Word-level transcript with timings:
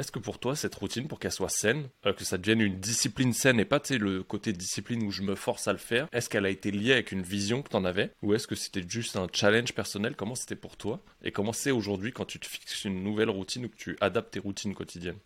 Est-ce 0.00 0.12
que 0.12 0.18
pour 0.18 0.38
toi, 0.38 0.56
cette 0.56 0.74
routine, 0.76 1.08
pour 1.08 1.18
qu'elle 1.18 1.30
soit 1.30 1.50
saine, 1.50 1.90
euh, 2.06 2.14
que 2.14 2.24
ça 2.24 2.38
devienne 2.38 2.62
une 2.62 2.80
discipline 2.80 3.34
saine 3.34 3.60
et 3.60 3.66
pas 3.66 3.82
le 3.90 4.22
côté 4.22 4.54
discipline 4.54 5.02
où 5.02 5.10
je 5.10 5.20
me 5.20 5.34
force 5.34 5.68
à 5.68 5.72
le 5.72 5.78
faire, 5.78 6.08
est-ce 6.10 6.30
qu'elle 6.30 6.46
a 6.46 6.48
été 6.48 6.70
liée 6.70 6.94
avec 6.94 7.12
une 7.12 7.20
vision 7.20 7.60
que 7.60 7.68
tu 7.68 7.76
en 7.76 7.84
avais 7.84 8.10
Ou 8.22 8.32
est-ce 8.32 8.46
que 8.46 8.54
c'était 8.54 8.82
juste 8.88 9.16
un 9.16 9.26
challenge 9.30 9.74
personnel? 9.74 10.16
Comment 10.16 10.34
c'était 10.34 10.56
pour 10.56 10.78
toi 10.78 11.00
Et 11.22 11.32
comment 11.32 11.52
c'est 11.52 11.70
aujourd'hui 11.70 12.12
quand 12.12 12.24
tu 12.24 12.40
te 12.40 12.46
fixes 12.46 12.86
une 12.86 13.04
nouvelle 13.04 13.28
routine 13.28 13.66
ou 13.66 13.68
que 13.68 13.76
tu 13.76 13.98
adaptes 14.00 14.30
tes 14.32 14.40
routines 14.40 14.74
quotidiennes? 14.74 15.18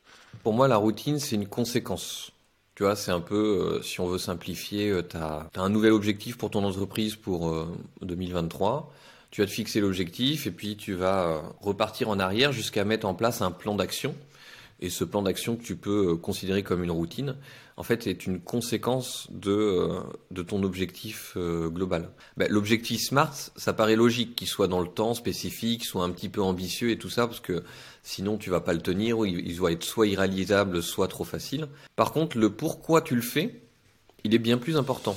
Pour 0.42 0.55
moi, 0.55 0.66
la 0.66 0.77
routine, 0.77 1.20
c'est 1.20 1.36
une 1.36 1.46
conséquence. 1.46 2.32
Tu 2.75 2.82
vois, 2.82 2.96
c'est 2.96 3.12
un 3.12 3.20
peu, 3.20 3.77
euh, 3.77 3.82
si 3.82 4.00
on 4.00 4.09
veut 4.09 4.18
simplifier, 4.18 4.91
euh, 4.91 5.02
tu 5.09 5.16
as, 5.16 5.48
un 5.54 5.68
nouvel 5.68 5.93
objectif 5.93 6.36
pour 6.36 6.50
ton 6.50 6.64
entreprise 6.64 7.14
pour 7.14 7.68
2023 8.02 8.93
tu 9.30 9.41
vas 9.41 9.48
te 9.48 9.52
fixer 9.52 9.80
l'objectif 9.80 10.46
et 10.46 10.52
puis 10.52 10.77
tu 10.77 10.95
vas 10.95 11.43
repartir 11.61 12.09
en 12.09 12.20
arrière 12.20 12.52
jusqu'à 12.52 12.84
mettre 12.84 13.04
en 13.04 13.14
place 13.14 13.43
un 13.43 13.50
plan 13.50 13.75
d'action 13.75 14.14
et 14.80 14.91
ce 14.91 15.04
plan 15.04 15.22
d'action 15.22 15.56
que 15.56 15.62
tu 15.62 15.77
peux 15.77 16.12
euh, 16.12 16.16
considérer 16.16 16.62
comme 16.62 16.82
une 16.82 16.90
routine, 16.90 17.36
en 17.76 17.82
fait, 17.82 18.07
est 18.07 18.26
une 18.26 18.40
conséquence 18.40 19.29
de, 19.30 19.53
euh, 19.53 20.00
de 20.30 20.43
ton 20.43 20.62
objectif 20.62 21.32
euh, 21.36 21.68
global. 21.68 22.11
Ben, 22.36 22.49
l'objectif 22.50 23.00
SMART, 23.00 23.35
ça 23.57 23.72
paraît 23.72 23.96
logique 23.96 24.36
qu'il 24.36 24.49
soit 24.49 24.68
dans 24.68 24.80
le 24.80 24.89
temps 24.89 25.14
spécifique, 25.14 25.85
soit 25.85 26.04
un 26.04 26.11
petit 26.11 26.29
peu 26.29 26.43
ambitieux 26.43 26.90
et 26.90 26.99
tout 26.99 27.11
ça, 27.11 27.26
parce 27.26 27.40
que 27.40 27.63
sinon 28.02 28.36
tu 28.36 28.50
vas 28.50 28.61
pas 28.61 28.75
le 28.75 28.80
tenir, 28.80 29.18
ou 29.18 29.25
il 29.25 29.57
doit 29.57 29.72
être 29.72 29.85
soit 29.85 30.07
irréalisable, 30.07 30.82
soit 30.82 31.08
trop 31.08 31.25
facile. 31.25 31.68
Par 31.96 32.12
contre, 32.12 32.38
le 32.38 32.50
pourquoi 32.50 33.00
tu 33.00 33.14
le 33.14 33.22
fais, 33.22 33.61
il 34.25 34.34
est 34.34 34.38
bien 34.38 34.58
plus 34.58 34.77
important. 34.77 35.16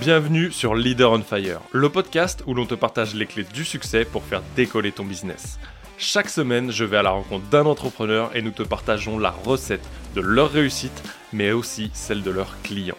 Bienvenue 0.00 0.50
sur 0.50 0.74
Leader 0.74 1.12
on 1.12 1.22
Fire, 1.22 1.60
le 1.70 1.88
podcast 1.88 2.42
où 2.46 2.54
l'on 2.54 2.66
te 2.66 2.74
partage 2.74 3.14
les 3.14 3.26
clés 3.26 3.46
du 3.54 3.64
succès 3.64 4.04
pour 4.04 4.24
faire 4.24 4.42
décoller 4.56 4.90
ton 4.90 5.04
business. 5.04 5.58
Chaque 5.98 6.28
semaine, 6.28 6.70
je 6.70 6.84
vais 6.84 6.96
à 6.96 7.02
la 7.02 7.10
rencontre 7.10 7.46
d'un 7.46 7.66
entrepreneur 7.66 8.34
et 8.34 8.42
nous 8.42 8.50
te 8.50 8.62
partageons 8.62 9.18
la 9.18 9.30
recette 9.30 9.86
de 10.14 10.20
leur 10.20 10.50
réussite, 10.50 11.02
mais 11.32 11.52
aussi 11.52 11.90
celle 11.94 12.22
de 12.22 12.30
leurs 12.30 12.60
clients. 12.62 12.96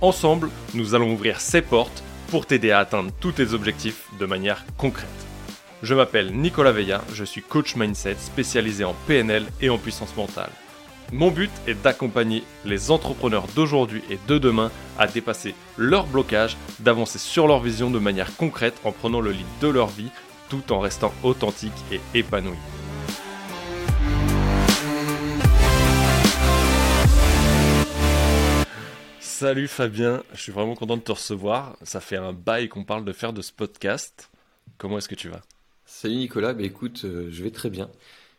Ensemble, 0.00 0.50
nous 0.74 0.94
allons 0.94 1.12
ouvrir 1.12 1.40
ces 1.40 1.62
portes 1.62 2.02
pour 2.28 2.46
t'aider 2.46 2.70
à 2.70 2.80
atteindre 2.80 3.10
tous 3.20 3.32
tes 3.32 3.52
objectifs 3.52 4.08
de 4.18 4.26
manière 4.26 4.64
concrète. 4.76 5.08
Je 5.82 5.94
m'appelle 5.94 6.32
Nicolas 6.32 6.72
Veilla, 6.72 7.02
je 7.12 7.24
suis 7.24 7.42
coach 7.42 7.76
mindset 7.76 8.16
spécialisé 8.18 8.84
en 8.84 8.94
PNL 9.06 9.46
et 9.60 9.68
en 9.68 9.78
puissance 9.78 10.16
mentale. 10.16 10.50
Mon 11.12 11.30
but 11.30 11.50
est 11.68 11.80
d'accompagner 11.82 12.42
les 12.64 12.90
entrepreneurs 12.90 13.46
d'aujourd'hui 13.54 14.02
et 14.10 14.18
de 14.26 14.38
demain 14.38 14.72
à 14.98 15.06
dépasser 15.06 15.54
leurs 15.76 16.06
blocages, 16.06 16.56
d'avancer 16.80 17.18
sur 17.18 17.46
leur 17.46 17.60
vision 17.60 17.90
de 17.90 17.98
manière 17.98 18.34
concrète 18.36 18.74
en 18.84 18.90
prenant 18.90 19.20
le 19.20 19.30
lead 19.30 19.46
de 19.60 19.68
leur 19.68 19.86
vie 19.86 20.10
tout 20.48 20.72
en 20.72 20.80
restant 20.80 21.12
authentique 21.22 21.72
et 21.92 22.00
épanoui. 22.14 22.56
Salut 29.20 29.68
Fabien, 29.68 30.22
je 30.32 30.40
suis 30.40 30.52
vraiment 30.52 30.74
content 30.74 30.96
de 30.96 31.02
te 31.02 31.12
recevoir. 31.12 31.76
Ça 31.82 32.00
fait 32.00 32.16
un 32.16 32.32
bail 32.32 32.68
qu'on 32.70 32.84
parle 32.84 33.04
de 33.04 33.12
faire 33.12 33.34
de 33.34 33.42
ce 33.42 33.52
podcast. 33.52 34.30
Comment 34.78 34.96
est-ce 34.96 35.10
que 35.10 35.14
tu 35.14 35.28
vas? 35.28 35.42
Salut 35.84 36.16
Nicolas, 36.16 36.54
bah 36.54 36.62
écoute, 36.62 37.02
euh, 37.04 37.28
je 37.30 37.44
vais 37.44 37.50
très 37.50 37.68
bien. 37.68 37.90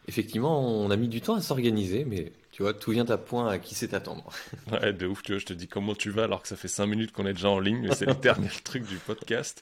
Effectivement, 0.08 0.60
on 0.60 0.90
a 0.90 0.96
mis 0.96 1.08
du 1.08 1.22
temps 1.22 1.36
à 1.36 1.42
s'organiser, 1.42 2.04
mais 2.04 2.32
tu 2.58 2.64
vois, 2.64 2.74
tout 2.74 2.90
vient 2.90 3.06
à 3.06 3.20
point 3.20 3.48
à 3.48 3.60
qui 3.60 3.76
sait 3.76 3.94
attendre. 3.94 4.32
Ouais, 4.72 4.92
de 4.92 5.06
ouf, 5.06 5.22
tu 5.22 5.34
vois, 5.34 5.40
je 5.40 5.46
te 5.46 5.54
dis 5.54 5.68
comment 5.68 5.94
tu 5.94 6.10
vas 6.10 6.24
alors 6.24 6.42
que 6.42 6.48
ça 6.48 6.56
fait 6.56 6.68
5 6.68 6.88
minutes 6.88 7.12
qu'on 7.12 7.28
est 7.28 7.34
déjà 7.34 7.52
en 7.52 7.60
ligne, 7.60 7.82
mais 7.88 7.94
c'est 7.94 8.08
le 8.08 8.16
dernier 8.22 8.50
truc 8.64 8.84
du 8.88 8.96
podcast. 8.96 9.62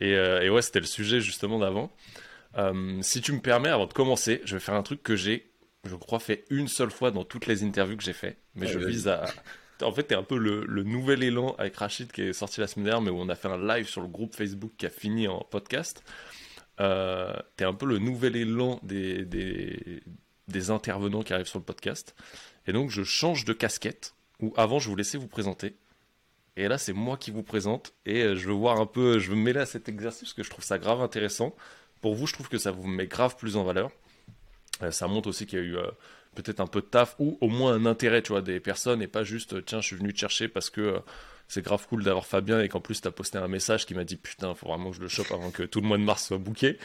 Euh, 0.00 0.40
et, 0.42 0.48
ouais, 0.48 0.62
c'était 0.62 0.78
le 0.78 0.86
sujet 0.86 1.20
justement 1.20 1.58
d'avant. 1.58 1.90
Euh, 2.56 2.98
si 3.02 3.20
tu 3.20 3.32
me 3.32 3.40
permets, 3.40 3.70
avant 3.70 3.86
de 3.86 3.92
commencer, 3.92 4.42
je 4.44 4.54
vais 4.54 4.60
faire 4.60 4.76
un 4.76 4.84
truc 4.84 5.02
que 5.02 5.16
j'ai, 5.16 5.50
je 5.82 5.96
crois, 5.96 6.20
fait 6.20 6.44
une 6.48 6.68
seule 6.68 6.92
fois 6.92 7.10
dans 7.10 7.24
toutes 7.24 7.46
les 7.46 7.64
interviews 7.64 7.96
que 7.96 8.04
j'ai 8.04 8.12
fait. 8.12 8.38
Mais 8.54 8.68
je 8.68 8.78
vise 8.78 9.08
à. 9.08 9.24
En 9.82 9.90
fait, 9.90 10.04
t'es 10.04 10.14
un 10.14 10.22
peu 10.22 10.38
le, 10.38 10.84
nouvel 10.84 11.24
élan 11.24 11.56
avec 11.58 11.74
Rachid 11.74 12.12
qui 12.12 12.22
est 12.22 12.32
sorti 12.32 12.60
la 12.60 12.68
semaine 12.68 12.84
dernière, 12.84 13.02
mais 13.02 13.10
où 13.10 13.20
on 13.20 13.28
a 13.28 13.34
fait 13.34 13.48
un 13.48 13.58
live 13.58 13.88
sur 13.88 14.02
le 14.02 14.08
groupe 14.08 14.36
Facebook 14.36 14.70
qui 14.78 14.86
a 14.86 14.90
fini 14.90 15.26
en 15.26 15.40
podcast. 15.40 16.04
Euh, 16.78 17.34
t'es 17.56 17.64
un 17.64 17.74
peu 17.74 17.86
le 17.86 17.98
nouvel 17.98 18.36
élan 18.36 18.78
des, 18.84 19.24
des, 19.24 20.04
des 20.48 20.70
intervenants 20.70 21.22
qui 21.22 21.32
arrivent 21.32 21.46
sur 21.46 21.58
le 21.58 21.64
podcast. 21.64 22.14
Et 22.66 22.72
donc 22.72 22.90
je 22.90 23.02
change 23.02 23.44
de 23.44 23.52
casquette, 23.52 24.14
où 24.40 24.52
avant 24.56 24.78
je 24.78 24.88
vous 24.88 24.96
laissais 24.96 25.18
vous 25.18 25.28
présenter. 25.28 25.76
Et 26.56 26.68
là 26.68 26.78
c'est 26.78 26.92
moi 26.92 27.16
qui 27.16 27.30
vous 27.30 27.42
présente, 27.42 27.92
et 28.06 28.22
euh, 28.22 28.34
je 28.34 28.48
veux 28.48 28.54
voir 28.54 28.80
un 28.80 28.86
peu, 28.86 29.18
je 29.18 29.30
veux 29.30 29.36
mêler 29.36 29.60
à 29.60 29.66
cet 29.66 29.88
exercice 29.88 30.22
parce 30.22 30.34
que 30.34 30.42
je 30.42 30.50
trouve 30.50 30.64
ça 30.64 30.78
grave 30.78 31.00
intéressant. 31.00 31.54
Pour 32.00 32.14
vous, 32.14 32.26
je 32.26 32.34
trouve 32.34 32.48
que 32.48 32.58
ça 32.58 32.70
vous 32.70 32.86
met 32.86 33.06
grave 33.06 33.36
plus 33.36 33.56
en 33.56 33.64
valeur. 33.64 33.90
Euh, 34.82 34.90
ça 34.90 35.08
montre 35.08 35.28
aussi 35.28 35.46
qu'il 35.46 35.58
y 35.58 35.62
a 35.62 35.64
eu 35.64 35.76
euh, 35.76 35.90
peut-être 36.34 36.60
un 36.60 36.66
peu 36.66 36.80
de 36.80 36.86
taf, 36.86 37.16
ou 37.18 37.38
au 37.40 37.48
moins 37.48 37.72
un 37.72 37.86
intérêt, 37.86 38.22
tu 38.22 38.32
vois, 38.32 38.42
des 38.42 38.60
personnes, 38.60 39.00
et 39.02 39.08
pas 39.08 39.24
juste, 39.24 39.64
tiens, 39.64 39.80
je 39.80 39.86
suis 39.86 39.96
venu 39.96 40.12
te 40.12 40.18
chercher 40.18 40.48
parce 40.48 40.70
que 40.70 41.00
c'est 41.48 41.62
grave 41.62 41.86
cool 41.88 42.04
d'avoir 42.04 42.26
Fabien 42.26 42.60
et 42.60 42.68
qu'en 42.68 42.80
plus 42.80 43.00
tu 43.00 43.08
as 43.08 43.12
posté 43.12 43.38
un 43.38 43.48
message 43.48 43.86
qui 43.86 43.94
m'a 43.94 44.04
dit 44.04 44.16
putain, 44.16 44.54
faut 44.54 44.68
vraiment 44.68 44.90
que 44.90 44.96
je 44.96 45.00
le 45.00 45.08
chope 45.08 45.30
avant 45.30 45.50
que 45.50 45.62
tout 45.62 45.80
le 45.80 45.86
mois 45.86 45.96
de 45.96 46.02
mars 46.02 46.26
soit 46.26 46.38
bouqué. 46.38 46.78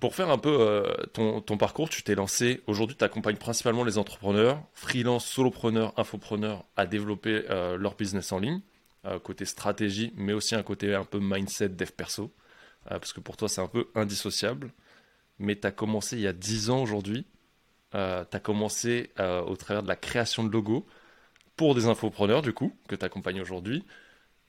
Pour 0.00 0.14
faire 0.14 0.30
un 0.30 0.38
peu 0.38 0.56
euh, 0.60 0.92
ton, 1.12 1.56
parcours, 1.56 1.88
tu 1.88 2.02
t'es 2.02 2.14
lancé, 2.14 2.62
aujourd'hui 2.66 2.96
tu 2.96 3.04
accompagnes 3.04 3.36
principalement 3.36 3.84
les 3.84 3.98
entrepreneurs, 3.98 4.62
freelance, 4.72 5.24
solopreneurs, 5.26 5.92
infopreneurs 5.96 6.64
à 6.76 6.86
développer 6.86 7.44
euh, 7.50 7.76
leur 7.76 7.94
business 7.94 8.32
en 8.32 8.38
ligne, 8.38 8.60
euh, 9.06 9.18
côté 9.18 9.44
stratégie, 9.44 10.12
mais 10.16 10.32
aussi 10.32 10.54
un 10.54 10.62
côté 10.62 10.94
un 10.94 11.04
peu 11.04 11.20
mindset, 11.20 11.70
dev 11.70 11.90
perso, 11.90 12.32
parce 12.88 13.12
que 13.12 13.20
pour 13.20 13.36
toi 13.36 13.48
c'est 13.48 13.60
un 13.60 13.68
peu 13.68 13.88
indissociable. 13.94 14.72
Mais 15.38 15.56
tu 15.56 15.66
as 15.66 15.72
commencé 15.72 16.16
il 16.16 16.22
y 16.22 16.28
a 16.28 16.32
10 16.32 16.70
ans 16.70 16.82
aujourd'hui, 16.82 17.26
tu 17.92 17.98
as 17.98 18.40
commencé 18.42 19.10
au 19.18 19.56
travers 19.56 19.82
de 19.82 19.88
la 19.88 19.96
création 19.96 20.44
de 20.44 20.52
logos 20.52 20.86
pour 21.56 21.74
des 21.74 21.86
infopreneurs 21.86 22.42
du 22.42 22.52
coup, 22.52 22.72
que 22.88 22.94
tu 22.94 23.04
accompagnes 23.04 23.40
aujourd'hui 23.40 23.84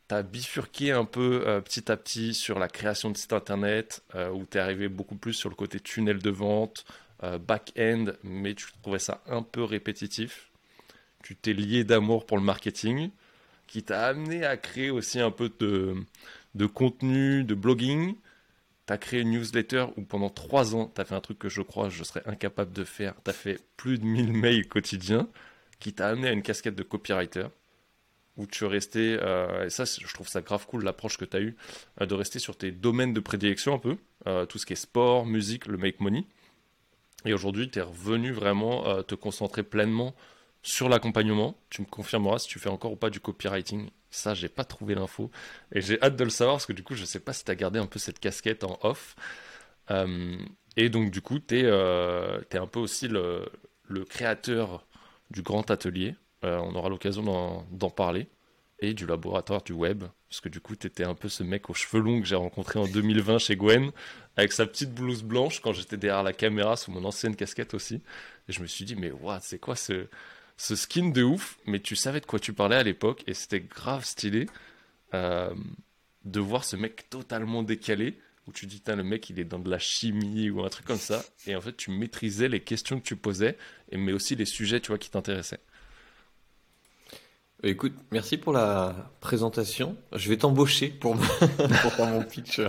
tu 0.07 0.15
as 0.15 0.23
bifurqué 0.23 0.91
un 0.91 1.05
peu 1.05 1.43
euh, 1.47 1.61
petit 1.61 1.91
à 1.91 1.97
petit 1.97 2.33
sur 2.33 2.59
la 2.59 2.67
création 2.67 3.09
de 3.09 3.17
sites 3.17 3.33
internet, 3.33 4.03
euh, 4.15 4.29
où 4.29 4.45
tu 4.49 4.59
arrivé 4.59 4.87
beaucoup 4.87 5.15
plus 5.15 5.33
sur 5.33 5.49
le 5.49 5.55
côté 5.55 5.79
tunnel 5.79 6.19
de 6.19 6.29
vente, 6.29 6.85
euh, 7.23 7.37
back-end, 7.37 8.13
mais 8.23 8.53
tu 8.55 8.67
trouvais 8.81 8.99
ça 8.99 9.21
un 9.27 9.41
peu 9.41 9.63
répétitif. 9.63 10.51
Tu 11.23 11.35
t'es 11.35 11.53
lié 11.53 11.83
d'amour 11.83 12.25
pour 12.25 12.37
le 12.37 12.43
marketing, 12.43 13.09
qui 13.67 13.83
t'a 13.83 14.07
amené 14.07 14.45
à 14.45 14.57
créer 14.57 14.91
aussi 14.91 15.19
un 15.19 15.31
peu 15.31 15.51
de, 15.59 15.95
de 16.55 16.65
contenu, 16.67 17.43
de 17.43 17.55
blogging. 17.55 18.15
Tu 18.87 18.93
as 18.93 18.97
créé 18.99 19.21
une 19.21 19.31
newsletter 19.31 19.87
où 19.97 20.03
pendant 20.03 20.29
trois 20.29 20.75
ans, 20.75 20.91
tu 20.93 21.01
as 21.01 21.05
fait 21.05 21.15
un 21.15 21.21
truc 21.21 21.39
que 21.39 21.49
je 21.49 21.61
crois 21.63 21.89
je 21.89 22.03
serais 22.03 22.21
incapable 22.27 22.73
de 22.73 22.83
faire. 22.83 23.15
Tu 23.23 23.31
as 23.31 23.33
fait 23.33 23.59
plus 23.77 23.97
de 23.97 24.05
1000 24.05 24.33
mails 24.33 24.67
quotidiens, 24.67 25.27
qui 25.79 25.93
t'a 25.93 26.09
amené 26.09 26.29
à 26.29 26.31
une 26.31 26.43
casquette 26.43 26.75
de 26.75 26.83
copywriter 26.83 27.47
où 28.37 28.45
tu 28.47 28.65
restais, 28.65 29.17
euh, 29.21 29.65
et 29.65 29.69
ça 29.69 29.85
je 29.85 30.13
trouve 30.13 30.27
ça 30.27 30.41
grave 30.41 30.65
cool 30.67 30.83
l'approche 30.83 31.17
que 31.17 31.25
tu 31.25 31.37
as 31.37 31.41
eue, 31.41 31.55
euh, 32.01 32.05
de 32.05 32.13
rester 32.13 32.39
sur 32.39 32.57
tes 32.57 32.71
domaines 32.71 33.13
de 33.13 33.19
prédilection 33.19 33.75
un 33.75 33.79
peu, 33.79 33.97
euh, 34.27 34.45
tout 34.45 34.57
ce 34.57 34.65
qui 34.65 34.73
est 34.73 34.77
sport, 34.77 35.25
musique, 35.25 35.67
le 35.67 35.77
make 35.77 35.99
money. 35.99 36.25
Et 37.25 37.33
aujourd'hui 37.33 37.69
tu 37.69 37.79
es 37.79 37.81
revenu 37.81 38.31
vraiment 38.31 39.01
te 39.01 39.15
concentrer 39.15 39.63
pleinement 39.63 40.13
sur 40.61 40.89
l'accompagnement. 40.89 41.57
Tu 41.71 41.81
me 41.81 41.87
confirmeras 41.87 42.37
si 42.37 42.47
tu 42.47 42.59
fais 42.59 42.69
encore 42.69 42.91
ou 42.91 42.95
pas 42.95 43.09
du 43.09 43.19
copywriting. 43.19 43.89
Ça, 44.11 44.35
j'ai 44.35 44.47
pas 44.47 44.63
trouvé 44.63 44.93
l'info. 44.93 45.31
Et 45.71 45.81
j'ai 45.81 45.99
hâte 46.03 46.15
de 46.15 46.23
le 46.23 46.29
savoir 46.29 46.57
parce 46.57 46.67
que 46.67 46.73
du 46.73 46.83
coup, 46.83 46.93
je 46.93 47.03
sais 47.03 47.19
pas 47.19 47.33
si 47.33 47.43
tu 47.43 47.49
as 47.49 47.55
gardé 47.55 47.79
un 47.79 47.87
peu 47.87 47.97
cette 47.97 48.19
casquette 48.19 48.63
en 48.63 48.77
off. 48.83 49.15
et 50.77 50.89
donc, 50.89 51.09
du 51.09 51.21
coup, 51.21 51.39
tu 51.39 51.61
es, 51.61 51.67
un 51.67 52.67
peu 52.67 52.79
aussi 52.79 53.07
le 53.07 53.49
créateur 54.07 54.85
du 55.31 55.41
grand 55.41 55.71
atelier. 55.71 56.15
Euh, 56.43 56.57
on 56.59 56.75
aura 56.75 56.89
l'occasion 56.89 57.65
d'en 57.71 57.89
parler. 57.89 58.27
Et 58.79 58.93
du 58.93 59.05
laboratoire 59.05 59.63
du 59.63 59.71
web, 59.71 60.03
parce 60.29 60.41
que 60.41 60.49
du 60.49 60.59
coup, 60.59 60.75
tu 60.75 60.87
étais 60.87 61.05
un 61.05 61.15
peu 61.15 61.29
ce 61.29 61.43
mec 61.43 61.69
aux 61.69 61.73
cheveux 61.73 62.03
longs 62.03 62.19
que 62.19 62.27
j'ai 62.27 62.35
rencontré 62.35 62.77
en 62.77 62.85
2020 62.85 63.37
chez 63.37 63.55
Gwen, 63.55 63.91
avec 64.35 64.51
sa 64.51 64.65
petite 64.65 64.93
blouse 64.93 65.23
blanche 65.23 65.61
quand 65.61 65.71
j'étais 65.71 65.95
derrière 65.95 66.23
la 66.23 66.33
caméra 66.33 66.75
sous 66.75 66.91
mon 66.91 67.05
ancienne 67.05 67.37
casquette 67.37 67.73
aussi. 67.73 68.01
Et 68.49 68.51
je 68.51 68.61
me 68.61 68.67
suis 68.67 68.83
dit, 68.83 68.97
mais 68.97 69.11
what, 69.11 69.39
c'est 69.41 69.59
quoi 69.59 69.77
ce, 69.77 70.07
ce 70.57 70.75
skin 70.75 71.09
de 71.11 71.23
ouf? 71.23 71.57
Mais 71.65 71.79
tu 71.79 71.95
savais 71.95 72.19
de 72.19 72.25
quoi 72.25 72.37
tu 72.37 72.51
parlais 72.51 72.75
à 72.75 72.83
l'époque, 72.83 73.23
et 73.27 73.33
c'était 73.33 73.61
grave 73.61 74.03
stylé 74.03 74.47
euh, 75.13 75.55
de 76.25 76.39
voir 76.41 76.65
ce 76.65 76.75
mec 76.75 77.09
totalement 77.09 77.63
décalé, 77.63 78.19
où 78.45 78.51
tu 78.51 78.65
dis, 78.65 78.81
le 78.85 79.03
mec, 79.03 79.29
il 79.29 79.39
est 79.39 79.45
dans 79.45 79.59
de 79.59 79.69
la 79.69 79.79
chimie 79.79 80.49
ou 80.49 80.63
un 80.63 80.69
truc 80.69 80.85
comme 80.85 80.97
ça. 80.97 81.23
Et 81.47 81.55
en 81.55 81.61
fait, 81.61 81.77
tu 81.77 81.91
maîtrisais 81.91 82.49
les 82.49 82.59
questions 82.59 82.99
que 82.99 83.05
tu 83.05 83.15
posais, 83.15 83.57
mais 83.91 84.11
aussi 84.11 84.35
les 84.35 84.45
sujets, 84.45 84.81
tu 84.81 84.89
vois, 84.89 84.97
qui 84.97 85.09
t'intéressaient. 85.09 85.61
Écoute, 87.63 87.93
merci 88.11 88.37
pour 88.37 88.53
la 88.53 89.11
présentation. 89.21 89.95
Je 90.13 90.29
vais 90.29 90.37
t'embaucher 90.37 90.89
pour, 90.89 91.17
faire 91.25 92.05
mon 92.07 92.23
pitch. 92.23 92.61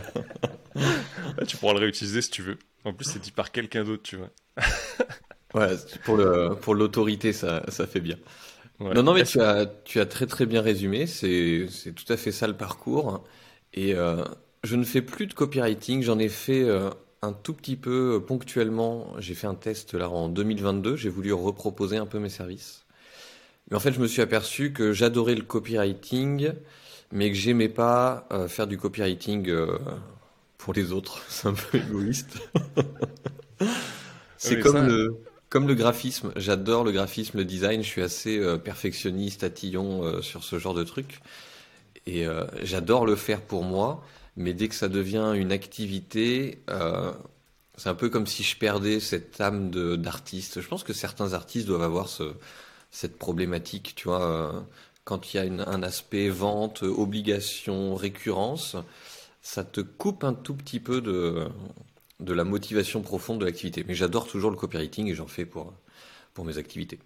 tu 1.47 1.56
pourras 1.56 1.75
le 1.75 1.81
réutiliser 1.81 2.23
si 2.23 2.31
tu 2.31 2.43
veux. 2.43 2.59
En 2.85 2.93
plus, 2.93 3.05
c'est 3.05 3.19
dit 3.19 3.33
par 3.33 3.50
quelqu'un 3.50 3.85
d'autre, 3.85 4.05
tu 4.05 4.17
vois. 4.17 4.31
ouais, 5.55 5.77
pour 6.05 6.17
le 6.17 6.55
pour 6.55 6.75
l'autorité, 6.75 7.33
ça, 7.33 7.65
ça 7.69 7.87
fait 7.87 8.00
bien. 8.00 8.17
Non, 8.81 9.03
non, 9.03 9.15
mais 9.15 9.25
tu 9.25 9.41
as, 9.41 9.67
tu 9.67 10.00
as 10.00 10.06
très 10.06 10.27
très 10.27 10.47
bien 10.47 10.62
résumé. 10.62 11.06
C'est 11.06 11.67
tout 11.94 12.11
à 12.12 12.17
fait 12.17 12.33
ça 12.33 12.47
le 12.47 12.56
parcours. 12.56 13.25
Et 13.75 13.94
euh, 13.94 14.25
je 14.65 14.77
ne 14.77 14.85
fais 14.85 15.03
plus 15.03 15.27
de 15.27 15.35
copywriting. 15.35 16.03
J'en 16.03 16.19
ai 16.19 16.29
fait 16.29 16.62
euh, 16.62 16.91
un 17.23 17.33
tout 17.33 17.55
petit 17.55 17.77
peu 17.77 18.23
ponctuellement. 18.27 19.15
J'ai 19.19 19.35
fait 19.35 19.47
un 19.47 19.55
test 19.55 19.94
là 19.94 20.09
en 20.09 20.29
2022. 20.29 20.97
J'ai 20.97 21.09
voulu 21.09 21.33
reproposer 21.33 21.97
un 21.97 22.06
peu 22.06 22.19
mes 22.19 22.29
services. 22.29 22.86
Mais 23.71 23.77
en 23.77 23.81
fait, 23.81 23.93
je 23.93 24.01
me 24.01 24.07
suis 24.07 24.23
aperçu 24.23 24.73
que 24.73 24.93
j'adorais 24.93 25.35
le 25.35 25.43
copywriting, 25.43 26.53
mais 27.13 27.31
que 27.31 27.37
j'aimais 27.37 27.69
pas 27.69 28.27
euh, 28.33 28.49
faire 28.49 28.67
du 28.67 28.79
copywriting 28.79 29.49
euh, 29.49 29.79
pour 30.59 30.73
les 30.73 30.93
autres. 30.93 31.23
C'est 31.29 31.49
un 31.49 31.55
peu 31.55 31.79
égoïste. 31.79 32.39
C'est 34.37 34.61
comme 34.61 34.87
le 34.87 35.17
comme 35.49 35.69
le 35.69 35.75
graphisme. 35.75 36.33
J'adore 36.37 36.85
le 36.85 36.93
graphisme, 36.93 37.39
le 37.39 37.45
design. 37.45 37.83
Je 37.83 37.89
suis 37.89 38.03
assez 38.03 38.39
euh, 38.39 38.59
perfectionniste, 38.59 39.41
tatillon 39.41 40.21
sur 40.23 40.45
ce 40.45 40.59
genre 40.59 40.75
de 40.75 40.85
trucs. 40.85 41.21
Et 42.07 42.25
j'adore 42.62 43.05
le 43.05 43.17
faire 43.17 43.41
pour 43.41 43.65
moi. 43.65 44.05
Mais 44.37 44.53
dès 44.53 44.69
que 44.69 44.77
ça 44.77 44.89
devient 44.89 45.33
une 45.35 45.51
activité, 45.51 46.61
c'est 47.77 47.89
un 47.89 47.95
peu 47.97 48.09
comme 48.11 48.29
si 48.29 48.45
je 48.45 48.57
perdais 48.57 49.01
cette 49.01 49.41
âme 49.41 49.71
d'artiste. 49.97 50.61
Je 50.61 50.69
pense 50.69 50.85
que 50.85 50.93
certains 50.93 51.33
artistes 51.33 51.67
doivent 51.67 51.83
avoir 51.83 52.09
ce, 52.09 52.35
cette 52.97 53.19
problématique, 53.19 53.93
tu 53.95 54.09
vois, 54.09 54.23
euh, 54.23 54.61
quand 55.05 55.35
il 55.35 55.37
y 55.37 55.41
a 55.41 55.69
un 55.69 55.83
aspect 55.83 56.31
vente, 56.31 56.83
obligation, 56.83 57.95
récurrence, 57.95 58.75
ça 59.43 59.65
te 59.65 59.83
coupe 59.83 60.25
un 60.25 60.33
tout 60.33 60.55
petit 60.55 60.81
peu 60.81 61.03
de, 61.03 61.47
de 62.21 62.33
la 62.33 62.45
motivation 62.45 63.03
profonde 63.03 63.41
de 63.41 63.45
l'activité. 63.45 63.85
Mais 63.87 63.95
j'adore 63.95 64.27
toujours 64.27 64.51
le 64.51 64.57
copywriting 64.57 65.09
et 65.09 65.15
j'en 65.15 65.27
fais 65.27 65.45
pour, 65.45 65.75
pour 66.33 66.47
mes 66.47 66.57
activités. 66.57 66.99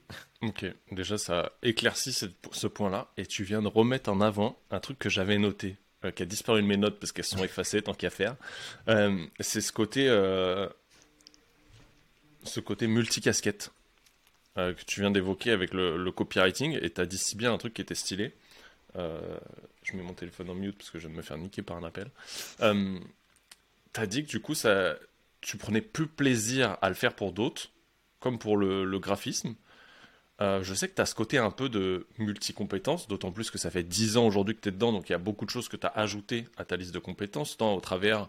Ok, 0.42 0.64
déjà 0.92 1.18
ça 1.18 1.50
éclaircit 1.64 2.12
ce, 2.12 2.66
point-là 2.68 3.10
et 3.16 3.26
tu 3.26 3.42
viens 3.42 3.60
de 3.60 3.66
remettre 3.66 4.10
en 4.10 4.20
avant 4.20 4.60
un 4.70 4.78
truc 4.78 4.96
que 4.96 5.08
j'avais 5.08 5.38
noté, 5.38 5.76
euh, 6.04 6.12
qui 6.12 6.22
a 6.22 6.26
disparu 6.26 6.62
de 6.62 6.68
mes 6.68 6.76
notes 6.76 7.00
parce 7.00 7.10
qu'elles 7.10 7.24
sont 7.24 7.42
effacées 7.42 7.82
tant 7.82 7.94
qu'à 7.94 8.10
faire. 8.10 8.36
Euh, 8.86 9.26
c'est 9.40 9.60
ce 9.60 9.72
côté, 9.72 10.06
ce 12.44 12.60
côté 12.60 12.86
multicasquette. 12.86 13.72
Euh, 14.58 14.74
que 14.74 14.82
tu 14.84 15.00
viens 15.00 15.12
d'évoquer 15.12 15.52
avec 15.52 15.72
le, 15.72 16.10
copywriting, 16.10 16.76
et 16.82 16.90
tu 16.90 17.00
as 17.00 17.06
dit 17.06 17.18
si 17.18 17.36
bien 17.36 17.52
un 17.52 17.58
truc 17.58 17.74
qui 17.74 17.82
était 17.82 17.94
stylé. 17.94 18.32
Euh, 18.96 19.38
je 19.84 19.96
mets 19.96 20.02
mon 20.02 20.12
téléphone 20.12 20.50
en 20.50 20.54
mute 20.54 20.76
parce 20.76 20.90
que 20.90 20.98
je 20.98 21.06
viens 21.06 21.12
de 21.12 21.16
me 21.16 21.22
faire 21.22 21.38
niquer 21.38 21.62
par 21.62 21.76
un 21.76 21.84
appel. 21.84 22.10
Euh, 22.60 22.98
tu 23.92 24.00
as 24.00 24.06
dit 24.06 24.24
que 24.24 24.28
du 24.28 24.40
coup, 24.40 24.54
ça, 24.54 24.96
tu 25.40 25.56
prenais 25.56 25.80
plus 25.80 26.08
plaisir 26.08 26.76
à 26.82 26.88
le 26.88 26.96
faire 26.96 27.14
pour 27.14 27.32
d'autres, 27.32 27.70
comme 28.18 28.40
pour 28.40 28.56
le, 28.56 28.98
graphisme. 28.98 29.54
je 30.40 30.74
sais 30.74 30.88
que 30.88 30.94
tu 30.96 31.00
as 31.02 31.06
ce 31.06 31.14
côté 31.14 31.38
un 31.38 31.52
peu 31.52 31.68
de 31.68 32.08
multi-compétences, 32.18 33.06
d'autant 33.06 33.30
plus 33.30 33.52
que 33.52 33.58
ça 33.58 33.70
fait 33.70 33.84
10 33.84 34.16
ans 34.16 34.26
aujourd'hui 34.26 34.56
que 34.56 34.60
tu 34.60 34.70
es 34.70 34.72
dedans, 34.72 34.92
donc 34.92 35.08
il 35.08 35.12
y 35.12 35.14
a 35.14 35.18
beaucoup 35.18 35.44
de 35.44 35.50
choses 35.50 35.68
que 35.68 35.76
tu 35.76 35.86
as 35.86 35.90
ajoutées 35.90 36.46
à 36.56 36.64
ta 36.64 36.76
liste 36.76 36.92
de 36.92 36.98
compétences, 36.98 37.56
tant 37.56 37.72
au 37.74 37.80
travers, 37.80 38.28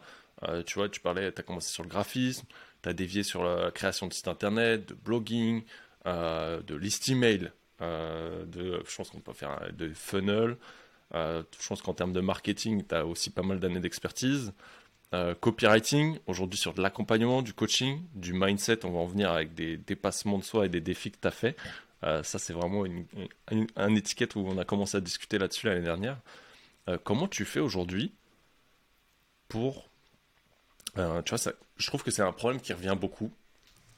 tu 0.67 0.75
vois, 0.75 0.87
tu 0.87 0.99
parlais, 0.99 1.31
tu 1.31 1.41
as 1.41 1.43
commencé 1.43 1.73
sur 1.73 1.83
le 1.83 1.89
graphisme, 1.89 2.45
tu 2.83 2.89
as 2.89 2.93
dévié 2.93 3.23
sur 3.23 3.43
la 3.43 3.71
création 3.71 4.07
de 4.07 4.13
sites 4.13 4.27
internet, 4.27 4.87
de 4.87 4.93
blogging, 4.93 5.63
euh, 5.63 5.65
de 6.05 6.75
list 6.75 7.09
email, 7.09 7.51
euh, 7.81 8.45
de, 8.45 8.83
je 8.87 8.95
pense 8.95 9.09
qu'on 9.09 9.19
peut 9.19 9.33
faire 9.33 9.59
de 9.73 9.89
funnel. 9.93 10.57
Euh, 11.13 11.43
je 11.59 11.67
pense 11.67 11.81
qu'en 11.81 11.93
termes 11.93 12.13
de 12.13 12.21
marketing, 12.21 12.85
tu 12.87 12.95
as 12.95 13.05
aussi 13.05 13.29
pas 13.29 13.43
mal 13.43 13.59
d'années 13.59 13.79
d'expertise. 13.79 14.53
copywriting, 15.41 16.19
aujourd'hui 16.27 16.57
sur 16.57 16.73
de 16.73 16.81
l'accompagnement, 16.81 17.41
du 17.41 17.53
coaching, 17.53 18.01
du 18.15 18.33
mindset, 18.33 18.85
on 18.85 18.91
va 18.91 18.99
en 18.99 19.05
venir 19.05 19.31
avec 19.31 19.53
des 19.53 19.77
dépassements 19.77 20.37
de 20.37 20.43
soi 20.43 20.65
et 20.65 20.69
des 20.69 20.79
défis 20.79 21.11
que 21.11 21.17
tu 21.21 21.27
as 21.27 21.31
fait. 21.31 21.57
ça, 22.01 22.39
c'est 22.39 22.53
vraiment 22.53 22.85
une, 22.85 23.05
un 23.75 23.95
étiquette 23.95 24.35
où 24.35 24.39
on 24.39 24.57
a 24.57 24.63
commencé 24.63 24.97
à 24.97 25.01
discuter 25.01 25.37
là-dessus 25.37 25.67
l'année 25.67 25.83
dernière. 25.83 26.17
comment 27.03 27.27
tu 27.27 27.43
fais 27.45 27.59
aujourd'hui 27.59 28.13
pour. 29.49 29.89
tu 30.95 31.01
vois, 31.29 31.37
ça, 31.37 31.51
je 31.77 31.87
trouve 31.87 32.03
que 32.03 32.11
c'est 32.11 32.21
un 32.21 32.31
problème 32.31 32.61
qui 32.61 32.71
revient 32.71 32.95
beaucoup. 32.97 33.31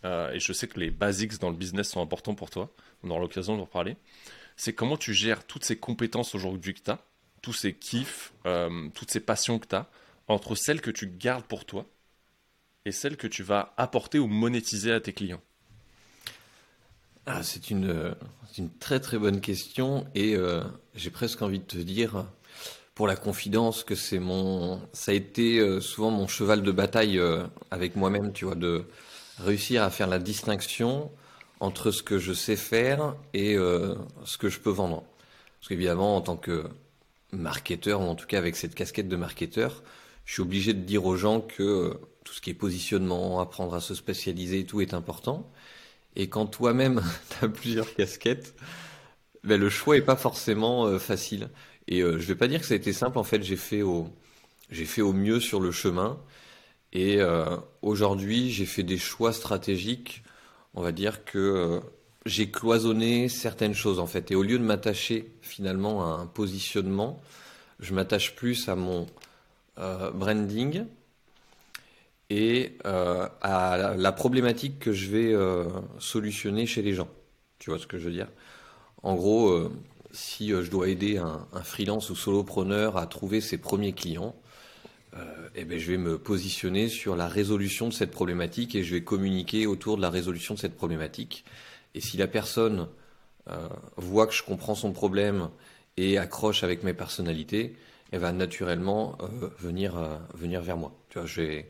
Euh, 0.06 0.32
et 0.32 0.40
je 0.40 0.52
sais 0.52 0.68
que 0.68 0.80
les 0.80 0.92
basics 0.92 1.40
dans 1.40 1.50
le 1.50 1.56
business 1.56 1.90
sont 1.90 2.02
importants 2.02 2.36
pour 2.36 2.50
toi, 2.50 2.72
on 3.04 3.10
aura 3.10 3.20
l'occasion 3.20 3.58
d'en 3.58 3.66
parler, 3.66 3.96
c'est 4.58 4.74
comment 4.74 4.98
tu 4.98 5.14
gères 5.14 5.46
toutes 5.46 5.64
ces 5.64 5.78
compétences 5.78 6.36
aujourd'hui 6.36 6.74
que 6.74 6.82
tu 6.82 6.92
as, 6.92 7.00
tous 7.42 7.54
ces 7.54 7.74
kiffs, 7.74 8.34
euh, 8.46 8.90
toutes 8.94 9.12
ces 9.12 9.20
passions 9.20 9.60
que 9.60 9.68
tu 9.68 9.76
as, 9.76 9.90
entre 10.28 10.56
celles 10.56 10.82
que 10.82 10.92
tu 10.92 11.08
gardes 11.08 11.46
pour 11.46 11.66
toi 11.66 11.86
et 12.86 12.92
celles 12.92 13.18
que 13.18 13.28
tu 13.28 13.44
vas 13.44 13.74
apporter 13.78 14.20
ou 14.20 14.28
monétiser 14.28 14.92
à 14.92 15.00
tes 15.00 15.14
clients? 15.14 15.42
Ah, 17.26 17.42
c'est 17.42 17.70
une, 17.70 18.16
une, 18.58 18.70
très 18.70 19.00
très 19.00 19.18
bonne 19.18 19.40
question 19.40 20.06
et 20.14 20.36
euh, 20.36 20.62
j'ai 20.94 21.10
presque 21.10 21.42
envie 21.42 21.60
de 21.60 21.64
te 21.66 21.78
dire, 21.78 22.26
pour 22.96 23.08
la 23.08 23.16
confidence, 23.16 23.86
que 23.86 23.96
c'est 23.96 24.20
mon, 24.20 24.82
ça 24.92 25.14
a 25.14 25.16
été 25.16 25.80
souvent 25.80 26.12
mon 26.12 26.28
cheval 26.28 26.62
de 26.64 26.72
bataille 26.74 27.22
avec 27.72 27.96
moi-même, 27.96 28.34
tu 28.34 28.44
vois, 28.44 28.56
de, 28.56 28.86
réussir 29.38 29.84
à 29.84 29.90
faire 29.90 30.08
la 30.08 30.20
distinction 30.20 31.12
entre 31.60 31.92
ce 31.92 32.04
que 32.04 32.20
je 32.20 32.34
sais 32.34 32.56
faire 32.56 33.16
et 33.34 33.56
euh, 33.56 33.96
ce 34.26 34.38
que 34.38 34.50
je 34.50 34.60
peux 34.60 34.70
vendre. 34.70 35.04
Parce 35.60 35.70
qu'évidemment, 35.70 36.18
en 36.18 36.22
tant 36.22 36.36
que 36.36 36.66
marketeur, 37.32 38.02
ou 38.02 38.04
en 38.04 38.16
tout 38.16 38.28
cas 38.28 38.38
avec 38.38 38.56
cette 38.56 38.76
casquette 38.76 39.08
de 39.08 39.16
marketeur, 39.16 39.82
je 40.26 40.34
suis 40.34 40.42
obligé 40.42 40.74
de 40.74 40.82
dire 40.82 41.06
aux 41.06 41.16
gens 41.16 41.42
que 41.42 41.64
euh, 41.64 41.94
tout 42.26 42.34
ce 42.34 42.42
qui 42.42 42.50
est 42.50 42.56
positionnement, 42.56 43.40
apprendre 43.40 43.74
à 43.74 43.82
se 43.82 43.96
spécialiser 43.96 44.60
et 44.60 44.66
tout 44.66 44.82
est 44.82 44.94
important. 44.94 45.50
Et 46.16 46.28
quand 46.28 46.46
toi-même, 46.46 47.02
tu 47.30 47.46
as 47.46 47.50
plusieurs 47.50 47.94
casquettes, 47.96 48.56
ben, 49.44 49.60
le 49.60 49.70
choix 49.70 49.98
est 49.98 50.02
pas 50.02 50.16
forcément 50.16 50.86
euh, 50.86 51.00
facile. 51.00 51.50
Et 51.88 52.00
je 52.00 52.16
vais 52.16 52.36
pas 52.36 52.48
dire 52.48 52.62
que 52.62 52.66
ça 52.66 52.76
a 52.76 52.78
été 52.78 52.94
simple, 52.94 53.18
en 53.18 53.26
fait, 53.26 53.44
j'ai 53.44 53.58
fait 53.58 53.82
au 53.82 54.08
mieux 55.14 55.42
sur 55.42 55.60
le 55.60 55.72
chemin. 55.72 56.18
Et 56.94 57.20
euh, 57.20 57.58
aujourd'hui, 57.82 58.52
j'ai 58.52 58.68
fait 58.68 58.84
des 58.84 59.00
choix 59.00 59.34
stratégiques. 59.34 60.24
On 60.76 60.82
va 60.82 60.92
dire 60.92 61.26
que 61.26 61.40
euh, 61.40 61.80
j'ai 62.28 62.52
cloisonné 62.52 63.30
certaines 63.30 63.74
choses 63.74 64.00
en 64.00 64.06
fait. 64.06 64.30
Et 64.30 64.36
au 64.36 64.44
lieu 64.44 64.60
de 64.60 64.64
m'attacher 64.64 65.34
finalement 65.42 66.06
à 66.06 66.20
un 66.20 66.28
positionnement, 66.28 67.20
je 67.80 67.96
m'attache 67.96 68.36
plus 68.36 68.70
à 68.70 68.76
mon 68.76 69.08
euh, 69.80 70.12
branding 70.12 70.86
et 72.30 72.78
à 72.84 73.96
la, 73.96 74.12
problématique 74.12 74.80
que 74.80 74.92
je 74.92 75.10
vais 75.12 75.36
solutionner 76.00 76.66
chez 76.66 76.82
les 76.82 76.94
gens. 76.94 77.10
Tu 77.60 77.70
vois 77.70 77.78
ce 77.78 77.86
que 77.86 78.00
je 78.00 78.06
veux 78.06 78.12
dire? 78.12 78.30
En 79.04 79.14
gros, 79.14 79.70
si 80.12 80.50
je 80.50 80.72
dois 80.72 80.88
aider 80.88 81.20
un, 81.20 81.46
un 81.54 81.62
freelance 81.62 82.10
ou 82.10 82.16
solopreneur 82.16 82.98
à 82.98 83.06
trouver 83.06 83.40
ses 83.40 83.60
premiers 83.60 83.94
clients, 83.94 84.34
eh 85.56 85.66
ben, 85.66 85.78
je 85.78 85.92
vais 85.92 85.98
me 85.98 86.18
positionner 86.18 86.90
sur 86.90 87.16
la 87.16 87.28
résolution 87.28 87.88
de 87.88 87.94
cette 87.94 88.12
problématique 88.12 88.76
et 88.76 88.84
je 88.84 88.96
vais 88.96 89.04
communiquer 89.04 89.68
autour 89.68 89.98
de 89.98 90.02
la 90.02 90.10
résolution 90.10 90.56
de 90.56 90.60
cette 90.60 90.76
problématique. 90.76 91.46
Et 91.94 92.02
si 92.02 92.18
la 92.18 92.28
personne 92.28 92.88
euh, 93.50 93.68
voit 93.98 94.26
que 94.28 94.34
je 94.34 94.44
comprends 94.44 94.76
son 94.76 94.92
problème 94.92 95.50
et 95.98 96.18
accroche 96.18 96.64
avec 96.64 96.84
mes 96.84 96.94
personnalités, 96.94 97.76
elle 98.12 98.20
va 98.20 98.32
naturellement 98.32 99.18
euh, 99.22 99.50
venir, 99.60 99.96
venir 100.34 100.62
vers 100.62 100.78
moi. 100.78 100.92
Tu 101.10 101.20
vois, 101.20 101.28
j'ai 101.28 101.70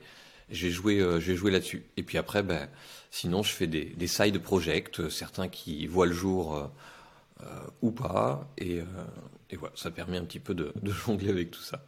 joué, 0.49 1.19
joué 1.19 1.51
là-dessus. 1.51 1.83
Et 1.97 2.03
puis 2.03 2.17
après, 2.17 2.43
ben, 2.43 2.69
sinon, 3.11 3.43
je 3.43 3.51
fais 3.51 3.67
des, 3.67 3.85
des 3.85 4.07
side 4.07 4.39
projects, 4.39 5.09
certains 5.09 5.49
qui 5.49 5.85
voient 5.87 6.05
le 6.05 6.13
jour 6.13 6.71
ou 7.81 7.91
pas. 7.91 8.49
Et, 8.57 8.79
et, 9.49 9.57
voilà, 9.57 9.73
ça 9.75 9.91
permet 9.91 10.17
un 10.17 10.23
petit 10.25 10.39
peu 10.39 10.53
de, 10.53 10.71
de 10.81 10.91
jongler 11.05 11.29
avec 11.29 11.51
tout 11.51 11.61
ça. 11.61 11.85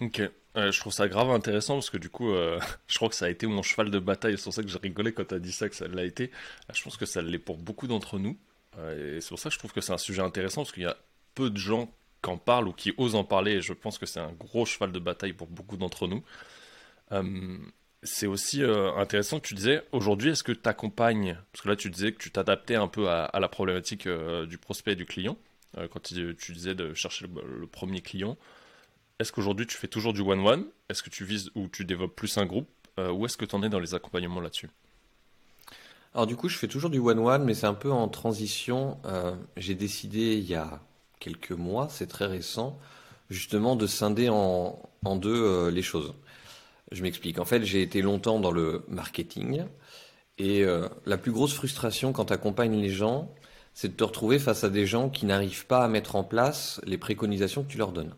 Ok. 0.00 0.20
Je 0.54 0.78
trouve 0.78 0.92
ça 0.92 1.08
grave 1.08 1.30
intéressant 1.30 1.74
parce 1.74 1.90
que 1.90 1.96
du 1.96 2.10
coup, 2.10 2.30
euh, 2.30 2.58
je 2.86 2.96
crois 2.96 3.08
que 3.08 3.14
ça 3.14 3.26
a 3.26 3.28
été 3.28 3.46
mon 3.46 3.62
cheval 3.62 3.90
de 3.90 3.98
bataille. 3.98 4.36
C'est 4.36 4.44
pour 4.44 4.54
ça 4.54 4.62
que 4.62 4.68
j'ai 4.68 4.78
rigolé 4.78 5.12
quand 5.12 5.24
tu 5.24 5.34
as 5.34 5.38
dit 5.38 5.52
ça, 5.52 5.68
que 5.68 5.76
ça 5.76 5.88
l'a 5.88 6.04
été. 6.04 6.30
Je 6.72 6.82
pense 6.82 6.96
que 6.96 7.06
ça 7.06 7.22
l'est 7.22 7.38
pour 7.38 7.56
beaucoup 7.56 7.86
d'entre 7.86 8.18
nous. 8.18 8.36
Euh, 8.78 9.16
et 9.16 9.20
c'est 9.20 9.30
pour 9.30 9.38
ça 9.38 9.48
que 9.48 9.54
je 9.54 9.58
trouve 9.58 9.72
que 9.72 9.80
c'est 9.80 9.92
un 9.92 9.98
sujet 9.98 10.22
intéressant 10.22 10.62
parce 10.62 10.72
qu'il 10.72 10.82
y 10.82 10.86
a 10.86 10.96
peu 11.34 11.50
de 11.50 11.56
gens 11.56 11.92
qui 12.22 12.30
en 12.30 12.38
parlent 12.38 12.68
ou 12.68 12.72
qui 12.72 12.92
osent 12.98 13.14
en 13.14 13.24
parler. 13.24 13.52
Et 13.52 13.60
je 13.62 13.72
pense 13.72 13.98
que 13.98 14.06
c'est 14.06 14.20
un 14.20 14.32
gros 14.32 14.66
cheval 14.66 14.92
de 14.92 14.98
bataille 14.98 15.32
pour 15.32 15.48
beaucoup 15.48 15.76
d'entre 15.76 16.06
nous. 16.06 16.22
Euh, 17.12 17.58
c'est 18.02 18.26
aussi 18.26 18.64
intéressant 18.64 19.38
que 19.38 19.46
tu 19.46 19.54
disais, 19.54 19.84
aujourd'hui, 19.92 20.30
est-ce 20.30 20.42
que 20.42 20.50
tu 20.50 20.68
accompagnes, 20.68 21.38
parce 21.52 21.62
que 21.62 21.68
là 21.68 21.76
tu 21.76 21.88
disais 21.88 22.10
que 22.10 22.18
tu 22.18 22.32
t'adaptais 22.32 22.74
un 22.74 22.88
peu 22.88 23.08
à, 23.08 23.30
la 23.38 23.48
problématique 23.48 24.08
du 24.08 24.58
prospect 24.58 24.94
et 24.94 24.96
du 24.96 25.06
client, 25.06 25.36
quand 25.76 26.02
tu, 26.02 26.34
disais 26.52 26.74
de 26.74 26.94
chercher 26.94 27.26
le 27.28 27.66
premier 27.68 28.00
client. 28.00 28.36
Est-ce 29.22 29.30
qu'aujourd'hui 29.30 29.68
tu 29.68 29.76
fais 29.76 29.86
toujours 29.86 30.12
du 30.12 30.20
one-one? 30.20 30.64
Est-ce 30.88 31.00
que 31.00 31.08
tu 31.08 31.24
vises 31.24 31.52
ou 31.54 31.68
tu 31.68 31.84
développes 31.84 32.16
plus 32.16 32.38
un 32.38 32.44
groupe? 32.44 32.66
Euh, 32.98 33.12
Où 33.12 33.24
est-ce 33.24 33.36
que 33.36 33.44
tu 33.44 33.54
en 33.54 33.62
es 33.62 33.68
dans 33.68 33.78
les 33.78 33.94
accompagnements 33.94 34.40
là-dessus? 34.40 34.68
Alors 36.12 36.26
du 36.26 36.34
coup 36.34 36.48
je 36.48 36.58
fais 36.58 36.66
toujours 36.66 36.90
du 36.90 36.98
one-one 36.98 37.44
mais 37.44 37.54
c'est 37.54 37.68
un 37.68 37.74
peu 37.74 37.92
en 37.92 38.08
transition. 38.08 38.98
Euh, 39.04 39.36
j'ai 39.56 39.76
décidé 39.76 40.34
il 40.38 40.44
y 40.44 40.56
a 40.56 40.80
quelques 41.20 41.52
mois, 41.52 41.86
c'est 41.88 42.08
très 42.08 42.26
récent, 42.26 42.80
justement 43.30 43.76
de 43.76 43.86
scinder 43.86 44.28
en, 44.28 44.76
deux 45.04 45.30
euh, 45.30 45.70
les 45.70 45.82
choses. 45.82 46.14
Je 46.90 47.04
m'explique. 47.04 47.38
En 47.38 47.44
fait 47.44 47.64
j'ai 47.64 47.80
été 47.80 48.02
longtemps 48.02 48.40
dans 48.40 48.50
le 48.50 48.84
marketing 48.88 49.66
et 50.38 50.64
la 51.06 51.16
plus 51.16 51.30
grosse 51.30 51.54
frustration 51.54 52.12
quand 52.12 52.24
tu 52.24 52.32
accompagnes 52.32 52.80
les 52.80 52.88
gens, 52.88 53.32
c'est 53.72 53.86
de 53.86 53.94
te 53.94 54.02
retrouver 54.02 54.40
face 54.40 54.64
à 54.64 54.68
des 54.68 54.84
gens 54.84 55.08
qui 55.10 55.26
n'arrivent 55.26 55.66
pas 55.66 55.84
à 55.84 55.88
mettre 55.88 56.16
en 56.16 56.24
place 56.24 56.80
les 56.84 56.98
préconisations 56.98 57.62
que 57.62 57.70
tu 57.70 57.78
leur 57.78 57.92
donnes. 57.92 58.12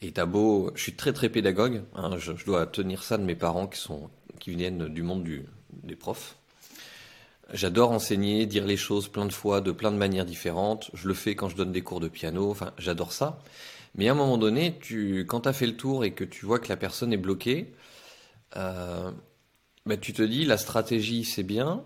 Et 0.00 0.12
t'as 0.12 0.26
beau, 0.26 0.70
je 0.74 0.82
suis 0.82 0.94
très 0.94 1.12
très 1.12 1.28
pédagogue, 1.28 1.82
hein, 1.94 2.16
je, 2.18 2.32
dois 2.44 2.66
tenir 2.66 3.02
ça 3.02 3.16
de 3.16 3.22
mes 3.22 3.36
parents 3.36 3.66
qui 3.66 3.78
sont 3.78 4.10
qui 4.40 4.54
viennent 4.54 4.88
du 4.88 5.02
monde 5.02 5.26
des 5.82 5.96
profs. 5.96 6.36
J'adore 7.52 7.92
enseigner, 7.92 8.46
dire 8.46 8.66
les 8.66 8.76
choses 8.76 9.08
plein 9.08 9.26
de 9.26 9.32
fois, 9.32 9.60
de 9.60 9.70
plein 9.70 9.92
de 9.92 9.96
manières 9.96 10.24
différentes. 10.24 10.90
Je 10.94 11.08
le 11.08 11.14
fais 11.14 11.34
quand 11.34 11.48
je 11.48 11.56
donne 11.56 11.72
des 11.72 11.82
cours 11.82 12.00
de 12.00 12.08
piano. 12.08 12.50
Enfin, 12.50 12.72
j'adore 12.78 13.12
ça. 13.12 13.38
Mais 13.94 14.08
à 14.08 14.12
un 14.12 14.14
moment 14.14 14.38
donné, 14.38 14.78
quand 15.28 15.42
tu 15.42 15.48
as 15.48 15.52
fait 15.52 15.66
le 15.66 15.76
tour 15.76 16.04
et 16.04 16.12
que 16.12 16.24
tu 16.24 16.46
vois 16.46 16.58
que 16.58 16.68
la 16.68 16.76
personne 16.76 17.12
est 17.12 17.18
bloquée, 17.18 17.74
euh, 18.56 19.10
bah, 19.86 19.96
tu 19.96 20.12
te 20.12 20.22
dis 20.22 20.44
la 20.44 20.56
stratégie 20.56 21.24
c'est 21.24 21.42
bien, 21.42 21.84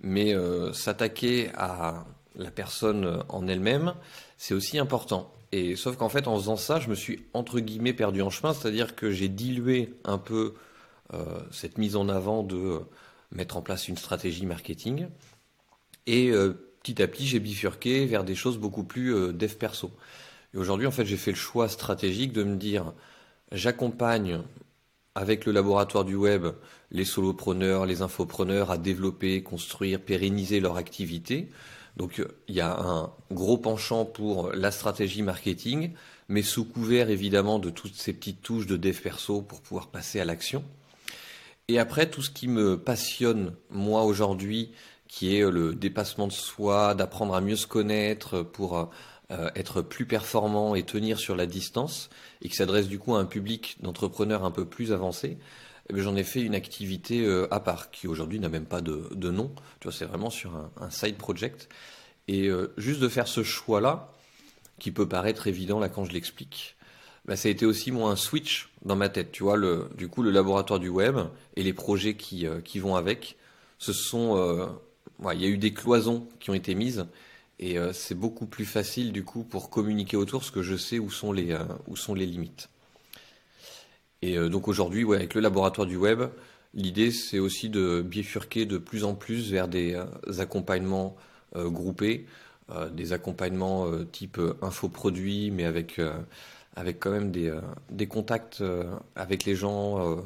mais 0.00 0.34
euh, 0.34 0.72
s'attaquer 0.72 1.50
à 1.54 2.06
la 2.36 2.50
personne 2.50 3.22
en 3.28 3.46
elle-même, 3.46 3.94
c'est 4.38 4.54
aussi 4.54 4.78
important. 4.78 5.32
Sauf 5.76 5.96
qu'en 5.96 6.08
fait, 6.08 6.26
en 6.26 6.36
faisant 6.36 6.56
ça, 6.56 6.80
je 6.80 6.88
me 6.88 6.94
suis 6.94 7.24
entre 7.32 7.60
guillemets 7.60 7.92
perdu 7.92 8.22
en 8.22 8.30
chemin, 8.30 8.52
c'est-à-dire 8.52 8.96
que 8.96 9.10
j'ai 9.10 9.28
dilué 9.28 9.94
un 10.04 10.18
peu 10.18 10.54
euh, 11.12 11.24
cette 11.50 11.78
mise 11.78 11.96
en 11.96 12.08
avant 12.08 12.42
de 12.42 12.80
mettre 13.32 13.56
en 13.56 13.62
place 13.62 13.88
une 13.88 13.96
stratégie 13.96 14.46
marketing. 14.46 15.06
Et 16.06 16.30
petit 16.82 17.02
à 17.02 17.08
petit, 17.08 17.26
j'ai 17.26 17.40
bifurqué 17.40 18.04
vers 18.04 18.24
des 18.24 18.34
choses 18.34 18.58
beaucoup 18.58 18.84
plus 18.84 19.32
dev 19.32 19.54
perso. 19.54 19.90
Et 20.52 20.58
aujourd'hui, 20.58 20.86
en 20.86 20.90
fait, 20.90 21.06
j'ai 21.06 21.16
fait 21.16 21.30
le 21.30 21.36
choix 21.36 21.68
stratégique 21.68 22.32
de 22.32 22.44
me 22.44 22.56
dire, 22.56 22.92
j'accompagne 23.52 24.40
avec 25.14 25.46
le 25.46 25.52
laboratoire 25.52 26.04
du 26.04 26.14
web 26.14 26.46
les 26.94 27.04
solopreneurs, 27.04 27.86
les 27.86 28.02
infopreneurs 28.02 28.70
à 28.70 28.78
développer, 28.78 29.42
construire, 29.42 30.00
pérenniser 30.00 30.60
leur 30.60 30.76
activité. 30.76 31.48
Donc 31.96 32.22
il 32.48 32.54
y 32.54 32.60
a 32.60 32.76
un 32.76 33.12
gros 33.30 33.58
penchant 33.58 34.04
pour 34.04 34.50
la 34.52 34.70
stratégie 34.70 35.22
marketing, 35.22 35.92
mais 36.28 36.42
sous 36.42 36.64
couvert 36.64 37.10
évidemment 37.10 37.58
de 37.58 37.70
toutes 37.70 37.94
ces 37.94 38.12
petites 38.12 38.42
touches 38.42 38.66
de 38.66 38.76
dev 38.76 38.98
perso 39.00 39.42
pour 39.42 39.60
pouvoir 39.60 39.88
passer 39.88 40.20
à 40.20 40.24
l'action. 40.24 40.64
Et 41.68 41.78
après, 41.78 42.10
tout 42.10 42.20
ce 42.20 42.30
qui 42.30 42.46
me 42.46 42.78
passionne, 42.78 43.54
moi 43.70 44.04
aujourd'hui, 44.04 44.72
qui 45.08 45.36
est 45.36 45.48
le 45.48 45.74
dépassement 45.74 46.26
de 46.26 46.32
soi, 46.32 46.94
d'apprendre 46.94 47.34
à 47.34 47.40
mieux 47.40 47.56
se 47.56 47.66
connaître 47.66 48.42
pour 48.42 48.90
euh, 49.30 49.50
être 49.54 49.80
plus 49.80 50.04
performant 50.04 50.74
et 50.74 50.82
tenir 50.82 51.18
sur 51.18 51.36
la 51.36 51.46
distance, 51.46 52.10
et 52.42 52.48
qui 52.48 52.56
s'adresse 52.56 52.88
du 52.88 52.98
coup 52.98 53.14
à 53.14 53.20
un 53.20 53.24
public 53.24 53.76
d'entrepreneurs 53.80 54.44
un 54.44 54.50
peu 54.50 54.66
plus 54.66 54.92
avancé, 54.92 55.38
j'en 55.92 56.16
ai 56.16 56.24
fait 56.24 56.40
une 56.40 56.54
activité 56.54 57.24
euh, 57.24 57.52
à 57.52 57.60
part, 57.60 57.90
qui 57.90 58.08
aujourd'hui 58.08 58.40
n'a 58.40 58.48
même 58.48 58.66
pas 58.66 58.80
de, 58.80 59.30
nom. 59.30 59.52
Tu 59.80 59.88
vois, 59.88 59.92
c'est 59.92 60.04
vraiment 60.04 60.30
sur 60.30 60.52
un, 60.80 60.90
side 60.90 61.16
project. 61.16 61.68
Et 62.28 62.48
euh, 62.48 62.72
juste 62.76 63.00
de 63.00 63.08
faire 63.08 63.28
ce 63.28 63.42
choix-là, 63.42 64.12
qui 64.78 64.90
peut 64.90 65.08
paraître 65.08 65.46
évident 65.46 65.78
là 65.78 65.88
quand 65.88 66.04
je 66.04 66.12
l'explique, 66.12 66.76
bah, 67.26 67.36
ça 67.36 67.48
a 67.48 67.50
été 67.50 67.64
aussi 67.64 67.92
moi 67.92 68.10
un 68.10 68.16
switch 68.16 68.70
dans 68.84 68.96
ma 68.96 69.08
tête. 69.08 69.30
Tu 69.30 69.42
vois, 69.42 69.56
du 69.96 70.08
coup, 70.08 70.22
le 70.22 70.30
laboratoire 70.30 70.80
du 70.80 70.88
web 70.88 71.16
et 71.56 71.62
les 71.62 71.72
projets 71.72 72.14
qui, 72.14 72.46
qui 72.64 72.78
vont 72.78 72.96
avec, 72.96 73.36
ce 73.78 73.92
sont, 73.92 74.68
il 75.32 75.40
y 75.40 75.44
a 75.44 75.48
eu 75.48 75.58
des 75.58 75.72
cloisons 75.72 76.28
qui 76.40 76.50
ont 76.50 76.54
été 76.54 76.74
mises 76.74 77.06
et 77.58 77.78
euh, 77.78 77.92
c'est 77.92 78.14
beaucoup 78.14 78.46
plus 78.46 78.64
facile 78.64 79.12
du 79.12 79.24
coup 79.24 79.44
pour 79.44 79.70
communiquer 79.70 80.16
autour, 80.16 80.40
parce 80.40 80.50
que 80.50 80.62
je 80.62 80.76
sais 80.76 80.98
euh, 80.98 81.64
où 81.86 81.96
sont 81.96 82.14
les 82.14 82.26
limites. 82.26 82.68
Et 84.24 84.38
euh, 84.38 84.48
donc 84.48 84.68
aujourd'hui, 84.68 85.04
avec 85.12 85.34
le 85.34 85.42
laboratoire 85.42 85.86
du 85.86 85.96
web, 85.96 86.22
l'idée 86.72 87.10
c'est 87.10 87.38
aussi 87.38 87.68
de 87.68 88.00
bifurquer 88.00 88.64
de 88.64 88.78
plus 88.78 89.04
en 89.04 89.14
plus 89.14 89.52
vers 89.52 89.68
des 89.68 89.96
accompagnements 90.38 91.14
groupés, 91.54 92.26
des 92.90 93.12
accompagnements 93.12 93.86
type 94.10 94.40
infoproduits, 94.60 95.52
mais 95.52 95.66
avec, 95.66 96.00
quand 96.98 97.10
même 97.10 97.30
des, 97.30 98.06
contacts 98.08 98.64
avec 99.14 99.44
les 99.44 99.54
gens 99.54 100.24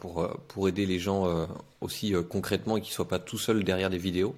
pour, 0.00 0.28
pour 0.46 0.68
aider 0.68 0.86
les 0.86 1.00
gens 1.00 1.48
aussi 1.80 2.14
concrètement 2.28 2.76
et 2.76 2.80
qu'ils 2.80 2.92
ne 2.92 2.94
soient 2.94 3.08
pas 3.08 3.18
tout 3.18 3.38
seuls 3.38 3.64
derrière 3.64 3.90
des 3.90 3.98
vidéos. 3.98 4.36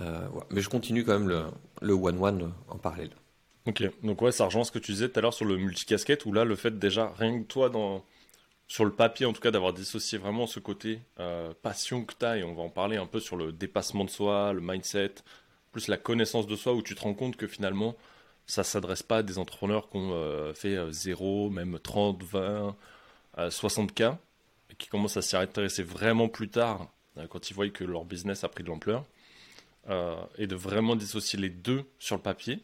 Euh, 0.00 0.28
Mais 0.50 0.60
je 0.60 0.68
continue 0.68 1.04
quand 1.04 1.18
même 1.18 1.50
le 1.80 1.92
one-one 1.92 2.52
en 2.68 2.78
parallèle. 2.78 3.10
Ok, 3.66 3.84
donc 4.02 4.20
ouais, 4.22 4.32
ça 4.32 4.46
rejoint 4.46 4.64
ce 4.64 4.72
que 4.72 4.78
tu 4.78 4.92
disais 4.92 5.08
tout 5.08 5.18
à 5.18 5.22
l'heure 5.22 5.34
sur 5.34 5.44
le 5.44 5.56
multicasquette, 5.56 6.26
où 6.26 6.32
là, 6.32 6.44
le 6.44 6.56
fait 6.56 6.78
déjà, 6.78 7.12
rien 7.16 7.40
que 7.42 7.46
toi, 7.46 7.70
sur 8.66 8.84
le 8.84 8.92
papier 8.92 9.26
en 9.26 9.32
tout 9.32 9.40
cas, 9.40 9.50
d'avoir 9.52 9.72
dissocié 9.72 10.18
vraiment 10.18 10.46
ce 10.46 10.58
côté 10.58 11.00
euh, 11.20 11.52
passion 11.62 12.04
que 12.04 12.14
tu 12.18 12.24
as, 12.24 12.38
et 12.38 12.44
on 12.44 12.54
va 12.54 12.62
en 12.62 12.70
parler 12.70 12.96
un 12.96 13.06
peu 13.06 13.20
sur 13.20 13.36
le 13.36 13.52
dépassement 13.52 14.04
de 14.04 14.10
soi, 14.10 14.52
le 14.52 14.60
mindset, 14.60 15.14
plus 15.70 15.88
la 15.88 15.96
connaissance 15.96 16.46
de 16.46 16.56
soi, 16.56 16.74
où 16.74 16.82
tu 16.82 16.94
te 16.94 17.02
rends 17.02 17.14
compte 17.14 17.36
que 17.36 17.46
finalement, 17.46 17.96
ça 18.46 18.64
s'adresse 18.64 19.04
pas 19.04 19.18
à 19.18 19.22
des 19.22 19.38
entrepreneurs 19.38 19.88
qui 19.88 19.96
ont 19.96 20.12
euh, 20.12 20.52
fait 20.54 20.76
0, 20.90 21.50
même 21.50 21.78
30, 21.78 22.22
20, 22.24 22.76
60K, 23.38 24.16
et 24.70 24.74
qui 24.76 24.88
commencent 24.88 25.16
à 25.16 25.22
s'y 25.22 25.36
intéresser 25.36 25.84
vraiment 25.84 26.28
plus 26.28 26.48
tard, 26.48 26.88
quand 27.30 27.50
ils 27.50 27.54
voient 27.54 27.68
que 27.68 27.84
leur 27.84 28.04
business 28.04 28.42
a 28.44 28.48
pris 28.48 28.64
de 28.64 28.68
l'ampleur. 28.68 29.04
Euh, 29.90 30.14
et 30.38 30.46
de 30.46 30.54
vraiment 30.54 30.94
dissocier 30.94 31.40
les 31.40 31.48
deux 31.48 31.84
sur 31.98 32.14
le 32.14 32.22
papier, 32.22 32.60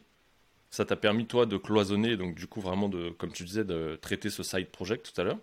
ça 0.69 0.85
t'a 0.85 0.95
permis 0.95 1.25
toi 1.25 1.45
de 1.45 1.57
cloisonner, 1.57 2.17
donc 2.17 2.35
du 2.35 2.47
coup 2.47 2.61
vraiment 2.61 2.89
de, 2.89 3.09
comme 3.09 3.31
tu 3.31 3.43
disais, 3.43 3.63
de 3.63 3.97
traiter 4.01 4.29
ce 4.29 4.43
side 4.43 4.67
project 4.67 5.11
tout 5.13 5.21
à 5.21 5.23
l'heure. 5.23 5.39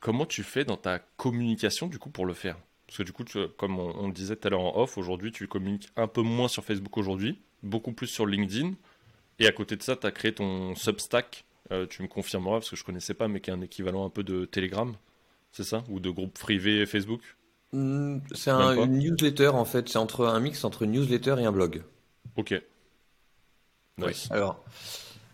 Comment 0.00 0.26
tu 0.26 0.42
fais 0.42 0.64
dans 0.64 0.76
ta 0.76 1.00
communication 1.16 1.88
du 1.88 1.98
coup 1.98 2.10
pour 2.10 2.24
le 2.24 2.34
faire? 2.34 2.56
Parce 2.86 2.98
que 2.98 3.02
du 3.02 3.12
coup, 3.12 3.24
comme 3.58 3.78
on, 3.78 4.06
le 4.06 4.12
disait 4.14 4.36
tout 4.36 4.46
à 4.48 4.50
l'heure 4.50 4.60
en 4.60 4.80
off, 4.80 4.96
aujourd'hui 4.96 5.30
tu 5.30 5.46
communiques 5.46 5.88
un 5.96 6.06
peu 6.06 6.22
moins 6.22 6.48
sur 6.48 6.64
Facebook 6.64 6.96
aujourd'hui, 6.96 7.38
beaucoup 7.62 7.92
plus 7.92 8.06
sur 8.06 8.26
LinkedIn. 8.26 8.72
Et 9.40 9.46
à 9.46 9.52
côté 9.52 9.76
de 9.76 9.82
ça, 9.82 9.94
tu 9.94 10.06
as 10.06 10.10
créé 10.10 10.32
ton 10.32 10.74
Substack, 10.74 11.44
euh, 11.70 11.86
tu 11.86 12.02
me 12.02 12.08
confirmeras 12.08 12.58
parce 12.58 12.70
que 12.70 12.76
je 12.76 12.84
connaissais 12.84 13.14
pas, 13.14 13.28
mais 13.28 13.40
qui 13.40 13.50
est 13.50 13.52
un 13.52 13.60
équivalent 13.60 14.06
un 14.06 14.10
peu 14.10 14.22
de 14.22 14.46
Telegram, 14.46 14.94
c'est 15.52 15.64
ça? 15.64 15.84
Ou 15.88 16.00
de 16.00 16.08
groupe 16.08 16.32
privé 16.32 16.86
Facebook? 16.86 17.20
Hmm, 17.72 18.20
c'est 18.32 18.50
un, 18.50 18.74
une 18.82 18.98
newsletter 18.98 19.48
en 19.48 19.66
fait, 19.66 19.88
c'est 19.90 19.98
entre 19.98 20.26
un 20.26 20.40
mix 20.40 20.64
entre 20.64 20.84
une 20.84 20.92
newsletter 20.92 21.36
et 21.38 21.44
un 21.44 21.52
blog. 21.52 21.82
Ok. 22.36 22.58
Nice. 23.98 24.28
Alors, 24.30 24.64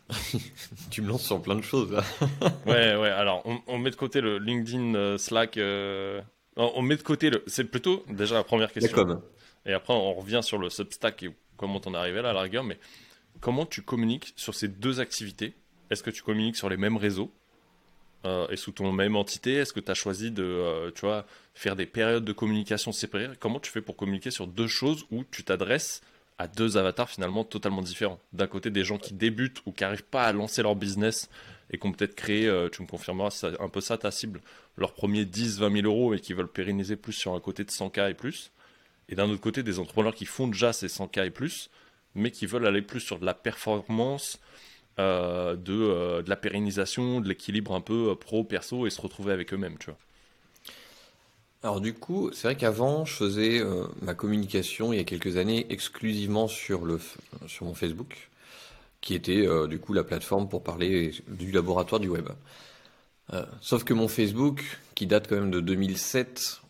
tu 0.91 1.03
me 1.03 1.09
lances 1.09 1.25
sur 1.25 1.41
plein 1.41 1.57
de 1.57 1.63
choses 1.63 1.93
là. 1.93 2.03
ouais, 2.67 2.97
ouais. 2.97 3.11
Alors, 3.11 3.43
on, 3.67 3.79
met 3.79 3.91
de 3.91 3.97
côté 3.97 4.21
le 4.21 4.39
LinkedIn, 4.39 4.95
euh, 4.95 5.19
Slack. 5.19 5.57
Euh, 5.57 6.21
on 6.57 6.83
met 6.83 6.97
de 6.97 7.03
côté 7.03 7.31
le. 7.31 7.43
C'est 7.47 7.65
plutôt 7.65 8.05
déjà 8.09 8.35
la 8.37 8.45
première 8.45 8.73
question. 8.73 9.23
Et 9.67 9.73
après, 9.73 9.95
on 9.95 10.15
revient 10.15 10.41
sur 10.43 10.59
le 10.59 10.69
Substack 10.69 11.23
et 11.23 11.35
comment 11.57 11.81
t'en 11.81 11.95
es 11.95 11.97
arrivé 11.97 12.21
là 12.23 12.31
à 12.31 12.33
la 12.33 12.43
rigueur. 12.43 12.65
Mais 12.65 12.79
comment 13.41 13.67
tu 13.67 13.83
communiques 13.83 14.33
sur 14.37 14.55
ces 14.55 14.69
deux 14.69 15.01
activités? 15.01 15.55
Est-ce 15.91 16.03
que 16.03 16.11
tu 16.11 16.23
communiques 16.23 16.57
sur 16.57 16.69
les 16.69 16.77
mêmes 16.77 16.97
réseaux? 16.97 17.33
Euh, 18.27 18.47
et 18.49 18.57
sous 18.57 18.73
ton 18.73 18.91
même 18.91 19.17
entité 19.17 19.55
Est-ce 19.55 19.75
que 19.75 19.81
tu 19.81 19.91
as 19.91 19.95
choisi 19.95 20.31
de 20.31 20.43
euh, 20.43 20.91
tu 20.95 21.03
vois, 21.03 21.27
faire 21.53 21.77
des 21.77 21.85
périodes 21.85 22.25
de 22.25 22.33
communication 22.33 22.91
séparées? 22.91 23.29
Comment 23.39 23.61
tu 23.61 23.71
fais 23.71 23.83
pour 23.83 23.97
communiquer 23.97 24.31
sur 24.31 24.47
deux 24.47 24.67
choses 24.67 25.05
où 25.11 25.25
tu 25.31 25.45
t'adresses 25.45 26.01
à 26.39 26.49
deux 26.49 26.77
avatars 26.77 27.09
finalement 27.09 27.45
totalement 27.45 27.83
différents 27.83 28.21
D'un 28.33 28.47
côté, 28.47 28.71
des 28.71 28.85
gens 28.85 28.99
qui 28.99 29.15
débutent 29.15 29.63
ou 29.67 29.73
qui 29.73 29.85
n'arrivent 29.85 30.05
pas 30.05 30.25
à 30.25 30.33
lancer 30.33 30.63
leur 30.63 30.75
business 30.77 31.29
et 31.71 31.79
qui 31.79 31.87
ont 31.87 31.93
peut-être 31.93 32.15
créé, 32.15 32.47
euh, 32.47 32.69
tu 32.69 32.83
me 32.83 32.87
confirmeras, 32.87 33.47
un 33.61 33.69
peu 33.69 33.81
ça 33.81 33.97
ta 33.99 34.11
cible, 34.11 34.41
leur 34.77 34.93
premier 34.93 35.25
10, 35.25 35.61
20 35.61 35.83
000 35.83 35.87
euros 35.87 36.15
et 36.15 36.21
qui 36.21 36.33
veulent 36.33 36.51
pérenniser 36.51 36.97
plus 36.97 37.13
sur 37.13 37.35
un 37.35 37.41
côté 37.41 37.65
de 37.65 37.71
100K 37.71 38.11
et 38.11 38.15
plus. 38.15 38.53
Et 39.09 39.15
d'un 39.15 39.29
autre 39.29 39.41
côté, 39.41 39.63
des 39.63 39.79
entrepreneurs 39.79 40.15
qui 40.15 40.27
font 40.27 40.49
déjà 40.49 40.73
ces 40.73 40.89
100K 40.89 41.27
et 41.27 41.31
plus, 41.31 41.71
mais 42.15 42.31
qui 42.31 42.47
veulent 42.47 42.67
aller 42.67 42.83
plus 42.83 43.01
sur 43.01 43.19
de 43.19 43.27
la 43.27 43.35
performance, 43.35 44.41
euh, 44.99 45.57
de, 45.57 45.73
euh, 45.73 46.23
de, 46.23 46.31
la 46.31 46.37
pérennisation, 46.37 47.21
de 47.21 47.29
l'équilibre 47.29 47.75
un 47.75 47.81
peu 47.81 48.11
euh, 48.11 48.15
pro-perso 48.15 48.87
et 48.87 48.91
se 48.91 49.01
retrouver 49.01 49.33
avec 49.33 49.53
eux-mêmes, 49.53 49.77
tu 49.79 49.87
vois. 49.87 49.99
Alors 51.65 51.81
du 51.81 51.95
coup, 51.95 52.31
c'est 52.35 52.47
vrai 52.47 52.57
qu'avant, 52.57 53.07
je 53.07 53.15
faisais 53.15 53.63
ma 54.03 54.13
communication 54.13 54.93
il 54.93 54.99
y 54.99 55.01
a 55.01 55.05
quelques 55.05 55.39
années 55.39 55.65
exclusivement 55.71 56.47
sur, 56.47 56.85
le, 56.85 57.01
sur 57.47 57.65
mon 57.65 57.75
Facebook, 57.75 58.29
qui 59.01 59.15
était 59.15 59.49
du 59.67 59.79
coup 59.79 59.95
la 59.95 60.05
plateforme 60.05 60.47
pour 60.47 60.63
parler 60.63 61.15
du 61.27 61.53
laboratoire 61.53 62.03
du 62.03 62.09
web. 62.09 62.29
sauf 63.63 63.83
que 63.83 63.95
mon 63.95 64.09
Facebook, 64.09 64.79
qui 64.95 65.07
date 65.07 65.27
quand 65.27 65.37
même 65.37 65.51
de 65.51 65.61
2007, 65.61 66.61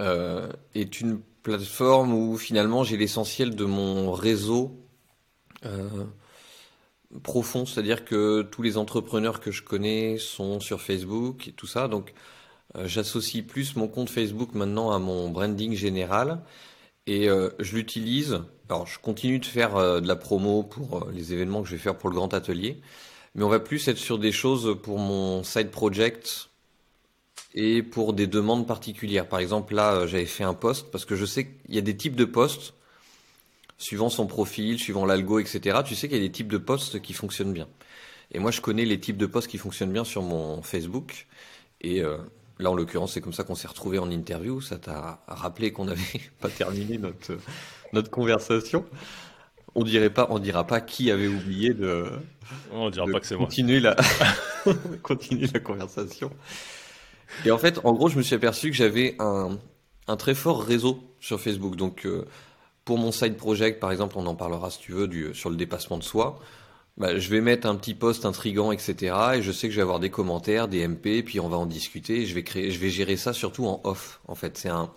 est 0.00 1.00
une 1.00 1.20
plateforme 1.42 2.14
où 2.14 2.38
finalement 2.38 2.84
j'ai 2.84 2.96
l'essentiel 2.96 3.56
de 3.56 3.64
mon 3.64 4.12
réseau 4.12 4.78
profond, 7.24 7.66
c'est-à-dire 7.66 8.04
que 8.04 8.42
tous 8.42 8.62
les 8.62 8.76
entrepreneurs 8.76 9.40
que 9.40 9.50
je 9.50 9.64
connais 9.64 10.18
sont 10.18 10.60
sur 10.60 10.80
Facebook 10.80 11.48
et 11.48 11.52
tout 11.52 11.66
ça, 11.66 11.88
donc 11.88 12.10
euh, 12.10 12.37
j'associe 12.84 13.44
plus 13.44 13.76
mon 13.76 13.88
compte 13.88 14.10
Facebook 14.10 14.54
maintenant 14.54 14.90
à 14.90 14.98
mon 14.98 15.30
branding 15.30 15.74
général 15.74 16.42
et 17.06 17.28
euh, 17.28 17.50
je 17.58 17.76
l'utilise. 17.76 18.40
Alors 18.68 18.86
je 18.86 18.98
continue 18.98 19.38
de 19.38 19.46
faire 19.46 19.76
euh, 19.76 20.00
de 20.00 20.08
la 20.08 20.16
promo 20.16 20.62
pour 20.62 21.08
les 21.12 21.32
événements 21.32 21.62
que 21.62 21.68
je 21.68 21.72
vais 21.72 21.82
faire 21.82 21.96
pour 21.96 22.10
le 22.10 22.14
grand 22.14 22.34
atelier, 22.34 22.80
mais 23.34 23.44
on 23.44 23.48
va 23.48 23.60
plus 23.60 23.88
être 23.88 23.98
sur 23.98 24.18
des 24.18 24.32
choses 24.32 24.76
pour 24.82 24.98
mon 24.98 25.42
side 25.42 25.70
project 25.70 26.50
et 27.54 27.82
pour 27.82 28.12
des 28.12 28.26
demandes 28.26 28.66
particulières. 28.66 29.28
Par 29.28 29.40
exemple 29.40 29.74
là 29.74 30.06
j'avais 30.06 30.26
fait 30.26 30.44
un 30.44 30.54
post 30.54 30.90
parce 30.90 31.04
que 31.04 31.16
je 31.16 31.24
sais 31.24 31.46
qu'il 31.46 31.74
y 31.74 31.78
a 31.78 31.82
des 31.82 31.96
types 31.96 32.16
de 32.16 32.26
posts 32.26 32.74
suivant 33.78 34.10
son 34.10 34.26
profil, 34.26 34.78
suivant 34.78 35.06
l'algo, 35.06 35.38
etc., 35.38 35.78
tu 35.86 35.94
sais 35.94 36.08
qu'il 36.08 36.18
y 36.18 36.20
a 36.20 36.24
des 36.24 36.32
types 36.32 36.48
de 36.48 36.58
posts 36.58 37.00
qui 37.00 37.12
fonctionnent 37.12 37.52
bien. 37.52 37.68
Et 38.32 38.40
moi, 38.40 38.50
je 38.50 38.60
connais 38.60 38.84
les 38.84 39.00
types 39.00 39.16
de 39.16 39.26
posts 39.26 39.48
qui 39.48 39.56
fonctionnent 39.56 39.92
bien 39.92 40.04
sur 40.04 40.22
mon 40.22 40.60
Facebook. 40.62 41.26
Et 41.80 42.02
euh, 42.02 42.18
là, 42.58 42.70
en 42.70 42.74
l'occurrence, 42.74 43.12
c'est 43.12 43.20
comme 43.20 43.32
ça 43.32 43.44
qu'on 43.44 43.54
s'est 43.54 43.68
retrouvé 43.68 43.98
en 43.98 44.10
interview. 44.10 44.60
Ça 44.60 44.78
t'a 44.78 45.22
rappelé 45.26 45.72
qu'on 45.72 45.84
n'avait 45.86 46.20
pas 46.40 46.48
terminé 46.48 46.98
notre, 46.98 47.38
notre 47.92 48.10
conversation. 48.10 48.84
On 49.74 49.84
dirait 49.84 50.10
pas, 50.10 50.26
on 50.30 50.38
dira 50.38 50.66
pas 50.66 50.80
qui 50.80 51.10
avait 51.10 51.28
oublié 51.28 51.74
de. 51.74 52.06
On 52.72 52.90
dira 52.90 53.06
pas 53.06 53.20
que 53.20 53.26
c'est 53.26 53.36
continuer 53.36 53.80
la, 53.80 53.96
continuer 55.02 55.46
la 55.52 55.60
conversation. 55.60 56.30
Et 57.44 57.50
en 57.50 57.58
fait, 57.58 57.78
en 57.84 57.92
gros, 57.92 58.08
je 58.08 58.16
me 58.16 58.22
suis 58.22 58.34
aperçu 58.34 58.70
que 58.70 58.76
j'avais 58.76 59.14
un, 59.18 59.58
un 60.08 60.16
très 60.16 60.34
fort 60.34 60.62
réseau 60.62 61.00
sur 61.20 61.40
Facebook. 61.40 61.76
Donc, 61.76 62.06
euh, 62.06 62.24
pour 62.84 62.98
mon 62.98 63.12
side 63.12 63.36
project, 63.36 63.80
par 63.80 63.92
exemple, 63.92 64.16
on 64.18 64.26
en 64.26 64.34
parlera 64.34 64.70
si 64.70 64.78
tu 64.80 64.92
veux 64.92 65.06
du, 65.06 65.34
sur 65.34 65.50
le 65.50 65.56
dépassement 65.56 65.98
de 65.98 66.02
soi. 66.02 66.40
Bah, 66.98 67.16
je 67.16 67.30
vais 67.30 67.40
mettre 67.40 67.68
un 67.68 67.76
petit 67.76 67.94
post 67.94 68.26
intrigant, 68.26 68.72
etc. 68.72 69.16
Et 69.36 69.42
je 69.42 69.52
sais 69.52 69.68
que 69.68 69.72
je 69.72 69.76
vais 69.76 69.82
avoir 69.82 70.00
des 70.00 70.10
commentaires, 70.10 70.66
des 70.66 70.86
MP, 70.86 71.22
puis 71.24 71.38
on 71.38 71.48
va 71.48 71.56
en 71.56 71.66
discuter. 71.66 72.26
Je 72.26 72.34
vais 72.34 72.90
gérer 72.90 73.16
ça 73.16 73.32
surtout 73.32 73.66
en 73.66 73.80
off. 73.84 74.20
En 74.26 74.34
fait, 74.34 74.58
c'est 74.58 74.68
un, 74.68 74.90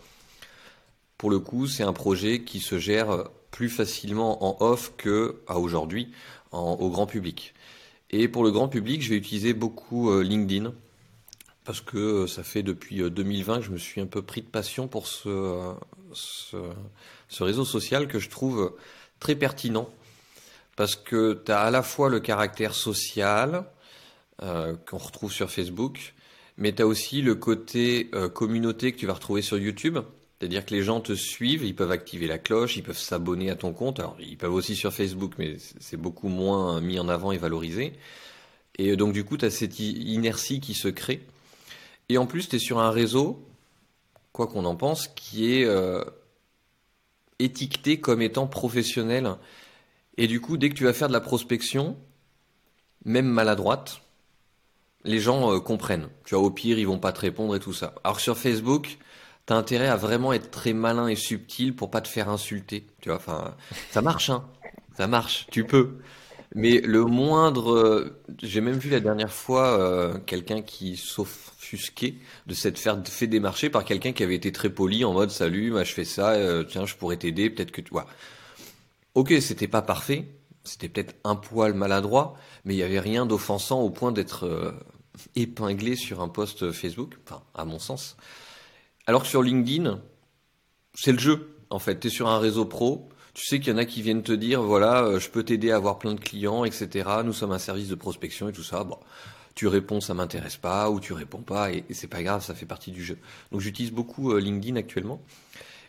pour 1.20 1.30
le 1.30 1.38
coup, 1.38 1.68
c'est 1.68 1.84
un 1.84 1.94
projet 1.94 2.42
qui 2.42 2.60
se 2.60 2.80
gère 2.80 3.30
plus 3.52 3.70
facilement 3.70 4.44
en 4.44 4.58
off 4.66 4.94
que 4.98 5.42
aujourd'hui 5.48 6.12
au 6.52 6.90
grand 6.90 7.06
public. 7.06 7.54
Et 8.10 8.28
pour 8.28 8.44
le 8.44 8.50
grand 8.50 8.68
public, 8.68 9.04
je 9.04 9.10
vais 9.10 9.18
utiliser 9.18 9.54
beaucoup 9.54 10.10
euh, 10.12 10.24
LinkedIn 10.24 10.74
parce 11.64 11.80
que 11.80 11.98
euh, 11.98 12.28
ça 12.28 12.44
fait 12.44 12.64
depuis 12.64 12.98
2020 13.10 13.54
euh, 13.54 13.60
que 13.60 13.66
je 13.66 13.72
me 13.72 13.78
suis 13.78 14.02
un 14.02 14.08
peu 14.08 14.22
pris 14.22 14.42
de 14.42 14.48
passion 14.48 14.88
pour 14.88 15.08
ce 15.08 15.76
réseau 17.40 17.64
social 17.64 18.08
que 18.08 18.18
je 18.20 18.30
trouve 18.30 18.76
très 19.20 19.36
pertinent 19.36 19.90
parce 20.82 20.96
que 20.96 21.40
tu 21.46 21.52
as 21.52 21.60
à 21.60 21.70
la 21.70 21.84
fois 21.84 22.10
le 22.10 22.20
caractère 22.20 22.74
social 22.74 23.66
euh, 24.42 24.76
qu'on 24.90 24.98
retrouve 24.98 25.32
sur 25.32 25.52
Facebook, 25.52 26.16
mais 26.58 26.74
tu 26.74 26.82
as 26.82 26.88
aussi 26.88 27.22
le 27.22 27.36
côté 27.36 28.10
euh, 28.16 28.30
communauté 28.30 28.92
que 28.92 28.98
tu 28.98 29.06
vas 29.06 29.14
retrouver 29.14 29.44
sur 29.44 29.60
YouTube. 29.60 30.00
C'est-à-dire 30.40 30.66
que 30.66 30.74
les 30.74 30.82
gens 30.82 31.00
te 31.00 31.14
suivent, 31.14 31.64
ils 31.64 31.76
peuvent 31.76 31.92
activer 31.92 32.26
la 32.26 32.40
cloche, 32.40 32.78
ils 32.78 32.82
peuvent 32.82 32.98
s'abonner 32.98 33.52
à 33.52 33.56
ton 33.56 33.74
compte. 33.74 34.00
Alors, 34.00 34.18
ils 34.20 34.40
peuvent 34.40 34.56
aussi 34.56 34.76
sur 34.76 34.92
Facebook, 34.92 35.34
mais 35.38 35.58
c'est 35.80 35.98
beaucoup 35.98 36.30
moins 36.30 36.82
mis 36.82 37.00
en 37.00 37.10
avant 37.10 37.32
et 37.32 37.38
valorisé. 37.38 37.94
Et 38.80 38.96
donc, 38.96 39.14
du 39.14 39.24
coup, 39.24 39.38
tu 39.38 39.46
as 39.46 39.52
cette 39.52 39.78
inertie 39.78 40.62
qui 40.62 40.74
se 40.74 40.88
crée. 40.88 41.22
Et 42.10 42.18
en 42.18 42.26
plus, 42.26 42.50
tu 42.50 42.56
es 42.56 42.60
sur 42.60 42.80
un 42.80 42.90
réseau, 42.90 43.48
quoi 44.32 44.48
qu'on 44.48 44.66
en 44.66 44.76
pense, 44.76 45.08
qui 45.10 45.54
est 45.54 45.66
euh, 45.66 46.04
étiqueté 47.38 48.00
comme 48.00 48.24
étant 48.24 48.48
professionnel. 48.48 49.36
Et 50.18 50.28
du 50.28 50.42
coup, 50.42 50.58
dès 50.58 50.70
que 50.70 50.76
tu 50.76 50.84
vas 50.84 50.94
faire 50.94 51.08
de 51.08 51.14
la 51.14 51.22
prospection, 51.22 51.98
même 53.06 53.28
maladroite, 53.28 54.02
les 55.04 55.20
gens 55.20 55.54
euh, 55.54 55.60
comprennent. 55.60 56.10
Tu 56.26 56.36
vois, 56.36 56.44
au 56.44 56.52
pire, 56.52 56.78
ils 56.78 56.88
vont 56.88 57.00
pas 57.00 57.12
te 57.12 57.22
répondre 57.22 57.56
et 57.56 57.60
tout 57.60 57.74
ça. 57.74 57.96
Alors 58.04 58.20
sur 58.20 58.38
Facebook, 58.38 58.98
tu 59.48 59.54
as 59.54 59.56
intérêt 59.56 59.88
à 59.88 59.96
vraiment 59.96 60.34
être 60.34 60.52
très 60.52 60.74
malin 60.74 61.08
et 61.08 61.16
subtil 61.16 61.76
pour 61.76 61.90
pas 61.90 62.02
te 62.02 62.08
faire 62.08 62.30
insulter. 62.30 62.86
Tu 63.02 63.10
vois, 63.10 63.18
enfin, 63.18 63.56
ça 63.90 64.02
marche, 64.02 64.30
hein. 64.30 64.46
Ça 64.98 65.08
marche, 65.08 65.48
tu 65.52 65.66
peux. 65.66 65.98
Mais 66.54 66.82
le 66.82 67.06
moindre, 67.06 67.72
euh, 67.72 68.20
j'ai 68.44 68.60
même 68.60 68.78
vu 68.78 68.90
la 68.90 69.00
dernière 69.00 69.32
fois 69.32 69.80
euh, 69.80 70.20
quelqu'un 70.20 70.62
qui 70.62 70.98
s'offusquait 70.98 72.16
de 72.46 72.54
s'être 72.54 72.78
fait 73.08 73.28
démarcher 73.28 73.70
par 73.70 73.86
quelqu'un 73.86 74.12
qui 74.12 74.22
avait 74.22 74.36
été 74.36 74.52
très 74.52 74.70
poli 74.70 75.06
en 75.06 75.14
mode 75.14 75.32
salut, 75.32 75.72
moi 75.72 75.86
je 75.86 75.94
fais 75.94 76.04
ça, 76.04 76.36
tiens 76.68 76.86
je 76.86 76.96
pourrais 76.96 77.16
t'aider, 77.16 77.50
peut-être 77.50 77.72
que 77.72 77.80
tu 77.80 77.92
vois. 77.92 78.06
Ok, 79.14 79.34
c'était 79.42 79.68
pas 79.68 79.82
parfait, 79.82 80.26
c'était 80.64 80.88
peut-être 80.88 81.16
un 81.26 81.36
poil 81.36 81.74
maladroit, 81.74 82.36
mais 82.64 82.74
il 82.74 82.78
n'y 82.78 82.84
avait 82.84 83.00
rien 83.00 83.26
d'offensant 83.26 83.82
au 83.82 83.90
point 83.90 84.14
d'être 84.14 84.46
euh, 84.46 84.72
épinglé 85.36 85.98
sur 85.98 86.22
un 86.22 86.30
post 86.30 86.72
Facebook, 86.72 87.18
enfin, 87.26 87.44
à 87.54 87.66
mon 87.66 87.78
sens. 87.78 88.16
Alors 89.08 89.24
que 89.24 89.28
sur 89.28 89.44
LinkedIn, 89.44 90.00
c'est 90.94 91.12
le 91.12 91.20
jeu, 91.20 91.58
en 91.70 91.80
fait. 91.80 92.00
Tu 92.00 92.08
es 92.08 92.10
sur 92.10 92.30
un 92.30 92.40
réseau 92.40 92.64
pro, 92.64 93.10
tu 93.34 93.46
sais 93.46 93.60
qu'il 93.60 93.74
y 93.74 93.76
en 93.76 93.80
a 93.80 93.86
qui 93.86 94.02
viennent 94.02 94.24
te 94.24 94.32
dire, 94.32 94.62
voilà, 94.62 95.04
euh, 95.04 95.20
je 95.20 95.30
peux 95.30 95.44
t'aider 95.44 95.72
à 95.72 95.76
avoir 95.76 96.00
plein 96.00 96.14
de 96.14 96.20
clients, 96.20 96.64
etc. 96.64 97.10
Nous 97.26 97.34
sommes 97.34 97.52
un 97.52 97.60
service 97.60 97.90
de 97.90 97.96
prospection 97.96 98.48
et 98.48 98.54
tout 98.54 98.64
ça. 98.64 98.86
Bon, 98.86 98.98
tu 99.56 99.68
réponds, 99.68 100.00
ça 100.00 100.14
m'intéresse 100.14 100.56
pas, 100.58 100.90
ou 100.90 101.02
tu 101.02 101.12
réponds 101.12 101.42
pas, 101.42 101.74
et, 101.74 101.84
c'est 101.92 102.08
pas 102.08 102.24
grave, 102.24 102.44
ça 102.44 102.56
fait 102.56 102.66
partie 102.66 102.92
du 102.92 103.04
jeu. 103.04 103.18
Donc 103.52 103.60
j'utilise 103.60 103.92
beaucoup 103.92 104.32
euh, 104.32 104.40
LinkedIn 104.40 104.78
actuellement. 104.78 105.22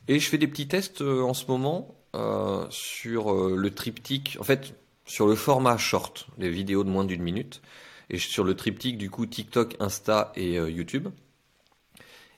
Et 0.09 0.19
je 0.19 0.29
fais 0.29 0.39
des 0.39 0.49
petits 0.49 0.67
tests 0.67 1.03
en 1.03 1.33
ce 1.33 1.47
moment 1.47 1.95
euh, 2.15 2.67
sur 2.69 3.33
euh, 3.33 3.57
le 3.57 3.71
triptyque, 3.71 4.37
en 4.39 4.45
fait, 4.45 4.75
sur 5.07 5.27
le 5.27 5.35
format 5.35 5.79
short, 5.79 6.27
les 6.37 6.51
vidéos 6.51 6.85
de 6.85 6.91
moins 6.91 7.05
d'une 7.05 7.23
minute, 7.23 7.63
et 8.11 8.19
sur 8.19 8.45
le 8.45 8.55
triptyque 8.55 8.99
du 8.99 9.09
coup 9.09 9.25
TikTok, 9.25 9.77
Insta 9.81 10.31
et 10.37 10.59
euh, 10.59 10.71
YouTube. 10.71 11.09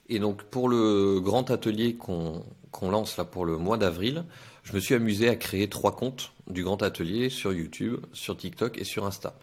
Et 0.07 0.19
donc 0.19 0.43
pour 0.43 0.69
le 0.69 1.19
grand 1.19 1.51
atelier 1.51 1.95
qu'on 1.95 2.45
lance 2.81 3.17
là 3.17 3.25
pour 3.25 3.43
le 3.43 3.57
mois 3.57 3.77
d'avril, 3.77 4.23
je 4.63 4.71
me 4.73 4.79
suis 4.79 4.95
amusé 4.95 5.27
à 5.27 5.35
créer 5.35 5.67
trois 5.67 5.93
comptes 5.93 6.31
du 6.47 6.63
grand 6.63 6.81
atelier 6.81 7.29
sur 7.29 7.51
YouTube, 7.51 7.97
sur 8.13 8.37
TikTok 8.37 8.77
et 8.77 8.85
sur 8.85 9.05
Insta. 9.05 9.37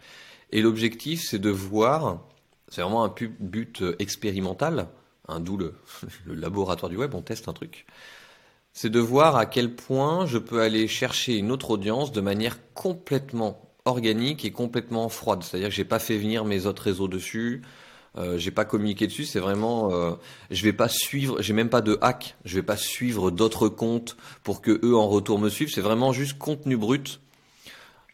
Et 0.51 0.61
l'objectif 0.61 1.21
c'est 1.21 1.37
de 1.37 1.51
voir, 1.51 2.21
c'est 2.69 2.81
vraiment 2.81 3.03
un 3.03 3.13
but 3.39 3.83
expérimental, 3.99 4.87
hein, 5.27 5.39
d'où 5.41 5.57
le, 5.57 5.75
le 6.25 6.33
laboratoire 6.33 6.89
du 6.89 6.97
web, 6.97 7.13
on 7.13 7.21
teste 7.21 7.47
un 7.49 7.53
truc 7.53 7.85
c'est 8.73 8.89
de 8.89 8.99
voir 8.99 9.35
à 9.35 9.45
quel 9.45 9.75
point 9.75 10.25
je 10.25 10.37
peux 10.37 10.61
aller 10.61 10.87
chercher 10.87 11.37
une 11.37 11.51
autre 11.51 11.71
audience 11.71 12.11
de 12.11 12.21
manière 12.21 12.57
complètement 12.73 13.61
organique 13.85 14.45
et 14.45 14.51
complètement 14.51 15.09
froide. 15.09 15.43
C'est-à-dire 15.43 15.69
que 15.69 15.75
j'ai 15.75 15.85
pas 15.85 15.99
fait 15.99 16.17
venir 16.17 16.45
mes 16.45 16.65
autres 16.65 16.83
réseaux 16.83 17.07
dessus, 17.07 17.61
euh, 18.17 18.37
j'ai 18.37 18.51
pas 18.51 18.65
communiqué 18.65 19.07
dessus. 19.07 19.25
C'est 19.25 19.39
vraiment, 19.39 19.91
euh, 19.91 20.11
je 20.51 20.63
vais 20.63 20.73
pas 20.73 20.87
suivre, 20.87 21.41
j'ai 21.41 21.53
même 21.53 21.69
pas 21.69 21.81
de 21.81 21.97
hack. 22.01 22.35
Je 22.45 22.55
vais 22.55 22.63
pas 22.63 22.77
suivre 22.77 23.31
d'autres 23.31 23.69
comptes 23.69 24.17
pour 24.43 24.61
que 24.61 24.79
eux 24.83 24.95
en 24.95 25.07
retour 25.07 25.39
me 25.39 25.49
suivent. 25.49 25.71
C'est 25.73 25.81
vraiment 25.81 26.13
juste 26.13 26.37
contenu 26.37 26.77
brut 26.77 27.19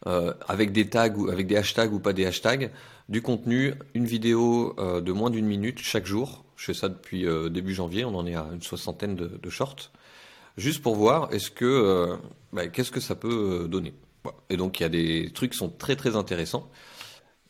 euh, 0.06 0.32
avec 0.48 0.72
des 0.72 0.88
tags 0.88 1.14
ou 1.14 1.28
avec 1.28 1.46
des 1.46 1.56
hashtags 1.56 1.92
ou 1.92 2.00
pas 2.00 2.14
des 2.14 2.24
hashtags, 2.24 2.70
du 3.10 3.20
contenu, 3.20 3.74
une 3.92 4.06
vidéo 4.06 4.74
euh, 4.78 5.02
de 5.02 5.12
moins 5.12 5.28
d'une 5.28 5.44
minute 5.44 5.78
chaque 5.80 6.06
jour. 6.06 6.44
Je 6.56 6.64
fais 6.64 6.74
ça 6.74 6.88
depuis 6.88 7.26
euh, 7.26 7.50
début 7.50 7.74
janvier. 7.74 8.06
On 8.06 8.14
en 8.14 8.26
est 8.26 8.34
à 8.34 8.48
une 8.52 8.62
soixantaine 8.62 9.14
de, 9.14 9.26
de 9.26 9.50
shorts 9.50 9.90
juste 10.60 10.82
pour 10.82 10.94
voir 10.94 11.32
est-ce 11.32 11.50
que 11.50 11.64
euh, 11.64 12.16
bah, 12.52 12.68
qu'est-ce 12.68 12.92
que 12.92 13.00
ça 13.00 13.16
peut 13.16 13.62
euh, 13.64 13.68
donner. 13.68 13.94
Et 14.50 14.56
donc 14.56 14.78
il 14.78 14.82
y 14.84 14.86
a 14.86 14.90
des 14.90 15.32
trucs 15.32 15.52
qui 15.52 15.58
sont 15.58 15.70
très 15.70 15.96
très 15.96 16.14
intéressants. 16.14 16.70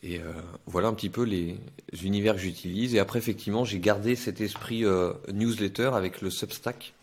Et 0.02 0.18
euh, 0.18 0.32
voilà 0.66 0.88
un 0.88 0.94
petit 0.94 1.10
peu 1.10 1.24
les 1.24 1.58
univers 2.02 2.34
que 2.34 2.40
j'utilise. 2.40 2.94
Et 2.94 2.98
après 3.00 3.18
effectivement 3.18 3.64
j'ai 3.64 3.80
gardé 3.80 4.16
cet 4.16 4.40
esprit 4.40 4.84
newsletter 5.32 5.90
avec 5.94 6.22
le 6.22 6.30
Substack. 6.30 6.94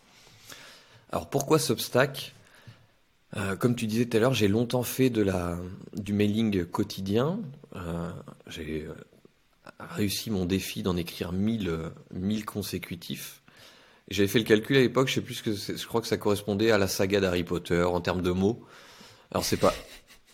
Alors 1.12 1.28
pourquoi 1.30 1.58
Substack? 1.58 2.34
Comme 3.58 3.76
tu 3.76 3.86
disais 3.86 4.06
tout 4.06 4.16
à 4.16 4.20
l'heure, 4.20 4.32
j'ai 4.32 4.48
longtemps 4.48 4.82
fait 4.82 5.10
du 5.10 6.12
mailing 6.14 6.64
quotidien. 6.64 7.38
j'ai 8.46 8.88
réussi 9.78 10.30
mon 10.30 10.46
défi 10.46 10.82
d'en 10.82 10.96
écrire 10.96 11.32
1000 11.32 11.90
1000 12.14 12.46
consécutifs. 12.46 13.37
J'avais 14.10 14.28
fait 14.28 14.38
le 14.38 14.44
calcul 14.44 14.76
à 14.76 14.80
l'époque, 14.80 15.08
je 15.08 15.14
sais 15.14 15.20
plus 15.20 15.42
que 15.42 15.52
je 15.52 15.86
crois 15.86 16.00
que 16.00 16.06
ça 16.06 16.16
correspondait 16.16 16.70
à 16.70 16.78
la 16.78 16.88
saga 16.88 17.20
d'Harry 17.20 17.44
Potter 17.44 17.82
en 17.82 18.00
termes 18.00 18.22
de 18.22 18.30
mots. 18.30 18.64
Alors 19.30 19.44
c'est 19.44 19.58
pas 19.58 19.74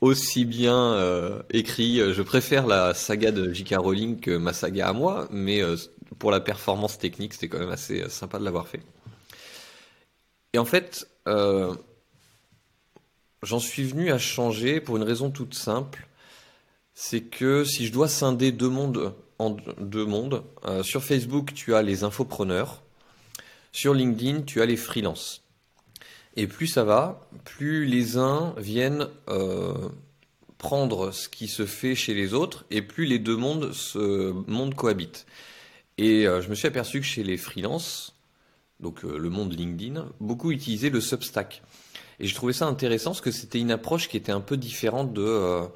aussi 0.01 0.45
bien 0.45 0.93
euh, 0.95 1.43
écrit. 1.51 1.97
Je 2.13 2.23
préfère 2.23 2.67
la 2.67 2.95
saga 2.95 3.33
de 3.33 3.53
J.K. 3.53 3.77
Rowling 3.79 4.21
que 4.21 4.37
ma 4.37 4.53
saga 4.53 4.89
à 4.89 4.93
moi, 4.93 5.27
mais 5.31 5.63
euh, 5.63 5.77
pour 6.19 6.31
la 6.31 6.41
performance 6.41 6.99
technique, 6.99 7.33
c'était 7.35 7.49
quand 7.49 7.59
même 7.59 7.71
assez 7.71 8.03
euh, 8.03 8.09
sympa 8.09 8.39
de 8.39 8.45
l'avoir 8.45 8.69
fait. 8.69 8.83
Et 10.53 10.59
en 10.59 10.65
fait, 10.65 11.09
j'en 13.43 13.59
suis 13.59 13.83
venu 13.83 14.13
à 14.13 14.19
changer 14.19 14.81
pour 14.81 14.97
une 14.97 15.03
raison 15.03 15.31
toute 15.31 15.55
simple. 15.55 16.07
C'est 16.95 17.23
que 17.23 17.65
si 17.65 17.87
je 17.87 17.93
dois 17.93 18.07
scinder 18.07 18.53
deux 18.53 18.69
mondes 18.69 19.15
en 19.41 19.57
deux 19.81 20.07
mondes, 20.07 20.45
sur 20.83 21.03
Facebook, 21.03 21.55
tu 21.55 21.75
as 21.75 21.83
les 21.83 22.05
infopreneurs 22.05 22.84
sur 23.75 23.93
LinkedIn, 23.93 24.43
tu 24.43 24.63
as 24.63 24.67
les 24.67 24.77
freelances. 24.77 25.43
Et 26.37 26.47
plus 26.47 26.69
ça 26.69 26.85
va, 26.85 27.29
plus 27.45 27.85
les 27.85 28.17
uns 28.17 28.55
viennent 28.57 29.09
euh, 29.29 29.89
prendre 30.59 31.11
ce 31.11 31.29
qui 31.29 31.49
se 31.49 31.67
fait 31.67 31.97
chez 31.97 32.15
les 32.15 32.35
autres, 32.35 32.65
et 32.71 32.83
plus 32.83 33.05
les 33.05 33.19
deux 33.19 33.37
mondes, 33.37 33.73
se, 33.73 34.31
mondes 34.49 34.77
cohabitent. 34.77 35.27
Et 35.99 36.25
euh, 36.25 36.41
je 36.41 36.51
me 36.51 36.55
suis 36.55 36.69
aperçu 36.69 37.01
que 37.01 37.07
chez 37.07 37.25
les 37.25 37.37
freelances, 37.37 38.15
donc 38.79 39.05
euh, 39.05 39.19
le 39.19 39.29
monde 39.29 39.53
LinkedIn, 39.53 40.07
beaucoup 40.21 40.53
utilisaient 40.53 40.91
le 40.91 41.01
Substack. 41.01 41.61
Et 42.21 42.29
je 42.29 42.35
trouvais 42.37 42.53
ça 42.53 42.67
intéressant 42.67 43.11
parce 43.11 43.23
que 43.23 43.33
c'était 43.33 43.59
une 43.59 43.73
approche 43.73 44.09
qui 44.09 44.17
était 44.17 44.31
un 44.31 44.41
peu 44.41 44.57
différente 44.57 45.13
de, 45.13 45.67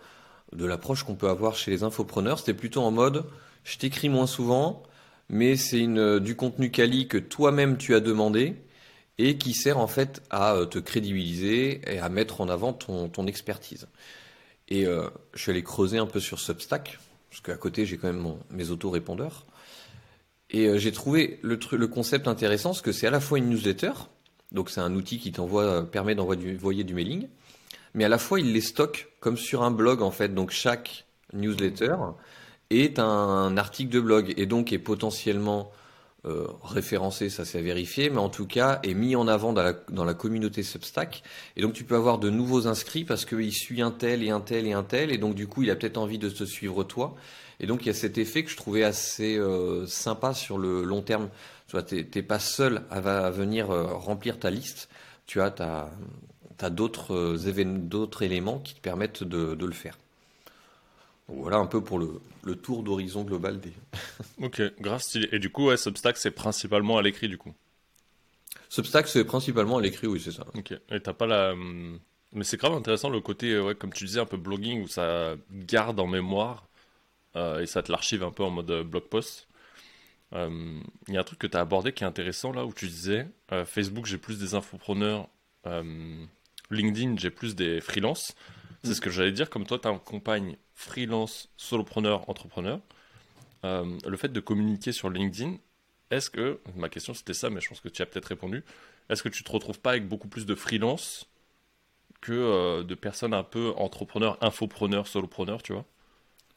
de 0.53 0.65
l'approche 0.67 1.03
qu'on 1.03 1.17
peut 1.17 1.29
avoir 1.29 1.57
chez 1.57 1.73
les 1.73 1.83
infopreneurs. 1.83 2.39
C'était 2.39 2.55
plutôt 2.55 2.83
en 2.83 2.93
mode, 2.93 3.25
je 3.65 3.77
t'écris 3.77 4.09
moins 4.09 4.29
souvent, 4.29 4.85
mais 5.29 5.57
c'est 5.57 5.79
une 5.79 6.19
du 6.19 6.37
contenu 6.37 6.71
quali 6.71 7.09
que 7.09 7.19
toi-même 7.19 7.77
tu 7.77 7.95
as 7.95 8.01
demandé 8.01 8.57
et 9.19 9.37
qui 9.37 9.53
sert 9.53 9.79
en 9.79 9.89
fait 9.89 10.23
à 10.31 10.55
euh, 10.55 10.67
te 10.67 10.79
crédibiliser 10.79 11.81
et 11.87 11.99
à 11.99 12.09
mettre 12.09 12.41
en 12.41 12.49
avant 12.49 12.73
ton, 12.73 13.27
expertise. 13.27 13.89
Et 14.69 14.87
euh, 14.87 15.09
je 15.35 15.43
suis 15.43 15.51
allé 15.51 15.63
creuser 15.63 15.99
un 15.99 16.07
peu 16.07 16.21
sur 16.21 16.39
Substack, 16.39 16.99
parce 17.31 17.41
qu'à 17.41 17.57
côté 17.57 17.85
j'ai 17.85 17.99
quand 17.99 18.13
même 18.13 18.35
mes 18.51 18.71
autorépondeurs. 18.71 19.45
Et 20.51 20.79
j'ai 20.79 20.93
trouvé 20.93 21.41
le, 21.43 21.59
le 21.73 21.89
concept 21.89 22.27
intéressant 22.27 22.71
parce 22.71 22.81
que 22.81 22.93
c'est 22.93 23.07
à 23.07 23.11
la 23.11 23.21
fois 23.21 23.37
une 23.37 23.51
newsletter, 23.51 23.93
donc 24.51 24.71
c'est 24.71 24.81
un 24.81 24.95
outil 24.95 25.19
qui 25.19 25.31
t'envoie, 25.31 25.85
permet 25.91 26.15
d'envoyer 26.15 26.85
du 26.85 26.95
mailing, 26.95 27.29
mais 27.93 28.05
à 28.05 28.09
la 28.09 28.17
fois 28.17 28.41
il 28.41 28.53
les 28.53 28.63
stocke 28.63 29.09
comme 29.21 29.37
sur 29.37 29.63
un 29.63 29.71
blog 29.71 30.01
en 30.01 30.11
fait. 30.11 30.35
Donc 30.35 30.51
chaque 30.51 31.05
newsletter 31.35 31.97
est 32.71 32.99
un 32.99 33.57
article 33.57 33.91
de 33.91 34.01
blog 34.01 34.35
et 34.37 34.47
donc 34.47 34.73
est 34.73 34.79
potentiellement 34.79 35.73
euh, 36.27 36.49
référencé, 36.65 37.31
ça 37.31 37.45
c'est 37.45 37.59
à 37.59 37.63
vérifier, 37.63 38.11
mais 38.11 38.19
en 38.19 38.29
tout 38.29 38.47
cas 38.47 38.81
est 38.83 38.95
mis 38.95 39.15
en 39.15 39.29
avant 39.29 39.53
dans 39.53 39.63
la, 39.63 39.73
dans 39.73 40.05
la 40.05 40.15
communauté 40.15 40.63
Substack. 40.63 41.23
Et 41.57 41.63
donc 41.63 41.75
tu 41.75 41.85
peux 41.85 41.95
avoir 41.95 42.19
de 42.19 42.29
nouveaux 42.29 42.67
inscrits 42.67 43.05
parce 43.05 43.25
qu'il 43.25 43.53
suit 43.53 43.83
un 43.83 43.93
tel 43.93 44.23
et 44.25 44.31
un 44.31 44.41
tel 44.41 44.67
et 44.67 44.73
un 44.73 44.83
tel, 44.83 45.13
et 45.13 45.19
donc 45.19 45.35
du 45.35 45.47
coup 45.47 45.63
il 45.63 45.71
a 45.71 45.77
peut-être 45.77 45.97
envie 45.97 46.19
de 46.19 46.29
te 46.29 46.45
suivre 46.45 46.83
toi. 46.85 47.15
Et 47.61 47.67
donc 47.67 47.83
il 47.83 47.87
y 47.87 47.91
a 47.91 47.95
cet 47.95 48.19
effet 48.19 48.45
que 48.45 48.51
je 48.51 48.57
trouvais 48.57 48.85
assez 48.85 49.39
euh, 49.39 49.87
sympa 49.87 50.35
sur 50.35 50.59
le 50.59 50.83
long 50.83 51.03
terme. 51.03 51.29
Tu 51.69 51.73
vois, 51.73 51.83
t'es 51.83 52.23
pas 52.23 52.39
seul 52.39 52.83
à, 52.91 53.31
venir 53.31 53.71
euh, 53.71 53.85
remplir 53.85 54.39
ta 54.39 54.51
liste. 54.51 54.89
Tu 55.27 55.41
as, 55.41 55.51
ta, 55.51 55.91
as 56.61 56.71
d'autres 56.71 57.47
éléments 58.23 58.59
qui 58.59 58.75
te 58.75 58.81
permettent 58.81 59.23
de 59.23 59.65
le 59.65 59.73
faire 59.73 59.97
voilà 61.29 61.59
un 61.59 61.67
peu 61.67 61.83
pour 61.83 61.99
le, 61.99 62.57
tour 62.57 62.83
d'horizon 62.83 63.23
global 63.23 63.61
des. 63.61 63.73
ok, 64.43 64.63
grave 64.81 65.03
stylé. 65.03 65.29
Et 65.33 65.39
du 65.39 65.51
coup, 65.51 65.67
ouais, 65.67 65.77
Substack, 65.77 66.17
c'est 66.17 66.31
principalement 66.31 66.97
à 66.97 67.03
l'écrit, 67.03 67.29
du 67.29 67.37
coup 67.37 67.55
Substack, 68.71 69.09
c'est 69.09 69.25
principalement 69.25 69.79
à 69.79 69.83
l'écrit, 69.83 70.07
oui, 70.07 70.21
c'est 70.21 70.33
ça. 70.33 70.47
Ok. 70.55 70.73
Et 70.91 71.01
t'as 71.01 71.13
pas 71.13 71.27
la. 71.27 71.53
Hum, 71.53 71.99
mais 72.33 72.45
c'est 72.45 72.57
grave 72.59 72.73
intéressant 72.75 73.11
le 73.11 73.21
côté, 73.21 73.59
ouais, 73.59 73.75
comme 73.75 73.93
tu 73.93 74.05
disais, 74.05 74.21
un 74.21 74.27
peu 74.27 74.37
blogging 74.37 74.83
où 74.83 74.89
ça 74.89 75.37
garde 75.51 75.99
en 76.01 76.07
mémoire 76.07 76.69
euh, 77.37 77.61
et 77.61 77.67
ça 77.67 77.83
te 77.83 77.91
l'archive 77.93 78.23
un 78.23 78.31
peu 78.31 78.43
en 78.43 78.51
mode 78.51 78.71
euh, 78.71 78.85
blog 78.85 79.05
post. 79.05 79.49
Hum, 80.33 80.83
il 81.09 81.15
y 81.15 81.17
a 81.17 81.21
un 81.21 81.25
truc 81.25 81.39
que 81.39 81.47
tu 81.47 81.57
as 81.57 81.61
abordé 81.61 81.93
qui 81.93 82.05
est 82.05 82.07
intéressant 82.07 82.53
là 82.53 82.67
où 82.67 82.73
tu 82.75 82.87
disais 82.87 83.27
euh, 83.53 83.65
Facebook, 83.65 84.07
j'ai 84.07 84.19
plus 84.19 84.39
des 84.39 84.55
infopreneurs. 84.55 85.29
Hum, 85.65 86.29
LinkedIn, 86.71 87.17
j'ai 87.17 87.31
plus 87.31 87.55
des 87.55 87.81
freelances. 87.81 88.35
C'est 88.85 88.95
ce 88.95 89.01
que 89.01 89.11
j'allais 89.11 89.33
dire, 89.33 89.51
comme 89.51 89.67
toi, 89.67 89.79
tu 89.79 89.89
accompagnes 89.89 90.57
freelance, 90.75 91.49
solopreneur, 91.57 92.29
entrepreneur. 92.31 92.81
Euh, 93.65 93.99
le 94.07 94.17
fait 94.17 94.29
de 94.29 94.41
communiquer 94.41 94.93
sur 94.93 95.11
LinkedIn, 95.11 95.57
est-ce 96.11 96.31
que, 96.31 96.61
ma 96.77 96.89
question 96.89 97.13
c'était 97.13 97.35
ça, 97.35 97.51
mais 97.51 97.61
je 97.61 97.69
pense 97.69 97.81
que 97.81 97.89
tu 97.89 98.03
as 98.03 98.07
peut-être 98.07 98.27
répondu, 98.27 98.65
est-ce 99.11 99.23
que 99.23 99.29
tu 99.29 99.43
te 99.43 99.51
retrouves 99.51 99.81
pas 99.81 99.91
avec 99.91 100.09
beaucoup 100.09 100.29
plus 100.29 100.47
de 100.47 100.55
freelance 100.55 101.27
que 102.21 102.33
euh, 102.33 102.83
de 102.85 102.95
personnes 102.95 103.35
un 103.35 103.43
peu 103.43 103.73
entrepreneurs, 103.77 104.39
infopreneurs, 104.41 105.07
solopreneurs, 105.07 105.63
tu 105.63 105.73
vois? 105.73 105.85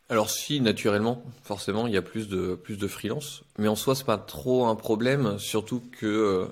Alors 0.10 0.30
si, 0.30 0.62
naturellement, 0.62 1.24
forcément, 1.44 1.88
il 1.88 1.94
y 1.94 1.98
a 1.98 2.02
plus 2.02 2.28
de, 2.28 2.56
plus 2.56 2.78
de 2.78 2.88
freelance. 2.88 3.44
Mais 3.58 3.68
en 3.68 3.76
soi, 3.76 3.96
c'est 3.96 4.06
pas 4.06 4.18
trop 4.18 4.66
un 4.68 4.76
problème, 4.76 5.40
surtout 5.40 5.82
que 5.92 6.06
euh, 6.06 6.48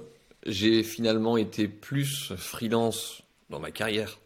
j'ai 0.45 0.81
finalement 0.81 1.37
été 1.37 1.67
plus 1.67 2.33
freelance 2.37 3.21
dans 3.49 3.59
ma 3.59 3.71
carrière 3.71 4.17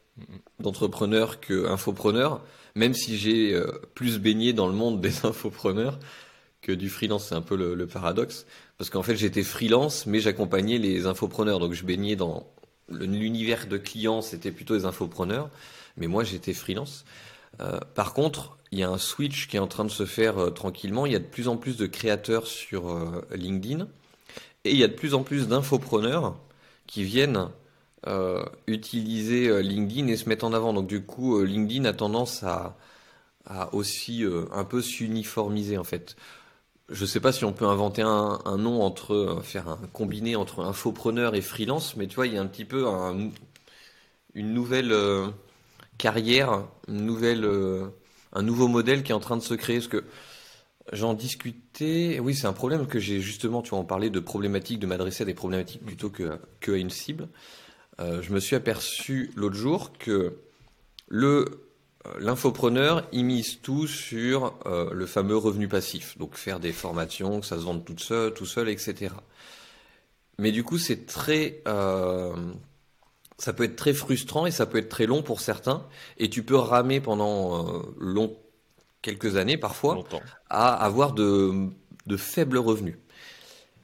d'entrepreneur 0.60 1.39
que 1.39 1.67
infopreneur, 1.67 2.41
même 2.76 2.93
si 2.93 3.17
j'ai 3.17 3.54
euh, 3.54 3.71
plus 3.93 4.19
baigné 4.19 4.54
dans 4.54 4.67
le 4.67 4.73
monde 4.73 5.02
des 5.02 5.13
infopreneurs 5.26 5.99
que 6.62 6.71
du 6.71 6.89
freelance. 6.89 7.28
C'est 7.28 7.36
un 7.36 7.41
peu 7.41 7.56
le, 7.56 7.88
paradoxe. 7.88 8.45
Parce 8.78 8.89
qu'en 8.89 9.04
fait, 9.04 9.15
j'étais 9.15 9.43
freelance, 9.43 10.06
mais 10.06 10.19
j'accompagnais 10.19 10.78
les 10.78 11.06
infopreneurs. 11.06 11.60
Donc 11.60 11.73
je 11.73 11.84
baignais 11.84 12.15
dans 12.15 12.47
l'univers 12.89 13.67
de 13.67 13.78
clients, 13.78 14.21
c'était 14.21 14.52
plutôt 14.52 14.76
les 14.76 14.86
infopreneurs. 14.86 15.49
Mais 15.97 16.08
moi, 16.08 16.23
j'étais 16.23 16.54
freelance. 16.54 17.06
Euh, 17.62 17.80
par 17.95 18.13
contre, 18.13 18.58
il 18.71 18.80
y 18.80 18.84
a 18.84 18.89
un 18.89 18.97
switch 18.97 19.47
qui 19.47 19.58
est 19.58 19.60
en 19.60 19.67
train 19.67 19.86
de 19.86 19.91
se 19.91 20.06
faire 20.06 20.38
euh, 20.39 20.49
tranquillement. 20.49 21.06
Il 21.06 21.12
y 21.12 21.15
a 21.15 21.19
de 21.19 21.26
plus 21.26 21.47
en 21.47 21.58
plus 21.58 21.78
de 21.78 21.86
créateurs 21.86 22.47
sur 22.47 23.23
LinkedIn. 23.32 23.88
Et 24.63 24.71
il 24.71 24.78
y 24.78 24.84
a 24.84 24.88
de 24.88 24.93
plus 24.93 25.13
en 25.13 25.23
plus 25.23 25.47
d'infopreneurs 25.47 26.38
qui 26.88 27.04
viennent 27.04 27.49
euh, 28.07 28.43
utiliser 28.67 29.47
euh, 29.47 29.61
LinkedIn 29.61 30.07
et 30.07 30.17
se 30.17 30.27
mettre 30.27 30.45
en 30.45 30.53
avant. 30.53 30.73
Donc 30.73 30.87
du 30.87 31.03
coup, 31.03 31.37
euh, 31.37 31.43
LinkedIn 31.45 31.85
a 31.85 31.93
tendance 31.93 32.43
à, 32.43 32.77
aussi 33.73 34.23
un 34.53 34.63
peu 34.63 34.81
s'uniformiser 34.81 35.77
en 35.77 35.83
fait. 35.83 36.15
Je 36.89 37.05
sais 37.05 37.19
pas 37.19 37.33
si 37.33 37.45
on 37.45 37.53
peut 37.53 37.65
inventer 37.65 38.01
un, 38.01 38.57
nom 38.57 38.81
entre 38.83 39.41
faire 39.43 39.67
un 39.67 39.79
combiné 39.91 40.35
entre 40.37 40.61
infopreneur 40.63 41.35
et 41.35 41.41
freelance, 41.41 41.97
mais 41.97 42.07
tu 42.07 42.15
vois, 42.15 42.27
il 42.27 42.33
y 42.33 42.37
a 42.37 42.41
un 42.41 42.47
petit 42.47 42.65
peu 42.65 42.87
un, 42.87 43.31
une 44.33 44.53
nouvelle 44.53 44.95
carrière, 45.97 46.63
une 46.87 47.05
nouvelle, 47.05 47.45
un 48.33 48.41
nouveau 48.41 48.69
modèle 48.69 49.03
qui 49.03 49.11
est 49.11 49.15
en 49.15 49.19
train 49.19 49.37
de 49.37 49.43
se 49.43 49.55
créer. 49.55 49.79
Parce 49.79 49.89
que 49.89 50.05
J'en 50.91 51.13
discutais. 51.13 52.19
Oui, 52.19 52.35
c'est 52.35 52.47
un 52.47 52.53
problème 52.53 52.87
que 52.87 52.99
j'ai 52.99 53.21
justement. 53.21 53.61
Tu 53.61 53.71
vas 53.71 53.77
en 53.77 53.85
parler 53.85 54.09
de 54.09 54.19
problématiques, 54.19 54.79
de 54.79 54.87
m'adresser 54.87 55.23
à 55.23 55.25
des 55.25 55.33
problématiques 55.33 55.85
plutôt 55.85 56.09
que, 56.09 56.39
que 56.59 56.71
une 56.71 56.89
cible. 56.89 57.29
Euh, 57.99 58.21
je 58.21 58.32
me 58.32 58.39
suis 58.39 58.56
aperçu 58.56 59.32
l'autre 59.36 59.56
jour 59.56 59.93
que 59.97 60.38
le 61.08 61.67
euh, 62.08 62.19
l'infopreneur 62.19 63.08
il 63.12 63.25
mise 63.25 63.62
tout 63.62 63.88
sur 63.88 64.58
euh, 64.65 64.91
le 64.93 65.06
fameux 65.06 65.38
revenu 65.38 65.67
passif, 65.67 66.17
donc 66.17 66.36
faire 66.36 66.60
des 66.60 66.71
formations, 66.71 67.41
que 67.41 67.45
ça 67.45 67.58
se 67.58 67.62
vende 67.62 67.86
tout 67.86 67.97
seul, 67.97 68.34
tout 68.34 68.45
seul, 68.45 68.69
etc. 68.69 69.13
Mais 70.39 70.51
du 70.51 70.63
coup, 70.63 70.79
c'est 70.79 71.06
très, 71.06 71.62
ça 73.38 73.53
peut 73.53 73.65
être 73.65 73.75
très 73.75 73.93
frustrant 73.93 74.47
et 74.47 74.51
ça 74.51 74.65
peut 74.65 74.79
être 74.79 74.89
très 74.89 75.06
long 75.06 75.21
pour 75.21 75.39
certains, 75.41 75.86
et 76.17 76.27
tu 76.27 76.41
peux 76.41 76.56
ramer 76.56 76.99
pendant 76.99 77.84
long, 77.99 78.36
quelques 79.03 79.36
années 79.36 79.58
parfois 79.58 80.03
à 80.49 80.73
avoir 80.73 81.13
de, 81.13 81.69
de 82.08 82.17
faibles 82.17 82.58
revenus. 82.58 82.97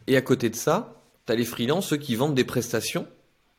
Et 0.07 0.17
à 0.17 0.23
côté 0.23 0.49
de 0.49 0.55
ça, 0.55 1.03
tu 1.27 1.33
as 1.33 1.35
les 1.35 1.45
freelances, 1.45 1.89
ceux 1.89 1.97
qui 1.97 2.15
vendent 2.15 2.33
des 2.33 2.43
prestations 2.43 3.07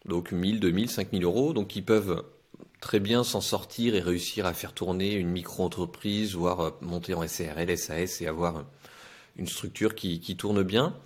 donc 0.04 0.32
1000, 0.32 0.60
2000, 0.60 0.90
5000 0.90 1.24
euros, 1.24 1.52
donc 1.52 1.76
ils 1.76 1.84
peuvent 1.84 2.24
très 2.80 3.00
bien 3.00 3.24
s'en 3.24 3.40
sortir 3.40 3.94
et 3.94 4.00
réussir 4.00 4.46
à 4.46 4.54
faire 4.54 4.72
tourner 4.72 5.12
une 5.12 5.28
micro-entreprise, 5.28 6.34
voire 6.34 6.60
euh, 6.60 6.70
monter 6.80 7.14
en 7.14 7.26
SARL, 7.26 7.76
SAS 7.76 8.20
et 8.22 8.26
avoir 8.26 8.64
une 9.36 9.46
structure 9.46 9.94
qui, 9.94 10.36
tourne 10.36 10.62
bien, 10.62 10.96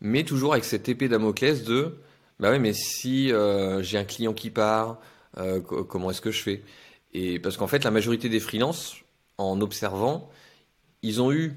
mais 0.00 0.24
toujours 0.24 0.52
avec 0.52 0.64
cette 0.64 0.88
épée 0.88 1.08
Damoclès 1.08 1.64
de 1.64 1.96
bah 2.40 2.50
ouais, 2.50 2.58
mais 2.58 2.72
si 2.72 3.32
euh, 3.32 3.80
j'ai 3.82 3.96
un 3.96 4.04
client 4.04 4.34
qui 4.34 4.50
part, 4.50 4.98
euh, 5.38 5.60
comment 5.60 6.10
est-ce 6.10 6.20
que 6.20 6.32
je 6.32 6.42
fais? 6.42 6.64
Et 7.12 7.38
parce 7.38 7.56
qu'en 7.56 7.68
fait, 7.68 7.84
la 7.84 7.92
majorité 7.92 8.28
des 8.28 8.40
freelances, 8.40 8.96
en 9.38 9.60
observant, 9.60 10.30
ils 11.02 11.22
ont 11.22 11.30
eu 11.30 11.54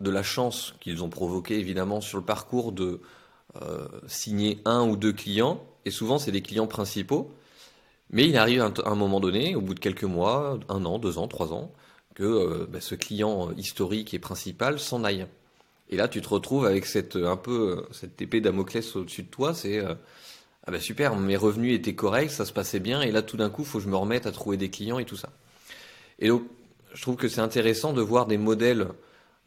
de 0.00 0.10
la 0.10 0.24
chance 0.24 0.74
qu'ils 0.80 1.04
ont 1.04 1.08
provoqué 1.08 1.58
évidemment 1.58 2.00
sur 2.00 2.18
le 2.18 2.24
parcours 2.24 2.72
de 2.72 3.00
signer 4.06 4.60
un 4.64 4.86
ou 4.86 4.96
deux 4.96 5.12
clients 5.12 5.64
et 5.84 5.90
souvent, 5.90 6.18
c'est 6.18 6.32
des 6.32 6.42
clients 6.42 6.66
principaux. 6.66 7.32
Mais 8.10 8.26
il 8.26 8.36
arrive 8.36 8.62
à 8.62 8.72
un, 8.86 8.94
moment 8.94 9.20
donné, 9.20 9.54
au 9.54 9.60
bout 9.60 9.74
de 9.74 9.80
quelques 9.80 10.04
mois, 10.04 10.58
un 10.68 10.84
an, 10.86 10.98
deux 10.98 11.18
ans, 11.18 11.28
trois 11.28 11.52
ans, 11.52 11.72
que 12.14 12.24
euh, 12.24 12.66
bah, 12.68 12.80
ce 12.80 12.94
client 12.94 13.50
historique 13.56 14.14
et 14.14 14.18
principal 14.18 14.78
s'en 14.78 15.04
aille. 15.04 15.26
Et 15.90 15.96
là, 15.96 16.08
tu 16.08 16.22
te 16.22 16.28
retrouves 16.28 16.66
avec 16.66 16.86
cette 16.86 17.16
un 17.16 17.36
peu 17.36 17.84
cette 17.92 18.20
épée 18.20 18.40
Damoclès 18.40 18.96
au-dessus 18.96 19.22
de 19.24 19.28
toi. 19.28 19.54
C'est 19.54 19.78
euh, 19.78 19.94
ah 20.66 20.70
bah 20.70 20.80
super, 20.80 21.16
mes 21.16 21.36
revenus 21.36 21.74
étaient 21.74 21.94
corrects, 21.94 22.30
ça 22.30 22.44
se 22.44 22.52
passait 22.52 22.78
bien, 22.78 23.00
et 23.00 23.10
là 23.10 23.22
tout 23.22 23.38
d'un 23.38 23.48
coup, 23.48 23.64
faut 23.64 23.78
que 23.78 23.84
je 23.84 23.88
me 23.88 23.96
remette 23.96 24.26
à 24.26 24.32
trouver 24.32 24.58
des 24.58 24.68
clients 24.68 24.98
et 24.98 25.06
tout 25.06 25.16
ça. 25.16 25.30
Et 26.18 26.28
donc, 26.28 26.42
je 26.92 27.00
trouve 27.00 27.16
que 27.16 27.26
c'est 27.26 27.40
intéressant 27.40 27.94
de 27.94 28.02
voir 28.02 28.26
des 28.26 28.36
modèles 28.36 28.88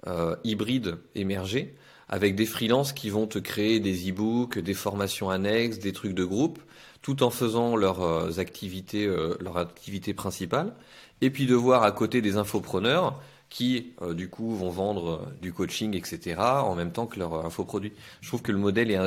euh, 0.08 0.36
hybrides 0.44 0.98
émerger 1.14 1.76
avec 2.12 2.36
des 2.36 2.46
freelances 2.46 2.92
qui 2.92 3.10
vont 3.10 3.26
te 3.26 3.40
créer 3.40 3.80
des 3.80 4.10
e-books, 4.10 4.60
des 4.60 4.74
formations 4.74 5.30
annexes, 5.30 5.80
des 5.80 5.94
trucs 5.94 6.14
de 6.14 6.26
groupe, 6.26 6.60
tout 7.02 7.24
en 7.24 7.30
faisant 7.30 7.78
leurs 7.78 8.02
euh, 8.02 8.38
activités, 8.38 9.06
euh, 9.06 9.36
leur 9.40 9.58
activité 9.58 10.14
principale, 10.14 10.74
et 11.22 11.30
puis 11.30 11.46
de 11.46 11.56
voir 11.56 11.84
à 11.84 11.92
côté 11.94 12.22
des 12.22 12.36
infopreneurs 12.36 13.20
qui, 13.50 13.94
euh, 14.02 14.14
du 14.14 14.30
coup, 14.30 14.54
vont 14.56 14.70
vendre 14.70 15.32
du 15.42 15.54
coaching, 15.54 15.96
etc., 15.96 16.36
en 16.38 16.76
même 16.76 16.92
temps 16.92 17.08
que 17.08 17.18
leurs 17.18 17.46
infoproduits. 17.46 17.94
Je 18.20 18.28
trouve 18.28 18.42
que 18.42 18.52
le 18.52 18.58
modèle 18.58 18.92
est 18.92 19.00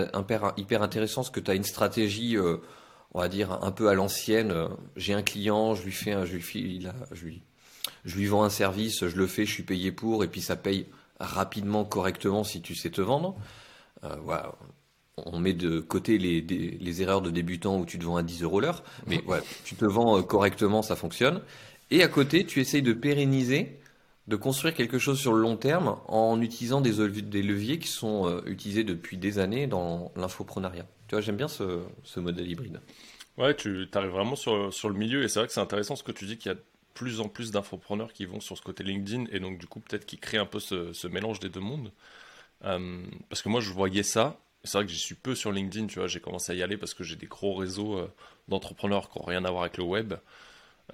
hyper, 0.57 0.83
intéressant, 0.83 1.21
parce 1.21 1.31
que 1.31 1.41
tu 1.41 1.51
as 1.51 1.55
une 1.55 1.65
stratégie, 1.65 2.37
on 3.13 3.21
va 3.21 3.29
dire, 3.29 3.59
un 3.63 3.71
peu 3.71 3.89
à 3.89 3.95
l'ancienne. 3.95 4.55
J'ai 4.97 5.15
un 5.15 5.23
client, 5.23 5.75
je 5.75 5.85
lui 5.85 5.93
fais 5.93 6.27
je 6.27 6.37
lui, 6.37 6.87
je 7.13 7.25
lui, 7.25 7.43
je 8.05 8.17
lui 8.17 8.27
vends 8.27 8.45
un 8.45 8.51
service, 8.51 9.07
je 9.07 9.17
le 9.17 9.27
fais, 9.27 9.47
je 9.47 9.53
suis 9.53 9.63
payé 9.63 9.93
pour, 9.93 10.25
et 10.25 10.29
puis 10.29 10.43
ça 10.43 10.57
paye 10.57 10.87
rapidement, 11.21 11.85
correctement 11.85 12.45
si 12.45 12.63
tu 12.63 12.75
sais 12.75 12.91
te 12.91 13.01
vendre. 13.01 13.37
Euh, 14.05 14.17
voilà. 14.23 14.55
On 15.17 15.39
met 15.39 15.53
de 15.53 15.79
côté 15.79 16.19
les, 16.19 16.41
les, 16.41 17.03
erreurs 17.03 17.23
de 17.23 17.31
débutants 17.31 17.79
où 17.79 17.87
tu 17.87 18.01
te 18.01 18.05
vends 18.05 18.17
à 18.17 18.25
10 18.25 18.43
euros 18.43 18.59
l'heure, 18.59 18.83
mais 19.07 19.23
ouais, 19.27 19.41
tu 19.65 19.77
te 19.77 19.85
vends 19.85 20.19
euh, 20.19 20.23
correctement, 20.23 20.83
ça 20.83 20.97
fonctionne. 20.97 21.41
Et 21.93 22.03
à 22.03 22.09
côté, 22.09 22.45
tu 22.45 22.61
essayes 22.61 22.83
de 22.83 22.93
pérenniser, 22.93 23.79
de 24.27 24.37
construire 24.37 24.75
quelque 24.75 24.99
chose 24.99 25.21
sur 25.21 25.33
le 25.33 25.41
long 25.41 25.57
terme 25.57 25.99
en 26.09 26.41
utilisant 26.41 26.81
des, 26.81 27.23
des 27.23 27.43
leviers 27.43 27.79
qui 27.79 27.89
sont 27.89 28.27
euh, 28.27 28.43
utilisés 28.47 28.83
depuis 28.83 29.17
des 29.17 29.39
années 29.39 29.69
dans 29.69 30.11
l'infoprenariat. 30.17 30.87
Tu 31.07 31.15
vois, 31.15 31.21
j'aime 31.21 31.37
bien 31.37 31.49
ce, 31.49 31.83
ce, 32.03 32.19
modèle 32.19 32.51
hybride. 32.51 32.81
Ouais, 33.39 33.55
tu 33.55 33.87
arrives 33.95 34.11
vraiment 34.11 34.35
sur, 34.35 34.73
sur 34.73 34.89
le 34.89 34.97
milieu 34.97 35.23
et 35.23 35.29
c'est 35.29 35.39
vrai 35.39 35.47
que 35.47 35.53
c'est 35.53 35.61
intéressant 35.61 35.95
ce 35.95 36.03
que 36.03 36.13
tu 36.13 36.25
dis 36.25 36.39
qu'il 36.39 36.51
y 36.51 36.55
a 36.55 36.59
plus 36.95 37.21
en 37.21 37.29
plus 37.29 37.51
d'infopreneurs 37.51 38.13
qui 38.13 38.25
vont 38.25 38.41
sur 38.41 38.57
ce 38.57 38.63
côté 38.63 38.85
LinkedIn 38.85 39.27
et 39.33 39.41
donc 39.41 39.59
du 39.59 39.67
coup 39.67 39.81
peut-être 39.81 40.07
qui 40.07 40.17
créent 40.17 40.39
un 40.39 40.47
peu 40.47 40.61
ce, 40.61 41.07
mélange 41.09 41.41
des 41.41 41.49
deux 41.49 41.61
mondes. 41.61 41.93
Euh, 42.65 43.05
parce 43.29 43.43
que 43.43 43.49
moi, 43.49 43.61
je 43.61 43.71
voyais 43.71 44.03
ça. 44.03 44.41
C'est 44.63 44.79
vrai 44.79 44.87
que 44.87 44.93
j'y 44.93 44.99
suis 44.99 45.15
peu 45.15 45.35
sur 45.35 45.53
LinkedIn, 45.53 45.89
tu 45.89 45.99
vois. 45.99 46.09
J'ai 46.09 46.21
commencé 46.21 46.53
à 46.53 46.55
y 46.55 46.63
aller 46.63 46.79
parce 46.79 46.95
que 46.95 47.05
j'ai 47.05 47.17
des 47.17 47.27
gros 47.27 47.55
réseaux 47.55 47.99
euh, 47.99 48.11
d'entrepreneurs 48.49 49.11
qui 49.11 49.19
n'ont 49.19 49.27
rien 49.27 49.45
à 49.45 49.51
voir 49.51 49.65
avec 49.65 49.77
le 49.77 49.85
web 49.85 50.15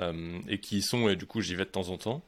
euh, 0.00 0.40
et 0.48 0.58
qui 0.58 0.78
y 0.78 0.82
sont, 0.82 1.08
et 1.08 1.14
du 1.14 1.26
coup, 1.26 1.40
j'y 1.40 1.54
vais 1.54 1.64
de 1.64 1.70
temps 1.70 1.88
en 1.90 1.98
temps. 1.98 2.24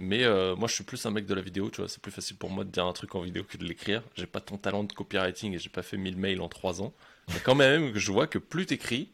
Mais 0.00 0.24
moi, 0.54 0.68
je 0.68 0.74
suis 0.74 0.84
plus 0.84 1.04
un 1.06 1.10
mec 1.10 1.26
de 1.26 1.34
la 1.34 1.40
vidéo, 1.42 1.70
tu 1.70 1.80
vois. 1.80 1.88
C'est 1.88 2.00
plus 2.00 2.12
facile 2.12 2.36
pour 2.36 2.50
moi 2.50 2.62
de 2.62 2.70
dire 2.70 2.86
un 2.86 2.92
truc 2.92 3.16
en 3.16 3.20
vidéo 3.20 3.42
que 3.42 3.56
de 3.56 3.64
l'écrire. 3.64 4.04
J'ai 4.14 4.28
pas 4.28 4.40
ton 4.40 4.56
talent 4.56 4.84
de 4.84 4.92
copywriting 4.92 5.54
et 5.54 5.58
j'ai 5.58 5.70
pas 5.70 5.82
fait 5.82 5.96
1000 5.96 6.16
mails 6.16 6.40
en 6.40 6.48
3 6.48 6.82
ans. 6.82 6.94
Mais 7.30 7.40
quand 7.40 7.56
même, 7.56 7.96
je 7.96 8.12
vois 8.12 8.28
que 8.28 8.38
plus 8.38 8.66
t'écris, 8.66 9.10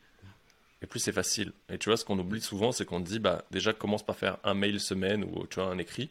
et 0.84 0.86
plus 0.86 1.00
c'est 1.00 1.12
facile. 1.12 1.52
Et 1.70 1.78
tu 1.78 1.88
vois, 1.88 1.96
ce 1.96 2.04
qu'on 2.04 2.18
oublie 2.18 2.42
souvent, 2.42 2.70
c'est 2.70 2.84
qu'on 2.84 3.00
dit, 3.00 3.18
bah, 3.18 3.46
déjà, 3.50 3.72
commence 3.72 4.04
par 4.04 4.16
faire 4.16 4.36
un 4.44 4.52
mail 4.52 4.78
semaine 4.78 5.24
ou 5.24 5.46
tu 5.46 5.54
vois, 5.54 5.70
un 5.70 5.78
écrit. 5.78 6.10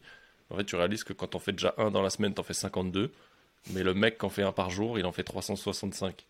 En 0.49 0.57
fait, 0.57 0.63
tu 0.65 0.75
réalises 0.75 1.03
que 1.03 1.13
quand 1.13 1.36
on 1.36 1.39
fait 1.39 1.51
déjà 1.51 1.75
un 1.77 1.91
dans 1.91 2.01
la 2.01 2.09
semaine, 2.09 2.33
t'en 2.33 2.41
fais 2.41 2.55
52. 2.55 3.12
Mais 3.69 3.83
le 3.83 3.93
mec 3.93 4.17
qui 4.17 4.25
en 4.25 4.29
fait 4.29 4.41
un 4.41 4.51
par 4.51 4.71
jour, 4.71 4.97
il 4.97 5.05
en 5.05 5.12
fait 5.12 5.23
365. 5.23 6.25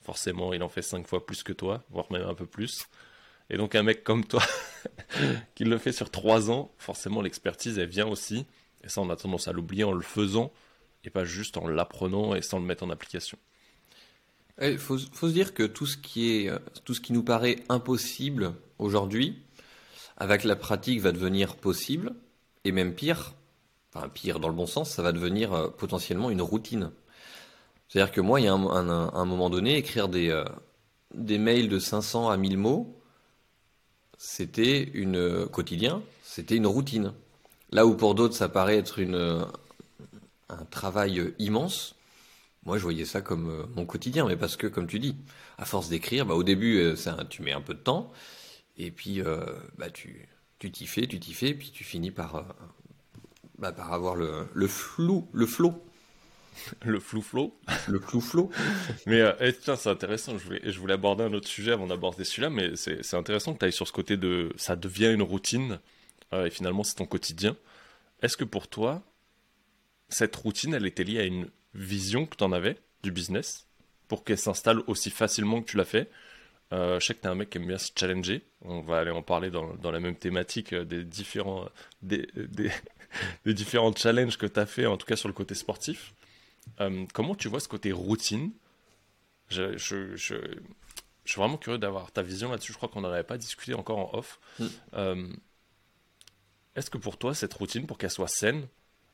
Forcément, 0.00 0.54
il 0.54 0.62
en 0.62 0.70
fait 0.70 0.80
5 0.80 1.06
fois 1.06 1.26
plus 1.26 1.42
que 1.42 1.52
toi, 1.52 1.84
voire 1.90 2.10
même 2.10 2.22
un 2.22 2.32
peu 2.32 2.46
plus. 2.46 2.86
Et 3.50 3.58
donc 3.58 3.74
un 3.74 3.82
mec 3.82 4.02
comme 4.04 4.24
toi, 4.24 4.42
qui 5.54 5.64
le 5.64 5.76
fait 5.76 5.92
sur 5.92 6.10
3 6.10 6.50
ans, 6.50 6.72
forcément 6.78 7.20
l'expertise, 7.20 7.78
elle 7.78 7.88
vient 7.88 8.06
aussi. 8.06 8.46
Et 8.82 8.88
ça, 8.88 9.02
on 9.02 9.10
a 9.10 9.16
tendance 9.16 9.48
à 9.48 9.52
l'oublier 9.52 9.84
en 9.84 9.92
le 9.92 10.02
faisant, 10.02 10.50
et 11.04 11.10
pas 11.10 11.24
juste 11.24 11.58
en 11.58 11.68
l'apprenant 11.68 12.34
et 12.34 12.40
sans 12.40 12.58
le 12.58 12.64
mettre 12.64 12.84
en 12.84 12.90
application. 12.90 13.36
Il 14.60 14.78
faut, 14.78 14.98
faut, 15.12 15.28
se 15.28 15.32
dire 15.32 15.54
que 15.54 15.62
tout 15.62 15.86
ce 15.86 15.96
qui 15.96 16.30
est, 16.30 16.48
euh, 16.48 16.58
tout 16.84 16.94
ce 16.94 17.00
qui 17.00 17.12
nous 17.12 17.22
paraît 17.22 17.56
impossible 17.68 18.54
aujourd'hui, 18.78 19.38
avec 20.18 20.44
la 20.44 20.56
pratique, 20.56 21.00
va 21.00 21.12
devenir 21.12 21.56
possible, 21.56 22.12
et 22.64 22.72
même 22.72 22.94
pire, 22.94 23.32
enfin 23.94 24.08
pire 24.08 24.40
dans 24.40 24.48
le 24.48 24.54
bon 24.54 24.66
sens, 24.66 24.90
ça 24.90 25.02
va 25.02 25.12
devenir 25.12 25.52
euh, 25.52 25.68
potentiellement 25.68 26.30
une 26.30 26.42
routine. 26.42 26.90
C'est-à-dire 27.88 28.12
que 28.12 28.20
moi, 28.20 28.40
il 28.40 28.44
y 28.44 28.48
a 28.48 28.52
un, 28.52 29.24
moment 29.24 29.50
donné, 29.50 29.76
écrire 29.76 30.08
des, 30.08 30.28
euh, 30.28 30.44
des 31.14 31.38
mails 31.38 31.68
de 31.68 31.78
500 31.78 32.30
à 32.30 32.36
1000 32.36 32.58
mots, 32.58 32.98
c'était 34.18 34.82
une 34.94 35.46
quotidien, 35.48 36.02
c'était 36.22 36.56
une 36.56 36.66
routine. 36.66 37.12
Là 37.70 37.86
où 37.86 37.94
pour 37.94 38.14
d'autres, 38.14 38.34
ça 38.34 38.48
paraît 38.48 38.76
être 38.76 38.98
une, 38.98 39.44
un 40.48 40.64
travail 40.66 41.34
immense, 41.38 41.96
moi, 42.64 42.78
je 42.78 42.82
voyais 42.82 43.04
ça 43.04 43.20
comme 43.20 43.66
mon 43.74 43.86
quotidien, 43.86 44.26
mais 44.26 44.36
parce 44.36 44.56
que, 44.56 44.66
comme 44.66 44.86
tu 44.86 44.98
dis, 44.98 45.16
à 45.58 45.64
force 45.64 45.88
d'écrire, 45.88 46.26
bah, 46.26 46.34
au 46.34 46.44
début, 46.44 46.96
ça, 46.96 47.16
tu 47.28 47.42
mets 47.42 47.52
un 47.52 47.60
peu 47.60 47.74
de 47.74 47.80
temps, 47.80 48.12
et 48.76 48.90
puis 48.90 49.20
bah, 49.76 49.90
tu 49.90 50.28
t'y 50.58 50.86
fais, 50.86 51.06
tu 51.06 51.18
t'y 51.18 51.34
fais, 51.34 51.54
puis 51.54 51.70
tu 51.72 51.82
finis 51.82 52.12
par, 52.12 52.54
bah, 53.58 53.72
par 53.72 53.92
avoir 53.92 54.14
le, 54.14 54.46
le 54.54 54.66
flou, 54.68 55.28
le 55.32 55.46
flot. 55.46 55.82
le 56.84 57.00
flou 57.00 57.22
flot. 57.22 57.58
Le 57.88 57.98
flou 57.98 58.20
flot. 58.20 58.50
mais 59.06 59.20
euh, 59.20 59.32
eh, 59.40 59.52
tiens, 59.52 59.76
c'est 59.76 59.88
intéressant. 59.88 60.36
Je 60.38 60.44
voulais, 60.44 60.60
je 60.64 60.78
voulais 60.78 60.94
aborder 60.94 61.24
un 61.24 61.32
autre 61.32 61.48
sujet 61.48 61.72
avant 61.72 61.86
d'aborder 61.86 62.24
celui-là, 62.24 62.50
mais 62.50 62.76
c'est 62.76 63.14
intéressant 63.14 63.54
que 63.54 63.58
tu 63.58 63.64
ailles 63.64 63.72
sur 63.72 63.88
ce 63.88 63.92
côté 63.92 64.16
de 64.16 64.52
ça 64.56 64.76
devient 64.76 65.12
une 65.12 65.22
routine 65.22 65.78
euh, 66.32 66.46
et 66.46 66.50
finalement 66.50 66.82
c'est 66.84 66.96
ton 66.96 67.06
quotidien. 67.06 67.56
Est-ce 68.22 68.36
que 68.36 68.44
pour 68.44 68.68
toi, 68.68 69.02
cette 70.08 70.36
routine, 70.36 70.74
elle 70.74 70.86
était 70.86 71.04
liée 71.04 71.20
à 71.20 71.24
une 71.24 71.48
vision 71.74 72.26
que 72.26 72.36
tu 72.36 72.44
en 72.44 72.52
avais 72.52 72.78
du 73.02 73.10
business 73.10 73.66
pour 74.08 74.24
qu'elle 74.24 74.38
s'installe 74.38 74.80
aussi 74.86 75.10
facilement 75.10 75.62
que 75.62 75.70
tu 75.70 75.76
l'as 75.76 75.84
fait 75.84 76.10
euh, 76.72 76.98
je 76.98 77.06
sais 77.06 77.14
que 77.14 77.20
tu 77.20 77.26
es 77.26 77.30
un 77.30 77.34
mec 77.34 77.50
qui 77.50 77.58
aime 77.58 77.66
bien 77.66 77.78
se 77.78 77.90
challenger. 77.94 78.42
On 78.62 78.80
va 78.80 78.98
aller 78.98 79.10
en 79.10 79.22
parler 79.22 79.50
dans, 79.50 79.74
dans 79.74 79.90
la 79.90 80.00
même 80.00 80.16
thématique 80.16 80.72
euh, 80.72 80.84
des 80.84 81.04
différents, 81.04 81.68
des, 82.00 82.28
des, 82.34 82.70
des 83.44 83.54
différents 83.54 83.94
challenges 83.94 84.38
que 84.38 84.46
tu 84.46 84.58
as 84.58 84.66
fait, 84.66 84.86
en 84.86 84.96
tout 84.96 85.06
cas 85.06 85.16
sur 85.16 85.28
le 85.28 85.34
côté 85.34 85.54
sportif. 85.54 86.14
Euh, 86.80 87.04
comment 87.12 87.34
tu 87.34 87.48
vois 87.48 87.60
ce 87.60 87.68
côté 87.68 87.92
routine? 87.92 88.52
Je, 89.50 89.76
je, 89.76 90.16
je, 90.16 90.36
je, 90.36 91.30
suis 91.30 91.38
vraiment 91.38 91.58
curieux 91.58 91.78
d'avoir 91.78 92.10
ta 92.10 92.22
vision 92.22 92.50
là-dessus. 92.50 92.72
Je 92.72 92.78
crois 92.78 92.88
qu'on 92.88 93.02
n'en 93.02 93.10
avait 93.10 93.22
pas 93.22 93.36
discuté 93.36 93.74
encore 93.74 93.98
en 93.98 94.18
off. 94.18 94.40
Mm. 94.58 95.34
Est-ce 96.74 96.88
que 96.88 96.96
pour 96.96 97.18
toi, 97.18 97.34
cette 97.34 97.52
routine, 97.52 97.86
pour 97.86 97.98
qu'elle 97.98 98.10
soit 98.10 98.28
saine, 98.28 98.66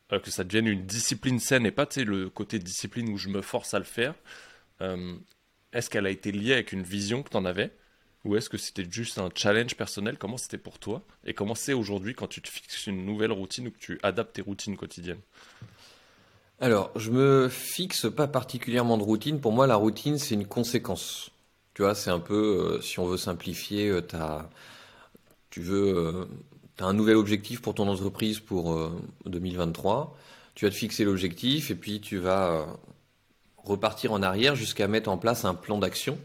que 0.08 0.30
ça 0.30 0.44
devienne 0.44 0.66
une 0.66 0.86
discipline 0.86 1.38
saine 1.38 1.66
et 1.66 1.70
pas 1.70 1.86
le 1.96 2.30
côté 2.30 2.58
discipline 2.58 3.08
où 3.10 3.18
je 3.18 3.28
me 3.28 3.42
force 3.42 3.74
à 3.74 3.78
le 3.78 3.84
faire, 3.84 4.14
est-ce 5.72 5.90
qu'elle 5.90 6.06
a 6.06 6.10
été 6.10 6.32
liée 6.32 6.54
avec 6.54 6.72
une 6.72 6.82
vision 6.82 7.22
que 7.22 7.30
tu 7.30 7.36
en 7.36 7.44
avais? 7.44 7.72
Ou 8.24 8.36
est-ce 8.36 8.48
que 8.48 8.58
c'était 8.58 8.86
juste 8.90 9.18
un 9.18 9.28
challenge 9.34 9.76
personnel? 9.76 10.18
Comment 10.18 10.38
c'était 10.38 10.58
pour 10.58 10.78
toi? 10.78 11.02
Et 11.24 11.34
comment 11.34 11.54
c'est 11.54 11.72
aujourd'hui 11.72 12.14
quand 12.14 12.26
tu 12.26 12.42
te 12.42 12.48
fixes 12.48 12.86
une 12.86 13.04
nouvelle 13.04 13.32
routine 13.32 13.68
ou 13.68 13.70
que 13.70 13.78
tu 13.78 13.98
adaptes 14.02 14.34
tes 14.34 14.42
routines 14.42 14.76
quotidiennes? 14.76 15.20
Alors, 16.60 16.90
je 16.96 17.10
me 17.12 17.48
fixe 17.48 18.06
pas 18.10 18.26
particulièrement 18.26 18.98
de 18.98 19.04
routine. 19.04 19.40
Pour 19.40 19.52
moi, 19.52 19.68
la 19.68 19.76
routine, 19.76 20.18
c'est 20.18 20.34
une 20.34 20.46
conséquence. 20.46 21.30
Tu 21.74 21.82
vois, 21.82 21.94
c'est 21.94 22.10
un 22.10 22.18
peu, 22.18 22.34
euh, 22.34 22.80
si 22.80 22.98
on 22.98 23.06
veut 23.06 23.16
simplifier, 23.16 23.88
euh, 23.88 24.02
tu 25.50 25.60
veux, 25.60 25.96
euh, 25.96 26.24
as 26.80 26.86
un 26.86 26.94
nouvel 26.94 27.16
objectif 27.16 27.60
pour 27.60 27.74
ton 27.74 27.88
entreprise 27.88 28.40
pour 28.40 28.90
2023. 29.26 30.16
Tu 30.54 30.64
vas 30.64 30.70
te 30.70 30.76
fixer 30.76 31.04
l'objectif 31.04 31.70
et 31.70 31.74
puis 31.74 32.00
tu 32.00 32.18
vas 32.18 32.66
repartir 33.68 34.12
en 34.12 34.22
arrière 34.22 34.56
jusqu'à 34.56 34.88
mettre 34.88 35.10
en 35.10 35.18
place 35.18 35.44
un 35.44 35.54
plan 35.54 35.78
d'action. 35.78 36.18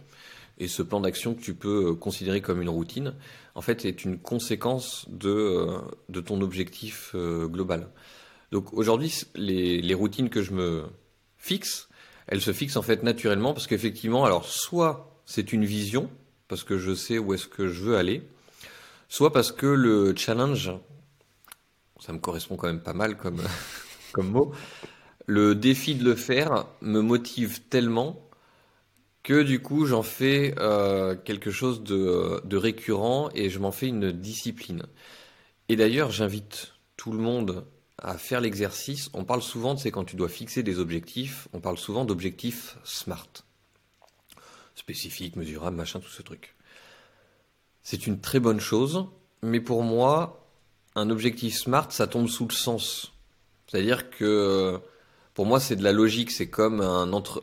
Et 0.59 0.67
ce 0.67 0.81
plan 0.83 1.01
d'action 1.01 1.33
que 1.33 1.41
tu 1.41 1.55
peux 1.55 1.89
euh, 1.89 1.95
considérer 1.95 2.41
comme 2.41 2.61
une 2.61 2.69
routine, 2.69 3.15
en 3.55 3.61
fait, 3.61 3.85
est 3.85 4.05
une 4.05 4.19
conséquence 4.19 5.05
de, 5.09 5.29
euh, 5.29 5.77
de 6.09 6.21
ton 6.21 6.41
objectif 6.41 7.11
euh, 7.15 7.47
global. 7.47 7.89
Donc 8.51 8.71
aujourd'hui, 8.73 9.11
les, 9.35 9.81
les 9.81 9.93
routines 9.95 10.29
que 10.29 10.43
je 10.43 10.53
me 10.53 10.83
fixe, 11.37 11.89
elles 12.27 12.41
se 12.41 12.53
fixent 12.53 12.77
en 12.77 12.83
fait 12.83 13.01
naturellement 13.01 13.53
parce 13.53 13.65
qu'effectivement, 13.65 14.25
alors 14.25 14.45
soit 14.45 15.19
c'est 15.25 15.53
une 15.53 15.65
vision, 15.65 16.09
parce 16.47 16.63
que 16.63 16.77
je 16.77 16.93
sais 16.93 17.17
où 17.17 17.33
est-ce 17.33 17.47
que 17.47 17.67
je 17.67 17.81
veux 17.81 17.97
aller, 17.97 18.21
soit 19.13 19.31
parce 19.31 19.51
que 19.51 19.67
le 19.67 20.15
challenge, 20.15 20.71
ça 21.99 22.13
me 22.13 22.17
correspond 22.17 22.55
quand 22.55 22.65
même 22.65 22.81
pas 22.81 22.95
mal 22.95 23.15
comme, 23.15 23.43
comme 24.11 24.31
mot, 24.31 24.53
le 25.27 25.53
défi 25.53 25.93
de 25.93 26.03
le 26.03 26.15
faire 26.15 26.65
me 26.81 26.99
motive 26.99 27.61
tellement 27.69 28.27
que 29.21 29.43
du 29.43 29.61
coup 29.61 29.85
j'en 29.85 30.01
fais 30.01 30.55
euh, 30.57 31.15
quelque 31.15 31.51
chose 31.51 31.83
de, 31.83 32.57
récurrent 32.57 33.29
et 33.35 33.51
je 33.51 33.59
m'en 33.59 33.71
fais 33.71 33.87
une 33.87 34.11
discipline. 34.11 34.87
Et 35.69 35.75
d'ailleurs 35.75 36.09
j'invite 36.09 36.73
tout 36.97 37.11
le 37.11 37.19
monde 37.19 37.67
à 37.99 38.17
faire 38.17 38.41
l'exercice. 38.41 39.11
On 39.13 39.25
parle 39.25 39.43
souvent, 39.43 39.75
de 39.75 39.79
c'est 39.79 39.91
quand 39.91 40.05
tu 40.05 40.15
dois 40.15 40.27
fixer 40.27 40.63
des 40.63 40.79
objectifs, 40.79 41.47
on 41.53 41.59
parle 41.59 41.77
souvent 41.77 42.03
d'objectifs 42.03 42.79
SMART. 42.83 43.29
Spécifiques, 44.73 45.35
mesurables, 45.35 45.77
machin, 45.77 45.99
tout 45.99 46.09
ce 46.09 46.23
truc. 46.23 46.52
C'est 47.83 48.07
une 48.07 48.19
très 48.19 48.39
bonne 48.39 48.59
chose, 48.59 49.05
mais 49.41 49.59
pour 49.59 49.83
moi, 49.83 50.47
un 50.95 51.09
objectif 51.09 51.55
SMART, 51.55 51.91
ça 51.91 52.07
tombe 52.07 52.27
sous 52.27 52.47
le 52.47 52.53
sens. 52.53 53.13
C'est-à-dire 53.67 54.09
que 54.09 54.79
pour 55.33 55.45
moi, 55.45 55.59
c'est 55.59 55.75
de 55.75 55.83
la 55.83 55.91
logique. 55.91 56.31
C'est 56.31 56.49
comme 56.49 56.81
un, 56.81 57.11
entre, 57.11 57.41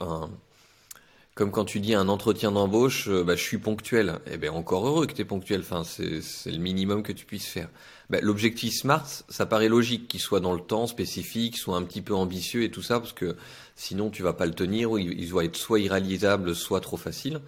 quand 1.49 1.65
tu 1.65 1.81
dis 1.81 1.95
un 1.95 2.09
entretien 2.09 2.53
d'embauche, 2.53 3.09
euh, 3.09 3.25
bah, 3.25 3.37
je 3.37 3.43
suis 3.43 3.59
ponctuel. 3.59 4.21
Eh 4.31 4.37
bien, 4.37 4.53
encore 4.53 4.87
heureux 4.87 5.07
que 5.07 5.13
tu 5.15 5.23
es 5.23 5.25
ponctuel. 5.25 5.61
Enfin, 5.61 5.85
c'est 5.85 6.51
le 6.51 6.59
minimum 6.59 7.03
que 7.03 7.13
tu 7.13 7.25
puisses 7.25 7.47
faire. 7.47 7.69
Bah, 8.11 8.19
L'objectif 8.21 8.75
SMART, 8.75 9.07
ça 9.29 9.47
paraît 9.47 9.69
logique 9.69 10.09
qu'il 10.09 10.21
soit 10.21 10.41
dans 10.41 10.53
le 10.53 10.61
temps 10.61 10.87
spécifique, 10.87 11.57
soit 11.57 11.77
un 11.77 11.83
petit 11.83 12.03
peu 12.03 12.15
ambitieux 12.15 12.65
et 12.65 12.71
tout 12.71 12.83
ça, 12.83 13.01
parce 13.01 13.13
que 13.13 13.37
sinon 13.77 14.11
tu 14.11 14.23
vas 14.23 14.33
pas 14.33 14.47
le 14.47 14.55
tenir, 14.55 14.91
ou 14.91 14.99
il, 14.99 15.29
doit 15.29 15.45
être 15.45 15.57
soit 15.57 15.81
irréalisable, 15.81 16.55
soit 16.55 16.81
trop 16.81 16.97
facile. 16.97 17.41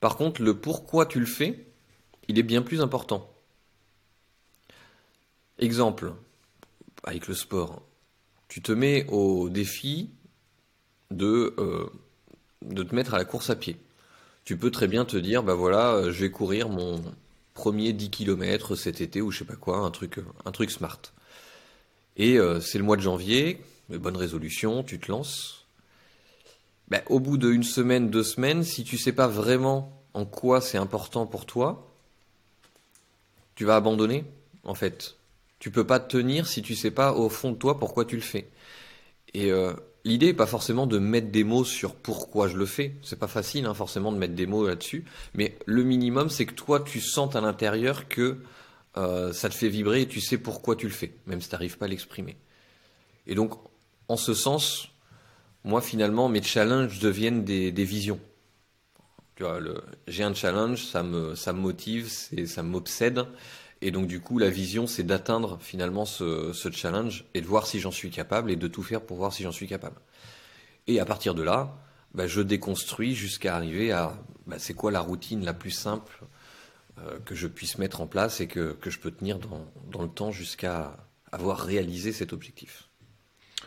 Par 0.00 0.16
contre, 0.16 0.40
le 0.42 0.54
pourquoi 0.54 1.04
tu 1.04 1.20
le 1.20 1.26
fais, 1.26 1.66
il 2.30 2.38
est 2.38 2.44
bien 2.44 2.62
plus 2.62 2.80
important. 2.80 3.30
Exemple, 5.58 6.14
avec 7.04 7.28
le 7.28 7.34
sport 7.34 7.82
tu 8.50 8.60
te 8.60 8.72
mets 8.72 9.06
au 9.08 9.48
défi 9.48 10.10
de, 11.12 11.54
euh, 11.58 11.86
de 12.62 12.82
te 12.82 12.94
mettre 12.94 13.14
à 13.14 13.18
la 13.18 13.24
course 13.24 13.48
à 13.48 13.54
pied. 13.54 13.76
Tu 14.44 14.56
peux 14.56 14.72
très 14.72 14.88
bien 14.88 15.04
te 15.04 15.16
dire, 15.16 15.44
bah 15.44 15.54
voilà, 15.54 15.92
euh, 15.92 16.12
je 16.12 16.24
vais 16.24 16.32
courir 16.32 16.68
mon 16.68 17.00
premier 17.54 17.92
10 17.92 18.10
km 18.10 18.74
cet 18.74 19.00
été 19.00 19.22
ou 19.22 19.30
je 19.30 19.38
sais 19.38 19.44
pas 19.44 19.54
quoi, 19.54 19.78
un 19.78 19.90
truc, 19.92 20.18
un 20.44 20.50
truc 20.50 20.72
smart. 20.72 21.00
Et 22.16 22.38
euh, 22.38 22.60
c'est 22.60 22.78
le 22.78 22.82
mois 22.82 22.96
de 22.96 23.02
janvier, 23.02 23.62
bonne 23.88 24.16
résolution, 24.16 24.82
tu 24.82 24.98
te 24.98 25.10
lances. 25.10 25.64
Bah, 26.88 27.02
au 27.06 27.20
bout 27.20 27.38
d'une 27.38 27.62
semaine, 27.62 28.10
deux 28.10 28.24
semaines, 28.24 28.64
si 28.64 28.82
tu 28.82 28.98
sais 28.98 29.12
pas 29.12 29.28
vraiment 29.28 30.02
en 30.12 30.24
quoi 30.24 30.60
c'est 30.60 30.76
important 30.76 31.24
pour 31.24 31.46
toi, 31.46 31.89
tu 33.60 33.66
vas 33.66 33.76
abandonner, 33.76 34.24
en 34.64 34.72
fait. 34.72 35.16
Tu 35.58 35.70
peux 35.70 35.86
pas 35.86 36.00
tenir 36.00 36.46
si 36.46 36.62
tu 36.62 36.74
sais 36.74 36.90
pas 36.90 37.12
au 37.12 37.28
fond 37.28 37.52
de 37.52 37.58
toi 37.58 37.78
pourquoi 37.78 38.06
tu 38.06 38.16
le 38.16 38.22
fais. 38.22 38.48
Et 39.34 39.52
euh, 39.52 39.74
l'idée 40.02 40.28
n'est 40.28 40.32
pas 40.32 40.46
forcément 40.46 40.86
de 40.86 40.98
mettre 40.98 41.30
des 41.30 41.44
mots 41.44 41.66
sur 41.66 41.94
pourquoi 41.94 42.48
je 42.48 42.56
le 42.56 42.64
fais. 42.64 42.94
C'est 43.02 43.18
pas 43.18 43.26
facile 43.26 43.66
hein, 43.66 43.74
forcément 43.74 44.12
de 44.12 44.16
mettre 44.16 44.32
des 44.32 44.46
mots 44.46 44.66
là-dessus. 44.66 45.04
Mais 45.34 45.58
le 45.66 45.82
minimum, 45.82 46.30
c'est 46.30 46.46
que 46.46 46.54
toi, 46.54 46.80
tu 46.80 47.02
sentes 47.02 47.36
à 47.36 47.42
l'intérieur 47.42 48.08
que 48.08 48.38
euh, 48.96 49.30
ça 49.34 49.50
te 49.50 49.54
fait 49.54 49.68
vibrer 49.68 50.00
et 50.00 50.08
tu 50.08 50.22
sais 50.22 50.38
pourquoi 50.38 50.74
tu 50.74 50.86
le 50.86 50.94
fais, 50.94 51.12
même 51.26 51.42
si 51.42 51.50
tu 51.50 51.54
n'arrives 51.54 51.76
pas 51.76 51.84
à 51.84 51.88
l'exprimer. 51.88 52.38
Et 53.26 53.34
donc, 53.34 53.52
en 54.08 54.16
ce 54.16 54.32
sens, 54.32 54.88
moi 55.64 55.82
finalement 55.82 56.30
mes 56.30 56.42
challenges 56.42 56.98
deviennent 56.98 57.44
des, 57.44 57.84
visions. 57.84 58.20
J'ai 60.06 60.24
un 60.24 60.34
challenge, 60.34 60.84
ça 60.84 61.02
me, 61.02 61.34
ça 61.34 61.52
me 61.52 61.60
motive, 61.60 62.08
ça 62.46 62.62
m'obsède. 62.62 63.26
Et 63.82 63.90
donc 63.90 64.06
du 64.06 64.20
coup, 64.20 64.38
la 64.38 64.50
vision, 64.50 64.86
c'est 64.86 65.02
d'atteindre 65.02 65.58
finalement 65.60 66.04
ce, 66.04 66.52
challenge 66.72 67.24
et 67.34 67.40
de 67.40 67.46
voir 67.46 67.66
si 67.66 67.80
j'en 67.80 67.90
suis 67.90 68.10
capable 68.10 68.50
et 68.50 68.56
de 68.56 68.68
tout 68.68 68.82
faire 68.82 69.00
pour 69.00 69.16
voir 69.16 69.32
si 69.32 69.42
j'en 69.42 69.52
suis 69.52 69.66
capable. 69.66 70.00
Et 70.86 71.00
à 71.00 71.04
partir 71.04 71.34
de 71.34 71.42
là, 71.42 71.76
bah, 72.14 72.26
je 72.26 72.40
déconstruis 72.40 73.14
jusqu'à 73.14 73.56
arriver 73.56 73.92
à 73.92 74.18
bah, 74.46 74.58
c'est 74.58 74.74
quoi 74.74 74.90
la 74.90 75.00
routine 75.00 75.44
la 75.44 75.54
plus 75.54 75.70
simple 75.70 76.20
euh, 76.98 77.18
que 77.24 77.34
je 77.34 77.46
puisse 77.46 77.78
mettre 77.78 78.00
en 78.00 78.06
place 78.06 78.40
et 78.40 78.48
que, 78.48 78.76
je 78.84 78.98
peux 78.98 79.10
tenir 79.10 79.38
dans, 79.38 79.64
dans 79.90 80.02
le 80.02 80.08
temps 80.08 80.32
jusqu'à 80.32 80.96
avoir 81.32 81.58
réalisé 81.58 82.12
cet 82.12 82.32
objectif. 82.32 82.88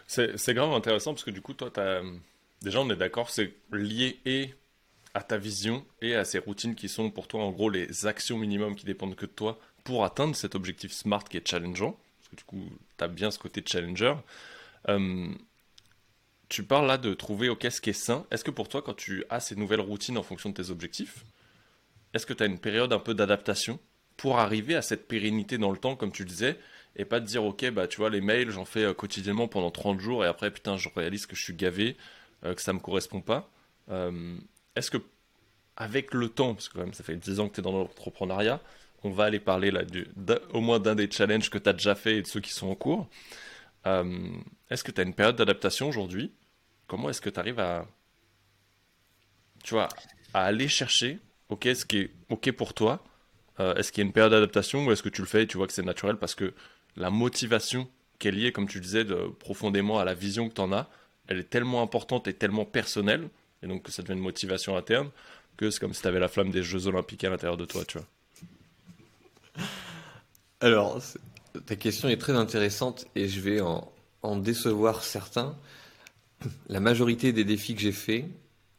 C'est 0.08 0.54
grave 0.54 0.74
intéressant 0.74 1.14
parce 1.14 1.24
que 1.24 1.32
du 1.32 1.42
coup, 1.42 1.54
toi, 1.54 1.72
as... 1.78 2.02
déjà, 2.62 2.82
on 2.82 2.90
est 2.90 2.96
d'accord, 2.96 3.30
c'est 3.30 3.54
lié 3.72 4.20
et 4.26 4.54
à 5.14 5.22
ta 5.22 5.38
vision 5.38 5.86
et 6.02 6.16
à 6.16 6.26
ces 6.26 6.40
routines 6.40 6.76
qui 6.76 6.90
sont 6.90 7.12
pour 7.12 7.28
toi, 7.28 7.44
en 7.44 7.52
gros, 7.52 7.70
les 7.70 8.06
actions 8.06 8.38
minimum 8.38 8.76
qui 8.76 8.86
dépendent 8.86 9.16
que 9.16 9.26
de 9.26 9.32
toi 9.32 9.60
pour 9.84 10.06
atteindre 10.06 10.36
cet 10.36 10.56
objectif 10.56 10.92
SMART 10.92 11.26
qui 11.26 11.38
est 11.38 11.48
challengeant. 11.48 11.98
Parce 12.20 12.30
que 12.30 12.36
du 12.36 12.44
coup, 12.44 12.70
tu 12.98 13.04
as 13.04 13.08
bien 13.08 13.32
ce 13.32 13.38
côté 13.38 13.64
challenger. 13.66 14.16
Euh, 14.90 15.28
tu 16.50 16.64
parles 16.64 16.88
là 16.88 16.98
de 16.98 17.14
trouver, 17.14 17.50
ok, 17.50 17.68
ce 17.70 17.82
qui 17.82 17.92
est 17.92 17.94
sain. 17.94 18.26
Est-ce 18.32 18.44
que 18.44 18.52
pour 18.52 18.70
toi, 18.70 18.82
quand 18.82 18.96
tu 18.96 19.24
as 19.30 19.40
ces 19.40 19.56
nouvelles 19.56 19.82
routines 19.82 20.18
en 20.18 20.24
fonction 20.24 20.50
de 20.50 20.56
tes 20.56 20.70
objectifs, 20.70 21.26
est-ce 22.14 22.26
que 22.26 22.34
tu 22.34 22.44
as 22.44 22.46
une 22.46 22.60
période 22.60 22.94
un 22.94 23.00
peu 23.00 23.14
d'adaptation 23.14 23.80
pour 24.18 24.40
arriver 24.40 24.76
à 24.76 24.82
cette 24.82 25.08
pérennité 25.08 25.58
dans 25.58 25.72
le 25.72 25.78
temps, 25.78 25.96
comme 25.96 26.12
tu 26.12 26.24
le 26.24 26.30
disais, 26.30 26.60
et 26.96 27.06
pas 27.06 27.20
de 27.20 27.26
dire, 27.26 27.44
ok, 27.44 27.70
bah 27.72 27.88
tu 27.88 27.98
vois, 27.98 28.10
les 28.10 28.22
mails, 28.22 28.52
j'en 28.52 28.66
fais 28.66 28.84
euh, 28.84 28.94
quotidiennement 28.94 29.48
pendant 29.48 29.72
30 29.72 30.00
jours, 30.00 30.24
et 30.24 30.28
après, 30.28 30.52
putain, 30.52 30.78
je 30.78 30.90
réalise 30.96 31.26
que 31.26 31.36
je 31.36 31.44
suis 31.44 31.56
gavé, 31.56 31.98
euh, 32.46 32.54
que 32.54 32.62
ça 32.62 32.74
me 32.74 32.80
correspond 32.80 33.22
pas. 33.22 33.50
Est-ce 34.76 34.92
que, 34.92 34.98
avec 35.76 36.14
le 36.14 36.30
temps, 36.30 36.54
parce 36.54 36.70
que 36.70 36.74
quand 36.74 36.84
même, 36.84 36.94
ça 36.94 37.04
fait 37.04 37.16
10 37.16 37.40
ans 37.40 37.50
que 37.50 37.56
tu 37.56 37.60
es 37.62 37.64
dans 37.64 37.72
l'entrepreneuriat, 37.72 38.62
on 39.04 39.12
va 39.12 39.26
aller 39.26 39.40
parler 39.40 39.72
là 39.72 39.84
du, 39.84 40.08
au 40.54 40.62
moins 40.62 40.80
d'un 40.80 40.96
des 40.96 41.10
challenges 41.12 41.50
que 41.50 41.58
tu 41.58 41.70
as 41.70 41.74
déjà 41.74 41.96
fait 41.96 42.18
et 42.18 42.22
de 42.22 42.28
ceux 42.28 42.40
qui 42.40 42.52
sont 42.52 42.68
en 42.68 42.76
cours. 42.76 43.10
Euh, 43.86 44.30
est-ce 44.70 44.84
que 44.84 44.92
tu 44.92 45.02
as 45.02 45.04
une 45.04 45.14
période 45.14 45.36
d'adaptation 45.36 45.90
aujourd'hui? 45.90 46.32
Comment 46.88 47.10
est-ce 47.10 47.22
que 47.22 47.30
tu 47.30 47.40
arrives 47.40 47.60
à, 47.60 47.86
tu 49.64 49.74
vois, 49.74 49.90
à 50.34 50.46
aller 50.46 50.68
chercher 50.68 51.20
ok, 51.50 51.70
ce 51.76 51.86
qui 51.86 51.98
est 51.98 52.12
ok 52.30 52.52
pour 52.54 52.74
toi 52.74 53.04
euh, 53.60 53.76
Est-ce 53.76 53.92
qu'il 53.92 54.04
y 54.04 54.06
a 54.06 54.08
une 54.08 54.14
période 54.14 54.32
d'adaptation 54.32 54.86
ou 54.86 54.92
est-ce 54.92 55.04
que 55.04 55.10
tu 55.10 55.22
le 55.22 55.28
fais 55.28 55.44
et 55.44 55.48
tu 55.48 55.58
vois 55.58 55.68
que 55.68 55.74
c'est 55.74 55.84
naturel 55.84 56.18
parce 56.18 56.36
que 56.36 56.54
la 56.96 57.10
motivation 57.10 57.90
qui 58.20 58.30
est 58.30 58.32
liée, 58.32 58.52
comme 58.52 58.68
tu 58.68 58.80
disais, 58.80 59.06
profondément 59.40 60.00
à 60.00 60.06
la 60.06 60.14
vision 60.14 60.48
que 60.48 60.54
tu 60.54 60.62
en 60.62 60.72
as, 60.72 60.90
elle 61.28 61.40
est 61.40 61.50
tellement 61.50 61.82
importante 61.82 62.28
et 62.28 62.34
tellement 62.34 62.66
personnelle, 62.66 63.30
et 63.64 63.68
donc 63.68 63.84
que 63.84 63.92
ça 63.92 64.02
devient 64.02 64.14
une 64.14 64.24
motivation 64.24 64.76
interne, 64.78 65.10
que 65.58 65.70
c'est 65.70 65.80
comme 65.80 65.94
si 65.94 66.02
tu 66.02 66.08
avais 66.08 66.20
la 66.20 66.28
flamme 66.28 66.52
des 66.52 66.64
Jeux 66.64 66.88
Olympiques 66.88 67.24
à 67.24 67.30
l'intérieur 67.30 67.58
de 67.58 67.66
toi, 67.66 67.84
tu 67.86 67.98
vois. 67.98 68.08
Alors, 70.60 71.02
ta 71.66 71.76
question 71.76 72.10
est 72.10 72.18
très 72.18 72.34
intéressante 72.34 73.06
et 73.16 73.28
je 73.28 73.40
vais 73.40 73.62
en, 73.62 73.92
décevoir 74.38 75.04
certains. 75.04 75.58
La 76.68 76.80
majorité 76.80 77.34
des 77.34 77.44
défis 77.44 77.76
que 77.76 77.82
j'ai 77.82 77.92
faits 77.92 78.26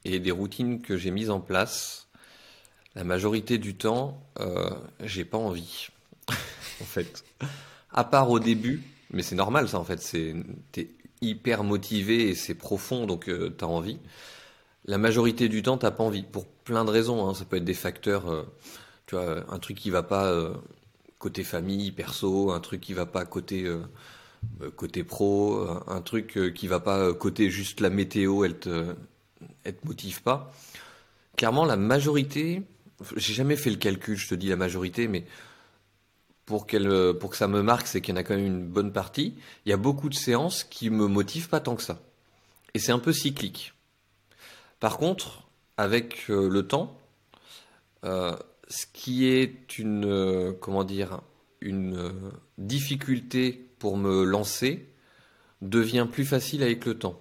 et 0.04 0.18
des 0.18 0.30
routines 0.30 0.80
que 0.80 0.96
j'ai 0.96 1.10
mises 1.10 1.30
en 1.30 1.40
place, 1.40 2.08
la 2.94 3.04
majorité 3.04 3.58
du 3.58 3.74
temps, 3.74 4.22
euh, 4.40 4.70
j'ai 5.00 5.24
pas 5.24 5.38
envie. 5.38 5.88
en 6.28 6.84
fait. 6.84 7.24
À 7.92 8.04
part 8.04 8.30
au 8.30 8.40
début, 8.40 8.82
mais 9.10 9.22
c'est 9.22 9.34
normal 9.34 9.68
ça 9.68 9.78
en 9.78 9.84
fait, 9.84 10.00
c'est 10.00 10.34
t'es 10.72 10.88
hyper 11.20 11.64
motivé 11.64 12.28
et 12.28 12.34
c'est 12.34 12.54
profond 12.54 13.06
donc 13.06 13.28
euh, 13.28 13.54
tu 13.56 13.64
as 13.64 13.68
envie. 13.68 13.98
La 14.86 14.98
majorité 14.98 15.48
du 15.48 15.62
temps, 15.62 15.78
t'as 15.78 15.90
pas 15.90 16.04
envie 16.04 16.22
pour 16.22 16.46
plein 16.46 16.84
de 16.84 16.90
raisons. 16.90 17.26
Hein. 17.26 17.34
Ça 17.34 17.44
peut 17.44 17.56
être 17.56 17.64
des 17.64 17.74
facteurs. 17.74 18.30
Euh, 18.30 18.42
tu 19.06 19.14
vois, 19.14 19.44
un 19.50 19.58
truc 19.58 19.78
qui 19.78 19.90
va 19.90 20.02
pas 20.02 20.26
euh, 20.26 20.54
côté 21.18 21.42
famille, 21.42 21.90
perso, 21.92 22.50
un 22.52 22.60
truc 22.60 22.80
qui 22.80 22.92
va 22.92 23.06
pas 23.06 23.24
côté 23.24 23.64
euh, 23.64 23.80
côté 24.76 25.04
pro, 25.04 25.66
un 25.88 26.02
truc 26.02 26.38
qui 26.54 26.66
va 26.66 26.80
pas 26.80 27.14
côté 27.14 27.50
juste 27.50 27.80
la 27.80 27.88
météo, 27.88 28.44
elle 28.44 28.58
te 28.58 28.94
te 29.64 29.86
motive 29.86 30.22
pas. 30.22 30.52
Clairement, 31.36 31.64
la 31.64 31.76
majorité, 31.76 32.62
j'ai 33.16 33.32
jamais 33.32 33.56
fait 33.56 33.70
le 33.70 33.76
calcul, 33.76 34.16
je 34.16 34.28
te 34.28 34.34
dis 34.34 34.48
la 34.48 34.56
majorité, 34.56 35.08
mais 35.08 35.24
pour 36.44 36.66
pour 36.66 37.30
que 37.30 37.36
ça 37.36 37.48
me 37.48 37.62
marque, 37.62 37.86
c'est 37.86 38.02
qu'il 38.02 38.14
y 38.14 38.18
en 38.18 38.20
a 38.20 38.22
quand 38.22 38.36
même 38.36 38.46
une 38.46 38.66
bonne 38.66 38.92
partie. 38.92 39.34
Il 39.64 39.70
y 39.70 39.72
a 39.72 39.78
beaucoup 39.78 40.10
de 40.10 40.14
séances 40.14 40.62
qui 40.64 40.90
me 40.90 41.06
motivent 41.06 41.48
pas 41.48 41.60
tant 41.60 41.74
que 41.74 41.82
ça, 41.82 42.02
et 42.74 42.78
c'est 42.78 42.92
un 42.92 42.98
peu 42.98 43.12
cyclique. 43.14 43.73
Par 44.84 44.98
contre, 44.98 45.48
avec 45.78 46.28
le 46.28 46.60
temps, 46.66 46.98
ce 48.02 48.84
qui 48.92 49.24
est 49.24 49.78
une 49.78 50.04
euh, 50.04 50.52
euh, 51.62 52.12
difficulté 52.58 53.70
pour 53.78 53.96
me 53.96 54.24
lancer 54.24 54.90
devient 55.62 56.06
plus 56.12 56.26
facile 56.26 56.62
avec 56.62 56.84
le 56.84 56.98
temps. 56.98 57.18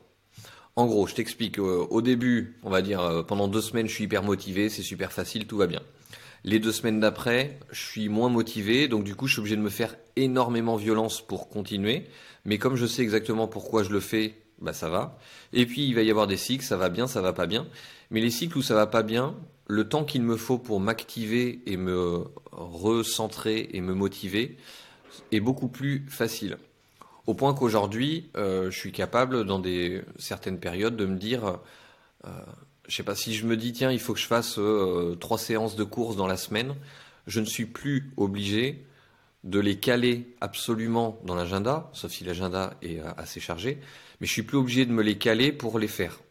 En 0.76 0.88
gros, 0.88 1.08
je 1.08 1.16
t'explique. 1.16 1.58
Euh, 1.58 1.88
au 1.90 2.02
début, 2.02 2.60
on 2.64 2.70
va 2.70 2.82
dire 2.82 3.24
pendant 3.30 3.48
deux 3.48 3.62
semaines, 3.62 3.88
je 3.88 3.94
suis 3.94 4.04
hyper 4.04 4.24
motivé, 4.24 4.68
c'est 4.68 4.82
super 4.82 5.14
facile, 5.14 5.48
tout 5.48 5.56
va 5.56 5.68
bien. 5.68 5.84
Les 6.44 6.60
deux 6.60 6.74
semaines 6.74 7.00
d'après, 7.00 7.58
je 7.72 7.80
suis 7.80 8.10
moins 8.10 8.28
motivé, 8.28 8.90
donc 8.90 9.06
du 9.06 9.16
coup, 9.16 9.28
je 9.28 9.36
suis 9.36 9.40
obligé 9.40 9.56
de 9.56 9.62
me 9.62 9.70
faire 9.70 9.96
énormément 10.18 10.76
violence 10.76 11.26
pour 11.26 11.48
continuer. 11.48 12.10
Mais 12.44 12.58
comme 12.58 12.76
je 12.76 12.86
sais 12.86 13.04
exactement 13.04 13.48
pourquoi 13.48 13.84
je 13.84 13.90
le 13.92 14.02
fais, 14.02 14.43
bah 14.64 14.74
ça 14.74 14.90
va. 14.90 15.20
Et 15.52 15.66
puis 15.66 15.86
il 15.86 15.94
va 15.94 16.02
y 16.02 16.10
avoir 16.10 16.26
des 16.26 16.38
cycles, 16.38 16.64
ça 16.64 16.78
va 16.78 16.90
bien, 16.90 17.06
ça 17.06 17.22
va 17.22 17.34
pas 17.34 17.46
bien. 17.46 17.68
Mais 18.10 18.22
les 18.22 18.32
cycles 18.32 18.58
où 18.58 18.62
ça 18.62 18.74
va 18.74 18.88
pas 18.88 19.04
bien, 19.04 19.36
le 19.68 19.88
temps 19.88 20.04
qu'il 20.04 20.24
me 20.24 20.38
faut 20.38 20.58
pour 20.58 20.80
m'activer 20.80 21.62
et 21.66 21.78
me 21.78 22.26
recentrer 22.52 23.70
et 23.74 23.82
me 23.82 23.94
motiver 23.94 24.58
est 25.32 25.40
beaucoup 25.40 25.68
plus 25.68 26.06
facile. 26.10 26.58
Au 27.26 27.34
point 27.34 27.54
qu'aujourd'hui, 27.54 28.30
euh, 28.36 28.70
je 28.70 28.78
suis 28.78 28.92
capable, 28.92 29.46
dans 29.46 29.60
des 29.60 30.02
certaines 30.18 30.60
périodes, 30.60 30.98
de 30.98 31.06
me 31.06 31.18
dire, 31.18 31.60
euh, 32.26 32.30
je 32.88 32.96
sais 32.96 33.04
pas, 33.04 33.16
si 33.16 33.34
je 33.34 33.46
me 33.46 33.56
dis, 33.56 33.72
tiens, 33.72 33.92
il 33.92 34.00
faut 34.00 34.14
que 34.14 34.20
je 34.20 34.28
fasse 34.28 34.58
euh, 34.60 35.16
trois 35.16 35.38
séances 35.38 35.76
de 35.76 35.84
course 35.86 36.18
dans 36.18 36.28
la 36.28 36.36
semaine, 36.36 36.76
je 37.28 37.40
ne 37.40 37.46
suis 37.46 37.66
plus 37.66 38.12
obligé 38.18 38.86
de 39.46 39.60
les 39.60 39.78
caler 39.78 40.36
absolument 40.42 41.20
dans 41.24 41.36
l'agenda, 41.36 41.90
sauf 41.94 42.12
si 42.12 42.24
l'agenda 42.26 42.76
est 42.82 43.00
assez 43.18 43.40
chargé, 43.40 43.80
mais 44.24 44.28
je 44.28 44.32
suis 44.32 44.44
plus 44.44 44.58
obligé 44.58 44.86
de 44.86 44.94
me 44.94 45.04
les 45.04 45.18
caler 45.18 45.52
pour 45.52 45.78
les 45.78 45.90
faire. 45.90 46.22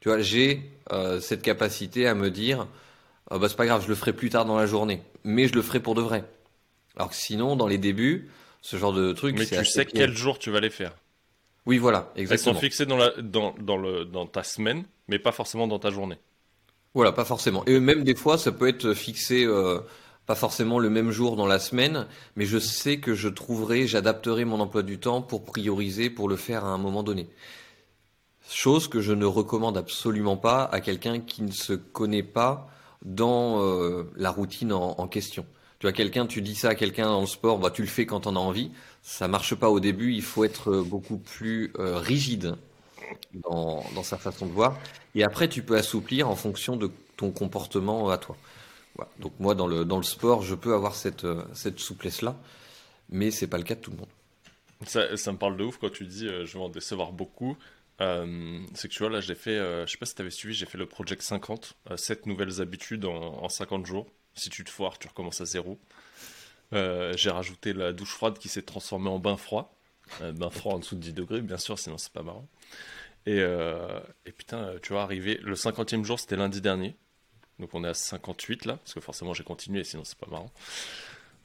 Tu 0.00 0.10
vois, 0.10 0.20
j'ai 0.20 0.60
euh, 0.92 1.20
cette 1.20 1.40
capacité 1.40 2.06
à 2.06 2.14
me 2.14 2.30
dire, 2.30 2.66
euh, 3.32 3.38
bah, 3.38 3.48
c'est 3.48 3.56
pas 3.56 3.64
grave, 3.64 3.82
je 3.82 3.88
le 3.88 3.94
ferai 3.94 4.12
plus 4.12 4.28
tard 4.28 4.44
dans 4.44 4.58
la 4.58 4.66
journée, 4.66 5.00
mais 5.24 5.48
je 5.48 5.54
le 5.54 5.62
ferai 5.62 5.80
pour 5.80 5.94
de 5.94 6.02
vrai. 6.02 6.22
Alors 6.96 7.08
que 7.08 7.16
sinon, 7.16 7.56
dans 7.56 7.66
les 7.66 7.78
débuts, 7.78 8.28
ce 8.60 8.76
genre 8.76 8.92
de 8.92 9.14
truc. 9.14 9.38
Mais 9.38 9.46
tu 9.46 9.64
sais 9.64 9.86
quel 9.86 10.14
jour 10.14 10.38
tu 10.38 10.50
vas 10.50 10.60
les 10.60 10.68
faire. 10.68 10.92
Oui, 11.64 11.78
voilà, 11.78 12.12
exactement. 12.14 12.50
Elles 12.50 12.56
sont 12.56 12.60
fixées 12.60 12.84
dans, 12.84 12.98
la, 12.98 13.10
dans, 13.22 13.54
dans, 13.58 13.78
le, 13.78 14.04
dans 14.04 14.26
ta 14.26 14.42
semaine, 14.42 14.84
mais 15.08 15.18
pas 15.18 15.32
forcément 15.32 15.66
dans 15.66 15.78
ta 15.78 15.90
journée. 15.90 16.18
Voilà, 16.92 17.12
pas 17.12 17.24
forcément. 17.24 17.64
Et 17.64 17.80
même 17.80 18.04
des 18.04 18.16
fois, 18.16 18.36
ça 18.36 18.52
peut 18.52 18.68
être 18.68 18.92
fixé, 18.92 19.46
euh, 19.46 19.80
pas 20.26 20.34
forcément 20.34 20.78
le 20.78 20.90
même 20.90 21.10
jour 21.10 21.36
dans 21.36 21.46
la 21.46 21.58
semaine, 21.58 22.06
mais 22.36 22.46
je 22.46 22.58
sais 22.58 22.98
que 22.98 23.14
je 23.14 23.28
trouverai, 23.28 23.86
j'adapterai 23.86 24.44
mon 24.44 24.60
emploi 24.60 24.82
du 24.82 24.98
temps 24.98 25.22
pour 25.22 25.44
prioriser, 25.44 26.10
pour 26.10 26.28
le 26.28 26.36
faire 26.36 26.64
à 26.64 26.68
un 26.68 26.78
moment 26.78 27.02
donné. 27.02 27.28
Chose 28.48 28.88
que 28.88 29.00
je 29.00 29.12
ne 29.12 29.24
recommande 29.24 29.76
absolument 29.76 30.36
pas 30.36 30.64
à 30.64 30.80
quelqu'un 30.80 31.20
qui 31.20 31.42
ne 31.42 31.52
se 31.52 31.72
connaît 31.72 32.22
pas 32.22 32.68
dans 33.04 33.62
euh, 33.62 34.10
la 34.16 34.30
routine 34.30 34.72
en, 34.72 35.06
question. 35.08 35.46
Tu 35.78 35.86
vois, 35.86 35.92
quelqu'un, 35.92 36.26
tu 36.26 36.42
dis 36.42 36.54
ça 36.54 36.70
à 36.70 36.74
quelqu'un 36.74 37.06
dans 37.06 37.20
le 37.20 37.26
sport, 37.26 37.58
bah, 37.58 37.70
tu 37.70 37.82
le 37.82 37.88
fais 37.88 38.06
quand 38.06 38.26
on 38.26 38.36
a 38.36 38.38
envie. 38.40 38.70
Ça 39.02 39.28
marche 39.28 39.54
pas 39.54 39.70
au 39.70 39.80
début. 39.80 40.12
Il 40.12 40.22
faut 40.22 40.44
être 40.44 40.82
beaucoup 40.82 41.16
plus 41.16 41.72
euh, 41.78 41.96
rigide 41.98 42.56
dans, 43.34 43.84
dans, 43.94 44.02
sa 44.02 44.18
façon 44.18 44.46
de 44.46 44.52
voir. 44.52 44.76
Et 45.14 45.24
après, 45.24 45.48
tu 45.48 45.62
peux 45.62 45.76
assouplir 45.76 46.28
en 46.28 46.36
fonction 46.36 46.76
de 46.76 46.90
ton 47.16 47.30
comportement 47.30 48.10
à 48.10 48.18
toi. 48.18 48.36
Donc 49.18 49.32
moi, 49.38 49.54
dans 49.54 49.66
le, 49.66 49.84
dans 49.84 49.96
le 49.96 50.02
sport, 50.02 50.42
je 50.42 50.54
peux 50.54 50.74
avoir 50.74 50.94
cette, 50.94 51.24
euh, 51.24 51.42
cette 51.54 51.78
souplesse-là, 51.78 52.36
mais 53.08 53.30
c'est 53.30 53.46
pas 53.46 53.56
le 53.56 53.64
cas 53.64 53.74
de 53.74 53.80
tout 53.80 53.90
le 53.90 53.96
monde. 53.96 54.08
Ça, 54.86 55.00
me 55.32 55.36
parle 55.36 55.56
de 55.56 55.64
ouf 55.64 55.78
quand 55.78 55.90
tu 55.90 56.06
dis 56.06 56.26
je 56.26 56.52
vais 56.52 56.64
en 56.64 56.68
décevoir 56.68 57.12
beaucoup. 57.12 57.56
Euh, 58.00 58.60
c'est 58.74 58.88
que 58.88 58.94
tu 58.94 59.00
vois, 59.00 59.10
là, 59.10 59.20
j'ai 59.20 59.34
fait, 59.34 59.58
euh, 59.58 59.86
je 59.86 59.92
sais 59.92 59.98
pas 59.98 60.06
si 60.06 60.14
tu 60.14 60.22
avais 60.22 60.30
suivi, 60.30 60.54
j'ai 60.54 60.66
fait 60.66 60.78
le 60.78 60.86
Project 60.86 61.22
50, 61.22 61.76
7 61.96 62.18
euh, 62.18 62.22
nouvelles 62.26 62.60
habitudes 62.60 63.04
en, 63.04 63.48
50 63.48 63.84
jours. 63.86 64.06
Si 64.34 64.48
tu 64.48 64.64
te 64.64 64.70
foires, 64.70 64.98
tu 64.98 65.08
recommences 65.08 65.40
à 65.40 65.44
zéro. 65.44 65.78
j'ai 66.72 67.30
rajouté 67.30 67.72
la 67.72 67.92
douche 67.92 68.14
froide 68.14 68.38
qui 68.38 68.48
s'est 68.48 68.62
transformée 68.62 69.10
en 69.10 69.18
bain 69.18 69.36
froid. 69.36 69.76
bain 70.20 70.50
froid 70.50 70.74
en 70.74 70.78
dessous 70.78 70.94
de 70.94 71.00
10 71.00 71.12
degrés, 71.12 71.40
bien 71.42 71.58
sûr, 71.58 71.78
sinon 71.78 71.98
c'est 71.98 72.12
pas 72.12 72.22
marrant. 72.22 72.48
Et, 73.26 73.38
et, 73.38 74.32
putain, 74.32 74.74
tu 74.82 74.92
vois, 74.92 75.02
arrivé, 75.02 75.38
le 75.42 75.54
50e 75.54 76.04
jour, 76.04 76.18
c'était 76.18 76.36
lundi 76.36 76.60
dernier. 76.60 76.96
Donc 77.60 77.70
on 77.74 77.84
est 77.84 77.88
à 77.88 77.94
58 77.94 78.64
là, 78.64 78.76
parce 78.76 78.94
que 78.94 79.00
forcément 79.00 79.34
j'ai 79.34 79.44
continué, 79.44 79.84
sinon 79.84 80.04
c'est 80.04 80.18
pas 80.18 80.28
marrant. 80.30 80.50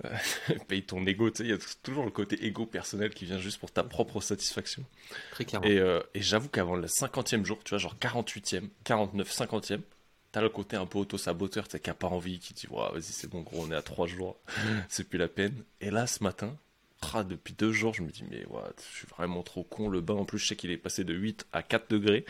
paye 0.67 0.83
ton 0.83 1.05
ego, 1.05 1.29
tu 1.29 1.37
sais, 1.37 1.43
il 1.43 1.49
y 1.51 1.53
a 1.53 1.57
toujours 1.81 2.03
le 2.03 2.11
côté 2.11 2.45
ego 2.45 2.65
personnel 2.65 3.13
qui 3.13 3.25
vient 3.25 3.39
juste 3.39 3.59
pour 3.59 3.71
ta 3.71 3.83
propre 3.83 4.19
satisfaction. 4.19 4.83
Très 5.31 5.45
clairement. 5.45 5.67
Et, 5.67 5.77
euh, 5.77 6.01
et 6.13 6.21
j'avoue 6.21 6.49
qu'avant 6.49 6.75
le 6.75 6.87
50e 6.87 7.45
jour, 7.45 7.59
tu 7.63 7.69
vois, 7.69 7.77
genre 7.77 7.95
48e, 7.95 8.67
49, 8.83 9.29
50e, 9.31 9.79
t'as 10.33 10.41
le 10.41 10.49
côté 10.49 10.75
un 10.75 10.85
peu 10.85 10.99
auto-saboteur, 10.99 11.65
tu 11.67 11.73
sais, 11.73 11.79
qui 11.79 11.89
a 11.89 11.93
pas 11.93 12.07
envie, 12.07 12.39
qui 12.39 12.53
dit, 12.53 12.67
ouais, 12.67 12.91
vas-y, 12.91 13.03
c'est 13.03 13.29
bon, 13.29 13.41
gros, 13.41 13.65
on 13.65 13.71
est 13.71 13.75
à 13.75 13.81
3 13.81 14.07
jours, 14.07 14.37
c'est 14.89 15.07
plus 15.07 15.17
la 15.17 15.29
peine. 15.29 15.63
Et 15.79 15.91
là, 15.91 16.07
ce 16.07 16.23
matin, 16.23 16.57
depuis 17.23 17.53
deux 17.53 17.71
jours, 17.71 17.93
je 17.93 18.01
me 18.01 18.09
dis, 18.09 18.23
mais 18.29 18.45
what, 18.47 18.73
je 18.91 18.97
suis 18.97 19.07
vraiment 19.07 19.43
trop 19.43 19.63
con. 19.63 19.89
Le 19.89 20.01
bain, 20.01 20.15
en 20.15 20.25
plus, 20.25 20.39
je 20.39 20.47
sais 20.47 20.55
qu'il 20.55 20.71
est 20.71 20.77
passé 20.77 21.03
de 21.03 21.13
8 21.13 21.47
à 21.53 21.63
4 21.63 21.89
degrés. 21.89 22.25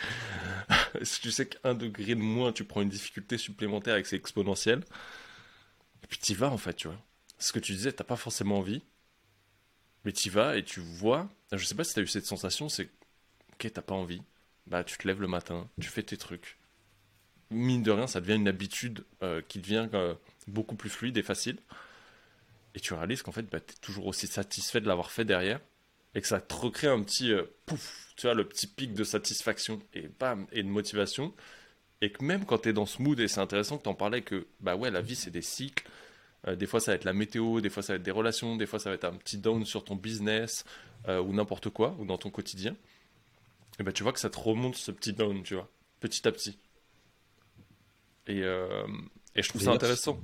si 1.03 1.21
tu 1.21 1.31
sais 1.31 1.47
qu'un 1.47 1.73
degré 1.73 2.15
de 2.15 2.21
moins, 2.21 2.51
tu 2.51 2.63
prends 2.63 2.81
une 2.81 2.89
difficulté 2.89 3.37
supplémentaire 3.37 3.93
avec 3.93 4.05
c'est 4.05 4.15
exponentiel. 4.15 4.83
Et 6.03 6.07
puis 6.07 6.17
t'y 6.17 6.35
vas, 6.35 6.49
en 6.49 6.57
fait, 6.57 6.73
tu 6.73 6.87
vois. 6.87 6.99
Ce 7.39 7.51
que 7.51 7.59
tu 7.59 7.73
disais, 7.73 7.91
t'as 7.91 8.03
pas 8.03 8.15
forcément 8.15 8.59
envie. 8.59 8.83
Mais 10.05 10.11
t'y 10.11 10.29
vas 10.29 10.57
et 10.57 10.63
tu 10.63 10.79
vois. 10.79 11.29
Je 11.51 11.65
sais 11.65 11.75
pas 11.75 11.83
si 11.83 11.93
t'as 11.93 12.01
eu 12.01 12.07
cette 12.07 12.25
sensation, 12.25 12.69
c'est, 12.69 12.89
ok, 13.53 13.71
t'as 13.73 13.81
pas 13.81 13.95
envie. 13.95 14.21
Bah, 14.67 14.83
tu 14.83 14.97
te 14.97 15.07
lèves 15.07 15.21
le 15.21 15.27
matin, 15.27 15.69
tu 15.79 15.89
fais 15.89 16.03
tes 16.03 16.17
trucs. 16.17 16.57
Mine 17.51 17.83
de 17.83 17.91
rien, 17.91 18.07
ça 18.07 18.21
devient 18.21 18.35
une 18.35 18.47
habitude 18.47 19.05
euh, 19.21 19.41
qui 19.47 19.59
devient 19.59 19.87
euh, 19.93 20.15
beaucoup 20.47 20.75
plus 20.75 20.89
fluide 20.89 21.17
et 21.17 21.23
facile. 21.23 21.59
Et 22.73 22.79
tu 22.79 22.93
réalises 22.93 23.21
qu'en 23.21 23.31
fait, 23.31 23.43
bah, 23.43 23.59
tu 23.59 23.73
es 23.73 23.77
toujours 23.81 24.07
aussi 24.07 24.27
satisfait 24.27 24.81
de 24.81 24.87
l'avoir 24.87 25.11
fait 25.11 25.25
derrière. 25.25 25.59
Et 26.15 26.21
que 26.21 26.27
ça 26.27 26.39
te 26.39 26.53
recrée 26.55 26.87
un 26.87 27.03
petit 27.03 27.31
euh, 27.31 27.43
pouf, 27.65 28.13
tu 28.15 28.25
vois, 28.25 28.33
le 28.33 28.47
petit 28.47 28.67
pic 28.67 28.93
de 28.93 29.03
satisfaction 29.03 29.79
et 29.93 30.07
bam, 30.19 30.47
et 30.51 30.63
de 30.63 30.67
motivation. 30.67 31.33
Et 32.01 32.11
que 32.11 32.23
même 32.23 32.45
quand 32.45 32.59
tu 32.59 32.69
es 32.69 32.73
dans 32.73 32.85
ce 32.85 33.01
mood, 33.01 33.19
et 33.19 33.27
c'est 33.27 33.41
intéressant 33.41 33.77
que 33.77 33.83
tu 33.83 33.89
en 33.89 33.93
parlais, 33.93 34.21
que 34.21 34.47
bah 34.61 34.75
ouais, 34.75 34.89
la 34.91 35.01
vie 35.01 35.15
c'est 35.15 35.29
des 35.29 35.41
cycles. 35.41 35.87
Euh, 36.47 36.55
des 36.55 36.67
fois 36.67 36.79
ça 36.79 36.91
va 36.91 36.95
être 36.95 37.03
la 37.03 37.13
météo, 37.13 37.59
des 37.59 37.69
fois 37.69 37.83
ça 37.83 37.93
va 37.93 37.97
être 37.97 38.03
des 38.03 38.11
relations, 38.11 38.55
des 38.55 38.65
fois 38.65 38.79
ça 38.79 38.89
va 38.89 38.95
être 38.95 39.03
un 39.03 39.13
petit 39.13 39.37
down 39.37 39.65
sur 39.65 39.83
ton 39.83 39.95
business 39.95 40.63
euh, 41.07 41.21
ou 41.21 41.33
n'importe 41.33 41.69
quoi, 41.69 41.95
ou 41.99 42.05
dans 42.05 42.17
ton 42.17 42.29
quotidien. 42.29 42.75
Et 43.79 43.83
bah 43.83 43.91
tu 43.91 44.03
vois 44.03 44.13
que 44.13 44.19
ça 44.19 44.29
te 44.29 44.39
remonte 44.39 44.75
ce 44.75 44.91
petit 44.91 45.11
down, 45.11 45.43
tu 45.43 45.55
vois, 45.55 45.69
petit 45.99 46.25
à 46.27 46.31
petit. 46.31 46.57
Et, 48.27 48.39
et 48.39 49.43
je 49.43 49.49
trouve 49.49 49.61
ça 49.61 49.71
intéressant. 49.71 50.19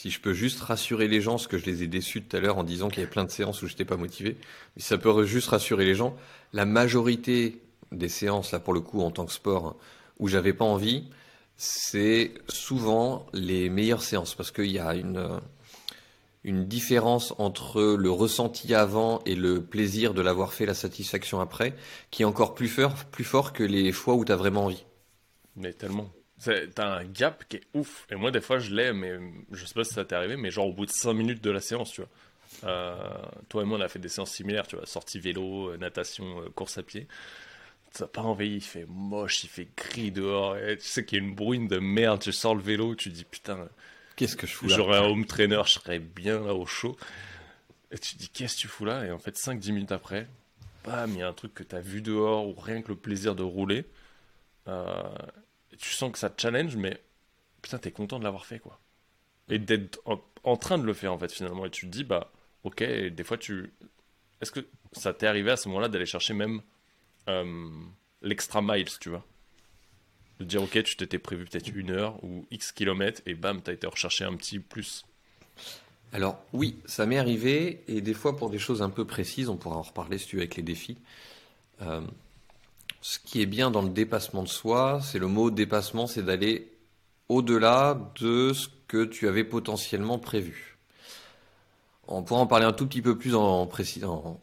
Si 0.00 0.10
je 0.10 0.20
peux 0.20 0.32
juste 0.32 0.60
rassurer 0.60 1.08
les 1.08 1.20
gens, 1.20 1.32
parce 1.32 1.48
que 1.48 1.58
je 1.58 1.66
les 1.66 1.82
ai 1.82 1.88
déçus 1.88 2.22
tout 2.22 2.36
à 2.36 2.38
l'heure 2.38 2.56
en 2.56 2.62
disant 2.62 2.86
qu'il 2.86 3.00
y 3.00 3.02
avait 3.02 3.10
plein 3.10 3.24
de 3.24 3.32
séances 3.32 3.62
où 3.62 3.66
je 3.66 3.72
n'étais 3.72 3.84
pas 3.84 3.96
motivé, 3.96 4.36
mais 4.76 4.82
ça 4.82 4.96
peut 4.96 5.24
juste 5.24 5.48
rassurer 5.48 5.84
les 5.84 5.96
gens, 5.96 6.16
la 6.52 6.66
majorité 6.66 7.60
des 7.90 8.08
séances, 8.08 8.52
là 8.52 8.60
pour 8.60 8.74
le 8.74 8.80
coup 8.80 9.00
en 9.00 9.10
tant 9.10 9.26
que 9.26 9.32
sport, 9.32 9.74
où 10.20 10.28
j'avais 10.28 10.52
pas 10.52 10.64
envie, 10.64 11.08
c'est 11.56 12.32
souvent 12.48 13.26
les 13.32 13.70
meilleures 13.70 14.04
séances, 14.04 14.36
parce 14.36 14.52
qu'il 14.52 14.70
y 14.70 14.78
a 14.78 14.94
une, 14.94 15.40
une 16.44 16.68
différence 16.68 17.34
entre 17.38 17.82
le 17.98 18.10
ressenti 18.12 18.74
avant 18.74 19.20
et 19.26 19.34
le 19.34 19.64
plaisir 19.64 20.14
de 20.14 20.22
l'avoir 20.22 20.54
fait, 20.54 20.64
la 20.64 20.74
satisfaction 20.74 21.40
après, 21.40 21.74
qui 22.12 22.22
est 22.22 22.24
encore 22.24 22.54
plus 22.54 22.68
fort, 22.68 22.94
plus 23.06 23.24
fort 23.24 23.52
que 23.52 23.64
les 23.64 23.90
fois 23.90 24.14
où 24.14 24.24
tu 24.24 24.30
as 24.30 24.36
vraiment 24.36 24.66
envie. 24.66 24.84
Mais 25.56 25.72
tellement. 25.72 26.08
T'as 26.74 26.98
un 26.98 27.04
gap 27.04 27.44
qui 27.48 27.56
est 27.56 27.64
ouf. 27.74 28.06
Et 28.10 28.14
moi, 28.14 28.30
des 28.30 28.40
fois, 28.40 28.58
je 28.58 28.74
l'ai, 28.74 28.92
mais 28.92 29.18
je 29.50 29.64
sais 29.64 29.74
pas 29.74 29.84
si 29.84 29.94
ça 29.94 30.04
t'est 30.04 30.14
arrivé, 30.14 30.36
mais 30.36 30.50
genre 30.50 30.68
au 30.68 30.72
bout 30.72 30.86
de 30.86 30.90
5 30.90 31.12
minutes 31.12 31.42
de 31.42 31.50
la 31.50 31.60
séance, 31.60 31.90
tu 31.90 32.02
vois. 32.02 32.10
Euh, 32.64 32.94
toi 33.48 33.62
et 33.62 33.64
moi, 33.64 33.78
on 33.78 33.80
a 33.80 33.88
fait 33.88 33.98
des 33.98 34.08
séances 34.08 34.32
similaires, 34.32 34.66
tu 34.66 34.76
vois. 34.76 34.86
Sortie 34.86 35.18
vélo, 35.20 35.70
euh, 35.70 35.76
natation, 35.76 36.42
euh, 36.42 36.48
course 36.50 36.78
à 36.78 36.82
pied. 36.82 37.08
T'as 37.92 38.06
pas 38.06 38.22
envie, 38.22 38.56
il 38.56 38.60
fait 38.60 38.86
moche, 38.86 39.44
il 39.44 39.48
fait 39.48 39.68
gris 39.76 40.12
dehors. 40.12 40.56
Et 40.56 40.76
tu 40.78 40.86
sais 40.86 41.04
qu'il 41.04 41.18
y 41.18 41.20
a 41.20 41.24
une 41.24 41.34
bruine 41.34 41.68
de 41.68 41.78
merde. 41.78 42.20
Tu 42.20 42.32
sors 42.32 42.54
le 42.54 42.62
vélo, 42.62 42.94
tu 42.94 43.08
dis 43.08 43.24
putain. 43.24 43.68
Qu'est-ce 44.16 44.36
que 44.36 44.46
je 44.46 44.52
fous 44.52 44.68
là 44.68 44.76
J'aurais 44.76 44.98
un 44.98 45.04
home 45.04 45.26
trainer, 45.26 45.62
je 45.64 45.72
serais 45.72 45.98
bien 45.98 46.40
là 46.40 46.54
au 46.54 46.66
chaud. 46.66 46.96
Et 47.90 47.98
tu 47.98 48.16
dis 48.16 48.28
qu'est-ce 48.28 48.56
que 48.56 48.60
tu 48.60 48.68
fous 48.68 48.84
là? 48.84 49.04
Et 49.06 49.10
en 49.10 49.18
fait, 49.18 49.36
5-10 49.36 49.72
minutes 49.72 49.92
après, 49.92 50.28
bam, 50.84 51.10
il 51.12 51.18
y 51.18 51.22
a 51.22 51.28
un 51.28 51.32
truc 51.32 51.54
que 51.54 51.62
t'as 51.62 51.80
vu 51.80 52.02
dehors 52.02 52.46
ou 52.46 52.54
rien 52.54 52.82
que 52.82 52.88
le 52.88 52.96
plaisir 52.96 53.34
de 53.34 53.42
rouler. 53.42 53.86
Euh, 54.66 55.02
tu 55.78 55.90
sens 55.90 56.12
que 56.12 56.18
ça 56.18 56.30
te 56.30 56.40
challenge, 56.40 56.76
mais 56.76 57.00
putain, 57.62 57.78
t'es 57.78 57.92
content 57.92 58.18
de 58.18 58.24
l'avoir 58.24 58.46
fait, 58.46 58.58
quoi. 58.58 58.78
Et 59.48 59.58
d'être 59.58 60.00
en, 60.44 60.56
train 60.56 60.78
de 60.78 60.84
le 60.84 60.92
faire, 60.92 61.12
en 61.12 61.18
fait, 61.18 61.32
finalement. 61.32 61.64
Et 61.64 61.70
tu 61.70 61.86
te 61.86 61.90
dis, 61.90 62.04
bah, 62.04 62.30
ok, 62.64 62.82
des 62.82 63.24
fois, 63.24 63.38
tu. 63.38 63.72
Est-ce 64.40 64.52
que 64.52 64.66
ça 64.92 65.14
t'est 65.14 65.26
arrivé 65.26 65.50
à 65.50 65.56
ce 65.56 65.68
moment-là 65.68 65.88
d'aller 65.88 66.06
chercher 66.06 66.34
même 66.34 66.60
euh, 67.28 67.70
l'extra 68.22 68.60
miles, 68.62 68.90
tu 69.00 69.08
vois? 69.08 69.24
De 70.38 70.44
dire, 70.44 70.62
ok, 70.62 70.82
tu 70.82 70.96
t'étais 70.96 71.18
prévu 71.18 71.46
peut-être 71.46 71.68
une 71.74 71.90
heure 71.90 72.22
ou 72.22 72.46
X 72.50 72.72
kilomètres, 72.72 73.22
et 73.26 73.34
bam, 73.34 73.62
t'as 73.62 73.72
été 73.72 73.86
rechercher 73.86 74.24
un 74.24 74.36
petit 74.36 74.60
plus. 74.60 75.04
Alors, 76.12 76.40
oui, 76.52 76.78
ça 76.84 77.06
m'est 77.06 77.18
arrivé, 77.18 77.82
et 77.88 78.00
des 78.00 78.14
fois 78.14 78.36
pour 78.36 78.48
des 78.48 78.58
choses 78.58 78.80
un 78.80 78.90
peu 78.90 79.04
précises, 79.04 79.48
on 79.48 79.56
pourra 79.56 79.76
en 79.76 79.82
reparler 79.82 80.18
si 80.18 80.26
tu 80.26 80.36
veux 80.36 80.42
avec 80.42 80.56
les 80.56 80.62
défis. 80.62 80.96
Euh, 81.82 82.00
ce 83.00 83.18
qui 83.18 83.40
est 83.40 83.46
bien 83.46 83.70
dans 83.70 83.82
le 83.82 83.90
dépassement 83.90 84.42
de 84.42 84.48
soi, 84.48 85.00
c'est 85.02 85.18
le 85.18 85.28
mot 85.28 85.50
dépassement, 85.50 86.06
c'est 86.06 86.22
d'aller 86.22 86.72
au-delà 87.28 88.12
de 88.20 88.52
ce 88.52 88.68
que 88.88 89.04
tu 89.04 89.28
avais 89.28 89.44
potentiellement 89.44 90.18
prévu. 90.18 90.78
On 92.08 92.22
pourra 92.22 92.40
en 92.40 92.46
parler 92.46 92.64
un 92.64 92.72
tout 92.72 92.86
petit 92.86 93.02
peu 93.02 93.18
plus 93.18 93.34
en, 93.34 93.68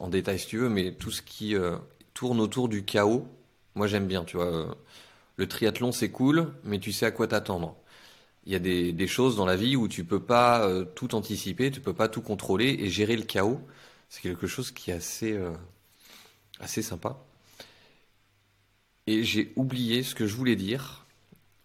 détail 0.10 0.40
si 0.40 0.48
tu 0.48 0.58
veux, 0.60 0.70
mais 0.70 0.94
tout 0.94 1.12
ce 1.12 1.22
qui 1.22 1.56
euh, 1.56 1.78
tourne 2.14 2.40
autour 2.40 2.70
du 2.70 2.86
chaos, 2.86 3.28
moi 3.74 3.88
j'aime 3.88 4.08
bien, 4.08 4.24
tu 4.24 4.38
vois. 4.38 4.46
Euh, 4.46 4.68
le 5.38 5.48
triathlon 5.48 5.92
c'est 5.92 6.12
cool, 6.12 6.54
mais 6.64 6.80
tu 6.80 6.94
sais 6.94 7.08
à 7.08 7.12
quoi 7.12 7.28
t'attendre. 7.28 7.76
Il 8.46 8.54
y 8.54 8.56
a 8.56 8.60
des, 8.60 9.08
choses 9.08 9.36
dans 9.36 9.46
la 9.48 9.56
vie 9.56 9.76
où 9.76 9.88
tu 9.88 10.06
peux 10.06 10.20
pas 10.22 10.62
euh, 10.68 10.86
tout 10.86 11.16
anticiper, 11.16 11.72
tu 11.72 11.82
peux 11.82 11.94
pas 11.94 12.08
tout 12.08 12.22
contrôler 12.22 12.78
et 12.80 12.90
gérer 12.90 13.16
le 13.16 13.24
chaos, 13.24 13.60
c'est 14.10 14.22
quelque 14.22 14.48
chose 14.48 14.72
qui 14.72 14.92
est 14.92 14.94
assez, 14.94 15.38
assez 16.60 16.84
sympa. 16.84 17.18
Et 19.08 19.24
j'ai 19.24 19.54
oublié 19.56 20.02
ce 20.04 20.16
que 20.16 20.26
je 20.26 20.36
voulais 20.36 20.56
dire 20.56 21.06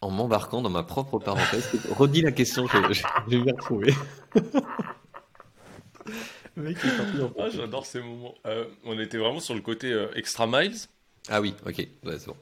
en 0.02 0.10
m'embarquant 0.10 0.62
dans 0.62 0.70
ma 0.70 0.82
propre 0.82 1.18
parenthèse. 1.18 1.70
Redis 1.90 2.22
la 2.22 2.32
question, 2.32 2.66
je, 2.66 2.78
vais 3.28 3.38
m'y 3.38 3.50
retrouver. 3.50 3.94
ah, 7.38 7.48
J'adore 7.50 7.86
ces 7.86 8.00
moments. 8.00 8.34
Euh, 8.46 8.64
on 8.84 8.98
était 8.98 9.18
vraiment 9.18 9.40
sur 9.40 9.54
le 9.54 9.60
côté 9.60 9.92
euh, 9.92 10.08
extra 10.14 10.46
miles. 10.46 10.76
Ah 11.28 11.40
oui, 11.40 11.54
ok, 11.66 11.76
c'est 11.76 12.26
bon. 12.26 12.36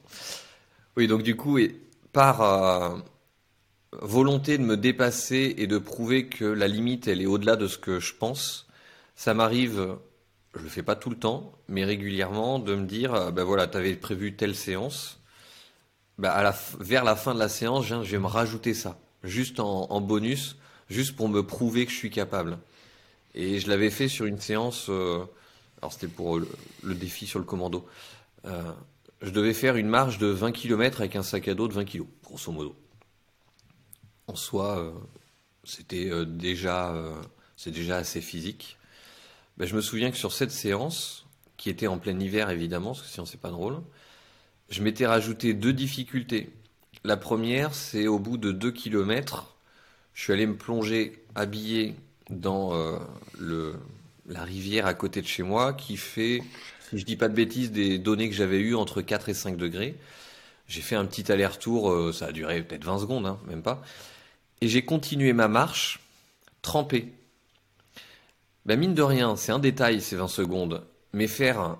Oui, 0.97 1.07
donc 1.07 1.23
du 1.23 1.35
coup, 1.35 1.57
et 1.57 1.75
par 2.11 2.41
euh, 2.41 2.97
volonté 4.01 4.57
de 4.57 4.63
me 4.63 4.77
dépasser 4.77 5.55
et 5.57 5.67
de 5.67 5.77
prouver 5.77 6.27
que 6.27 6.45
la 6.45 6.67
limite, 6.67 7.07
elle 7.07 7.21
est 7.21 7.25
au-delà 7.25 7.55
de 7.55 7.67
ce 7.67 7.77
que 7.77 7.99
je 7.99 8.13
pense, 8.13 8.67
ça 9.15 9.33
m'arrive 9.33 9.97
je 10.55 10.61
le 10.61 10.69
fais 10.69 10.83
pas 10.83 10.95
tout 10.95 11.09
le 11.09 11.15
temps, 11.17 11.53
mais 11.67 11.85
régulièrement, 11.85 12.59
de 12.59 12.75
me 12.75 12.85
dire, 12.85 13.31
ben 13.31 13.43
voilà, 13.43 13.67
tu 13.67 13.77
avais 13.77 13.95
prévu 13.95 14.35
telle 14.35 14.55
séance, 14.55 15.19
ben 16.17 16.29
à 16.29 16.43
la, 16.43 16.55
vers 16.79 17.03
la 17.03 17.15
fin 17.15 17.33
de 17.33 17.39
la 17.39 17.49
séance, 17.49 17.85
je 17.85 17.95
vais 17.95 18.19
me 18.19 18.27
rajouter 18.27 18.73
ça, 18.73 18.99
juste 19.23 19.59
en, 19.59 20.01
bonus, 20.01 20.57
juste 20.89 21.15
pour 21.15 21.29
me 21.29 21.43
prouver 21.45 21.85
que 21.85 21.91
je 21.91 21.97
suis 21.97 22.09
capable. 22.09 22.57
Et 23.35 23.59
je 23.59 23.69
l'avais 23.69 23.91
fait 23.91 24.07
sur 24.07 24.25
une 24.25 24.39
séance, 24.39 24.87
euh, 24.89 25.23
alors 25.81 25.93
c'était 25.93 26.07
pour 26.07 26.39
le, 26.39 26.95
défi 26.95 27.27
sur 27.27 27.39
le 27.39 27.45
commando. 27.45 27.87
Euh, 28.45 28.71
je 29.21 29.29
devais 29.29 29.53
faire 29.53 29.75
une 29.75 29.87
marche 29.87 30.17
de 30.17 30.27
20 30.27 30.51
km 30.51 31.01
avec 31.01 31.15
un 31.15 31.23
sac 31.23 31.47
à 31.47 31.53
dos 31.53 31.67
de 31.67 31.73
20 31.73 31.85
kg, 31.85 32.05
grosso 32.23 32.51
modo. 32.51 32.75
En 34.27 34.35
soi, 34.35 34.93
c'était 35.63 36.25
déjà, 36.25 36.95
c'est 37.55 37.71
déjà 37.71 37.97
assez 37.97 38.21
physique. 38.21 38.78
Ben, 39.59 39.67
je 39.67 39.75
me 39.75 39.81
souviens 39.81 40.09
que 40.09 40.17
sur 40.17 40.31
cette 40.31 40.51
séance, 40.51 41.25
qui 41.57 41.69
était 41.69 41.87
en 41.87 41.97
plein 41.97 42.17
hiver 42.17 42.49
évidemment, 42.49 42.91
parce 42.91 43.01
que 43.01 43.07
sinon 43.09 43.25
c'est 43.25 43.41
pas 43.41 43.49
drôle, 43.49 43.81
je 44.69 44.81
m'étais 44.81 45.05
rajouté 45.05 45.53
deux 45.53 45.73
difficultés. 45.73 46.49
La 47.03 47.17
première, 47.17 47.75
c'est 47.75 48.07
au 48.07 48.19
bout 48.19 48.37
de 48.37 48.53
deux 48.53 48.71
kilomètres, 48.71 49.53
je 50.13 50.23
suis 50.23 50.33
allé 50.33 50.45
me 50.45 50.55
plonger 50.55 51.23
habillé 51.35 51.95
dans 52.29 52.73
euh, 52.73 53.73
la 54.27 54.43
rivière 54.43 54.85
à 54.85 54.93
côté 54.93 55.21
de 55.21 55.27
chez 55.27 55.43
moi, 55.43 55.73
qui 55.73 55.97
fait, 55.97 56.41
si 56.89 56.97
je 56.97 57.03
dis 57.03 57.17
pas 57.17 57.27
de 57.27 57.33
bêtises, 57.33 57.71
des 57.71 57.99
données 57.99 58.29
que 58.29 58.35
j'avais 58.35 58.59
eues 58.59 58.75
entre 58.75 59.01
4 59.01 59.29
et 59.29 59.33
5 59.33 59.57
degrés. 59.57 59.95
J'ai 60.67 60.81
fait 60.81 60.95
un 60.95 61.05
petit 61.05 61.31
aller-retour, 61.31 61.91
euh, 61.91 62.13
ça 62.13 62.27
a 62.27 62.31
duré 62.31 62.61
peut-être 62.63 62.85
20 62.85 62.99
secondes, 62.99 63.25
hein, 63.25 63.39
même 63.47 63.63
pas. 63.63 63.81
Et 64.61 64.69
j'ai 64.69 64.85
continué 64.85 65.33
ma 65.33 65.47
marche 65.47 65.99
trempé. 66.61 67.11
Bah 68.65 68.75
mine 68.75 68.93
de 68.93 69.01
rien, 69.01 69.35
c'est 69.35 69.51
un 69.51 69.59
détail 69.59 70.01
ces 70.01 70.15
20 70.15 70.27
secondes, 70.27 70.85
mais 71.13 71.27
faire 71.27 71.77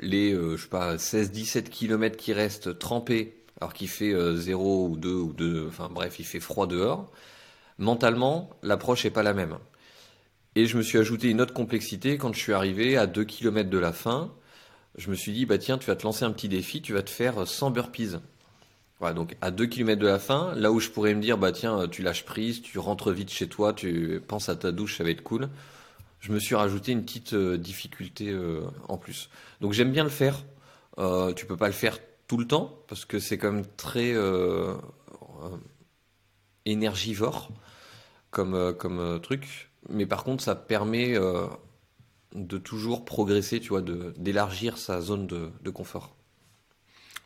les, 0.00 0.32
euh, 0.32 0.56
je 0.56 0.62
sais 0.62 0.68
pas, 0.68 0.96
16-17 0.96 1.68
km 1.68 2.16
qui 2.16 2.32
restent 2.32 2.78
trempés, 2.78 3.44
alors 3.60 3.72
qu'il 3.74 3.88
fait 3.88 4.14
0 4.34 4.86
euh, 4.86 4.88
ou 4.88 4.96
2 4.96 5.14
ou 5.14 5.32
2, 5.32 5.66
enfin 5.68 5.88
bref, 5.90 6.18
il 6.18 6.24
fait 6.24 6.40
froid 6.40 6.66
dehors, 6.66 7.10
mentalement, 7.78 8.50
l'approche 8.62 9.04
n'est 9.04 9.10
pas 9.10 9.22
la 9.22 9.34
même. 9.34 9.58
Et 10.54 10.66
je 10.66 10.76
me 10.76 10.82
suis 10.82 10.98
ajouté 10.98 11.28
une 11.28 11.40
autre 11.40 11.54
complexité 11.54 12.18
quand 12.18 12.32
je 12.32 12.38
suis 12.38 12.52
arrivé 12.52 12.96
à 12.96 13.06
2 13.06 13.24
km 13.24 13.70
de 13.70 13.78
la 13.78 13.92
fin. 13.92 14.32
Je 14.96 15.10
me 15.10 15.14
suis 15.14 15.32
dit, 15.32 15.46
bah 15.46 15.58
tiens, 15.58 15.78
tu 15.78 15.86
vas 15.86 15.96
te 15.96 16.04
lancer 16.04 16.24
un 16.24 16.32
petit 16.32 16.48
défi, 16.48 16.82
tu 16.82 16.92
vas 16.92 17.02
te 17.02 17.10
faire 17.10 17.46
100 17.46 17.70
burpees. 17.70 18.18
Ouais, 19.00 19.14
donc 19.14 19.36
à 19.40 19.50
2 19.50 19.66
km 19.66 20.00
de 20.00 20.06
la 20.06 20.18
fin, 20.18 20.54
là 20.54 20.70
où 20.70 20.78
je 20.78 20.90
pourrais 20.90 21.14
me 21.14 21.22
dire, 21.22 21.38
bah 21.38 21.52
tiens, 21.52 21.88
tu 21.88 22.02
lâches 22.02 22.24
prise, 22.24 22.62
tu 22.62 22.78
rentres 22.78 23.10
vite 23.10 23.30
chez 23.30 23.48
toi, 23.48 23.72
tu 23.72 24.20
penses 24.28 24.48
à 24.48 24.56
ta 24.56 24.72
douche, 24.72 24.98
ça 24.98 25.04
va 25.04 25.10
être 25.10 25.22
cool. 25.22 25.48
Je 26.22 26.30
me 26.30 26.38
suis 26.38 26.54
rajouté 26.54 26.92
une 26.92 27.04
petite 27.04 27.34
euh, 27.34 27.58
difficulté 27.58 28.30
euh, 28.30 28.62
en 28.88 28.96
plus. 28.96 29.28
Donc 29.60 29.72
j'aime 29.72 29.90
bien 29.90 30.04
le 30.04 30.10
faire. 30.10 30.44
Euh, 30.98 31.34
tu 31.34 31.46
peux 31.46 31.56
pas 31.56 31.66
le 31.66 31.72
faire 31.72 31.98
tout 32.28 32.36
le 32.36 32.46
temps 32.46 32.78
parce 32.86 33.04
que 33.04 33.18
c'est 33.18 33.38
quand 33.38 33.50
même 33.50 33.66
très 33.76 34.14
énergivore 36.64 37.50
comme, 38.30 39.20
truc. 39.20 39.70
Mais 39.88 40.06
par 40.06 40.22
contre, 40.22 40.44
ça 40.44 40.54
permet 40.54 41.18
de 42.34 42.58
toujours 42.58 43.04
progresser, 43.04 43.58
tu 43.58 43.70
vois, 43.70 43.82
d'élargir 43.82 44.78
sa 44.78 45.00
zone 45.00 45.26
de, 45.26 45.70
confort. 45.70 46.14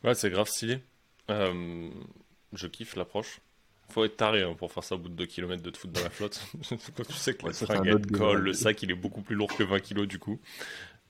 Ouais, 0.02 0.14
c'est 0.14 0.30
grave 0.30 0.48
stylé. 0.48 0.80
Je 1.28 2.66
kiffe 2.66 2.96
l'approche. 2.96 3.40
Faut 3.88 4.04
être 4.04 4.16
taré 4.16 4.42
hein, 4.42 4.54
pour 4.54 4.72
faire 4.72 4.82
ça 4.84 4.96
au 4.96 4.98
bout 4.98 5.08
de 5.08 5.14
2 5.14 5.26
km 5.26 5.62
de 5.62 5.70
te 5.70 5.78
foutre 5.78 5.92
dans 5.94 6.02
la 6.02 6.10
flotte. 6.10 6.40
Quand 6.96 7.04
tu 7.04 7.12
sais 7.12 7.34
que 7.34 7.42
Ouais, 7.44 7.50
les 7.50 7.54
fringues 7.54 8.10
collent, 8.12 8.40
le 8.42 8.52
sac 8.52 8.82
il 8.82 8.90
est 8.90 8.94
beaucoup 8.94 9.22
plus 9.22 9.36
lourd 9.36 9.54
que 9.56 9.62
20 9.62 9.80
kg 9.80 10.02
du 10.06 10.18
coup. 10.18 10.40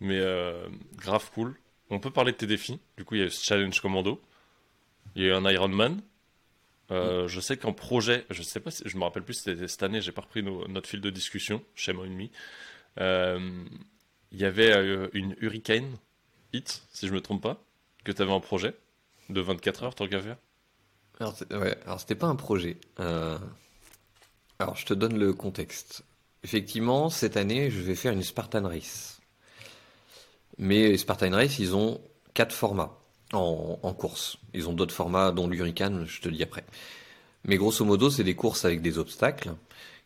Mais 0.00 0.18
euh, 0.20 0.68
grave 0.96 1.30
cool. 1.32 1.56
On 1.90 2.00
peut 2.00 2.10
parler 2.10 2.32
de 2.32 2.36
tes 2.36 2.46
défis. 2.46 2.80
Du 2.96 3.04
coup, 3.04 3.14
il 3.14 3.20
y 3.20 3.24
a 3.24 3.26
eu 3.26 3.30
ce 3.30 3.44
challenge 3.44 3.80
commando. 3.80 4.20
Il 5.14 5.22
y 5.22 5.26
a 5.26 5.28
eu 5.28 5.32
un 5.32 5.48
Ironman. 5.50 6.00
Euh, 6.92 7.26
je 7.28 7.40
sais 7.40 7.56
qu'en 7.56 7.72
projet, 7.72 8.26
je 8.30 8.42
sais 8.42 8.60
pas, 8.60 8.70
si, 8.70 8.82
je 8.86 8.96
me 8.96 9.02
rappelle 9.04 9.24
plus 9.24 9.34
si 9.34 9.42
c'était 9.42 9.66
cette 9.68 9.82
année, 9.82 10.00
j'ai 10.00 10.12
pas 10.12 10.22
repris 10.22 10.42
nos- 10.42 10.68
notre 10.68 10.88
fil 10.88 11.00
de 11.00 11.10
discussion, 11.10 11.64
chez 11.74 11.92
moi 11.92 12.06
ennemi. 12.06 12.30
Euh, 13.00 13.64
il 14.32 14.38
y 14.40 14.44
avait 14.44 14.72
euh, 14.76 15.08
une 15.12 15.34
Hurricane 15.40 15.96
Hit, 16.52 16.82
si 16.92 17.08
je 17.08 17.12
me 17.12 17.20
trompe 17.20 17.42
pas, 17.42 17.62
que 18.04 18.12
tu 18.12 18.22
avais 18.22 18.32
en 18.32 18.40
projet 18.40 18.74
de 19.30 19.40
24 19.40 19.82
heures, 19.84 19.94
tant 19.96 20.06
qu'à 20.08 20.20
faire. 20.20 20.36
Alors, 21.20 21.34
ouais, 21.50 21.76
alors 21.84 22.00
c'était 22.00 22.14
pas 22.14 22.26
un 22.26 22.36
projet. 22.36 22.78
Euh, 23.00 23.38
alors, 24.58 24.76
je 24.76 24.86
te 24.86 24.94
donne 24.94 25.18
le 25.18 25.32
contexte. 25.32 26.04
Effectivement, 26.44 27.10
cette 27.10 27.36
année, 27.36 27.70
je 27.70 27.80
vais 27.80 27.94
faire 27.94 28.12
une 28.12 28.22
Spartan 28.22 28.62
Race. 28.62 29.20
Mais 30.58 30.88
les 30.88 30.98
Spartan 30.98 31.30
Race, 31.30 31.58
ils 31.58 31.74
ont 31.74 32.00
quatre 32.34 32.54
formats 32.54 32.98
en, 33.32 33.94
course. 33.94 34.38
Ils 34.54 34.68
ont 34.68 34.72
d'autres 34.72 34.94
formats, 34.94 35.32
dont 35.32 35.48
l'Hurricane, 35.48 36.06
je 36.06 36.20
te 36.20 36.28
le 36.28 36.36
dis 36.36 36.42
après. 36.42 36.64
Mais 37.44 37.56
grosso 37.56 37.84
modo, 37.84 38.10
c'est 38.10 38.24
des 38.24 38.34
courses 38.34 38.64
avec 38.64 38.80
des 38.82 38.98
obstacles 38.98 39.54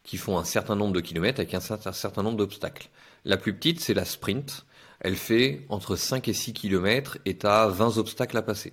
qui 0.03 0.17
font 0.17 0.39
un 0.39 0.45
certain 0.45 0.77
nombre 0.77 0.95
de 0.95 1.01
kilomètres 1.01 1.41
avec 1.41 1.55
un 1.55 1.61
certain, 1.61 1.93
certain 1.93 2.23
nombre 2.23 2.39
d'obstacles. 2.39 2.89
La 3.25 3.37
plus 3.37 3.55
petite, 3.55 3.81
c'est 3.81 3.95
la 3.95 4.05
sprint. 4.05 4.65
Elle 5.01 5.17
fait 5.17 5.65
entre 5.69 5.97
5 5.97 6.29
et 6.29 6.33
6 6.33 6.53
kilomètres 6.53 7.19
et 7.25 7.37
tu 7.37 7.47
as 7.47 7.69
20 7.69 7.99
obstacles 7.99 8.37
à 8.37 8.43
passer. 8.43 8.73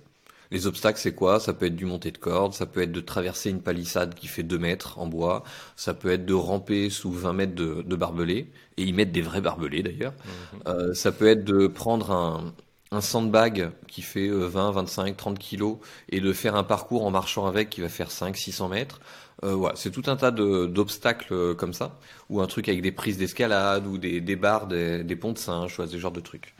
Les 0.50 0.66
obstacles, 0.66 0.98
c'est 0.98 1.14
quoi? 1.14 1.40
Ça 1.40 1.52
peut 1.52 1.66
être 1.66 1.76
du 1.76 1.84
monté 1.84 2.10
de 2.10 2.18
corde, 2.18 2.54
ça 2.54 2.66
peut 2.66 2.80
être 2.82 2.92
de 2.92 3.00
traverser 3.00 3.50
une 3.50 3.60
palissade 3.60 4.14
qui 4.14 4.26
fait 4.26 4.42
2 4.42 4.58
mètres 4.58 4.98
en 4.98 5.06
bois, 5.06 5.44
ça 5.76 5.94
peut 5.94 6.10
être 6.10 6.24
de 6.24 6.34
ramper 6.34 6.90
sous 6.90 7.12
20 7.12 7.32
mètres 7.34 7.54
de, 7.54 7.82
de 7.82 7.96
barbelés, 7.96 8.50
et 8.76 8.82
ils 8.82 8.94
mettent 8.94 9.12
des 9.12 9.22
vrais 9.22 9.40
barbelés 9.40 9.82
d'ailleurs. 9.82 10.14
Euh, 10.66 10.94
ça 10.94 11.12
peut 11.12 11.26
être 11.28 11.44
de 11.44 11.66
prendre 11.66 12.10
un, 12.12 12.54
un 12.90 13.00
sandbag 13.00 13.70
qui 13.86 14.02
fait 14.02 14.28
euh, 14.28 14.46
20, 14.46 14.72
25, 14.72 15.16
30 15.16 15.38
kilos 15.38 15.78
et 16.08 16.20
de 16.20 16.32
faire 16.32 16.56
un 16.56 16.64
parcours 16.64 17.04
en 17.04 17.10
marchant 17.10 17.46
avec 17.46 17.70
qui 17.70 17.80
va 17.80 17.88
faire 17.88 18.10
5, 18.10 18.36
600 18.36 18.68
mètres. 18.68 19.00
Euh, 19.44 19.54
voilà, 19.54 19.76
c'est 19.76 19.90
tout 19.90 20.02
un 20.06 20.16
tas 20.16 20.30
d'obstacles 20.32 21.32
euh, 21.32 21.54
comme 21.54 21.72
ça, 21.72 21.98
ou 22.28 22.40
un 22.40 22.46
truc 22.46 22.68
avec 22.68 22.82
des 22.82 22.90
prises 22.90 23.18
d'escalade, 23.18 23.86
ou 23.86 23.98
des, 23.98 24.20
des 24.20 24.36
barres, 24.36 24.66
des, 24.66 25.04
des 25.04 25.16
ponts 25.16 25.32
de 25.32 25.38
singe, 25.38 25.78
ou 25.78 25.86
ce 25.86 25.98
genre 25.98 26.12
de 26.12 26.20
trucs. 26.20 26.54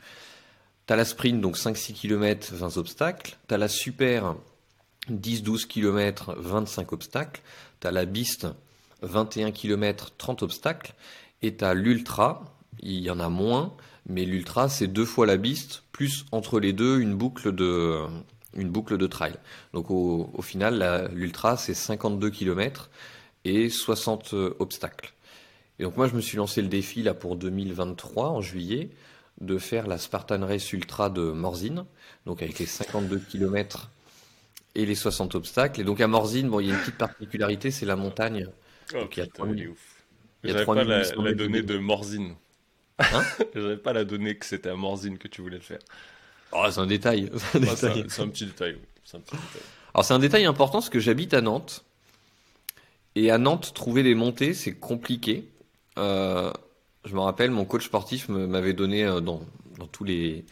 T'as 0.89 0.95
la 0.95 1.05
sprint, 1.05 1.39
donc 1.39 1.55
5-6 1.55 1.93
km, 1.93 2.51
20 2.51 2.77
obstacles. 2.77 3.37
T'as 3.45 3.59
la 3.59 3.67
super, 3.67 4.35
10-12 5.11 5.67
km, 5.67 6.33
25 6.35 6.93
obstacles. 6.93 7.43
T'as 7.79 7.91
la 7.91 8.05
beast, 8.05 8.47
21 9.03 9.51
km, 9.51 10.13
30 10.17 10.41
obstacles. 10.41 10.95
Et 11.43 11.53
t'as 11.53 11.75
l'ultra, 11.75 12.43
il 12.79 13.01
y 13.01 13.11
en 13.11 13.19
a 13.19 13.29
moins, 13.29 13.71
mais 14.07 14.25
l'ultra, 14.25 14.67
c'est 14.67 14.87
deux 14.87 15.05
fois 15.05 15.27
la 15.27 15.37
beast, 15.37 15.83
plus 15.91 16.25
entre 16.31 16.59
les 16.59 16.73
deux 16.73 16.99
une 16.99 17.13
boucle 17.13 17.53
de, 17.53 18.07
une 18.55 18.73
trail. 19.09 19.35
Donc 19.73 19.91
au, 19.91 20.31
au 20.33 20.41
final, 20.41 21.11
l'ultra, 21.13 21.55
c'est 21.55 21.75
52 21.75 22.31
km 22.31 22.89
et 23.45 23.69
60 23.69 24.33
obstacles. 24.57 25.13
Et 25.77 25.83
donc 25.83 25.97
moi, 25.97 26.07
je 26.07 26.15
me 26.15 26.21
suis 26.21 26.37
lancé 26.37 26.63
le 26.63 26.67
défi 26.67 27.03
là 27.03 27.13
pour 27.13 27.35
2023, 27.35 28.29
en 28.29 28.41
juillet, 28.41 28.89
de 29.41 29.57
faire 29.57 29.87
la 29.87 29.97
Spartan 29.97 30.45
Race 30.45 30.71
Ultra 30.73 31.09
de 31.09 31.31
Morzine, 31.31 31.85
donc 32.25 32.41
avec 32.41 32.59
les 32.59 32.65
52 32.65 33.19
km 33.19 33.89
et 34.75 34.85
les 34.85 34.95
60 34.95 35.35
obstacles. 35.35 35.81
Et 35.81 35.83
donc 35.83 36.01
à 36.01 36.07
Morzine, 36.07 36.49
bon, 36.49 36.59
il 36.59 36.67
y 36.67 36.71
a 36.71 36.73
une 36.73 36.79
petite 36.81 36.97
particularité, 36.97 37.71
c'est 37.71 37.85
la 37.85 37.95
montagne. 37.95 38.47
Oh 38.93 38.99
Donc, 38.99 39.17
il 39.17 39.19
y 39.21 39.23
a 39.23 39.25
putain, 39.27 39.43
3000 39.45 39.57
il 39.59 39.63
est 39.63 39.67
ouf. 39.67 40.05
il 40.43 40.49
y 40.51 40.53
a 40.53 40.65
pas 40.65 40.83
la, 40.83 41.05
3800 41.05 41.15
la 41.23 41.23
mètres 41.23 41.37
de 41.37 41.43
donnée 41.43 41.61
de 41.61 41.77
Morzine. 41.77 42.35
Hein 43.11 43.23
J'avais 43.55 43.77
pas 43.77 43.93
la 43.93 44.03
donnée 44.03 44.37
que 44.37 44.45
c'était 44.45 44.69
à 44.69 44.75
Morzine 44.75 45.17
que 45.17 45.27
tu 45.27 45.41
voulais 45.41 45.57
le 45.57 45.63
faire. 45.63 45.79
Oh, 46.51 46.65
c'est 46.69 46.79
un 46.79 46.87
détail. 46.87 47.31
c'est 47.35 47.57
un 47.57 47.61
Ah, 47.67 47.75
c'est 47.75 47.89
détail. 47.89 48.01
un, 48.01 48.09
c'est 48.09 48.21
un 48.21 48.27
petit 48.29 48.45
détail, 48.45 48.73
oui. 48.73 48.87
C'est 49.05 49.17
un 49.17 49.21
petit 49.21 49.37
détail. 49.37 49.61
Alors 49.93 50.05
c'est 50.05 50.13
un 50.13 50.19
détail 50.19 50.45
important 50.45 50.79
parce 50.79 50.89
que 50.89 50.99
j'habite 50.99 51.33
à 51.33 51.41
Nantes. 51.41 51.85
Et 53.15 53.31
à 53.31 53.37
Nantes, 53.37 53.73
trouver 53.73 54.03
des 54.03 54.15
montées, 54.15 54.53
c'est 54.53 54.75
compliqué. 54.75 55.49
Euh, 55.97 56.51
je 57.05 57.13
me 57.13 57.19
rappelle, 57.19 57.51
mon 57.51 57.65
coach 57.65 57.85
sportif 57.85 58.29
m'avait 58.29 58.73
donné 58.73 59.05
euh, 59.05 59.19
dans, 59.19 59.41
tous 59.91 60.03
les, 60.03 60.45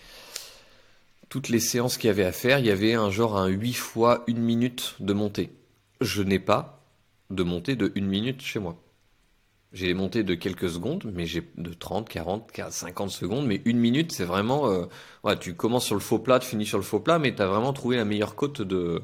toutes 1.29 1.49
les 1.49 1.59
séances 1.59 1.97
qu'il 1.97 2.07
y 2.07 2.11
avait 2.11 2.25
à 2.25 2.31
faire, 2.31 2.59
il 2.59 2.65
y 2.65 2.71
avait 2.71 2.93
un 2.93 3.09
genre 3.09 3.37
un 3.37 3.47
8 3.47 3.73
fois 3.73 4.23
1 4.27 4.33
minute 4.33 4.95
de 4.99 5.13
montée. 5.13 5.51
Je 6.01 6.21
n'ai 6.23 6.39
pas 6.39 6.83
de 7.29 7.43
montée 7.43 7.75
de 7.75 7.91
1 7.95 8.01
minute 8.01 8.41
chez 8.41 8.59
moi. 8.59 8.77
J'ai 9.73 9.87
des 9.87 9.93
montées 9.93 10.23
de 10.23 10.33
quelques 10.33 10.69
secondes, 10.69 11.11
mais 11.13 11.25
j'ai 11.25 11.43
de 11.57 11.73
30, 11.73 12.07
40, 12.07 12.51
50 12.69 13.09
secondes. 13.09 13.45
Mais 13.45 13.61
une 13.65 13.77
minute, 13.77 14.13
c'est 14.13 14.23
vraiment... 14.23 14.71
euh, 14.71 15.35
tu 15.35 15.55
commences 15.55 15.85
sur 15.85 15.95
le 15.95 16.01
faux 16.01 16.19
plat, 16.19 16.39
tu 16.39 16.47
finis 16.47 16.65
sur 16.65 16.77
le 16.77 16.85
faux 16.85 17.01
plat, 17.01 17.19
mais 17.19 17.35
tu 17.35 17.41
as 17.41 17.47
vraiment 17.47 17.73
trouvé 17.73 17.97
la 17.97 18.05
meilleure 18.05 18.35
côte 18.35 18.61
de, 18.61 19.03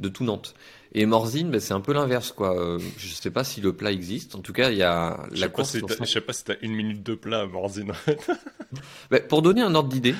de 0.00 0.08
tout 0.08 0.24
Nantes. 0.24 0.54
Et 0.92 1.06
Morzine, 1.06 1.50
ben, 1.50 1.60
c'est 1.60 1.74
un 1.74 1.80
peu 1.80 1.92
l'inverse, 1.92 2.32
quoi. 2.32 2.58
Euh, 2.58 2.78
Je 2.98 3.08
sais 3.08 3.30
pas 3.30 3.44
si 3.44 3.60
le 3.60 3.72
plat 3.72 3.92
existe. 3.92 4.34
En 4.34 4.40
tout 4.40 4.52
cas, 4.52 4.70
il 4.70 4.78
y 4.78 4.82
a 4.82 5.24
la 5.32 5.48
course. 5.48 5.70
si 5.70 5.80
je 5.80 6.04
sais 6.04 6.20
pas 6.20 6.32
si 6.32 6.44
t'as 6.44 6.56
une 6.62 6.74
minute 6.74 7.02
de 7.02 7.14
plat 7.14 7.42
à 7.42 7.46
Morzine. 7.46 7.92
Ben, 9.10 9.20
pour 9.26 9.42
donner 9.42 9.62
un 9.62 9.74
ordre 9.74 9.88
d'idée, 9.88 10.14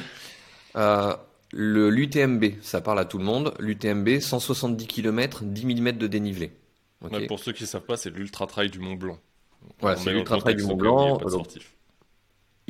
euh, 0.74 1.14
le 1.53 1.89
l'UTMB, 1.89 2.55
ça 2.62 2.81
parle 2.81 2.99
à 2.99 3.05
tout 3.05 3.18
le 3.18 3.24
monde. 3.24 3.55
L'UTMB, 3.61 4.18
170 4.18 4.87
km, 4.89 5.45
10 5.45 5.66
000 5.66 5.81
mètres 5.81 5.99
de 5.99 6.09
dénivelé. 6.09 6.51
Ouais, 7.01 7.26
pour 7.26 7.39
ceux 7.39 7.53
qui 7.53 7.66
savent 7.66 7.83
pas, 7.85 7.97
c'est 7.97 8.11
l'ultra 8.11 8.47
trail 8.49 8.68
du 8.70 8.81
Mont 8.81 8.95
Blanc. 8.95 9.18
Voilà, 9.81 9.97
c'est 9.97 10.12
l'ultra 10.12 10.39
trail 10.39 10.57
du 10.57 10.64
Mont 10.64 10.76
Blanc. 10.76 11.16
pas 11.16 11.24
de 11.26 11.31
Donc, 11.31 11.47
sportif. 11.47 11.72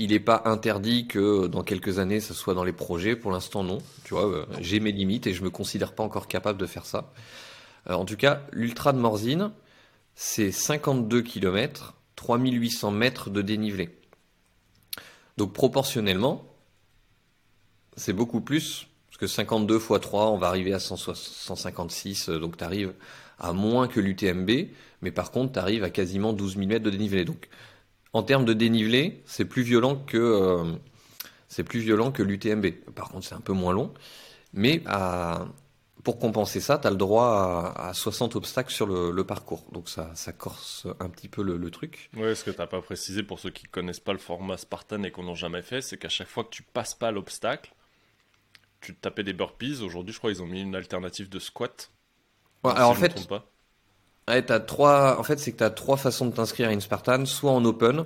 Il 0.01 0.13
n'est 0.13 0.19
pas 0.19 0.41
interdit 0.47 1.07
que 1.07 1.47
dans 1.47 1.63
quelques 1.63 1.99
années, 1.99 2.21
ça 2.21 2.33
soit 2.33 2.55
dans 2.55 2.65
les 2.65 2.73
projets. 2.73 3.17
Pour 3.17 3.33
l'instant, 3.33 3.63
non. 3.63 3.79
Tu 4.05 4.15
vois, 4.15 4.27
euh, 4.27 4.47
j'ai 4.59 4.81
mes 4.81 4.93
limites 4.93 5.27
et 5.27 5.35
je 5.35 5.45
me 5.45 5.51
considère 5.51 5.93
pas 5.93 6.03
encore 6.03 6.27
capable 6.27 6.59
de 6.59 6.65
faire 6.65 6.87
ça. 6.87 7.13
Euh, 7.91 7.93
en 7.93 8.07
tout 8.07 8.17
cas, 8.17 8.41
l'ultra 8.51 8.95
de 8.95 8.99
Morzine, 8.99 9.53
c'est 10.15 10.53
52 10.53 11.21
km, 11.21 11.97
3800 12.17 12.91
mètres 12.93 13.29
de 13.29 13.43
dénivelé. 13.43 13.91
Donc 15.37 15.53
proportionnellement, 15.53 16.47
c'est 17.97 18.15
beaucoup 18.15 18.41
plus, 18.41 18.87
parce 19.09 19.19
que 19.19 19.27
52 19.27 19.77
x 19.77 20.01
3, 20.01 20.31
on 20.31 20.39
va 20.39 20.47
arriver 20.47 20.73
à 20.73 20.81
160 20.81 21.17
156, 21.17 22.31
euh, 22.31 22.39
donc 22.39 22.57
tu 22.57 22.65
arrives 22.65 22.95
à 23.39 23.53
moins 23.53 23.87
que 23.87 24.01
l'UTMB, 24.01 24.51
mais 25.03 25.11
par 25.11 25.31
contre, 25.31 25.53
tu 25.53 25.59
arrives 25.59 25.85
à 25.85 25.91
quasiment 25.91 26.33
12 26.33 26.57
000 26.57 26.69
mètres 26.69 26.85
de 26.85 26.91
dénivelé. 26.91 27.27
Donc 27.27 27.51
en 28.13 28.23
termes 28.23 28.45
de 28.45 28.53
dénivelé, 28.53 29.23
c'est 29.27 29.45
plus 29.45 29.63
violent 29.63 29.97
que 30.07 30.17
euh, 30.19 30.73
c'est 31.49 31.65
plus 31.65 31.81
violent 31.81 32.13
que 32.13 32.23
l'UTMB. 32.23 32.67
Par 32.95 33.11
contre, 33.11 33.27
c'est 33.27 33.35
un 33.35 33.41
peu 33.41 33.53
moins 33.55 33.73
long, 33.75 33.93
mais 34.55 34.83
à- 34.87 35.47
pour 36.05 36.19
compenser 36.19 36.61
ça, 36.61 36.79
tu 36.79 36.87
as 36.89 36.91
le 36.91 36.97
droit 36.97 37.75
à, 37.77 37.89
à 37.91 37.95
60 37.95 38.37
obstacles 38.37 38.73
sur 38.73 38.87
le, 38.87 39.11
le 39.13 39.25
parcours. 39.25 39.65
Donc 39.73 39.89
ça, 39.89 40.11
ça 40.15 40.33
corse 40.33 40.87
un 41.01 41.11
petit 41.11 41.29
peu 41.29 41.43
le, 41.43 41.57
le 41.59 41.71
truc. 41.71 42.11
Ouais, 42.15 42.37
ce 42.37 42.45
que 42.45 42.53
t'as 42.53 42.69
pas 42.69 42.81
précisé 42.83 43.25
pour 43.25 43.41
ceux 43.41 43.51
qui 43.51 43.65
connaissent 43.65 43.99
pas 43.99 44.13
le 44.13 44.21
format 44.21 44.57
Spartan 44.57 45.03
et 45.03 45.11
qu'on 45.11 45.25
n'a 45.25 45.35
jamais 45.35 45.61
fait, 45.63 45.83
c'est 45.83 45.99
qu'à 45.99 46.09
chaque 46.09 46.29
fois 46.29 46.45
que 46.45 46.51
tu 46.51 46.63
passes 46.63 46.95
pas 46.95 47.11
l'obstacle, 47.11 47.75
tu 48.81 48.95
te 48.95 49.01
tapais 49.01 49.25
des 49.25 49.33
burpees. 49.33 49.81
Aujourd'hui, 49.83 50.13
je 50.13 50.19
crois 50.19 50.31
qu'ils 50.33 50.43
ont 50.43 50.47
mis 50.47 50.61
une 50.63 50.75
alternative 50.77 51.29
de 51.29 51.39
squat. 51.39 51.91
Ouais, 52.65 52.73
si 52.77 52.77
alors 52.77 52.91
en 52.91 52.95
je 52.95 53.01
me 53.01 53.09
fait, 53.09 53.15
pas. 53.27 53.50
En 54.31 55.23
fait, 55.23 55.39
c'est 55.39 55.53
que 55.53 55.59
tu 55.59 55.65
as 55.65 55.71
trois 55.71 55.97
façons 55.97 56.27
de 56.27 56.33
t'inscrire 56.33 56.69
à 56.69 56.73
une 56.73 56.81
Spartan, 56.81 57.27
soit 57.27 57.51
en 57.51 57.65
open, 57.65 58.05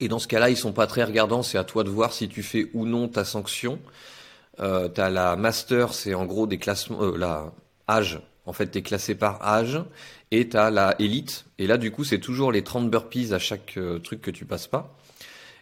et 0.00 0.08
dans 0.08 0.18
ce 0.18 0.28
cas-là, 0.28 0.50
ils 0.50 0.56
sont 0.56 0.72
pas 0.72 0.86
très 0.86 1.02
regardants, 1.02 1.42
c'est 1.42 1.58
à 1.58 1.64
toi 1.64 1.84
de 1.84 1.90
voir 1.90 2.12
si 2.12 2.28
tu 2.28 2.42
fais 2.42 2.70
ou 2.74 2.86
non 2.86 3.08
ta 3.08 3.24
sanction. 3.24 3.78
Euh, 4.60 4.88
t'as 4.88 5.10
la 5.10 5.36
master, 5.36 5.94
c'est 5.94 6.14
en 6.14 6.26
gros 6.26 6.46
des 6.46 6.58
classements, 6.58 7.02
euh, 7.02 7.16
la 7.16 7.52
âge. 7.88 8.20
En 8.46 8.52
fait, 8.52 8.66
t'es 8.68 8.82
classé 8.82 9.14
par 9.14 9.42
âge, 9.46 9.82
et 10.30 10.48
t'as 10.48 10.70
la 10.70 10.94
élite. 10.98 11.46
Et 11.58 11.66
là, 11.66 11.78
du 11.78 11.90
coup, 11.90 12.04
c'est 12.04 12.20
toujours 12.20 12.52
les 12.52 12.62
30 12.62 12.90
burpees 12.90 13.32
à 13.32 13.38
chaque 13.38 13.76
euh, 13.76 13.98
truc 13.98 14.20
que 14.20 14.30
tu 14.30 14.44
passes 14.44 14.68
pas. 14.68 14.96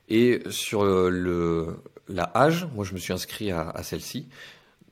Et 0.09 0.41
sur 0.51 0.85
euh, 0.85 1.09
le 1.11 1.79
la 2.09 2.31
âge, 2.37 2.69
moi, 2.75 2.85
je 2.85 2.95
me 2.95 2.99
suis 2.99 3.13
inscrit 3.13 3.51
à, 3.51 3.71
à 3.71 3.83
celle-ci. 3.83 4.29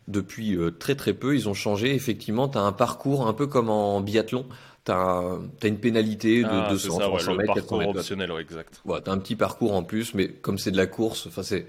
depuis 0.09 0.59
très 0.80 0.97
très 0.97 1.14
peu, 1.14 1.36
ils 1.36 1.49
ont 1.49 1.55
changé. 1.55 1.95
Effectivement, 1.95 2.49
tu 2.49 2.59
as 2.59 2.62
un 2.62 2.72
parcours 2.72 3.28
un 3.28 3.32
peu 3.32 3.47
comme 3.47 3.70
en 3.70 4.01
biathlon. 4.01 4.47
Tu 4.85 4.93
as, 4.93 5.39
une 5.62 5.80
pénalité 5.80 6.45
de 6.45 6.49
ah, 6.49 6.68
200, 6.68 7.01
ça, 7.01 7.05
300 7.05 7.32
ouais, 7.32 7.39
mètres, 7.39 7.47
parcours 7.47 7.78
400 7.78 7.78
mètres. 7.78 7.91
optionnel, 7.91 8.32
ouais, 8.32 8.43
exact. 8.43 8.82
Ouais, 8.85 9.01
tu 9.03 9.11
as 9.11 9.12
un 9.12 9.18
petit 9.18 9.37
parcours 9.37 9.74
en 9.74 9.82
plus, 9.82 10.14
mais 10.14 10.28
comme 10.28 10.59
c'est 10.59 10.70
de 10.70 10.76
la 10.76 10.87
course, 10.87 11.26
enfin 11.26 11.43
c'est 11.43 11.66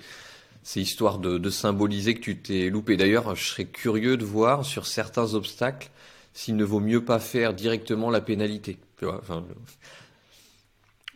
c'est 0.64 0.82
histoire 0.82 1.20
de, 1.20 1.38
de 1.38 1.50
symboliser 1.52 2.16
que 2.16 2.22
tu 2.22 2.42
t'es 2.42 2.70
loupé. 2.70 2.98
D'ailleurs, 2.98 3.36
je 3.36 3.46
serais 3.46 3.66
curieux 3.66 4.18
de 4.18 4.26
voir 4.26 4.66
sur 4.66 4.86
certains 4.88 5.34
obstacles 5.36 5.90
s'il 6.34 6.56
ne 6.58 6.66
vaut 6.66 6.80
mieux 6.80 7.06
pas 7.06 7.20
faire 7.20 7.54
directement 7.54 8.10
la 8.10 8.22
pénalité. 8.22 8.80
Tu 8.98 9.06
vois, 9.06 9.20
enfin, 9.20 9.46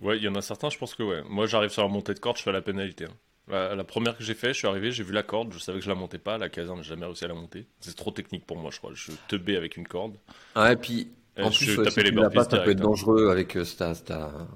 Ouais, 0.02 0.18
il 0.18 0.24
y 0.24 0.28
en 0.28 0.36
a 0.36 0.42
certains, 0.42 0.70
je 0.70 0.78
pense 0.78 0.96
que 0.96 1.04
ouais. 1.04 1.24
Moi, 1.30 1.46
j'arrive 1.46 1.72
sur 1.72 1.82
la 1.82 1.90
montée 1.90 2.14
de 2.14 2.20
corde, 2.20 2.38
je 2.38 2.44
fais 2.44 2.52
la 2.52 2.62
pénalité. 2.62 3.06
hein. 3.06 3.18
La, 3.48 3.76
la 3.76 3.84
première 3.84 4.16
que 4.18 4.24
j'ai 4.24 4.36
fait, 4.36 4.50
je 4.50 4.60
suis 4.60 4.68
arrivé, 4.68 4.92
j'ai 4.92 5.04
vu 5.04 5.12
la 5.12 5.24
corde, 5.24 5.52
je 5.54 5.60
savais 5.60 5.80
que 5.80 5.84
je 5.84 5.90
la 5.90 5.96
montais 5.96 6.20
pas, 6.20 6.38
la 6.38 6.50
caserne, 6.50 6.82
j'ai 6.84 6.90
jamais 6.90 7.06
réussi 7.06 7.26
à 7.26 7.28
la 7.28 7.34
monter. 7.34 7.68
C'est 7.80 7.96
trop 7.96 8.12
technique 8.12 8.46
pour 8.46 8.58
moi, 8.58 8.70
je 8.72 8.78
crois. 8.78 8.92
Je 8.94 9.12
teubais 9.28 9.58
avec 9.58 9.76
une 9.76 9.88
corde. 9.88 10.18
Ouais, 10.56 10.74
et 10.74 10.76
puis 10.76 11.12
En 11.42 11.52
je 11.52 11.52
plus, 11.52 11.78
ouais, 11.78 11.86
tapais 11.86 12.04
si 12.04 12.04
les 12.04 12.12
l'as 12.12 12.30
pas, 12.30 12.44
burpees 12.44 12.50
ça 12.50 12.60
peut 12.60 12.72
être 12.72 12.80
hein. 12.80 12.82
dangereux 12.82 13.30
avec 13.30 13.56
euh, 13.58 13.66
ta, 13.78 13.96
ta- 13.96 14.48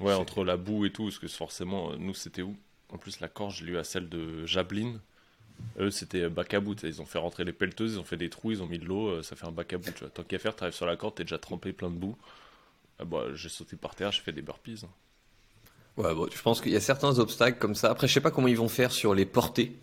ouais, 0.00 0.12
entre 0.14 0.44
la 0.44 0.56
boue 0.56 0.84
et 0.84 0.92
tout, 0.92 1.04
parce 1.04 1.18
que 1.18 1.28
forcément, 1.28 1.92
euh, 1.92 1.96
nous, 1.98 2.14
c'était 2.14 2.42
où? 2.42 2.56
En 2.90 2.98
plus, 2.98 3.20
la 3.20 3.28
corde, 3.28 3.52
je 3.52 3.64
l'ai 3.64 3.72
eu 3.72 3.76
à 3.78 3.84
celle 3.84 4.08
de 4.08 4.44
Jablin. 4.46 5.00
Eux, 5.78 5.90
c'était 5.90 6.28
bac 6.30 6.54
à 6.54 6.60
bout. 6.60 6.82
Ils 6.84 7.02
ont 7.02 7.06
fait 7.06 7.18
rentrer 7.18 7.44
les 7.44 7.52
pelleteuses, 7.52 7.94
ils 7.94 8.00
ont 8.00 8.04
fait 8.04 8.16
des 8.18 8.30
trous, 8.30 8.52
ils 8.52 8.62
ont 8.62 8.66
mis 8.68 8.78
de 8.78 8.86
l'eau, 8.86 9.08
euh, 9.08 9.22
ça 9.22 9.36
fait 9.36 9.46
un 9.46 9.52
bac 9.52 9.72
à 9.74 9.78
bout. 9.78 9.92
Tu 9.92 10.00
vois. 10.00 10.10
Tant 10.10 10.24
qu'à 10.24 10.38
faire, 10.38 10.56
t'arrives 10.56 10.74
sur 10.74 10.86
la 10.86 10.96
corde, 10.96 11.16
t'es 11.16 11.24
déjà 11.24 11.38
trempé 11.38 11.72
plein 11.72 11.90
de 11.90 11.96
boue. 11.96 12.16
Ah 12.98 13.04
bah, 13.04 13.26
j'ai 13.34 13.48
sauté 13.50 13.76
par 13.76 13.94
terre, 13.96 14.12
j'ai 14.12 14.22
fait 14.22 14.32
des 14.32 14.42
burpees. 14.42 14.82
hein. 14.84 14.90
Ouais, 15.96 16.14
bon, 16.14 16.26
je 16.34 16.40
pense 16.40 16.60
qu'il 16.60 16.72
y 16.72 16.76
a 16.76 16.80
certains 16.80 17.18
obstacles 17.18 17.58
comme 17.58 17.74
ça. 17.74 17.90
Après, 17.90 18.08
je 18.08 18.12
sais 18.14 18.20
pas 18.20 18.30
comment 18.30 18.48
ils 18.48 18.56
vont 18.56 18.68
faire 18.68 18.92
sur 18.92 19.14
les 19.14 19.26
portées. 19.26 19.76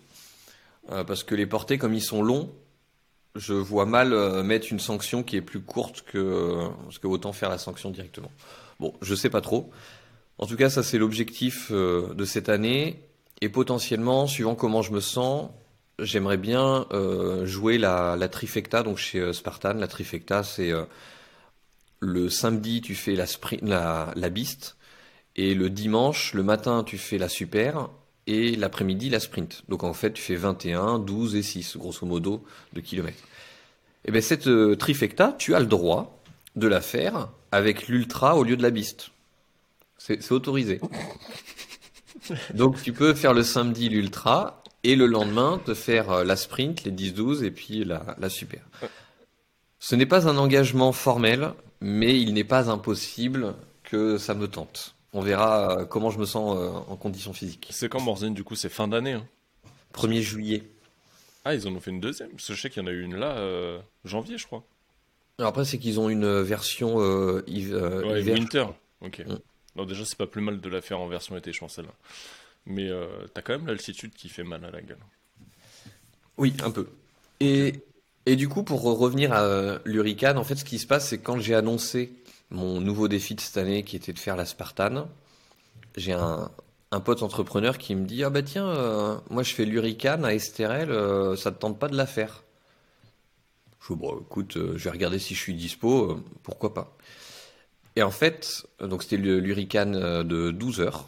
Euh, 0.91 1.03
parce 1.03 1.23
que 1.23 1.35
les 1.35 1.45
portées, 1.45 1.77
comme 1.77 1.93
ils 1.93 2.01
sont 2.03 2.23
longs, 2.23 2.53
je 3.35 3.53
vois 3.53 3.85
mal 3.85 4.13
euh, 4.13 4.43
mettre 4.43 4.67
une 4.71 4.79
sanction 4.79 5.23
qui 5.23 5.37
est 5.37 5.41
plus 5.41 5.61
courte 5.61 6.03
que. 6.03 6.67
Parce 6.85 6.99
que 6.99 7.07
autant 7.07 7.33
faire 7.33 7.49
la 7.49 7.57
sanction 7.57 7.91
directement. 7.91 8.31
Bon, 8.79 8.93
je 9.01 9.15
sais 9.15 9.29
pas 9.29 9.41
trop. 9.41 9.71
En 10.37 10.47
tout 10.47 10.55
cas, 10.55 10.69
ça, 10.69 10.83
c'est 10.83 10.97
l'objectif 10.97 11.69
euh, 11.71 12.13
de 12.13 12.25
cette 12.25 12.49
année. 12.49 13.03
Et 13.41 13.49
potentiellement, 13.49 14.27
suivant 14.27 14.55
comment 14.55 14.81
je 14.81 14.91
me 14.91 14.99
sens, 14.99 15.49
j'aimerais 15.99 16.37
bien 16.37 16.85
euh, 16.91 17.45
jouer 17.45 17.77
la, 17.77 18.17
trifecta, 18.29 18.83
donc 18.83 18.97
chez 18.97 19.19
euh, 19.19 19.33
Spartan. 19.33 19.73
La 19.73 19.87
trifecta, 19.87 20.43
c'est 20.43 20.71
euh, 20.71 20.85
le 21.99 22.29
samedi, 22.29 22.81
tu 22.81 22.95
fais 22.95 23.15
la, 23.15 23.25
sprint, 23.25 23.63
la 23.63 24.29
biste. 24.29 24.77
Et 25.35 25.53
le 25.55 25.69
dimanche, 25.69 26.33
le 26.33 26.43
matin, 26.43 26.83
tu 26.83 26.97
fais 26.97 27.17
la 27.17 27.29
super 27.29 27.89
et 28.29 28.55
l'après-midi, 28.55 29.09
la 29.09 29.19
sprint. 29.19 29.63
Donc 29.69 29.83
en 29.83 29.93
fait, 29.93 30.13
tu 30.13 30.21
fais 30.21 30.35
21, 30.35 30.99
12 30.99 31.35
et 31.35 31.41
6, 31.41 31.77
grosso 31.77 32.05
modo, 32.05 32.45
de 32.73 32.79
kilomètres. 32.79 33.23
Et 34.05 34.11
bien 34.11 34.21
cette 34.21 34.47
euh, 34.47 34.75
trifecta, 34.75 35.35
tu 35.37 35.55
as 35.55 35.59
le 35.59 35.65
droit 35.65 36.21
de 36.55 36.67
la 36.67 36.79
faire 36.79 37.29
avec 37.51 37.87
l'ultra 37.87 38.37
au 38.37 38.43
lieu 38.43 38.55
de 38.55 38.61
la 38.61 38.69
biste. 38.69 39.09
C'est 39.97 40.21
c'est 40.21 40.31
autorisé. 40.31 40.79
Donc 42.53 42.81
tu 42.83 42.93
peux 42.93 43.15
faire 43.15 43.33
le 43.33 43.41
samedi 43.41 43.89
l'ultra 43.89 44.61
et 44.83 44.95
le 44.95 45.07
lendemain 45.07 45.59
te 45.65 45.73
faire 45.73 46.11
euh, 46.11 46.23
la 46.23 46.35
sprint, 46.35 46.83
les 46.83 46.91
10-12 46.91 47.43
et 47.43 47.51
puis 47.51 47.83
la, 47.83 48.15
la 48.19 48.29
super. 48.29 48.61
Ce 49.79 49.95
n'est 49.95 50.05
pas 50.05 50.27
un 50.27 50.37
engagement 50.37 50.91
formel, 50.91 51.53
mais 51.81 52.21
il 52.21 52.35
n'est 52.35 52.43
pas 52.43 52.69
impossible 52.69 53.55
que 53.83 54.19
ça 54.19 54.35
me 54.35 54.47
tente. 54.47 54.95
On 55.13 55.21
verra 55.21 55.79
euh, 55.81 55.85
comment 55.85 56.11
je 56.11 56.19
me 56.19 56.25
sens 56.25 56.55
euh, 56.57 56.69
en 56.69 56.95
condition 56.95 57.33
physique. 57.33 57.67
C'est 57.71 57.89
quand 57.89 57.99
Morzine, 58.01 58.33
du 58.33 58.43
coup, 58.43 58.55
c'est 58.55 58.69
fin 58.69 58.87
d'année. 58.87 59.13
hein. 59.13 59.25
1er 59.93 60.21
juillet. 60.21 60.63
Ah, 61.45 61.55
ils 61.55 61.67
en 61.67 61.71
ont 61.75 61.79
fait 61.79 61.89
une 61.91 61.99
deuxième. 61.99 62.29
Parce 62.29 62.47
que 62.47 62.53
je 62.53 62.61
sais 62.61 62.69
qu'il 62.69 62.83
y 62.83 62.85
en 62.85 62.87
a 62.87 62.91
eu 62.91 63.01
une 63.01 63.15
là, 63.15 63.37
euh, 63.37 63.79
janvier, 64.05 64.37
je 64.37 64.45
crois. 64.45 64.63
Alors 65.39 65.49
après, 65.49 65.65
c'est 65.65 65.77
qu'ils 65.79 65.99
ont 65.99 66.09
une 66.09 66.41
version 66.41 66.99
euh, 67.01 67.43
hiv- 67.47 67.73
Ouais, 68.05 68.21
hiver. 68.21 68.35
Winter. 68.35 68.65
Ok. 69.01 69.23
Mm. 69.25 69.37
Non, 69.75 69.85
déjà, 69.85 70.03
c'est 70.05 70.17
pas 70.17 70.27
plus 70.27 70.41
mal 70.41 70.59
de 70.61 70.69
la 70.69 70.81
faire 70.81 70.99
en 70.99 71.07
version 71.07 71.35
été, 71.37 71.53
je 71.53 71.59
pense, 71.59 71.75
celle-là. 71.75 71.93
Mais 72.65 72.89
euh, 72.89 73.07
t'as 73.33 73.41
quand 73.41 73.53
même 73.53 73.65
l'altitude 73.67 74.13
qui 74.13 74.29
fait 74.29 74.43
mal 74.43 74.63
à 74.65 74.69
la 74.69 74.81
gueule. 74.81 74.97
Oui, 76.37 76.53
un 76.63 76.71
peu. 76.71 76.87
Et, 77.39 77.73
et 78.25 78.35
du 78.35 78.47
coup, 78.49 78.63
pour 78.63 78.81
revenir 78.83 79.33
à 79.33 79.79
l'Hurricane, 79.85 80.37
en 80.37 80.43
fait, 80.43 80.55
ce 80.55 80.65
qui 80.65 80.77
se 80.79 80.85
passe, 80.87 81.07
c'est 81.07 81.19
quand 81.19 81.39
j'ai 81.39 81.55
annoncé 81.55 82.11
mon 82.51 82.81
nouveau 82.81 83.07
défi 83.07 83.35
de 83.35 83.41
cette 83.41 83.57
année, 83.57 83.83
qui 83.83 83.95
était 83.95 84.13
de 84.13 84.19
faire 84.19 84.35
la 84.35 84.45
Spartan, 84.45 85.07
j'ai 85.95 86.13
un, 86.13 86.51
un 86.91 86.99
pote 86.99 87.21
entrepreneur 87.23 87.77
qui 87.77 87.95
me 87.95 88.05
dit, 88.05 88.23
ah 88.23 88.29
bah 88.29 88.41
tiens, 88.41 88.67
euh, 88.67 89.17
moi 89.29 89.43
je 89.43 89.53
fais 89.53 89.65
l'Hurricane 89.65 90.25
à 90.25 90.33
Esterel, 90.33 90.89
euh, 90.91 91.35
ça 91.35 91.51
te 91.51 91.59
tente 91.59 91.77
pas 91.79 91.87
de 91.87 91.95
la 91.95 92.07
faire? 92.07 92.43
Je 93.81 93.93
dis, 93.93 93.99
bon, 93.99 94.19
écoute, 94.19 94.57
euh, 94.57 94.73
je 94.75 94.83
vais 94.83 94.89
regarder 94.89 95.19
si 95.19 95.35
je 95.35 95.39
suis 95.39 95.53
dispo, 95.53 96.19
pourquoi 96.43 96.73
pas. 96.73 96.97
Et 97.95 98.03
en 98.03 98.11
fait, 98.11 98.65
donc 98.79 99.03
c'était 99.03 99.17
l'Hurricane 99.17 100.23
de 100.23 100.51
12 100.51 100.79
heures, 100.79 101.05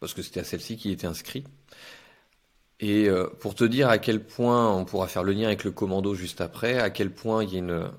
parce 0.00 0.14
que 0.14 0.22
c'était 0.22 0.40
à 0.40 0.44
celle-ci 0.44 0.76
qui 0.76 0.90
était 0.90 1.06
inscrit. 1.06 1.44
Et 2.78 3.08
pour 3.40 3.54
te 3.54 3.64
dire 3.64 3.88
à 3.88 3.98
quel 3.98 4.24
point, 4.24 4.72
on 4.72 4.84
pourra 4.84 5.08
faire 5.08 5.24
le 5.24 5.32
lien 5.32 5.46
avec 5.46 5.64
le 5.64 5.72
commando 5.72 6.14
juste 6.14 6.40
après, 6.40 6.78
à 6.78 6.90
quel 6.90 7.10
point 7.10 7.42
il 7.42 7.52
y 7.52 7.56
a 7.56 7.58
une, 7.58 7.90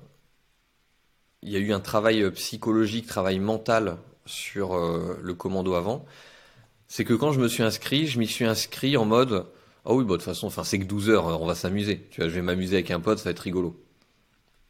il 1.42 1.50
y 1.50 1.56
a 1.56 1.58
eu 1.58 1.72
un 1.72 1.80
travail 1.80 2.22
euh, 2.22 2.30
psychologique, 2.30 3.06
travail 3.06 3.38
mental 3.38 3.96
sur 4.26 4.74
euh, 4.74 5.18
le 5.22 5.34
commando 5.34 5.74
avant, 5.74 6.04
c'est 6.88 7.04
que 7.04 7.14
quand 7.14 7.32
je 7.32 7.40
me 7.40 7.48
suis 7.48 7.62
inscrit, 7.62 8.06
je 8.06 8.18
m'y 8.18 8.26
suis 8.26 8.44
inscrit 8.44 8.96
en 8.96 9.04
mode, 9.04 9.46
ah 9.84 9.94
oui, 9.94 10.04
bah, 10.04 10.12
de 10.12 10.16
toute 10.16 10.24
façon, 10.24 10.50
c'est 10.50 10.78
que 10.78 10.84
12 10.84 11.10
heures, 11.10 11.40
on 11.40 11.46
va 11.46 11.54
s'amuser. 11.54 12.06
Tu 12.10 12.20
vois, 12.20 12.28
je 12.28 12.34
vais 12.34 12.42
m'amuser 12.42 12.76
avec 12.76 12.90
un 12.90 13.00
pote, 13.00 13.18
ça 13.18 13.24
va 13.24 13.30
être 13.30 13.40
rigolo. 13.40 13.82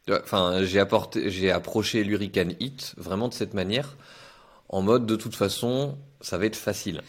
Enfin, 0.09 0.63
j'ai 0.63 1.51
approché 1.51 2.03
l'Hurricane 2.03 2.55
Hit 2.59 2.93
vraiment 2.97 3.29
de 3.29 3.33
cette 3.33 3.53
manière, 3.53 3.95
en 4.69 4.81
mode, 4.81 5.05
de 5.05 5.15
toute 5.15 5.35
façon, 5.35 5.97
ça 6.21 6.37
va 6.37 6.45
être 6.45 6.55
facile. 6.55 7.01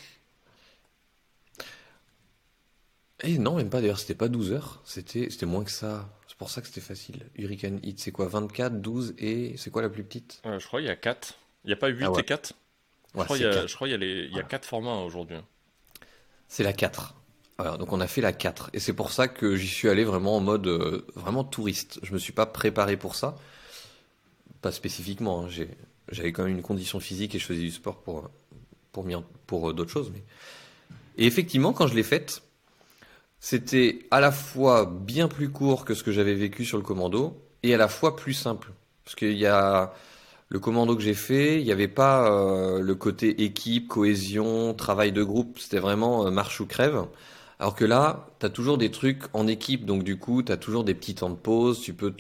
Eh 3.23 3.39
non, 3.39 3.57
même 3.57 3.71
pas 3.71 3.81
d'ailleurs, 3.81 3.99
c'était 3.99 4.15
pas 4.15 4.29
12 4.29 4.53
heures, 4.53 4.83
c'était 4.85 5.47
moins 5.47 5.65
que 5.65 5.71
ça. 5.71 6.09
C'est 6.35 6.39
pour 6.39 6.51
ça 6.51 6.61
que 6.63 6.67
c'était 6.67 6.81
facile. 6.81 7.23
Hurricane 7.37 7.79
Hit, 7.85 8.01
c'est 8.01 8.11
quoi 8.11 8.27
24, 8.27 8.81
12 8.81 9.15
et 9.19 9.55
c'est 9.57 9.71
quoi 9.71 9.83
la 9.83 9.89
plus 9.89 10.03
petite? 10.03 10.43
Ouais, 10.45 10.59
je 10.59 10.67
crois 10.67 10.81
qu'il 10.81 10.89
y 10.89 10.91
a 10.91 10.97
4. 10.97 11.35
Il 11.65 11.69
n'y 11.69 11.73
a 11.73 11.77
pas 11.77 11.87
8 11.89 12.05
Ah 12.05 12.11
ouais. 12.11 12.21
et 12.23 12.25
4 12.25 12.53
Je 13.15 13.19
Ouais, 13.21 13.25
crois 13.25 13.39
y 13.39 13.45
a, 13.45 13.67
je 13.69 13.75
crois 13.75 13.87
qu'il 13.87 13.93
y 13.93 13.95
a, 13.95 13.99
les, 13.99 14.25
il 14.25 14.35
y 14.35 14.41
a 14.41 14.43
4 14.43 14.65
formats 14.65 14.97
aujourd'hui. 15.03 15.37
C'est 16.49 16.65
la 16.65 16.73
4. 16.73 17.15
Voilà, 17.59 17.77
donc 17.77 17.93
on 17.93 18.01
a 18.01 18.09
fait 18.09 18.21
la 18.21 18.33
4. 18.33 18.71
Et 18.73 18.81
c'est 18.81 18.93
pour 18.93 19.13
ça 19.13 19.29
que 19.29 19.55
j'y 19.55 19.69
suis 19.69 19.89
allé 19.89 20.03
vraiment 20.03 20.37
en 20.37 20.41
mode 20.41 20.67
euh, 20.67 21.07
vraiment 21.15 21.45
touriste. 21.45 22.01
Je 22.03 22.13
me 22.13 22.19
suis 22.19 22.33
pas 22.33 22.47
préparé 22.47 22.97
pour 22.97 23.15
ça. 23.15 23.37
Pas 24.61 24.73
spécifiquement. 24.73 25.45
hein. 25.45 25.49
J'ai, 25.49 25.69
j'avais 26.11 26.33
quand 26.33 26.45
même 26.45 26.57
une 26.57 26.63
condition 26.63 27.01
physique 27.01 27.35
et 27.35 27.39
je 27.39 27.45
faisais 27.47 27.61
du 27.61 27.71
sport 27.71 28.03
pour, 28.03 28.31
pour, 28.93 29.07
pour 29.47 29.71
euh, 29.71 29.73
d'autres 29.73 29.93
choses. 29.93 30.11
Mais... 30.13 30.23
Et 31.17 31.27
effectivement, 31.27 31.73
quand 31.73 31.87
je 31.87 31.95
l'ai 31.95 32.03
faite, 32.03 32.43
c'était 33.45 33.99
à 34.11 34.21
la 34.21 34.33
fois 34.33 34.87
bien 34.87 35.29
plus 35.29 35.51
court 35.51 35.85
que 35.85 35.93
ce 35.93 36.03
que 36.03 36.13
j'avais 36.13 36.33
vécu 36.33 36.65
sur 36.65 36.79
le 36.79 36.83
commando 36.83 37.37
et 37.63 37.75
à 37.75 37.77
la 37.77 37.89
fois 37.89 38.17
plus 38.17 38.33
simple. 38.33 38.73
Parce 39.05 39.17
qu'il 39.17 39.37
y 39.37 39.45
a 39.45 39.93
le 40.49 40.59
commando 40.61 40.97
que 40.97 41.03
j'ai 41.03 41.13
fait, 41.13 41.61
il 41.61 41.65
n'y 41.67 41.71
avait 41.71 41.87
pas 41.87 42.33
euh, 42.33 42.81
le 42.81 42.95
côté 42.95 43.43
équipe, 43.45 43.89
cohésion, 43.89 44.73
travail 44.73 45.13
de 45.13 45.23
groupe, 45.23 45.59
c'était 45.59 45.79
vraiment 45.79 46.27
euh, 46.27 46.31
marche 46.31 46.59
ou 46.63 46.65
crève. 46.65 47.05
Alors 47.59 47.75
que 47.75 47.85
là, 47.85 48.29
tu 48.41 48.47
as 48.47 48.49
toujours 48.49 48.79
des 48.79 48.91
trucs 48.91 49.25
en 49.35 49.47
équipe, 49.47 49.85
donc 49.85 50.05
du 50.05 50.17
coup, 50.17 50.43
tu 50.43 50.51
as 50.51 50.57
toujours 50.57 50.83
des 50.83 50.95
petits 50.95 51.17
temps 51.17 51.29
de 51.29 51.35
pause, 51.35 51.83
tu 51.83 51.93
peux 51.93 52.15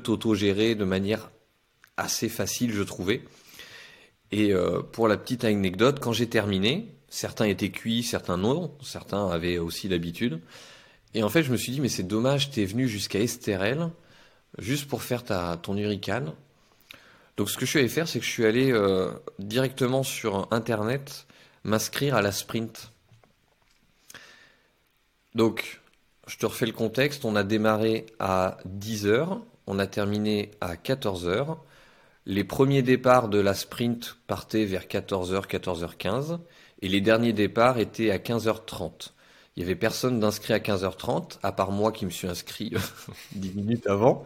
t'auto-gérer 0.00 0.74
de 0.74 0.84
manière 0.84 1.30
assez 1.96 2.28
facile, 2.28 2.72
je 2.72 2.82
trouvais. 2.82 3.22
Et 4.32 4.52
euh, 4.52 4.82
pour 4.82 5.08
la 5.08 5.16
petite 5.16 5.44
anecdote, 5.44 5.98
quand 5.98 6.12
j'ai 6.12 6.28
terminé, 6.28 6.94
certains 7.10 7.44
étaient 7.44 7.70
cuits, 7.70 8.02
certains 8.02 8.38
non, 8.38 8.74
certains 8.82 9.28
avaient 9.28 9.58
aussi 9.58 9.88
l'habitude. 9.88 10.40
Et 11.12 11.22
en 11.22 11.28
fait, 11.28 11.42
je 11.42 11.52
me 11.52 11.56
suis 11.56 11.72
dit, 11.72 11.80
mais 11.80 11.88
c'est 11.88 12.04
dommage, 12.04 12.50
t'es 12.50 12.64
venu 12.64 12.88
jusqu'à 12.88 13.18
Esterel, 13.18 13.90
juste 14.58 14.88
pour 14.88 15.02
faire 15.02 15.24
ton 15.60 15.76
hurricane. 15.76 16.32
Donc 17.36 17.50
ce 17.50 17.58
que 17.58 17.66
je 17.66 17.70
suis 17.70 17.78
allé 17.80 17.88
faire, 17.88 18.08
c'est 18.08 18.20
que 18.20 18.24
je 18.24 18.30
suis 18.30 18.46
allé 18.46 18.70
euh, 18.70 19.10
directement 19.38 20.02
sur 20.02 20.48
Internet 20.52 21.26
m'inscrire 21.64 22.14
à 22.14 22.22
la 22.22 22.32
sprint. 22.32 22.92
Donc, 25.34 25.80
je 26.26 26.36
te 26.36 26.46
refais 26.46 26.66
le 26.66 26.72
contexte. 26.72 27.24
On 27.24 27.36
a 27.36 27.44
démarré 27.44 28.06
à 28.18 28.58
10h, 28.68 29.40
on 29.66 29.78
a 29.78 29.86
terminé 29.86 30.50
à 30.60 30.74
14h. 30.74 31.58
Les 32.26 32.44
premiers 32.44 32.82
départs 32.82 33.28
de 33.28 33.38
la 33.38 33.54
sprint 33.54 34.18
partaient 34.26 34.64
vers 34.64 34.84
14h, 34.84 35.46
14h15. 35.46 36.38
Et 36.82 36.88
les 36.88 37.00
derniers 37.00 37.32
départs 37.32 37.78
étaient 37.78 38.10
à 38.10 38.18
15h30. 38.18 39.10
Il 39.56 39.62
y 39.62 39.66
avait 39.66 39.74
personne 39.74 40.20
d'inscrit 40.20 40.54
à 40.54 40.58
15h30, 40.58 41.38
à 41.42 41.52
part 41.52 41.72
moi 41.72 41.92
qui 41.92 42.06
me 42.06 42.10
suis 42.10 42.28
inscrit 42.28 42.72
10 43.32 43.54
minutes 43.54 43.86
avant. 43.86 44.24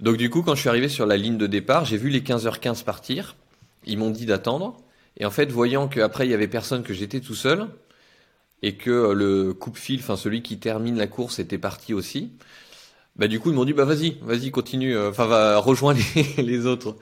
Donc 0.00 0.16
du 0.16 0.30
coup, 0.30 0.42
quand 0.42 0.54
je 0.54 0.60
suis 0.60 0.68
arrivé 0.68 0.88
sur 0.88 1.06
la 1.06 1.16
ligne 1.16 1.38
de 1.38 1.46
départ, 1.46 1.84
j'ai 1.84 1.96
vu 1.96 2.08
les 2.08 2.20
15h15 2.22 2.84
partir. 2.84 3.36
Ils 3.84 3.98
m'ont 3.98 4.10
dit 4.10 4.26
d'attendre. 4.26 4.76
Et 5.16 5.24
en 5.26 5.30
fait, 5.30 5.50
voyant 5.50 5.88
qu'après, 5.88 6.26
il 6.26 6.30
y 6.30 6.34
avait 6.34 6.48
personne, 6.48 6.82
que 6.82 6.94
j'étais 6.94 7.20
tout 7.20 7.34
seul, 7.34 7.68
et 8.62 8.74
que 8.76 9.12
le 9.12 9.52
coupe-fil, 9.52 10.00
enfin 10.00 10.16
celui 10.16 10.42
qui 10.42 10.58
termine 10.58 10.96
la 10.96 11.06
course, 11.06 11.38
était 11.38 11.58
parti 11.58 11.94
aussi. 11.94 12.32
Bah 13.16 13.28
du 13.28 13.38
coup 13.38 13.50
ils 13.50 13.54
m'ont 13.54 13.64
dit 13.64 13.74
bah 13.74 13.84
vas-y, 13.84 14.18
vas-y 14.22 14.50
continue, 14.50 14.98
enfin 14.98 15.26
va 15.26 15.58
rejoindre 15.58 16.00
les, 16.16 16.42
les, 16.42 16.66
autres. 16.66 16.96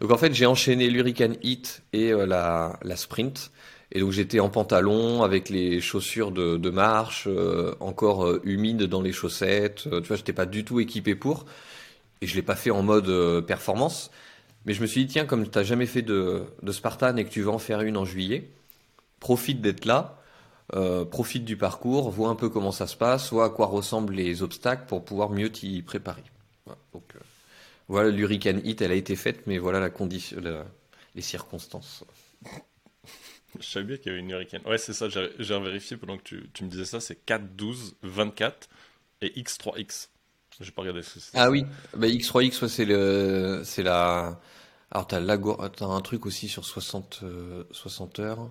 Donc 0.00 0.10
en 0.10 0.16
fait 0.16 0.34
j'ai 0.34 0.46
enchaîné 0.46 0.88
l'Hurricane 0.88 1.36
Hit 1.42 1.82
et 1.92 2.10
la, 2.12 2.78
la 2.82 2.96
sprint. 2.96 3.50
Et 3.92 4.00
donc 4.00 4.12
j'étais 4.12 4.40
en 4.40 4.48
pantalon 4.48 5.22
avec 5.22 5.48
les 5.48 5.80
chaussures 5.80 6.30
de, 6.30 6.70
marche, 6.70 7.28
encore 7.80 8.38
humides 8.44 8.84
dans 8.84 9.02
les 9.02 9.12
chaussettes. 9.12 9.82
tu 9.82 10.06
vois, 10.06 10.16
j'étais 10.16 10.32
pas 10.32 10.46
du 10.46 10.64
tout 10.64 10.78
équipé 10.78 11.16
pour. 11.16 11.44
Et 12.22 12.26
je 12.26 12.36
l'ai 12.36 12.42
pas 12.42 12.54
fait 12.54 12.70
en 12.70 12.82
mode 12.82 13.44
performance. 13.46 14.10
Mais 14.66 14.74
je 14.74 14.82
me 14.82 14.86
suis 14.86 15.06
dit, 15.06 15.12
tiens, 15.12 15.24
comme 15.24 15.48
tu 15.48 15.58
n'as 15.58 15.64
jamais 15.64 15.86
fait 15.86 16.02
de, 16.02 16.44
de, 16.62 16.72
Spartan 16.72 17.16
et 17.16 17.24
que 17.24 17.30
tu 17.30 17.42
vas 17.42 17.52
en 17.52 17.58
faire 17.58 17.80
une 17.80 17.96
en 17.96 18.04
juillet, 18.04 18.50
profite 19.18 19.60
d'être 19.60 19.86
là, 19.86 20.18
euh, 20.74 21.04
profite 21.04 21.44
du 21.44 21.56
parcours, 21.56 22.10
vois 22.10 22.28
un 22.28 22.34
peu 22.34 22.48
comment 22.48 22.72
ça 22.72 22.86
se 22.86 22.96
passe, 22.96 23.32
vois 23.32 23.46
à 23.46 23.50
quoi 23.50 23.66
ressemblent 23.66 24.14
les 24.14 24.42
obstacles 24.42 24.84
pour 24.86 25.04
pouvoir 25.04 25.30
mieux 25.30 25.50
t'y 25.50 25.82
préparer. 25.82 26.22
Voilà, 26.66 26.78
donc, 26.92 27.04
euh, 27.16 27.18
voilà 27.90 28.10
l'Hurricane 28.10 28.60
Hit, 28.64 28.82
elle 28.82 28.92
a 28.92 28.94
été 28.94 29.16
faite, 29.16 29.48
mais 29.48 29.58
voilà 29.58 29.80
la 29.80 29.90
condition, 29.90 30.40
la, 30.40 30.64
les 31.16 31.22
circonstances. 31.22 32.04
Je 33.58 33.66
savais 33.66 33.84
bien 33.84 33.96
qu'il 33.96 34.06
y 34.06 34.10
avait 34.10 34.20
une 34.20 34.30
Hurricane. 34.30 34.62
Ouais, 34.64 34.78
c'est 34.78 34.92
ça, 34.92 35.08
j'ai 35.08 35.28
vérifié 35.58 35.96
pendant 35.96 36.16
que 36.16 36.22
tu, 36.22 36.48
tu, 36.54 36.62
me 36.62 36.70
disais 36.70 36.84
ça, 36.84 37.00
c'est 37.00 37.16
4, 37.16 37.56
12, 37.56 37.96
24 38.02 38.68
et 39.22 39.42
X3X. 39.42 40.08
J'ai 40.60 40.70
pas 40.70 40.82
regardé 40.82 41.02
ce 41.02 41.18
que 41.18 41.24
Ah 41.34 41.50
oui, 41.50 41.64
bah, 41.96 42.06
X3X, 42.06 42.68
c'est 42.68 42.84
le, 42.84 43.62
c'est 43.64 43.82
la. 43.82 44.40
Alors 44.92 45.08
t'as 45.08 45.20
as 45.20 45.84
un 45.84 46.00
truc 46.00 46.26
aussi 46.26 46.48
sur 46.48 46.64
60, 46.64 47.24
60 47.72 48.18
euh, 48.18 48.22
heures, 48.22 48.50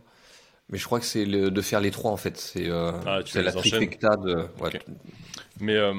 mais 0.67 0.77
je 0.77 0.83
crois 0.83 0.99
que 0.99 1.05
c'est 1.05 1.25
de 1.25 1.61
faire 1.61 1.79
les 1.79 1.91
trois 1.91 2.11
en 2.11 2.17
fait. 2.17 2.37
C'est 2.37 2.69
euh, 2.69 2.91
ah, 3.05 3.21
la 3.35 3.51
trifecta 3.53 4.17
de. 4.17 4.47
Ouais. 4.59 4.81
Mais 5.61 5.75
euh... 5.75 5.93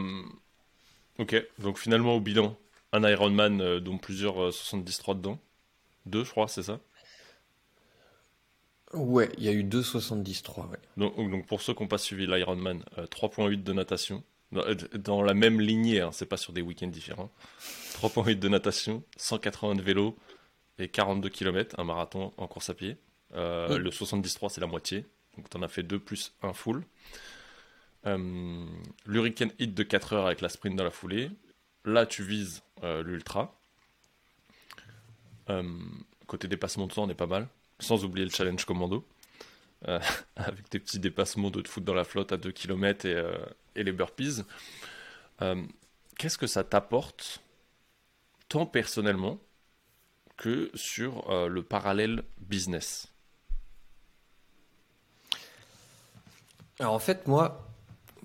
ok, 1.18 1.42
donc 1.58 1.78
finalement 1.78 2.16
au 2.16 2.20
bilan, 2.20 2.56
un 2.92 3.08
Ironman 3.08 3.60
euh, 3.60 3.80
dont 3.80 3.98
plusieurs 3.98 4.52
73 4.52 5.16
dedans, 5.16 5.38
deux 6.06 6.24
je 6.24 6.30
crois, 6.30 6.48
c'est 6.48 6.62
ça? 6.62 6.80
Ouais, 8.92 9.30
il 9.38 9.44
y 9.44 9.48
a 9.48 9.52
eu 9.52 9.62
deux 9.62 9.82
73, 9.82 10.66
ouais. 10.66 10.78
Donc, 10.96 11.16
donc 11.16 11.46
pour 11.46 11.62
ceux 11.62 11.74
qui 11.74 11.82
n'ont 11.82 11.88
pas 11.88 11.98
suivi 11.98 12.26
l'Ironman, 12.26 12.82
3.8 12.96 13.62
de 13.62 13.72
natation, 13.72 14.24
euh, 14.56 14.74
dans 14.94 15.22
la 15.22 15.34
même 15.34 15.60
lignée, 15.60 16.00
hein, 16.00 16.10
c'est 16.12 16.26
pas 16.26 16.36
sur 16.36 16.52
des 16.52 16.62
week-ends 16.62 16.88
différents. 16.88 17.30
3.8 17.94 18.38
de 18.38 18.48
natation, 18.48 19.04
180 19.16 19.76
de 19.76 19.82
vélo 19.82 20.16
et 20.78 20.88
42 20.88 21.28
km, 21.28 21.78
un 21.78 21.84
marathon 21.84 22.32
en 22.36 22.46
course 22.46 22.70
à 22.70 22.74
pied. 22.74 22.96
Euh, 23.34 23.78
le 23.78 23.90
73, 23.90 24.52
c'est 24.52 24.60
la 24.60 24.66
moitié. 24.66 25.04
Donc 25.36 25.48
tu 25.48 25.56
en 25.56 25.62
as 25.62 25.68
fait 25.68 25.82
2 25.82 25.98
plus 25.98 26.34
1 26.42 26.52
full. 26.52 26.84
Euh, 28.06 28.66
L'Hurricane 29.06 29.52
Hit 29.58 29.74
de 29.74 29.82
4 29.82 30.14
heures 30.14 30.26
avec 30.26 30.40
la 30.40 30.48
sprint 30.48 30.76
dans 30.76 30.84
la 30.84 30.90
foulée. 30.90 31.30
Là, 31.84 32.06
tu 32.06 32.22
vises 32.22 32.62
l'ultra. 32.82 33.54
côté 36.26 36.48
dépassement 36.48 36.86
de 36.86 36.92
temps, 36.92 37.04
on 37.04 37.08
est 37.08 37.14
pas 37.14 37.26
mal. 37.26 37.48
Sans 37.78 38.04
oublier 38.04 38.24
le 38.24 38.30
challenge 38.30 38.64
commando. 38.64 39.06
avec 40.36 40.70
des 40.70 40.78
petits 40.78 40.98
dépassements 40.98 41.50
de 41.50 41.66
foot 41.66 41.82
dans 41.82 41.94
la 41.94 42.04
flotte 42.04 42.32
à 42.32 42.36
2 42.36 42.52
km 42.52 43.06
et, 43.06 43.24
et 43.76 43.82
les 43.82 43.92
burpees. 43.92 44.42
Euh, 45.42 45.62
qu'est-ce 46.18 46.38
que 46.38 46.46
ça 46.46 46.64
t'apporte, 46.64 47.40
tant 48.48 48.66
personnellement 48.66 49.38
que 50.36 50.70
sur 50.74 51.30
euh, 51.30 51.48
le 51.48 51.62
parallèle 51.62 52.24
business? 52.38 53.08
Alors 56.78 56.94
en 56.94 56.98
fait, 56.98 57.26
moi, 57.26 57.66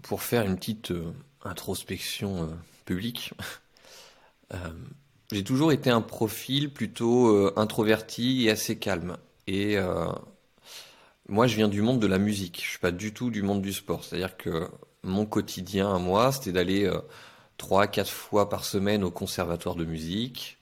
pour 0.01 0.21
faire 0.21 0.43
une 0.43 0.55
petite 0.57 0.91
euh, 0.91 1.11
introspection 1.43 2.57
publique, 2.85 3.33
j'ai 5.31 5.43
toujours 5.43 5.71
été 5.71 5.89
un 5.89 6.01
profil 6.01 6.71
plutôt 6.71 7.57
introverti 7.57 8.45
et 8.45 8.51
assez 8.51 8.77
calme. 8.77 9.17
Et 9.47 9.77
moi, 11.27 11.47
je 11.47 11.55
viens 11.55 11.67
du 11.67 11.81
monde 11.81 11.99
de 11.99 12.07
la 12.07 12.19
musique. 12.19 12.61
Je 12.63 12.69
suis 12.69 12.79
pas 12.79 12.91
du 12.91 13.13
tout 13.13 13.31
du 13.31 13.41
monde 13.41 13.61
du 13.61 13.73
sport. 13.73 14.03
C'est-à-dire 14.03 14.37
que 14.37 14.69
mon 15.05 15.25
quotidien 15.25 15.93
à 15.93 15.97
moi, 15.97 16.31
c'était 16.31 16.51
d'aller 16.51 16.85
euh, 16.85 16.99
trois, 17.57 17.87
quatre 17.87 18.11
fois 18.11 18.49
par 18.49 18.65
semaine 18.65 19.03
au 19.03 19.11
conservatoire 19.11 19.75
de 19.75 19.85
musique. 19.85 20.57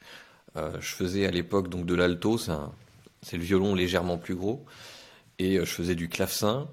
Euh, 0.56 0.72
je 0.80 0.94
faisais 0.94 1.26
à 1.26 1.32
l'époque 1.32 1.68
donc 1.68 1.86
de 1.86 1.96
l'alto, 1.96 2.38
c'est 2.38 3.38
le 3.38 3.44
violon 3.44 3.76
légèrement 3.76 4.18
plus 4.18 4.36
gros, 4.36 4.66
et 5.40 5.58
euh, 5.58 5.66
je 5.66 5.72
faisais 5.72 5.96
du 5.96 6.10
clavecin. 6.10 6.68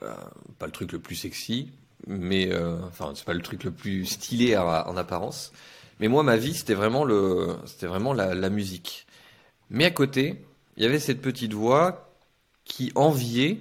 pas 0.00 0.66
le 0.66 0.72
truc 0.72 0.92
le 0.92 0.98
plus 0.98 1.16
sexy, 1.16 1.72
mais 2.06 2.50
enfin 2.88 3.12
c'est 3.14 3.24
pas 3.24 3.34
le 3.34 3.42
truc 3.42 3.64
le 3.64 3.70
plus 3.70 4.06
stylé 4.06 4.56
en 4.56 4.96
apparence. 4.96 5.52
Mais 6.00 6.08
moi, 6.08 6.22
ma 6.22 6.36
vie, 6.36 6.54
c'était 6.54 6.74
vraiment 6.74 7.04
le, 7.04 7.56
c'était 7.64 7.86
vraiment 7.86 8.12
la, 8.12 8.50
musique. 8.50 9.06
Mais 9.70 9.84
à 9.84 9.90
côté, 9.90 10.44
il 10.76 10.82
y 10.82 10.86
avait 10.86 10.98
cette 10.98 11.22
petite 11.22 11.54
voix 11.54 12.12
qui 12.64 12.92
enviait, 12.94 13.60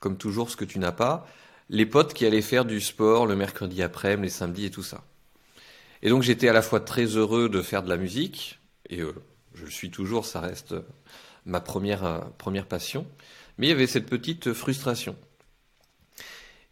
comme 0.00 0.16
toujours, 0.16 0.50
ce 0.50 0.56
que 0.56 0.64
tu 0.64 0.78
n'as 0.78 0.92
pas, 0.92 1.26
les 1.68 1.86
potes 1.86 2.14
qui 2.14 2.26
allaient 2.26 2.42
faire 2.42 2.64
du 2.64 2.80
sport 2.80 3.26
le 3.26 3.36
mercredi 3.36 3.82
après, 3.82 4.16
les 4.16 4.28
samedis 4.28 4.66
et 4.66 4.70
tout 4.70 4.82
ça. 4.82 5.04
Et 6.02 6.10
donc 6.10 6.22
j'étais 6.22 6.48
à 6.48 6.52
la 6.52 6.62
fois 6.62 6.80
très 6.80 7.04
heureux 7.04 7.48
de 7.48 7.62
faire 7.62 7.82
de 7.82 7.88
la 7.88 7.96
musique, 7.96 8.60
et 8.88 9.00
euh, 9.00 9.14
je 9.54 9.64
le 9.64 9.70
suis 9.70 9.90
toujours, 9.90 10.26
ça 10.26 10.40
reste 10.40 10.72
euh, 10.72 10.82
ma 11.44 11.60
première, 11.60 12.04
euh, 12.04 12.20
première 12.38 12.66
passion, 12.66 13.06
mais 13.58 13.66
il 13.66 13.70
y 13.70 13.72
avait 13.72 13.86
cette 13.86 14.06
petite 14.06 14.52
frustration. 14.52 15.16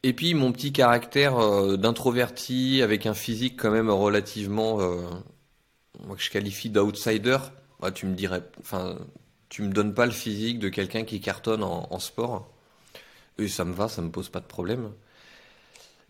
Et 0.04 0.12
puis 0.12 0.34
mon 0.34 0.52
petit 0.52 0.72
caractère 0.72 1.78
d'introverti, 1.78 2.82
avec 2.82 3.06
un 3.06 3.14
physique 3.14 3.58
quand 3.58 3.70
même 3.70 3.88
relativement, 3.90 4.76
moi 6.06 6.14
que 6.14 6.22
je 6.22 6.30
qualifie 6.30 6.68
d'outsider, 6.68 7.38
tu 7.94 8.04
me 8.06 8.14
dirais, 8.14 8.42
enfin, 8.60 8.98
tu 9.48 9.62
me 9.62 9.72
donnes 9.72 9.94
pas 9.94 10.04
le 10.04 10.12
physique 10.12 10.58
de 10.58 10.68
quelqu'un 10.68 11.04
qui 11.04 11.20
cartonne 11.20 11.62
en 11.62 11.98
sport. 11.98 12.54
Et 13.38 13.48
ça 13.48 13.64
me 13.64 13.72
va, 13.72 13.88
ça 13.88 14.02
me 14.02 14.10
pose 14.10 14.28
pas 14.28 14.40
de 14.40 14.46
problème. 14.46 14.92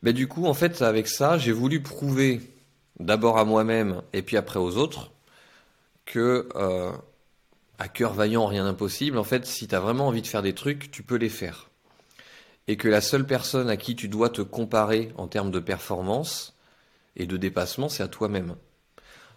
Mais 0.03 0.13
du 0.13 0.29
coup, 0.29 0.47
en 0.47 0.55
fait, 0.55 0.83
avec 0.83 1.09
ça, 1.09 1.39
j'ai 1.39 1.53
voulu 1.53 1.83
prouver 1.83 2.41
d'abord 3.01 3.39
à 3.39 3.45
moi-même 3.45 4.03
et 4.13 4.23
puis 4.23 4.37
après 4.37 4.59
aux 4.59 4.77
autres 4.77 5.13
que 6.05 6.49
euh, 6.57 6.93
à 7.79 7.89
cœur 7.89 8.13
vaillant, 8.13 8.47
rien 8.47 8.65
d'impossible. 8.65 9.17
En 9.17 9.25
fait, 9.25 9.47
si 9.47 9.67
tu 9.67 9.75
as 9.75 9.81
vraiment 9.81 10.09
envie 10.09 10.21
de 10.21 10.27
faire 10.27 10.43
des 10.43 10.53
trucs, 10.53 10.91
tu 10.91 11.03
peux 11.03 11.17
les 11.17 11.31
faire. 11.31 11.71
Et 12.67 12.77
que 12.77 12.89
la 12.89 13.01
seule 13.01 13.27
personne 13.27 13.69
à 13.69 13.77
qui 13.77 13.95
tu 13.95 14.09
dois 14.09 14.31
te 14.31 14.43
comparer 14.43 15.13
en 15.17 15.27
termes 15.27 15.51
de 15.51 15.61
performance 15.61 16.55
et 17.17 17.27
de 17.27 17.37
dépassement, 17.37 17.89
c'est 17.89 18.03
à 18.03 18.09
toi-même. 18.09 18.57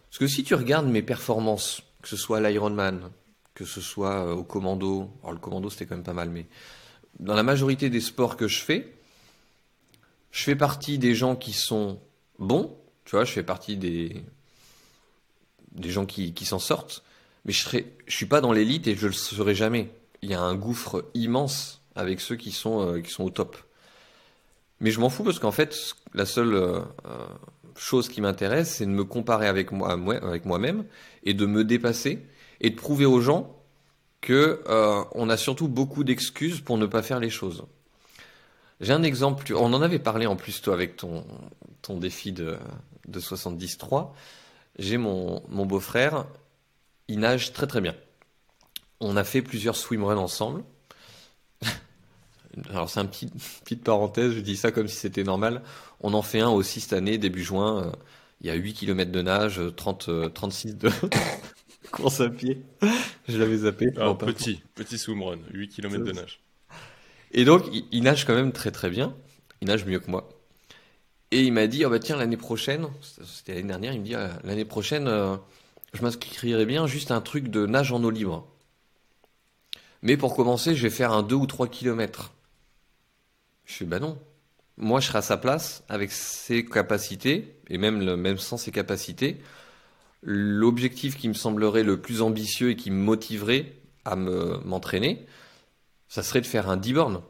Parce 0.09 0.19
que 0.19 0.28
si 0.28 0.43
tu 0.43 0.55
regardes 0.55 0.88
mes 0.88 1.01
performances, 1.01 1.82
que 2.01 2.07
ce 2.07 2.17
soit 2.17 2.38
à 2.38 2.49
l'Ironman, 2.49 3.11
que 3.53 3.65
ce 3.65 3.82
soit 3.82 4.25
euh, 4.25 4.34
au 4.34 4.43
commando, 4.43 5.11
alors 5.21 5.34
le 5.34 5.39
commando 5.39 5.69
c'était 5.69 5.86
quand 5.86 5.95
même 5.95 6.03
pas 6.03 6.13
mal, 6.13 6.30
mais 6.30 6.45
dans 7.19 7.34
la 7.34 7.43
majorité 7.43 7.89
des 7.89 8.01
sports 8.01 8.38
que 8.38 8.47
je 8.47 8.59
fais, 8.59 8.93
je 10.32 10.43
fais 10.43 10.55
partie 10.55 10.97
des 10.97 11.15
gens 11.15 11.36
qui 11.36 11.53
sont 11.53 11.99
bons, 12.39 12.78
tu 13.05 13.15
vois, 13.15 13.25
je 13.25 13.32
fais 13.32 13.43
partie 13.43 13.75
des, 13.75 14.23
des 15.71 15.89
gens 15.89 16.05
qui, 16.05 16.34
qui 16.34 16.45
s'en 16.45 16.59
sortent, 16.59 17.03
mais 17.45 17.53
je 17.53 17.78
ne 17.78 17.82
je 18.05 18.15
suis 18.15 18.25
pas 18.25 18.41
dans 18.41 18.51
l'élite 18.51 18.88
et 18.88 18.95
je 18.95 19.07
le 19.07 19.13
serai 19.13 19.55
jamais. 19.55 19.91
Il 20.21 20.30
y 20.30 20.34
a 20.34 20.41
un 20.41 20.55
gouffre 20.55 21.05
immense 21.13 21.82
avec 21.97 22.21
ceux 22.21 22.35
qui 22.35 22.51
sont, 22.51 22.87
euh, 22.87 23.01
qui 23.01 23.11
sont 23.11 23.23
au 23.23 23.29
top. 23.29 23.57
Mais 24.79 24.91
je 24.91 24.99
m'en 24.99 25.09
fous 25.09 25.23
parce 25.23 25.39
qu'en 25.39 25.51
fait, 25.51 25.75
la 26.13 26.25
seule 26.25 26.53
euh, 26.53 26.81
chose 27.75 28.07
qui 28.07 28.21
m'intéresse, 28.21 28.75
c'est 28.75 28.85
de 28.85 28.91
me 28.91 29.03
comparer 29.03 29.47
avec 29.47 29.71
moi, 29.71 29.91
avec 29.91 30.45
moi-même 30.45 30.85
et 31.23 31.33
de 31.33 31.45
me 31.45 31.63
dépasser 31.63 32.25
et 32.61 32.69
de 32.69 32.75
prouver 32.75 33.05
aux 33.05 33.19
gens 33.19 33.55
que 34.21 34.61
euh, 34.67 35.03
on 35.13 35.29
a 35.29 35.37
surtout 35.37 35.67
beaucoup 35.67 36.03
d'excuses 36.03 36.61
pour 36.61 36.77
ne 36.77 36.85
pas 36.85 37.01
faire 37.01 37.19
les 37.19 37.29
choses. 37.29 37.65
J'ai 38.79 38.93
un 38.93 39.03
exemple, 39.03 39.51
on 39.55 39.73
en 39.73 39.81
avait 39.81 39.99
parlé 39.99 40.27
en 40.27 40.35
plus 40.35 40.61
toi 40.61 40.75
avec 40.75 40.97
ton, 40.97 41.25
ton 41.81 41.97
défi 41.97 42.31
de, 42.31 42.57
de 43.07 43.19
73. 43.19 44.05
J'ai 44.77 44.97
mon, 44.97 45.41
mon 45.49 45.65
beau-frère, 45.65 46.27
il 47.07 47.19
nage 47.19 47.53
très 47.53 47.65
très 47.65 47.81
bien. 47.81 47.95
On 48.99 49.17
a 49.17 49.23
fait 49.23 49.41
plusieurs 49.41 49.75
swimruns 49.75 50.17
ensemble. 50.17 50.63
Alors 52.69 52.89
c'est 52.89 52.99
un 52.99 53.05
petit 53.05 53.29
petite 53.63 53.83
parenthèse, 53.83 54.33
je 54.33 54.39
dis 54.39 54.57
ça 54.57 54.71
comme 54.71 54.87
si 54.87 54.95
c'était 54.95 55.23
normal. 55.23 55.61
On 56.01 56.13
en 56.13 56.21
fait 56.21 56.39
un 56.39 56.49
aussi 56.49 56.81
cette 56.81 56.93
année, 56.93 57.17
début 57.17 57.43
juin. 57.43 57.83
Euh, 57.83 57.91
il 58.41 58.47
y 58.47 58.49
a 58.51 58.53
8 58.53 58.73
km 58.73 59.11
de 59.11 59.21
nage, 59.21 59.61
30, 59.75 60.33
36 60.33 60.69
euh, 60.69 60.73
de, 60.73 60.91
Course 61.91 62.21
à 62.21 62.29
pied. 62.29 62.61
Je 63.27 63.37
l'avais 63.37 63.57
zappé. 63.57 63.91
Ah, 63.97 64.13
petit, 64.13 64.61
petit 64.75 64.97
swimrun, 64.97 65.39
8 65.51 65.69
km 65.69 66.03
de 66.03 66.11
nage. 66.11 66.41
Et 67.31 67.45
donc, 67.45 67.63
il, 67.91 68.03
nage 68.03 68.25
quand 68.25 68.35
même 68.35 68.51
très 68.51 68.71
très 68.71 68.89
bien. 68.89 69.15
Il 69.61 69.67
nage 69.67 69.85
mieux 69.85 69.99
que 69.99 70.09
moi. 70.09 70.29
Et 71.31 71.43
il 71.43 71.51
m'a 71.51 71.67
dit, 71.67 71.85
oh 71.85 71.89
bah 71.89 71.99
tiens, 71.99 72.15
l'année 72.15 72.37
prochaine, 72.37 72.87
c'était 73.25 73.55
l'année 73.55 73.67
dernière, 73.67 73.93
il 73.93 73.99
me 73.99 74.05
dit, 74.05 74.15
ah, 74.15 74.39
l'année 74.43 74.63
prochaine, 74.63 75.07
euh, 75.07 75.35
je 75.93 76.01
m'inscrirai 76.01 76.65
bien 76.65 76.87
juste 76.87 77.11
un 77.11 77.19
truc 77.19 77.49
de 77.49 77.65
nage 77.65 77.91
en 77.91 78.01
eau 78.03 78.09
libre. 78.09 78.47
Mais 80.01 80.15
pour 80.15 80.35
commencer, 80.35 80.75
je 80.75 80.83
vais 80.83 80.89
faire 80.89 81.11
un 81.11 81.23
2 81.23 81.35
ou 81.35 81.47
3 81.47 81.67
km. 81.67 82.31
Je 83.68 83.74
fais 83.74 83.86
bah 83.86 83.99
non. 83.99 84.18
Moi, 84.78 84.99
je 84.99 85.07
serai 85.07 85.20
à 85.20 85.22
sa 85.22 85.38
place 85.38 85.84
avec 85.89 86.11
ses 86.11 86.65
capacités, 86.65 87.55
et 87.70 87.78
même, 87.78 88.01
le, 88.03 88.15
même 88.15 88.38
sans 88.38 88.57
ses 88.57 88.72
capacités. 88.72 89.38
L'objectif 90.24 91.18
qui 91.18 91.28
me 91.28 91.34
semblerait 91.34 91.84
le 91.84 92.01
plus 92.01 92.22
ambitieux 92.22 92.72
et 92.72 92.76
qui 92.76 92.89
me 92.89 92.97
motiverait 92.97 93.74
à 94.05 94.15
me, 94.15 94.57
m'entraîner, 94.63 95.26
ça 96.07 96.24
serait 96.24 96.41
de 96.41 96.45
faire 96.47 96.70
un 96.70 96.78
10 96.78 96.93
bornes. 96.93 97.22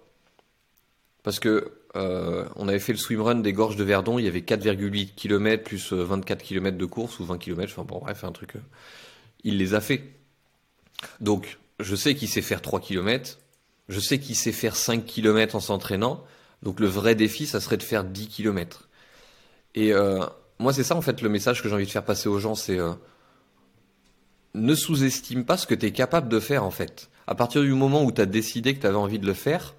Parce 1.23 1.39
que 1.39 1.71
euh, 1.95 2.47
on 2.55 2.67
avait 2.67 2.79
fait 2.79 2.93
le 2.93 2.99
swimrun 2.99 3.35
des 3.35 3.53
gorges 3.53 3.75
de 3.75 3.83
Verdon, 3.83 4.19
il 4.19 4.25
y 4.25 4.27
avait 4.27 4.41
4,8 4.41 5.15
km 5.15 5.63
plus 5.63 5.91
24 5.93 6.43
km 6.43 6.77
de 6.77 6.85
course 6.85 7.19
ou 7.19 7.25
20 7.25 7.37
km, 7.39 7.73
enfin 7.73 7.83
bon 7.83 7.99
bref, 7.99 8.23
un 8.23 8.31
truc. 8.31 8.55
Euh, 8.55 8.61
il 9.43 9.57
les 9.57 9.73
a 9.73 9.81
fait. 9.81 10.03
Donc, 11.19 11.57
je 11.79 11.95
sais 11.95 12.13
qu'il 12.15 12.27
sait 12.27 12.41
faire 12.41 12.61
3 12.61 12.79
km, 12.81 13.39
je 13.89 13.99
sais 13.99 14.19
qu'il 14.19 14.35
sait 14.35 14.51
faire 14.51 14.75
5 14.75 15.05
km 15.05 15.55
en 15.55 15.59
s'entraînant, 15.59 16.23
donc 16.63 16.79
le 16.79 16.87
vrai 16.87 17.15
défi, 17.15 17.45
ça 17.47 17.59
serait 17.59 17.77
de 17.77 17.83
faire 17.83 18.03
10 18.03 18.27
km. 18.27 18.89
Et 19.75 19.93
euh, 19.93 20.25
moi, 20.59 20.73
c'est 20.73 20.83
ça 20.83 20.95
en 20.95 21.01
fait 21.01 21.21
le 21.21 21.29
message 21.29 21.61
que 21.61 21.69
j'ai 21.69 21.75
envie 21.75 21.85
de 21.85 21.91
faire 21.91 22.05
passer 22.05 22.29
aux 22.29 22.39
gens, 22.39 22.55
c'est 22.55 22.79
euh, 22.79 22.93
ne 24.53 24.75
sous-estime 24.75 25.45
pas 25.45 25.57
ce 25.57 25.67
que 25.67 25.75
tu 25.75 25.85
es 25.85 25.91
capable 25.91 26.29
de 26.29 26.39
faire 26.39 26.63
en 26.63 26.71
fait. 26.71 27.09
À 27.27 27.35
partir 27.35 27.61
du 27.61 27.73
moment 27.73 28.03
où 28.03 28.11
tu 28.11 28.21
as 28.21 28.25
décidé 28.25 28.73
que 28.73 28.81
tu 28.81 28.87
avais 28.87 28.97
envie 28.97 29.19
de 29.19 29.27
le 29.27 29.33
faire, 29.33 29.75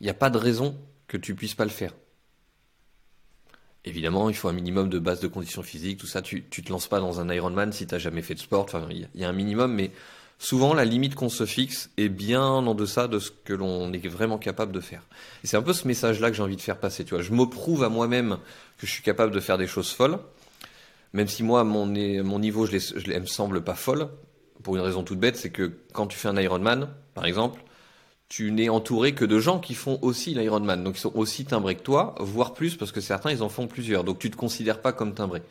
il 0.00 0.04
n'y 0.04 0.10
a 0.10 0.14
pas 0.14 0.30
de 0.30 0.38
raison 0.38 0.76
que 1.08 1.16
tu 1.16 1.34
puisses 1.34 1.54
pas 1.54 1.64
le 1.64 1.70
faire. 1.70 1.92
Évidemment, 3.84 4.28
il 4.28 4.34
faut 4.34 4.48
un 4.48 4.52
minimum 4.52 4.88
de 4.88 4.98
base 4.98 5.20
de 5.20 5.28
conditions 5.28 5.62
physiques, 5.62 6.00
tout 6.00 6.08
ça. 6.08 6.20
Tu, 6.20 6.44
tu 6.50 6.62
te 6.62 6.72
lances 6.72 6.88
pas 6.88 6.98
dans 6.98 7.20
un 7.20 7.32
Ironman 7.32 7.72
si 7.72 7.86
tu 7.86 7.94
n'as 7.94 8.00
jamais 8.00 8.20
fait 8.20 8.34
de 8.34 8.40
sport. 8.40 8.64
Enfin, 8.64 8.86
il 8.90 9.08
y 9.14 9.24
a 9.24 9.28
un 9.28 9.32
minimum, 9.32 9.72
mais 9.72 9.92
souvent 10.38 10.74
la 10.74 10.84
limite 10.84 11.14
qu'on 11.14 11.28
se 11.28 11.46
fixe 11.46 11.90
est 11.96 12.08
bien 12.08 12.42
en 12.42 12.74
deçà 12.74 13.08
de 13.08 13.18
ce 13.18 13.30
que 13.30 13.52
l'on 13.52 13.92
est 13.92 14.08
vraiment 14.08 14.38
capable 14.38 14.72
de 14.72 14.80
faire. 14.80 15.02
C'est 15.44 15.56
un 15.56 15.62
peu 15.62 15.72
ce 15.72 15.86
message-là 15.86 16.30
que 16.30 16.36
j'ai 16.36 16.42
envie 16.42 16.56
de 16.56 16.60
faire 16.60 16.78
passer. 16.78 17.04
Tu 17.04 17.14
vois, 17.14 17.22
je 17.22 17.32
me 17.32 17.44
prouve 17.46 17.84
à 17.84 17.88
moi-même 17.88 18.38
que 18.78 18.86
je 18.86 18.92
suis 18.92 19.02
capable 19.02 19.32
de 19.32 19.40
faire 19.40 19.58
des 19.58 19.66
choses 19.66 19.90
folles, 19.90 20.18
même 21.12 21.28
si 21.28 21.42
moi 21.42 21.64
mon, 21.64 21.86
niveau 21.86 22.66
je 22.66 23.18
me 23.20 23.26
semble 23.26 23.62
pas 23.62 23.74
folle. 23.74 24.08
Pour 24.62 24.76
une 24.76 24.82
raison 24.82 25.04
toute 25.04 25.20
bête, 25.20 25.36
c'est 25.36 25.50
que 25.50 25.72
quand 25.92 26.06
tu 26.06 26.18
fais 26.18 26.28
un 26.28 26.36
Ironman, 26.36 26.88
par 27.14 27.24
exemple, 27.24 27.62
tu 28.28 28.50
n'es 28.50 28.68
entouré 28.68 29.14
que 29.14 29.24
de 29.24 29.38
gens 29.38 29.60
qui 29.60 29.74
font 29.74 29.98
aussi 30.02 30.34
l'Ironman, 30.34 30.82
donc 30.82 30.96
ils 30.96 31.00
sont 31.00 31.14
aussi 31.14 31.44
timbrés 31.44 31.76
que 31.76 31.82
toi, 31.82 32.16
voire 32.18 32.54
plus 32.54 32.76
parce 32.76 32.90
que 32.90 33.00
certains 33.00 33.30
ils 33.30 33.42
en 33.42 33.48
font 33.48 33.68
plusieurs, 33.68 34.02
donc 34.02 34.18
tu 34.18 34.30
te 34.30 34.36
considères 34.36 34.82
pas 34.82 34.92
comme 34.92 35.14
timbré. 35.14 35.42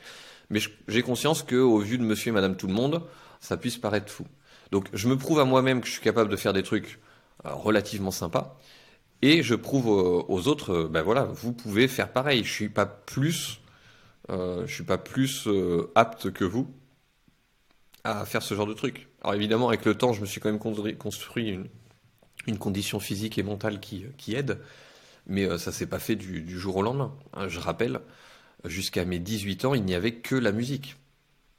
Mais 0.50 0.60
j'ai 0.88 1.02
conscience 1.02 1.42
que 1.42 1.56
au 1.56 1.80
vu 1.80 1.98
de 1.98 2.04
Monsieur 2.04 2.30
et 2.30 2.34
Madame 2.34 2.58
tout 2.58 2.68
le 2.68 2.74
monde, 2.74 3.02
ça 3.40 3.58
puisse 3.58 3.78
paraître 3.78 4.12
fou. 4.12 4.26
Donc 4.72 4.88
je 4.94 5.08
me 5.08 5.18
prouve 5.18 5.40
à 5.40 5.46
moi-même 5.46 5.82
que 5.82 5.88
je 5.88 5.94
suis 5.94 6.02
capable 6.02 6.30
de 6.30 6.36
faire 6.36 6.54
des 6.54 6.64
trucs 6.64 7.00
euh, 7.46 7.54
relativement 7.54 8.12
sympas, 8.12 8.60
et 9.22 9.44
je 9.44 9.56
prouve 9.56 9.88
aux, 9.88 10.48
autres, 10.48 10.72
euh, 10.72 10.88
ben 10.88 11.02
voilà, 11.02 11.24
vous 11.24 11.54
pouvez 11.54 11.88
faire 11.88 12.12
pareil. 12.12 12.44
Je 12.44 12.52
suis 12.52 12.70
pas 12.70 12.86
plus, 12.86 13.60
euh, 14.30 14.68
je 14.68 14.74
suis 14.74 14.84
pas 14.84 14.98
plus 14.98 15.48
euh, 15.48 15.92
apte 15.96 16.32
que 16.32 16.46
vous 16.46 16.72
à 18.04 18.24
faire 18.26 18.44
ce 18.44 18.54
genre 18.54 18.68
de 18.68 18.74
trucs. 18.74 19.08
Alors 19.24 19.34
évidemment, 19.34 19.70
avec 19.70 19.84
le 19.84 19.96
temps, 19.96 20.14
je 20.14 20.22
me 20.22 20.28
suis 20.28 20.40
quand 20.40 20.52
même 20.52 20.60
construit 20.60 21.60
une, 22.46 22.60
condition 22.60 23.00
physique 23.00 23.40
et 23.40 23.44
mentale 23.44 23.80
qui, 23.80 24.36
aide, 24.36 24.60
mais 25.26 25.58
ça 25.58 25.72
s'est 25.72 25.88
pas 25.88 25.98
fait 25.98 26.16
du, 26.16 26.44
du, 26.44 26.60
jour 26.60 26.76
au 26.76 26.84
lendemain. 26.84 27.16
Hein, 27.34 27.48
je 27.48 27.60
rappelle, 27.60 28.02
jusqu'à 28.64 29.06
mes 29.06 29.18
18 29.18 29.66
ans, 29.66 29.74
il 29.74 29.84
n'y 29.84 29.96
avait 29.96 30.18
que 30.18 30.36
la 30.36 30.52
musique 30.52 30.98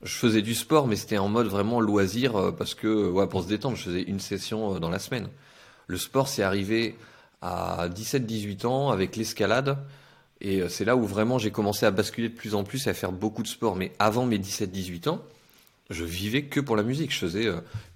je 0.06 0.14
faisais 0.14 0.40
du 0.40 0.54
sport, 0.54 0.86
mais 0.86 0.94
c'était 0.94 1.18
en 1.18 1.28
mode 1.28 1.48
vraiment 1.48 1.80
loisir 1.80 2.36
euh, 2.36 2.52
parce 2.52 2.74
que, 2.74 3.10
ouais, 3.10 3.26
pour 3.26 3.42
se 3.42 3.48
détendre, 3.48 3.76
je 3.76 3.82
faisais 3.82 4.02
une 4.02 4.20
session 4.20 4.76
euh, 4.76 4.78
dans 4.78 4.88
la 4.88 5.00
semaine. 5.00 5.28
Le 5.88 5.98
sport, 5.98 6.28
c'est 6.28 6.44
arrivé 6.44 6.96
à 7.42 7.88
17-18 7.88 8.66
ans 8.66 8.90
avec 8.90 9.16
l'escalade. 9.16 9.78
Et 10.40 10.62
euh, 10.62 10.68
c'est 10.68 10.84
là 10.84 10.96
où 10.96 11.04
vraiment 11.04 11.38
j'ai 11.38 11.50
commencé 11.50 11.86
à 11.86 11.90
basculer 11.90 12.28
de 12.28 12.34
plus 12.34 12.54
en 12.54 12.62
plus 12.62 12.86
et 12.86 12.90
à 12.90 12.94
faire 12.94 13.10
beaucoup 13.10 13.42
de 13.42 13.48
sport. 13.48 13.74
Mais 13.74 13.92
avant 13.98 14.26
mes 14.26 14.38
17-18 14.38 15.08
ans, 15.08 15.24
je 15.90 16.04
vivais 16.04 16.44
que 16.44 16.60
pour 16.60 16.76
la 16.76 16.84
musique. 16.84 17.12
Je 17.12 17.18
faisais 17.18 17.48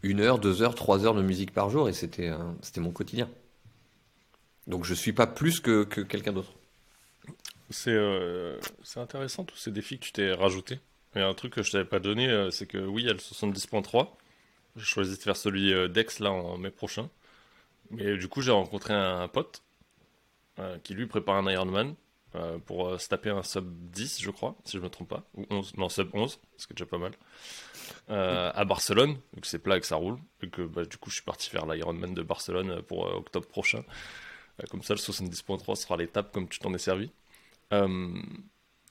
une 0.02 0.20
heure, 0.20 0.38
deux 0.38 0.62
heures, 0.62 0.74
trois 0.74 1.04
heures 1.04 1.14
de 1.14 1.22
musique 1.22 1.52
par 1.52 1.70
jour 1.70 1.88
et 1.88 1.92
c'était 1.92 2.30
c'était 2.62 2.80
mon 2.80 2.92
quotidien. 2.92 3.28
Donc 4.68 4.84
je 4.84 4.94
suis 4.94 5.12
pas 5.12 5.26
plus 5.26 5.58
que, 5.58 5.82
que 5.82 6.00
quelqu'un 6.00 6.32
d'autre. 6.32 6.52
C'est 7.70 7.98
c'est 8.84 9.00
intéressant 9.00 9.42
tous 9.42 9.56
ces 9.56 9.72
défis 9.72 9.98
que 9.98 10.04
tu 10.04 10.12
t'es 10.12 10.32
rajoutés. 10.32 10.78
A 11.14 11.24
un 11.26 11.34
truc 11.34 11.54
que 11.54 11.62
je 11.62 11.72
t'avais 11.72 11.84
pas 11.84 11.98
donné, 11.98 12.28
euh, 12.28 12.50
c'est 12.50 12.66
que 12.66 12.78
oui, 12.78 13.02
il 13.02 13.06
y 13.06 13.11
a 13.11 13.12
le 13.12 13.18
70.3. 13.18 14.08
J'ai 14.76 14.84
choisi 14.84 15.16
de 15.16 15.22
faire 15.22 15.36
celui 15.36 15.72
euh, 15.72 15.88
d'Ex 15.88 16.20
là 16.20 16.30
en 16.30 16.56
mai 16.56 16.70
prochain. 16.70 17.11
Mais 17.90 18.16
du 18.16 18.28
coup, 18.28 18.42
j'ai 18.42 18.52
rencontré 18.52 18.94
un, 18.94 19.26
pote 19.26 19.62
euh, 20.61 20.78
qui 20.84 20.94
lui 20.94 21.06
prépare 21.06 21.36
un 21.36 21.50
Ironman 21.50 21.94
pour 22.64 23.00
se 23.00 23.08
taper 23.08 23.30
un 23.30 23.42
sub 23.42 23.66
10, 23.90 24.22
je 24.22 24.30
crois, 24.30 24.54
si 24.64 24.76
je 24.76 24.82
me 24.82 24.88
trompe 24.88 25.08
pas. 25.08 25.24
Ou 25.34 25.46
11, 25.50 25.76
non, 25.78 25.88
sub 25.88 26.14
11, 26.14 26.38
ce 26.56 26.66
qui 26.68 26.72
est 26.72 26.76
déjà 26.76 26.86
pas 26.86 26.98
mal. 26.98 27.12
à 28.08 28.64
Barcelone, 28.64 29.18
donc 29.34 29.46
c'est 29.46 29.58
plat 29.58 29.76
et 29.76 29.80
que 29.80 29.86
ça 29.86 29.96
roule. 29.96 30.16
Et 30.44 30.48
que 30.48 30.62
bah, 30.62 30.84
du 30.84 30.96
coup, 30.96 31.11
je 31.11 31.16
suis 31.16 31.24
parti 31.24 31.50
faire 31.50 31.66
l'Ironman 31.66 32.14
de 32.14 32.22
Barcelone 32.22 32.82
pour 32.82 33.12
octobre 33.12 33.48
prochain. 33.48 33.82
comme 34.70 34.84
ça, 34.84 34.94
le 34.94 35.00
70.3 35.00 35.74
sera 35.74 35.96
l'étape 35.96 36.32
comme 36.32 36.48
tu 36.48 36.61
t'en 36.61 36.72
es 36.72 36.78
servi. 36.78 37.11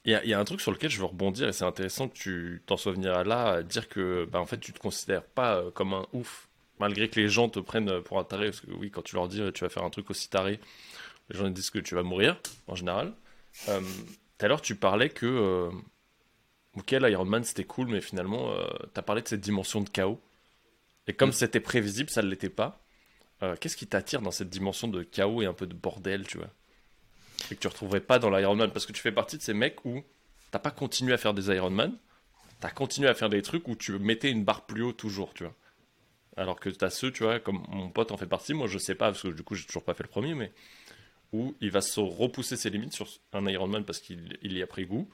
Il 0.06 0.18
y, 0.24 0.32
a 0.32 0.38
un 0.38 0.44
truc 0.44 0.62
sur 0.62 0.72
lequel 0.72 0.90
je 0.90 0.98
veux 0.98 1.04
rebondir 1.04 1.48
et 1.48 1.52
c'est 1.52 1.64
intéressant 1.64 2.08
que 2.08 2.14
tu 2.14 2.62
t'en 2.64 2.76
à 2.76 3.22
là, 3.22 3.52
à 3.52 3.62
dire 3.62 3.86
que 3.86 4.26
bah, 4.32 4.40
en 4.40 4.46
fait 4.46 4.58
tu 4.58 4.72
te 4.72 4.78
considères 4.78 5.22
pas 5.22 5.56
euh, 5.56 5.70
comme 5.70 5.92
un 5.92 6.06
ouf, 6.14 6.48
malgré 6.78 7.10
que 7.10 7.20
les 7.20 7.28
gens 7.28 7.50
te 7.50 7.60
prennent 7.60 8.00
pour 8.00 8.18
un 8.18 8.24
taré, 8.24 8.46
parce 8.46 8.62
que 8.62 8.70
oui, 8.72 8.90
quand 8.90 9.02
tu 9.02 9.14
leur 9.14 9.28
dis 9.28 9.42
tu 9.52 9.62
vas 9.62 9.68
faire 9.68 9.84
un 9.84 9.90
truc 9.90 10.08
aussi 10.08 10.30
taré, 10.30 10.58
les 11.30 11.38
gens 11.38 11.48
disent 11.48 11.70
que 11.70 11.78
tu 11.78 11.94
vas 11.94 12.02
mourir 12.02 12.40
en 12.66 12.74
général. 12.74 13.12
Euh, 13.68 13.80
tout 13.80 14.44
à 14.44 14.48
l'heure 14.48 14.62
tu 14.62 14.74
parlais 14.74 15.10
que 15.10 15.26
euh, 15.26 15.70
ok 16.76 16.90
l'Ironman 16.92 17.44
c'était 17.44 17.64
cool, 17.64 17.88
mais 17.88 18.00
finalement 18.00 18.52
euh, 18.52 18.66
tu 18.94 18.98
as 18.98 19.02
parlé 19.02 19.22
de 19.22 19.28
cette 19.28 19.40
dimension 19.40 19.80
de 19.80 19.88
chaos. 19.88 20.20
Et 21.06 21.12
comme 21.12 21.30
mm. 21.30 21.34
c'était 21.34 21.60
prévisible, 21.60 22.10
ça 22.10 22.22
ne 22.22 22.28
l'était 22.28 22.50
pas. 22.50 22.80
Qu'est-ce 23.58 23.78
qui 23.78 23.86
t'attire 23.86 24.20
dans 24.20 24.32
cette 24.32 24.50
dimension 24.50 24.86
de 24.86 25.02
chaos 25.02 25.40
et 25.40 25.46
un 25.46 25.54
peu 25.54 25.66
de 25.66 25.72
bordel, 25.72 26.26
tu 26.26 26.36
vois? 26.36 26.50
Et 27.50 27.54
que 27.54 27.60
tu 27.60 27.68
retrouverais 27.68 28.00
pas 28.00 28.18
dans 28.18 28.30
l'Ironman 28.30 28.70
parce 28.70 28.86
que 28.86 28.92
tu 28.92 29.00
fais 29.00 29.12
partie 29.12 29.36
de 29.36 29.42
ces 29.42 29.54
mecs 29.54 29.84
où 29.84 30.02
t'as 30.50 30.58
pas 30.58 30.70
continué 30.70 31.12
à 31.12 31.18
faire 31.18 31.34
des 31.34 31.54
Ironman, 31.54 31.96
t'as 32.60 32.70
continué 32.70 33.08
à 33.08 33.14
faire 33.14 33.28
des 33.28 33.42
trucs 33.42 33.68
où 33.68 33.76
tu 33.76 33.98
mettais 33.98 34.30
une 34.30 34.44
barre 34.44 34.66
plus 34.66 34.82
haut 34.82 34.92
toujours, 34.92 35.34
tu 35.34 35.44
vois. 35.44 35.54
Alors 36.36 36.60
que 36.60 36.70
t'as 36.70 36.90
ceux, 36.90 37.12
tu 37.12 37.24
vois, 37.24 37.40
comme 37.40 37.64
mon 37.68 37.90
pote 37.90 38.12
en 38.12 38.16
fait 38.16 38.26
partie, 38.26 38.54
moi 38.54 38.66
je 38.66 38.78
sais 38.78 38.94
pas 38.94 39.06
parce 39.06 39.22
que 39.22 39.28
du 39.28 39.42
coup 39.42 39.54
j'ai 39.54 39.66
toujours 39.66 39.84
pas 39.84 39.94
fait 39.94 40.04
le 40.04 40.08
premier, 40.08 40.34
mais 40.34 40.52
où 41.32 41.54
il 41.60 41.70
va 41.70 41.80
se 41.80 42.00
repousser 42.00 42.56
ses 42.56 42.70
limites 42.70 42.92
sur 42.92 43.08
un 43.32 43.46
Ironman 43.46 43.84
parce 43.84 44.00
qu'il 44.00 44.38
y 44.42 44.62
a 44.62 44.66
pris 44.66 44.86
goût 44.86 45.08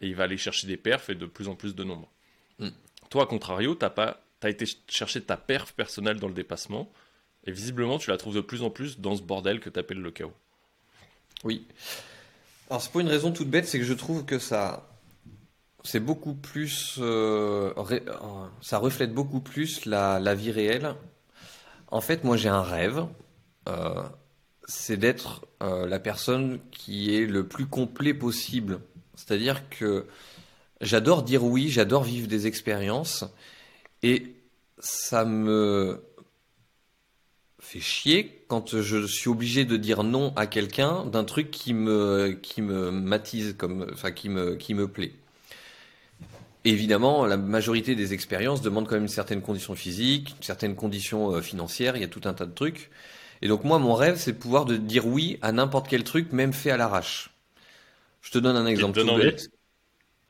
et 0.00 0.08
il 0.08 0.14
va 0.14 0.24
aller 0.24 0.36
chercher 0.36 0.66
des 0.66 0.76
perfs 0.76 1.10
et 1.10 1.14
de 1.14 1.26
plus 1.26 1.48
en 1.48 1.54
plus 1.54 1.74
de 1.74 1.84
nombre. 1.84 2.10
Mm. 2.58 2.68
Toi, 3.10 3.24
à 3.24 3.26
contrario, 3.26 3.74
t'as 3.74 3.90
pas, 3.90 4.24
as 4.42 4.50
été 4.50 4.66
chercher 4.88 5.22
ta 5.22 5.36
perf 5.36 5.72
personnelle 5.72 6.18
dans 6.18 6.28
le 6.28 6.34
dépassement 6.34 6.92
et 7.44 7.52
visiblement 7.52 7.98
tu 7.98 8.10
la 8.10 8.16
trouves 8.16 8.34
de 8.34 8.40
plus 8.40 8.62
en 8.62 8.70
plus 8.70 8.98
dans 8.98 9.16
ce 9.16 9.22
bordel 9.22 9.60
que 9.60 9.70
t'appelles 9.70 10.00
le 10.00 10.10
chaos. 10.10 10.34
Oui. 11.44 11.66
Alors 12.70 12.80
c'est 12.80 12.90
pour 12.90 13.00
une 13.00 13.08
raison 13.08 13.32
toute 13.32 13.50
bête, 13.50 13.66
c'est 13.66 13.78
que 13.78 13.84
je 13.84 13.92
trouve 13.92 14.24
que 14.24 14.38
ça, 14.38 14.88
c'est 15.84 16.00
beaucoup 16.00 16.34
plus, 16.34 16.96
euh, 17.00 17.72
euh, 17.76 18.46
ça 18.60 18.78
reflète 18.78 19.12
beaucoup 19.12 19.40
plus 19.40 19.84
la, 19.84 20.34
vie 20.34 20.50
réelle. 20.50 20.94
En 21.90 22.00
fait, 22.00 22.24
moi 22.24 22.36
j'ai 22.36 22.48
un 22.48 22.62
rêve, 22.62 23.06
euh, 23.68 24.02
c'est 24.66 24.96
d'être 24.96 25.44
la 25.60 26.00
personne 26.00 26.60
qui 26.70 27.14
est 27.14 27.26
le 27.26 27.46
plus 27.46 27.66
complet 27.66 28.14
possible. 28.14 28.80
C'est-à-dire 29.14 29.68
que 29.68 30.06
j'adore 30.80 31.22
dire 31.22 31.44
oui, 31.44 31.68
j'adore 31.68 32.02
vivre 32.02 32.26
des 32.26 32.46
expériences, 32.46 33.24
et 34.02 34.34
ça 34.78 35.24
me 35.24 36.02
fait 37.72 37.80
chier 37.80 38.44
quand 38.48 38.82
je 38.82 39.06
suis 39.06 39.30
obligé 39.30 39.64
de 39.64 39.78
dire 39.78 40.02
non 40.02 40.34
à 40.36 40.46
quelqu'un 40.46 41.06
d'un 41.06 41.24
truc 41.24 41.50
qui 41.50 41.72
me 41.72 42.38
qui 42.42 42.60
me 42.60 42.90
matise 42.90 43.54
comme 43.56 43.86
enfin 43.90 44.10
qui 44.10 44.28
me 44.28 44.56
qui 44.56 44.74
me 44.74 44.86
plaît. 44.86 45.12
Évidemment, 46.64 47.24
la 47.24 47.38
majorité 47.38 47.94
des 47.96 48.12
expériences 48.12 48.60
demandent 48.60 48.86
quand 48.86 48.94
même 48.94 49.04
une 49.04 49.08
certaine 49.08 49.40
condition 49.40 49.74
physique, 49.74 50.34
une 50.38 50.44
certaine 50.44 50.76
condition 50.76 51.34
euh, 51.34 51.40
financière, 51.40 51.96
il 51.96 52.02
y 52.02 52.04
a 52.04 52.08
tout 52.08 52.20
un 52.24 52.34
tas 52.34 52.46
de 52.46 52.54
trucs. 52.54 52.90
Et 53.40 53.48
donc 53.48 53.64
moi 53.64 53.78
mon 53.78 53.94
rêve 53.94 54.16
c'est 54.18 54.32
de 54.32 54.38
pouvoir 54.38 54.66
de 54.66 54.76
dire 54.76 55.06
oui 55.06 55.38
à 55.40 55.50
n'importe 55.50 55.88
quel 55.88 56.04
truc 56.04 56.30
même 56.32 56.52
fait 56.52 56.70
à 56.70 56.76
l'arrache. 56.76 57.30
Je 58.20 58.30
te 58.32 58.38
donne 58.38 58.56
un 58.56 58.66
exemple 58.66 59.00
tout 59.00 59.16
bête. 59.16 59.48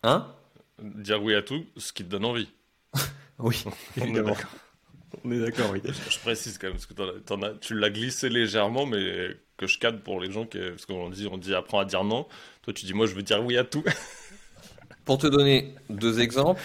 Hein? 0.04 0.28
Dire 0.80 1.20
oui 1.20 1.34
à 1.34 1.42
tout, 1.42 1.64
ce 1.76 1.92
qui 1.92 2.04
te 2.04 2.08
donne 2.08 2.24
envie. 2.24 2.48
oui, 3.40 3.64
évidemment. 3.96 4.36
On 5.24 5.30
est 5.30 5.38
d'accord, 5.38 5.70
oui. 5.72 5.80
Je 5.84 6.18
précise 6.18 6.58
quand 6.58 6.68
même, 6.68 6.76
parce 6.76 6.86
que 6.86 7.58
tu 7.60 7.74
l'as 7.74 7.90
glissé 7.90 8.28
légèrement, 8.28 8.86
mais 8.86 9.36
que 9.56 9.66
je 9.66 9.78
cadre 9.78 10.00
pour 10.00 10.20
les 10.20 10.30
gens, 10.30 10.46
qui, 10.46 10.58
parce 10.58 10.86
qu'on 10.86 11.10
dit, 11.10 11.28
on 11.30 11.38
dit 11.38 11.54
apprends 11.54 11.80
à 11.80 11.84
dire 11.84 12.04
non. 12.04 12.26
Toi, 12.62 12.72
tu 12.72 12.86
dis 12.86 12.94
moi, 12.94 13.06
je 13.06 13.14
veux 13.14 13.22
dire 13.22 13.44
oui 13.44 13.56
à 13.56 13.64
tout. 13.64 13.84
pour 15.04 15.18
te 15.18 15.26
donner 15.26 15.74
deux 15.90 16.20
exemples, 16.20 16.62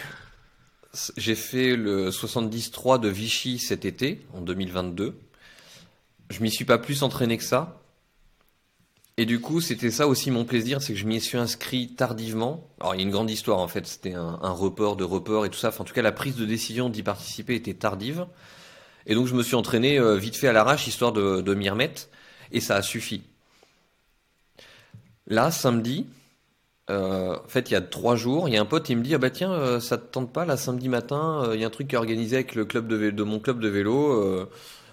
j'ai 1.18 1.36
fait 1.36 1.76
le 1.76 2.12
73 2.12 3.00
de 3.00 3.10
Vichy 3.10 3.60
cet 3.60 3.86
été, 3.86 4.26
en 4.34 4.42
2022. 4.42 5.16
Je 6.30 6.42
m'y 6.42 6.52
suis 6.52 6.66
pas 6.66 6.78
plus 6.78 7.04
entraîné 7.04 7.38
que 7.38 7.44
ça. 7.44 7.82
Et 9.20 9.26
du 9.26 9.42
coup, 9.42 9.62
c'était 9.62 9.90
ça 9.90 10.08
aussi 10.08 10.30
mon 10.30 10.46
plaisir, 10.46 10.80
c'est 10.80 10.94
que 10.94 11.00
je 11.00 11.06
m'y 11.06 11.20
suis 11.20 11.40
inscrit 11.40 11.90
tardivement. 11.96 12.70
Alors, 12.80 12.94
il 12.94 13.00
y 13.00 13.02
a 13.02 13.04
une 13.04 13.12
grande 13.12 13.32
histoire 13.32 13.58
en 13.58 13.68
fait, 13.68 13.88
c'était 13.88 14.14
un, 14.14 14.52
report 14.52 14.96
de 14.96 15.04
report 15.04 15.46
et 15.46 15.50
tout 15.50 15.58
ça. 15.58 15.72
En 15.80 15.84
tout 15.84 15.94
cas, 15.94 16.04
la 16.04 16.12
prise 16.12 16.36
de 16.36 16.46
décision 16.46 16.90
d'y 16.90 17.02
participer 17.02 17.56
était 17.56 17.74
tardive. 17.74 18.28
Et 19.08 19.16
donc, 19.16 19.26
je 19.26 19.34
me 19.34 19.42
suis 19.42 19.56
entraîné 19.56 19.98
euh, 19.98 20.18
vite 20.18 20.36
fait 20.36 20.48
à 20.48 20.54
l'arrache, 20.54 20.86
histoire 20.86 21.14
de, 21.14 21.42
de 21.42 21.54
m'y 21.56 21.68
remettre. 21.68 22.10
Et 22.52 22.60
ça 22.62 22.76
a 22.76 22.84
suffi. 22.84 23.24
Là, 25.26 25.50
samedi, 25.50 26.06
euh, 26.92 27.38
en 27.44 27.48
fait, 27.48 27.72
il 27.72 27.74
y 27.74 27.78
a 27.78 27.82
trois 27.82 28.16
jours, 28.16 28.48
il 28.48 28.54
y 28.54 28.58
a 28.58 28.62
un 28.62 28.66
pote, 28.66 28.88
il 28.90 28.98
me 28.98 29.04
dit 29.04 29.16
ah 29.16 29.18
bah 29.18 29.32
tiens, 29.32 29.52
euh, 29.52 29.80
ça 29.80 29.98
te 29.98 30.06
tente 30.12 30.32
pas 30.32 30.46
là 30.46 30.58
samedi 30.58 30.90
matin, 30.90 31.50
il 31.54 31.60
y 31.60 31.64
a 31.64 31.68
un 31.68 31.72
truc 31.72 31.88
qui 31.88 31.96
est 31.96 31.98
organisé 31.98 32.36
avec 32.36 32.54
le 32.54 32.66
club 32.66 32.88
de, 32.88 33.10
de 33.10 33.24
mon 33.24 33.40
club 33.40 33.60
de 33.60 33.68
vélo 33.68 34.48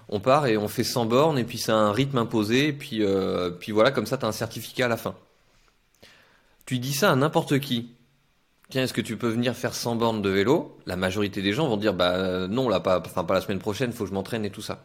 on 0.08 0.20
part 0.20 0.46
et 0.46 0.56
on 0.56 0.68
fait 0.68 0.84
100 0.84 1.06
bornes 1.06 1.38
et 1.38 1.44
puis 1.44 1.58
c'est 1.58 1.72
un 1.72 1.92
rythme 1.92 2.18
imposé 2.18 2.68
et 2.68 2.72
puis, 2.72 3.02
euh, 3.02 3.50
voilà, 3.70 3.90
comme 3.90 4.06
ça 4.06 4.18
tu 4.18 4.24
as 4.24 4.28
un 4.28 4.32
certificat 4.32 4.86
à 4.86 4.88
la 4.88 4.96
fin. 4.96 5.14
Tu 6.66 6.78
dis 6.78 6.92
ça 6.92 7.10
à 7.10 7.16
n'importe 7.16 7.58
qui. 7.60 7.90
Tiens, 8.70 8.84
est-ce 8.84 8.94
que 8.94 9.02
tu 9.02 9.16
peux 9.16 9.28
venir 9.28 9.54
faire 9.54 9.74
100 9.74 9.96
bornes 9.96 10.22
de 10.22 10.30
vélo? 10.30 10.78
La 10.86 10.96
majorité 10.96 11.42
des 11.42 11.52
gens 11.52 11.68
vont 11.68 11.76
dire 11.76 11.94
bah 11.94 12.48
non, 12.48 12.68
là 12.68 12.80
pas 12.80 13.02
la 13.28 13.40
semaine 13.40 13.58
prochaine, 13.58 13.92
faut 13.92 14.04
que 14.04 14.10
je 14.10 14.14
m'entraîne 14.14 14.44
et 14.44 14.50
tout 14.50 14.62
ça. 14.62 14.84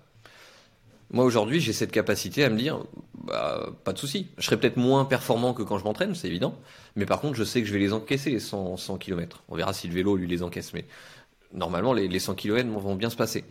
Moi 1.11 1.25
aujourd'hui, 1.25 1.59
j'ai 1.59 1.73
cette 1.73 1.91
capacité 1.91 2.43
à 2.43 2.49
me 2.49 2.57
dire 2.57 2.79
bah 3.13 3.69
pas 3.83 3.93
de 3.93 3.97
souci. 3.97 4.27
Je 4.37 4.45
serai 4.45 4.57
peut-être 4.57 4.77
moins 4.77 5.05
performant 5.05 5.53
que 5.53 5.63
quand 5.63 5.77
je 5.77 5.83
m'entraîne, 5.83 6.13
c'est 6.13 6.27
évident, 6.27 6.55
mais 6.95 7.05
par 7.05 7.19
contre, 7.19 7.35
je 7.35 7.43
sais 7.43 7.61
que 7.61 7.67
je 7.67 7.73
vais 7.73 7.79
les 7.79 7.93
encaisser 7.93 8.29
les 8.29 8.39
100, 8.39 8.77
100 8.77 8.97
km. 8.97 9.43
On 9.47 9.55
verra 9.55 9.73
si 9.73 9.87
le 9.87 9.93
vélo 9.93 10.15
lui 10.15 10.27
les 10.27 10.43
encaisse 10.43 10.73
mais 10.73 10.85
normalement 11.53 11.93
les, 11.93 12.07
les 12.07 12.19
100 12.19 12.35
km 12.35 12.69
vont 12.69 12.95
bien 12.95 13.09
se 13.09 13.15
passer. 13.15 13.43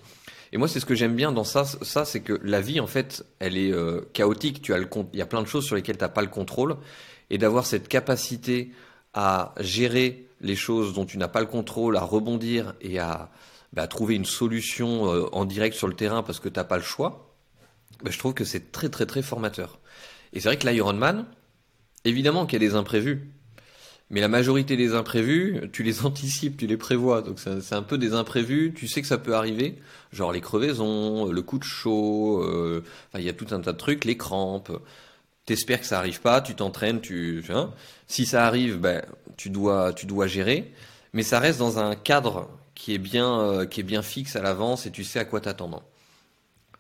Et 0.53 0.57
moi, 0.57 0.69
c'est 0.69 0.81
ce 0.81 0.87
que 0.87 0.95
j'aime 0.95 1.15
bien 1.15 1.33
dans 1.33 1.45
ça, 1.45 1.65
ça 1.65 2.05
c'est 2.05 2.21
que 2.21 2.39
la 2.43 2.61
vie, 2.61 2.81
en 2.81 2.87
fait, 2.87 3.25
elle 3.39 3.57
est 3.57 3.73
euh, 3.73 4.03
chaotique. 4.13 4.63
Tu 4.63 4.73
as 4.73 4.79
le, 4.79 4.89
il 5.13 5.19
y 5.19 5.23
a 5.23 5.27
plein 5.27 5.43
de 5.43 5.47
choses 5.47 5.65
sur 5.65 5.77
lesquelles 5.77 5.99
tu 5.99 6.05
n'as 6.05 6.09
pas 6.09 6.23
le 6.23 6.29
contrôle. 6.29 6.77
Et 7.31 7.39
d'avoir 7.39 7.67
cette 7.67 7.89
capacité 7.89 8.73
à 9.13 9.55
gérer 9.61 10.29
les 10.41 10.57
choses 10.57 10.95
dont 10.95 11.05
tu 11.05 11.19
n'as 11.19 11.29
pas 11.29 11.41
le 11.41 11.47
contrôle, 11.47 11.97
à 11.97 12.03
rebondir 12.03 12.75
et 12.81 12.99
à 12.99 13.31
bah, 13.73 13.87
trouver 13.87 14.15
une 14.15 14.25
solution 14.25 15.13
euh, 15.13 15.27
en 15.33 15.45
direct 15.45 15.77
sur 15.77 15.89
le 15.89 15.95
terrain 15.95 16.23
parce 16.23 16.41
que 16.41 16.49
tu 16.49 16.59
n'as 16.59 16.65
pas 16.65 16.77
le 16.77 16.83
choix, 16.83 17.35
bah, 18.03 18.11
je 18.11 18.19
trouve 18.19 18.35
que 18.35 18.45
c'est 18.45 18.73
très 18.73 18.89
très 18.89 19.07
très 19.07 19.23
formateur. 19.23 19.79
Et 20.33 20.41
c'est 20.41 20.49
vrai 20.49 20.59
que 20.59 20.67
l'Ironman, 20.67 21.27
évidemment 22.05 22.47
qu'il 22.47 22.63
y 22.63 22.65
a 22.65 22.69
des 22.69 22.75
imprévus. 22.75 23.31
Mais 24.11 24.21
la 24.21 24.29
majorité 24.29 24.77
des 24.77 24.95
imprévus, 24.95 25.69
tu 25.73 25.83
les 25.83 26.01
anticipes, 26.07 26.57
tu 26.57 26.67
les 26.67 26.77
prévois. 26.77 27.23
Donc 27.23 27.39
c'est 27.41 27.75
un 27.75 27.83
peu 27.83 27.99
des 27.99 28.15
imprévus, 28.15 28.73
tu 28.75 28.89
sais 28.89 29.03
que 29.03 29.07
ça 29.07 29.19
peut 29.19 29.35
arriver. 29.35 29.79
Genre 30.13 30.33
les 30.33 30.41
crevaisons, 30.41 31.27
le 31.27 31.43
coup 31.43 31.59
de 31.59 31.65
chaud, 31.65 32.43
euh, 32.43 32.83
il 33.15 33.23
y 33.23 33.29
a 33.29 33.35
tout 33.35 33.47
un 33.51 33.61
tas 33.61 33.73
de 33.73 33.79
trucs, 33.79 34.05
les 34.05 34.17
crampes. 34.17 34.73
T'espères 35.45 35.81
que 35.81 35.87
ça 35.87 35.99
arrive 35.99 36.21
pas, 36.21 36.41
tu 36.41 36.55
t'entraînes, 36.55 37.01
tu, 37.01 37.43
hein. 37.51 37.73
si 38.07 38.27
ça 38.27 38.47
arrive, 38.47 38.79
ben 38.79 39.03
tu 39.37 39.51
dois, 39.51 39.93
tu 39.95 40.07
dois 40.07 40.27
gérer. 40.27 40.73
Mais 41.15 41.23
ça 41.23 41.41
reste 41.41 41.59
dans 41.59 41.79
un 41.79 41.95
cadre 41.97 42.51
qui 42.75 42.95
est 42.95 42.99
bien, 42.99 43.41
euh, 43.41 43.67
qui 43.67 43.81
est 43.81 43.85
bien 43.85 44.03
fixe 44.03 44.37
à 44.37 44.43
l'avance 44.43 44.87
et 44.87 44.91
tu 44.91 45.05
sais 45.05 45.19
à 45.19 45.25
quoi 45.25 45.41
t'attendre. 45.41 45.83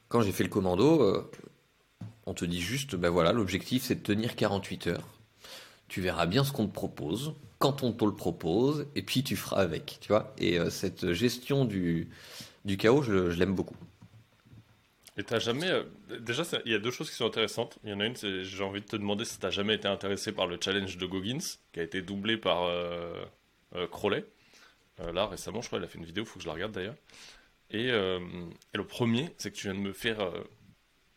Quand 0.08 0.22
j'ai 0.22 0.32
fait 0.32 0.44
le 0.44 0.50
commando, 0.50 1.02
euh, 1.02 1.30
on 2.26 2.34
te 2.34 2.44
dit 2.44 2.60
juste, 2.60 2.94
ben 2.96 3.10
voilà, 3.10 3.32
l'objectif 3.32 3.84
c'est 3.84 3.96
de 3.96 4.02
tenir 4.02 4.36
48 4.36 4.86
heures 4.88 5.17
tu 5.88 6.00
verras 6.00 6.26
bien 6.26 6.44
ce 6.44 6.52
qu'on 6.52 6.66
te 6.66 6.72
propose, 6.72 7.34
quand 7.58 7.82
on 7.82 7.92
te 7.92 8.04
le 8.04 8.14
propose, 8.14 8.86
et 8.94 9.02
puis 9.02 9.24
tu 9.24 9.36
feras 9.36 9.60
avec, 9.60 9.98
tu 10.00 10.08
vois. 10.08 10.34
Et 10.38 10.58
euh, 10.58 10.70
cette 10.70 11.12
gestion 11.12 11.64
du, 11.64 12.08
du 12.64 12.76
chaos, 12.76 13.02
je, 13.02 13.30
l'aime 13.32 13.54
beaucoup. 13.54 13.76
Et 15.16 15.24
t'as 15.24 15.40
jamais. 15.40 15.68
Euh, 15.68 15.82
déjà, 16.20 16.44
il 16.64 16.70
y 16.70 16.74
a 16.74 16.78
deux 16.78 16.92
choses 16.92 17.10
qui 17.10 17.16
sont 17.16 17.26
intéressantes. 17.26 17.78
Il 17.82 17.90
y 17.90 17.92
en 17.92 18.00
a 18.00 18.06
une, 18.06 18.14
c'est 18.14 18.44
j'ai 18.44 18.62
envie 18.62 18.80
de 18.80 18.86
te 18.86 18.96
demander 18.96 19.24
si 19.24 19.38
t'as 19.38 19.50
jamais 19.50 19.74
été 19.74 19.88
intéressé 19.88 20.30
par 20.30 20.46
le 20.46 20.58
challenge 20.62 20.96
de 20.96 21.06
Goggins, 21.06 21.38
qui 21.72 21.80
a 21.80 21.82
été 21.82 22.00
doublé 22.02 22.36
par 22.36 22.62
euh, 22.64 23.24
Crowley. 23.90 24.24
là, 25.12 25.26
récemment, 25.26 25.60
je 25.60 25.66
crois, 25.66 25.80
il 25.80 25.84
a 25.84 25.88
fait 25.88 25.98
une 25.98 26.04
vidéo, 26.04 26.24
il 26.24 26.26
faut 26.26 26.38
que 26.38 26.42
je 26.42 26.48
la 26.48 26.54
regarde 26.54 26.72
d'ailleurs. 26.72 26.96
Et, 27.70 27.88
et, 27.88 28.76
le 28.76 28.84
premier, 28.84 29.30
c'est 29.36 29.50
que 29.50 29.56
tu 29.56 29.66
viens 29.66 29.74
de 29.74 29.80
me 29.80 29.92
faire 29.92 30.18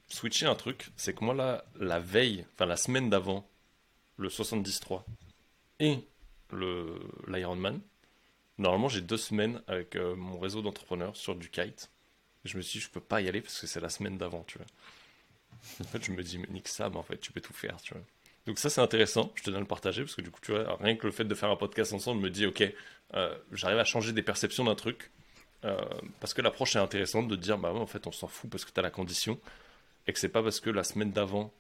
switcher 0.08 0.48
un 0.48 0.56
truc. 0.56 0.90
C'est 0.98 1.14
que 1.14 1.24
moi, 1.24 1.34
là, 1.34 1.64
la 1.80 2.00
veille, 2.00 2.46
enfin 2.54 2.66
la 2.66 2.78
semaine 2.78 3.10
d'avant, 3.10 3.48
le 4.22 4.30
73 4.30 5.00
et 5.80 6.00
l'Ironman, 7.28 7.82
normalement 8.58 8.88
j'ai 8.88 9.02
deux 9.02 9.18
semaines 9.18 9.62
avec 9.68 9.96
euh, 9.96 10.16
mon 10.16 10.40
réseau 10.40 10.62
d'entrepreneurs 10.62 11.16
sur 11.16 11.36
du 11.36 11.50
kite. 11.50 11.90
je 12.46 12.58
me 12.58 12.62
suis 12.62 12.80
dit, 12.80 12.86
je 12.86 12.92
peux 12.92 13.02
pas 13.02 13.22
y 13.22 13.28
aller 13.28 13.42
parce 13.42 13.60
que 13.60 13.68
c'est 13.68 13.80
la 13.80 13.90
semaine 13.90 14.18
d'avant, 14.18 14.44
tu 14.44 14.58
vois. 14.58 14.68
En 15.82 15.84
fait, 15.86 16.04
je 16.04 16.12
me 16.12 16.24
dis, 16.24 16.38
mais 16.38 16.48
nique 16.50 16.68
ça, 16.68 16.90
mais 16.90 16.98
en 16.98 17.04
fait, 17.04 17.18
tu 17.18 17.32
peux 17.32 17.42
tout 17.42 17.54
faire, 17.54 17.82
tu 17.82 17.94
vois. 17.94 18.04
Donc 18.46 18.60
ça, 18.60 18.70
c'est 18.70 18.82
intéressant, 18.82 19.32
je 19.36 19.44
te 19.44 19.50
donne 19.50 19.62
le 19.62 19.68
partager 19.68 20.04
parce 20.04 20.16
que 20.16 20.22
du 20.22 20.32
coup, 20.32 20.40
tu 20.42 20.52
vois, 20.52 20.78
rien 20.78 20.96
que 20.96 21.06
le 21.06 21.12
fait 21.12 21.26
de 21.26 21.36
faire 21.36 21.50
un 21.50 21.56
podcast 21.56 21.94
ensemble 21.94 22.22
me 22.22 22.30
dit, 22.30 22.46
ok, 22.46 22.64
euh, 23.14 23.38
j'arrive 23.52 23.80
à 23.80 23.86
changer 23.86 24.14
des 24.14 24.24
perceptions 24.24 24.64
d'un 24.64 24.76
truc. 24.76 25.12
Euh, 25.64 25.78
parce 26.20 26.34
que 26.34 26.42
l'approche 26.42 26.76
est 26.76 26.80
intéressante 26.80 27.28
de 27.28 27.36
dire, 27.36 27.58
bah 27.58 27.72
en 27.72 27.86
fait, 27.86 28.08
on 28.08 28.12
s'en 28.12 28.28
fout 28.28 28.50
parce 28.50 28.66
que 28.66 28.72
tu 28.72 28.80
as 28.80 28.84
la 28.84 28.90
condition 28.90 29.40
et 30.08 30.14
que 30.14 30.20
c'est 30.20 30.30
pas 30.30 30.42
parce 30.42 30.60
que 30.60 30.72
la 30.72 30.84
semaine 30.84 31.12
d'avant, 31.12 31.54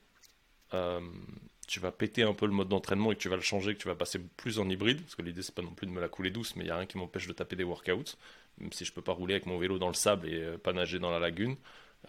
tu 1.72 1.80
vas 1.80 1.93
péter 1.93 2.24
un 2.24 2.34
peu 2.34 2.47
le 2.47 2.51
mode 2.51 2.67
d'entraînement 2.67 3.13
et 3.13 3.15
que 3.15 3.22
tu 3.22 3.30
vas 3.30 3.38
le 3.38 3.41
changer, 3.41 3.74
que 3.74 3.80
tu 3.80 3.88
vas 3.88 3.95
passer 3.95 4.19
plus 4.19 4.59
en 4.59 4.69
hybride, 4.69 5.01
parce 5.01 5.15
que 5.15 5.22
l'idée 5.22 5.41
c'est 5.41 5.55
pas 5.55 5.61
non 5.61 5.72
plus 5.72 5.88
de 5.88 5.91
me 5.93 6.01
la 6.01 6.09
couler 6.09 6.30
douce, 6.30 6.57
mais 6.57 6.63
il 6.63 6.65
n'y 6.65 6.72
a 6.72 6.76
rien 6.76 6.86
qui 6.86 6.97
m'empêche 6.97 7.28
de 7.28 7.32
taper 7.32 7.55
des 7.55 7.63
workouts, 7.63 8.17
même 8.57 8.74
si 8.74 8.84
je 8.84 8.91
peux 8.91 9.01
pas 9.01 9.13
rouler 9.13 9.36
avec 9.36 9.45
mon 9.45 9.57
vélo 9.57 9.80
dans 9.80 9.88
le 9.88 9.93
sable 9.93 10.28
et 10.28 10.43
euh, 10.43 10.57
pas 10.57 10.74
nager 10.74 10.99
dans 10.99 11.11
la 11.11 11.19
lagune, 11.19 11.51
n'y 11.51 11.55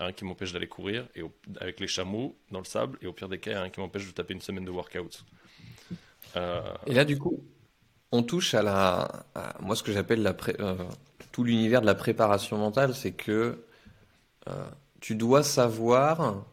a 0.01 0.05
rien 0.07 0.13
qui 0.13 0.25
m'empêche 0.25 0.53
d'aller 0.53 0.67
courir 0.67 1.07
et 1.15 1.23
avec 1.61 1.79
les 1.79 1.87
chameaux 1.87 2.37
dans 2.51 2.59
le 2.59 2.65
sable, 2.65 2.99
et 3.03 3.07
au 3.07 3.13
pire 3.13 3.29
des 3.29 3.39
cas, 3.39 3.53
n'y 3.53 3.57
a 3.57 3.61
rien 3.61 3.71
qui 3.71 3.79
m'empêche 3.79 4.05
de 4.05 4.11
taper 4.11 4.35
une 4.35 4.41
semaine 4.41 4.65
de 4.65 4.71
workouts. 4.73 5.23
Euh, 6.35 6.61
et 6.89 6.95
là 6.95 7.05
du 7.05 7.17
coup, 7.17 7.45
on 8.11 8.25
touche 8.25 8.55
à 8.55 8.63
la, 8.63 9.27
moi 9.61 9.77
ce 9.77 9.85
que 9.85 9.93
j'appelle 9.93 10.27
euh, 10.59 10.77
tout 11.31 11.45
l'univers 11.45 11.83
de 11.83 11.87
la 11.87 11.95
préparation 11.95 12.59
mentale, 12.59 12.97
c'est 12.97 13.13
que 13.13 13.65
tu 14.99 15.15
dois 15.15 15.45
savoir 15.45 16.45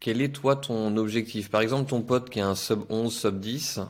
quel 0.00 0.20
est 0.20 0.28
toi 0.34 0.56
ton 0.56 0.96
objectif? 0.96 1.50
Par 1.50 1.60
exemple, 1.60 1.90
ton 1.90 2.02
pote 2.02 2.30
qui 2.30 2.40
a 2.40 2.48
un 2.48 2.54
sub 2.54 2.80
11, 2.90 3.12
sub 3.12 3.40
10, 3.40 3.80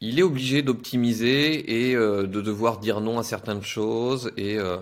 il 0.00 0.18
est 0.18 0.22
obligé 0.22 0.62
d'optimiser 0.62 1.90
et 1.90 1.94
euh, 1.94 2.26
de 2.26 2.40
devoir 2.40 2.78
dire 2.78 3.00
non 3.00 3.18
à 3.18 3.22
certaines 3.22 3.62
choses 3.62 4.32
et 4.36 4.58
euh, 4.58 4.78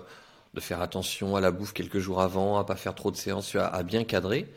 de 0.53 0.59
faire 0.59 0.81
attention 0.81 1.35
à 1.35 1.41
la 1.41 1.51
bouffe 1.51 1.73
quelques 1.73 1.99
jours 1.99 2.21
avant, 2.21 2.57
à 2.57 2.65
pas 2.65 2.75
faire 2.75 2.95
trop 2.95 3.11
de 3.11 3.15
séances, 3.15 3.55
à, 3.55 3.83
bien 3.83 4.03
cadrer, 4.03 4.47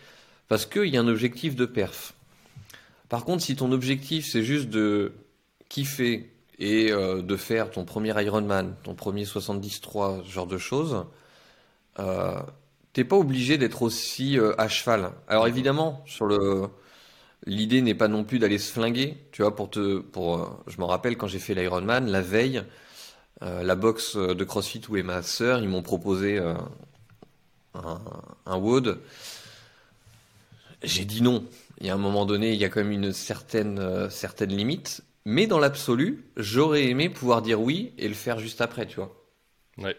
parce 0.48 0.66
qu'il 0.66 0.86
y 0.86 0.96
a 0.96 1.00
un 1.00 1.08
objectif 1.08 1.54
de 1.54 1.66
perf. 1.66 2.14
Par 3.08 3.24
contre, 3.24 3.42
si 3.42 3.56
ton 3.56 3.72
objectif 3.72 4.26
c'est 4.30 4.42
juste 4.42 4.70
de 4.70 5.12
kiffer 5.68 6.32
et 6.58 6.90
euh, 6.90 7.20
de 7.20 7.36
faire 7.36 7.70
ton 7.70 7.84
premier 7.84 8.14
Ironman, 8.22 8.74
ton 8.82 8.94
premier 8.94 9.26
73, 9.26 10.24
ce 10.24 10.30
genre 10.30 10.46
de 10.46 10.58
choses, 10.58 11.04
t'es 12.94 13.04
pas 13.04 13.16
obligé 13.16 13.58
d'être 13.58 13.82
aussi 13.82 14.38
euh, 14.38 14.54
à 14.58 14.68
cheval. 14.68 15.12
Alors 15.28 15.48
évidemment, 15.48 16.02
sur 16.06 16.26
le 16.26 16.70
l'idée 17.46 17.82
n'est 17.82 17.94
pas 17.94 18.08
non 18.08 18.24
plus 18.24 18.38
d'aller 18.40 18.58
se 18.58 18.72
flinguer, 18.72 19.18
tu 19.32 19.42
vois, 19.42 19.56
pour 19.56 19.70
te 19.70 20.00
pour 20.00 20.38
euh, 20.38 20.46
je 20.68 20.78
me 20.80 20.84
rappelle 20.84 21.16
quand 21.18 21.28
j'ai 21.28 21.40
fait 21.40 21.54
l'Ironman 21.54 22.06
la 22.10 22.22
veille 22.22 22.64
euh, 23.42 23.62
la 23.64 23.76
boxe 23.76 24.16
de 24.16 24.44
CrossFit 24.44 24.82
où 24.90 24.96
est 24.96 25.04
ma 25.04 25.22
sœur, 25.22 25.60
ils 25.60 25.68
m'ont 25.68 25.82
proposé 25.82 26.38
un, 27.74 28.00
un 28.46 28.56
wood. 28.58 28.98
J'ai 30.82 31.04
dit 31.04 31.22
non. 31.22 31.44
Il 31.80 31.86
y 31.86 31.90
a 31.90 31.94
un 31.94 31.98
moment 31.98 32.24
donné, 32.26 32.52
il 32.52 32.60
y 32.60 32.64
a 32.64 32.68
quand 32.68 32.80
même 32.80 32.92
une 32.92 33.12
certaine 33.12 34.08
certaine 34.10 34.50
limite, 34.50 35.02
mais 35.24 35.46
dans 35.46 35.58
l'absolu, 35.58 36.24
j'aurais 36.36 36.84
aimé 36.84 37.08
pouvoir 37.08 37.42
dire 37.42 37.60
oui 37.60 37.92
et 37.98 38.08
le 38.08 38.14
faire 38.14 38.38
juste 38.38 38.60
après, 38.60 38.86
tu 38.86 38.96
vois. 38.96 39.12
Ouais. 39.78 39.96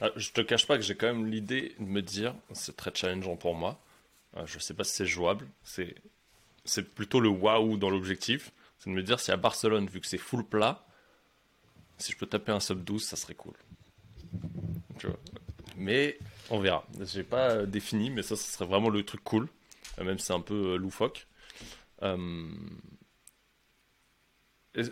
Ah, 0.00 0.10
je 0.16 0.30
te 0.32 0.40
cache 0.40 0.66
pas 0.66 0.76
que 0.76 0.82
j'ai 0.82 0.96
quand 0.96 1.06
même 1.06 1.26
l'idée 1.26 1.74
de 1.78 1.84
me 1.84 2.02
dire, 2.02 2.34
c'est 2.52 2.76
très 2.76 2.90
challengeant 2.92 3.36
pour 3.36 3.54
moi. 3.54 3.80
Euh, 4.36 4.44
je 4.46 4.58
sais 4.58 4.74
pas 4.74 4.84
si 4.84 4.92
c'est 4.92 5.06
jouable. 5.06 5.46
C'est, 5.62 5.94
c'est 6.64 6.94
plutôt 6.94 7.20
le 7.20 7.28
waouh 7.28 7.76
dans 7.76 7.90
l'objectif. 7.90 8.50
C'est 8.78 8.90
de 8.90 8.94
me 8.94 9.02
dire 9.02 9.20
si 9.20 9.30
à 9.30 9.36
Barcelone, 9.36 9.86
vu 9.86 10.00
que 10.00 10.06
c'est 10.06 10.18
full 10.18 10.44
plat, 10.44 10.84
si 11.98 12.12
je 12.12 12.16
peux 12.18 12.26
taper 12.26 12.50
un 12.50 12.60
sub 12.60 12.82
12, 12.82 13.04
ça 13.04 13.16
serait 13.16 13.34
cool. 13.34 13.54
Mais 15.76 16.18
on 16.50 16.58
verra. 16.58 16.84
J'ai 17.00 17.24
pas 17.24 17.50
euh, 17.50 17.66
défini, 17.66 18.10
mais 18.10 18.22
ça, 18.22 18.36
ça 18.36 18.50
serait 18.50 18.66
vraiment 18.66 18.88
le 18.88 19.04
truc 19.04 19.22
cool. 19.22 19.48
Euh, 19.98 20.04
même 20.04 20.18
si 20.18 20.26
c'est 20.26 20.32
un 20.32 20.40
peu 20.40 20.76
loufoque. 20.76 21.26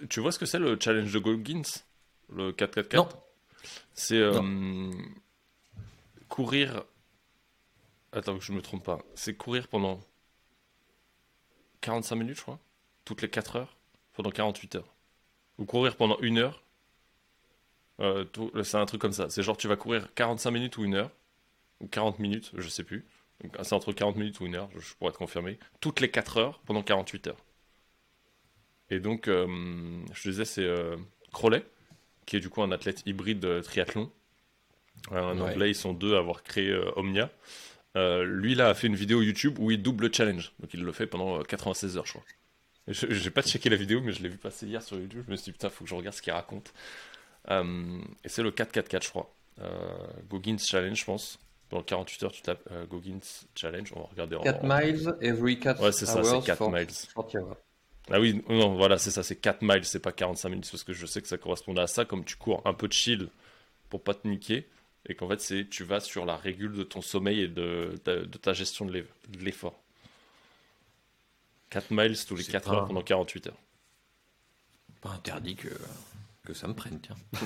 Tu 0.08 0.20
vois 0.20 0.30
ce 0.30 0.38
que 0.38 0.46
c'est 0.46 0.60
le 0.60 0.78
challenge 0.80 1.12
de 1.12 1.18
Goggins 1.18 1.62
Le 2.32 2.52
4-4-4 2.52 2.96
Non. 2.96 3.08
C'est 3.94 4.18
euh, 4.18 4.90
courir. 6.28 6.84
Attends 8.12 8.38
que 8.38 8.44
je 8.44 8.52
me 8.52 8.62
trompe 8.62 8.84
pas. 8.84 8.98
C'est 9.14 9.34
courir 9.34 9.68
pendant 9.68 10.00
45 11.80 12.16
minutes, 12.16 12.36
je 12.36 12.42
crois. 12.42 12.58
Toutes 13.04 13.22
les 13.22 13.30
4 13.30 13.56
heures. 13.56 13.76
Pendant 14.12 14.30
48 14.30 14.76
heures. 14.76 14.94
Ou 15.58 15.64
courir 15.64 15.96
pendant 15.96 16.18
une 16.20 16.38
heure. 16.38 16.62
Euh, 18.00 18.24
c'est 18.64 18.76
un 18.76 18.86
truc 18.86 19.00
comme 19.00 19.12
ça. 19.12 19.30
C'est 19.30 19.42
genre 19.42 19.56
tu 19.56 19.68
vas 19.68 19.76
courir 19.76 20.12
45 20.14 20.50
minutes 20.50 20.76
ou 20.78 20.84
une 20.84 20.94
heure. 20.94 21.10
Ou 21.80 21.86
40 21.88 22.18
minutes, 22.18 22.52
je 22.54 22.68
sais 22.68 22.84
plus. 22.84 23.04
c'est 23.62 23.72
entre 23.72 23.92
40 23.92 24.16
minutes 24.16 24.40
ou 24.40 24.46
une 24.46 24.54
heure, 24.54 24.70
je 24.78 24.94
pourrais 24.94 25.10
te 25.12 25.18
confirmer, 25.18 25.58
toutes 25.80 26.00
les 26.00 26.10
4 26.10 26.36
heures 26.36 26.60
pendant 26.60 26.82
48 26.82 27.26
heures. 27.26 27.44
Et 28.90 29.00
donc, 29.00 29.26
euh, 29.26 30.04
je 30.12 30.28
disais, 30.30 30.44
c'est 30.44 30.64
euh, 30.64 30.96
Crowley, 31.32 31.64
qui 32.26 32.36
est 32.36 32.40
du 32.40 32.48
coup 32.48 32.62
un 32.62 32.72
athlète 32.72 33.02
hybride 33.06 33.62
triathlon. 33.62 34.10
Un 35.10 35.40
anglais, 35.40 35.70
ils 35.70 35.74
sont 35.74 35.92
deux 35.92 36.14
à 36.14 36.18
avoir 36.18 36.42
créé 36.42 36.74
Omnia. 36.96 37.30
lui, 37.96 38.54
là, 38.54 38.68
a 38.68 38.74
fait 38.74 38.86
une 38.86 38.96
vidéo 38.96 39.22
YouTube 39.22 39.58
où 39.58 39.70
il 39.70 39.82
double 39.82 40.06
le 40.06 40.12
challenge. 40.12 40.52
Donc, 40.60 40.72
il 40.74 40.82
le 40.82 40.92
fait 40.92 41.06
pendant 41.06 41.42
96 41.42 41.96
heures, 41.96 42.06
je 42.06 42.12
crois. 42.12 42.24
Je 42.88 43.06
n'ai 43.06 43.30
pas 43.30 43.42
checké 43.42 43.70
la 43.70 43.76
vidéo, 43.76 44.00
mais 44.00 44.12
je 44.12 44.22
l'ai 44.22 44.28
vu 44.28 44.38
passer 44.38 44.66
hier 44.66 44.82
sur 44.82 44.96
YouTube. 44.98 45.24
Je 45.26 45.30
me 45.30 45.36
suis 45.36 45.46
dit, 45.46 45.52
putain, 45.52 45.70
faut 45.70 45.84
que 45.84 45.90
je 45.90 45.94
regarde 45.94 46.14
ce 46.14 46.22
qu'il 46.22 46.32
raconte. 46.32 46.72
et 47.48 48.28
c'est 48.28 48.42
le 48.42 48.50
4-4-4, 48.50 49.04
je 49.04 49.08
crois. 49.08 49.34
Goggins 50.28 50.58
Challenge, 50.58 50.98
je 50.98 51.04
pense. 51.04 51.38
Dans 51.72 51.82
48 51.82 52.22
heures, 52.24 52.32
tu 52.32 52.42
tapes 52.42 52.68
euh, 52.70 52.84
Goggins 52.84 53.18
Challenge. 53.54 53.90
On 53.96 54.00
va 54.00 54.06
regarder 54.10 54.36
4 54.42 54.62
miles 54.62 55.14
every 55.22 55.58
4 55.58 55.82
Ouais, 55.82 55.90
c'est 55.90 56.04
ça, 56.04 56.22
c'est 56.22 56.44
4 56.44 56.68
miles. 56.68 56.88
Ah 58.10 58.20
oui, 58.20 58.42
non, 58.48 58.74
voilà, 58.74 58.98
c'est 58.98 59.10
ça, 59.10 59.22
c'est 59.22 59.36
4 59.36 59.62
miles, 59.62 59.84
c'est 59.84 60.00
pas 60.00 60.12
45 60.12 60.48
minutes, 60.48 60.68
parce 60.70 60.84
que 60.84 60.92
je 60.92 61.06
sais 61.06 61.22
que 61.22 61.28
ça 61.28 61.38
correspondait 61.38 61.80
à 61.80 61.86
ça, 61.86 62.04
comme 62.04 62.24
tu 62.24 62.36
cours 62.36 62.62
un 62.64 62.74
peu 62.74 62.88
de 62.88 62.92
chill 62.92 63.28
pour 63.88 64.02
pas 64.02 64.14
te 64.14 64.26
niquer, 64.26 64.68
et 65.06 65.14
qu'en 65.14 65.28
fait, 65.28 65.40
c'est 65.40 65.68
tu 65.68 65.84
vas 65.84 66.00
sur 66.00 66.24
la 66.24 66.36
régule 66.36 66.72
de 66.72 66.82
ton 66.82 67.00
sommeil 67.00 67.40
et 67.40 67.48
de, 67.48 67.94
de, 68.04 68.38
ta 68.38 68.52
gestion 68.52 68.86
de 68.86 69.04
l'effort. 69.40 69.80
4 71.70 71.90
miles 71.90 72.16
tous 72.26 72.36
les 72.36 72.44
4 72.44 72.70
heures 72.72 72.86
pendant 72.86 73.02
48 73.02 73.46
heures. 73.48 73.58
Pas 75.00 75.10
interdit 75.10 75.56
que, 75.56 75.68
que 76.44 76.54
ça 76.54 76.68
me 76.68 76.74
prenne, 76.74 77.00
tiens. 77.00 77.16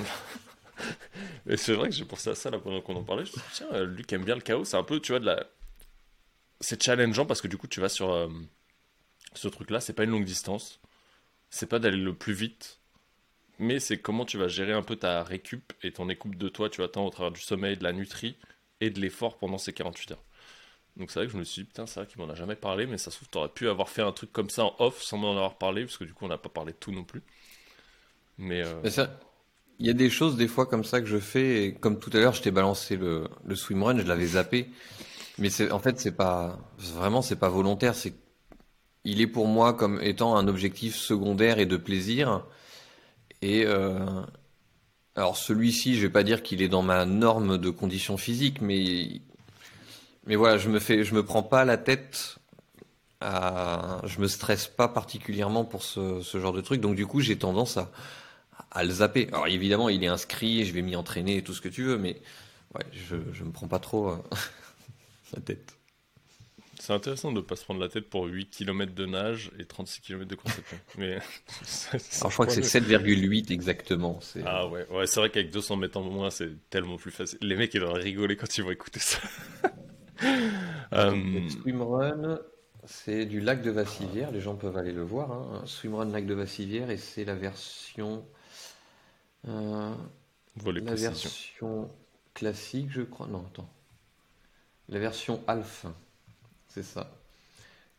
Et 1.49 1.57
c'est 1.57 1.73
vrai 1.73 1.89
que 1.89 1.95
j'ai 1.95 2.05
pensé 2.05 2.29
à 2.29 2.35
ça 2.35 2.49
là 2.51 2.59
pendant 2.59 2.81
qu'on 2.81 2.95
en 2.95 3.03
parlait. 3.03 3.25
Je 3.25 3.31
me 3.31 3.37
suis 3.37 3.41
dit, 3.41 3.53
tiens, 3.53 3.67
euh, 3.73 3.85
Luc 3.85 4.11
aime 4.13 4.23
bien 4.23 4.35
le 4.35 4.41
chaos. 4.41 4.65
C'est 4.65 4.77
un 4.77 4.83
peu, 4.83 4.99
tu 4.99 5.11
vois, 5.11 5.19
de 5.19 5.25
la. 5.25 5.47
C'est 6.59 6.81
challengeant 6.81 7.25
parce 7.25 7.41
que 7.41 7.47
du 7.47 7.57
coup, 7.57 7.67
tu 7.67 7.79
vas 7.79 7.89
sur 7.89 8.11
euh, 8.11 8.27
ce 9.37 9.47
truc-là. 9.47 9.79
C'est 9.79 9.93
pas 9.93 10.03
une 10.03 10.11
longue 10.11 10.25
distance. 10.25 10.79
C'est 11.49 11.67
pas 11.67 11.79
d'aller 11.79 11.97
le 11.97 12.13
plus 12.13 12.33
vite. 12.33 12.79
Mais 13.59 13.79
c'est 13.79 13.99
comment 13.99 14.25
tu 14.25 14.37
vas 14.37 14.47
gérer 14.47 14.73
un 14.73 14.83
peu 14.83 14.95
ta 14.95 15.23
récup 15.23 15.73
et 15.83 15.91
ton 15.91 16.09
écoute 16.09 16.37
de 16.37 16.49
toi, 16.49 16.69
tu 16.69 16.83
attends 16.83 17.05
au 17.05 17.09
travers 17.09 17.31
du 17.31 17.41
sommeil, 17.41 17.77
de 17.77 17.83
la 17.83 17.91
nutrie 17.93 18.35
et 18.81 18.91
de 18.91 18.99
l'effort 18.99 19.37
pendant 19.37 19.57
ces 19.57 19.73
48 19.73 20.11
heures. 20.11 20.23
Donc 20.95 21.11
c'est 21.11 21.19
vrai 21.19 21.27
que 21.27 21.33
je 21.33 21.37
me 21.37 21.43
suis 21.43 21.63
dit, 21.63 21.67
putain, 21.67 21.85
c'est 21.85 21.99
vrai 21.99 22.07
qu'il 22.07 22.19
m'en 22.21 22.29
a 22.29 22.35
jamais 22.35 22.55
parlé, 22.55 22.85
mais 22.87 22.97
ça 22.97 23.11
se 23.11 23.17
trouve, 23.17 23.29
t'aurais 23.29 23.49
pu 23.49 23.67
avoir 23.69 23.89
fait 23.89 24.01
un 24.01 24.11
truc 24.11 24.31
comme 24.31 24.49
ça 24.49 24.65
en 24.65 24.75
off 24.79 25.01
sans 25.01 25.17
m'en 25.17 25.31
avoir 25.31 25.57
parlé, 25.57 25.85
parce 25.85 25.97
que 25.97 26.03
du 26.03 26.13
coup, 26.13 26.25
on 26.25 26.27
n'a 26.27 26.37
pas 26.37 26.49
parlé 26.49 26.73
de 26.73 26.77
tout 26.77 26.91
non 26.91 27.03
plus. 27.03 27.21
Mais, 28.37 28.63
euh, 28.63 28.81
mais 28.83 28.91
il 29.79 29.85
y 29.85 29.89
a 29.89 29.93
des 29.93 30.09
choses 30.09 30.37
des 30.37 30.47
fois 30.47 30.65
comme 30.65 30.83
ça 30.83 31.01
que 31.01 31.07
je 31.07 31.19
fais, 31.19 31.75
comme 31.79 31.99
tout 31.99 32.09
à 32.13 32.17
l'heure, 32.19 32.33
je 32.33 32.41
t'ai 32.41 32.51
balancé 32.51 32.95
le, 32.95 33.27
le 33.45 33.55
swimrun, 33.55 33.97
je 33.99 34.07
l'avais 34.07 34.25
zappé. 34.25 34.69
Mais 35.37 35.49
en 35.71 35.79
fait, 35.79 35.99
c'est 35.99 36.15
pas, 36.15 36.59
vraiment, 36.77 37.21
c'est 37.21 37.35
pas 37.35 37.49
volontaire. 37.49 37.93
C'est, 37.93 38.15
il 39.07 39.21
est 39.21 39.27
pour 39.27 39.47
moi 39.47 39.73
comme 39.73 40.01
étant 40.01 40.35
un 40.35 40.49
objectif 40.49 40.93
secondaire 40.95 41.59
et 41.59 41.65
de 41.65 41.77
plaisir. 41.77 42.43
Et 43.41 43.63
euh, 43.65 44.05
alors 45.15 45.37
celui-ci, 45.37 45.95
je 45.95 46.01
vais 46.01 46.11
pas 46.11 46.23
dire 46.23 46.43
qu'il 46.43 46.61
est 46.61 46.67
dans 46.67 46.81
ma 46.81 47.05
norme 47.05 47.57
de 47.57 47.69
conditions 47.69 48.17
physiques, 48.17 48.59
mais 48.61 49.21
mais 50.25 50.35
voilà, 50.35 50.57
je 50.57 50.67
me 50.67 50.79
fais, 50.79 51.05
je 51.05 51.15
me 51.15 51.23
prends 51.23 51.41
pas 51.41 51.63
la 51.63 51.77
tête. 51.77 52.37
À, 53.21 54.01
je 54.03 54.19
me 54.19 54.27
stresse 54.27 54.67
pas 54.67 54.89
particulièrement 54.89 55.63
pour 55.63 55.83
ce, 55.83 56.21
genre 56.35 56.53
de 56.53 56.61
truc. 56.61 56.81
Donc 56.81 56.95
du 56.95 57.07
coup, 57.07 57.21
j'ai 57.21 57.37
tendance 57.37 57.79
à 58.71 58.83
le 58.83 58.91
zapper. 58.91 59.29
Alors 59.31 59.47
évidemment, 59.47 59.87
il 59.87 60.03
est 60.03 60.07
inscrit, 60.07 60.65
je 60.65 60.73
vais 60.73 60.81
m'y 60.81 60.97
entraîner, 60.97 61.41
tout 61.43 61.53
ce 61.53 61.61
que 61.61 61.69
tu 61.69 61.83
veux, 61.83 61.97
mais 61.97 62.21
je, 62.91 63.15
je 63.31 63.43
me 63.45 63.51
prends 63.51 63.69
pas 63.69 63.79
trop 63.79 64.09
euh, 64.09 64.17
la 65.33 65.41
tête. 65.41 65.76
C'est 66.79 66.93
intéressant 66.93 67.31
de 67.31 67.37
ne 67.37 67.41
pas 67.41 67.55
se 67.55 67.63
prendre 67.63 67.79
la 67.79 67.89
tête 67.89 68.09
pour 68.09 68.25
8 68.25 68.49
km 68.49 68.93
de 68.93 69.05
nage 69.05 69.51
et 69.59 69.65
36 69.65 70.01
km 70.01 70.25
de 70.25 70.35
course 70.35 70.59
à 70.59 70.61
pied. 70.61 70.77
Mais 70.97 71.13
Alors 71.13 72.29
je 72.29 72.33
crois 72.35 72.45
que 72.45 72.51
c'est 72.51 72.79
7,8 72.79 73.51
exactement. 73.51 74.19
Ah 74.45 74.67
ouais, 74.67 74.87
ouais 74.89 75.07
c'est 75.07 75.19
vrai 75.19 75.29
qu'avec 75.29 75.51
200 75.51 75.77
mètres 75.77 75.97
en 75.97 76.03
moins, 76.03 76.29
c'est 76.29 76.51
tellement 76.69 76.97
plus 76.97 77.11
facile. 77.11 77.39
Les 77.41 77.55
mecs, 77.55 77.73
ils 77.73 77.81
vont 77.81 77.93
rigoler 77.93 78.35
quand 78.35 78.57
ils 78.57 78.63
vont 78.63 78.71
écouter 78.71 78.99
ça. 78.99 79.19
euh... 80.93 81.49
Swimrun, 81.49 82.39
c'est 82.85 83.25
du 83.25 83.39
lac 83.39 83.61
de 83.61 83.71
Vassivière. 83.71 84.31
Les 84.31 84.41
gens 84.41 84.55
peuvent 84.55 84.77
aller 84.77 84.93
le 84.93 85.03
voir. 85.03 85.31
Hein. 85.31 85.63
Swimrun 85.65 86.05
lac 86.05 86.25
de 86.25 86.33
Vassivière 86.33 86.89
et 86.89 86.97
c'est 86.97 87.25
la 87.25 87.35
version 87.35 88.23
euh, 89.47 89.93
la 90.65 90.95
version 90.95 91.89
classique, 92.33 92.89
je 92.91 93.01
crois. 93.01 93.27
Non, 93.27 93.45
attends. 93.45 93.69
La 94.89 94.99
version 94.99 95.43
Alpha. 95.47 95.93
C'est 96.77 96.83
ça. 96.83 97.09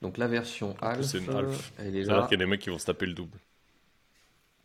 Donc 0.02 0.18
la 0.18 0.28
version 0.28 0.76
Alpha. 0.80 1.02
C'est 1.02 1.18
une. 1.18 1.48
Elle 1.78 1.96
est 1.96 2.04
là. 2.04 2.22
qu'il 2.28 2.38
y 2.38 2.40
a 2.40 2.44
des 2.44 2.48
mecs 2.48 2.60
qui 2.60 2.70
vont 2.70 2.78
se 2.78 2.86
taper 2.86 3.06
le 3.06 3.12
double. 3.14 3.36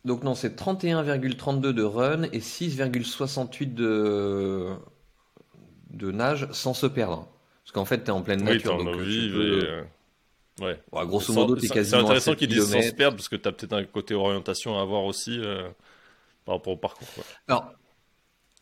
Donc 0.04 0.22
non, 0.22 0.34
c'est 0.34 0.56
31,32 0.56 1.60
de 1.72 1.82
run 1.82 2.22
et 2.24 2.38
6,68 2.38 3.74
de... 3.74 4.68
de 5.90 6.12
nage 6.12 6.46
sans 6.52 6.74
se 6.74 6.86
perdre. 6.86 7.26
Parce 7.64 7.72
qu'en 7.72 7.84
fait, 7.86 8.04
tu 8.04 8.06
es 8.06 8.10
en 8.10 8.22
pleine 8.22 8.44
nature. 8.44 8.78
donc 8.78 8.96
euh, 8.96 9.82
Ouais. 10.60 10.78
grosso 10.92 11.32
modo, 11.32 11.56
tu 11.56 11.64
es 11.64 11.68
quasiment. 11.68 11.98
C'est 11.98 12.04
intéressant 12.04 12.34
qu'ils 12.36 12.48
disent 12.48 12.70
sans 12.70 12.82
se 12.82 12.92
perdre 12.92 13.16
parce 13.16 13.28
que 13.28 13.34
tu 13.36 13.48
as 13.48 13.52
peut-être 13.52 13.72
un 13.72 13.84
côté 13.84 14.14
orientation 14.14 14.78
à 14.78 14.82
avoir 14.82 15.02
aussi. 15.04 15.40
Euh, 15.40 15.68
par 16.44 16.56
rapport 16.56 16.74
au 16.74 16.76
parcours. 16.76 17.06
Alors, 17.48 17.72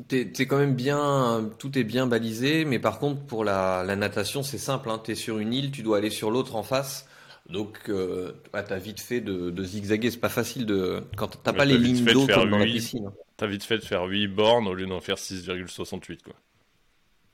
t'es 0.09 0.32
es 0.38 0.46
quand 0.46 0.59
même 0.59 0.74
bien, 0.74 1.50
tout 1.59 1.78
est 1.78 1.84
bien 1.84 2.07
balisé, 2.07 2.64
mais 2.64 2.78
par 2.78 2.98
contre 2.98 3.22
pour 3.22 3.44
la, 3.44 3.84
natation 3.96 4.42
c'est 4.42 4.59
simple. 4.59 4.90
Hein, 4.90 5.00
t'es 5.03 5.14
sur 5.14 5.38
une 5.38 5.53
île, 5.53 5.70
tu 5.70 5.82
dois 5.82 5.98
aller 5.98 6.11
sur 6.11 6.30
l'autre 6.30 6.57
en 6.57 6.62
face. 6.62 7.09
Donc, 7.48 7.88
euh, 7.88 8.32
t'as 8.53 8.78
vite 8.78 9.00
fait 9.00 9.20
de, 9.20 9.64
zigzaguer. 9.64 10.11
C'est 10.11 10.20
pas 10.20 10.28
facile 10.28 10.64
de 10.64 11.03
quand 11.16 11.42
t'as 11.42 11.53
pas 11.53 11.64
les 11.64 11.76
lignes 11.76 12.05
d'eau 12.05 12.26
comme 12.26 12.50
dans 12.50 12.59
la 12.59 12.64
piscine. 12.64 13.07
Hein. 13.07 13.12
T'as 13.36 13.46
vite 13.46 13.64
fait 13.64 13.78
de 13.78 13.84
faire 13.84 14.05
8 14.05 14.28
bornes 14.28 14.68
au 14.68 14.74
lieu 14.74 14.86
d'en 14.86 15.00
faire 15.00 15.16
6,68 15.16 16.22
quoi. 16.22 16.34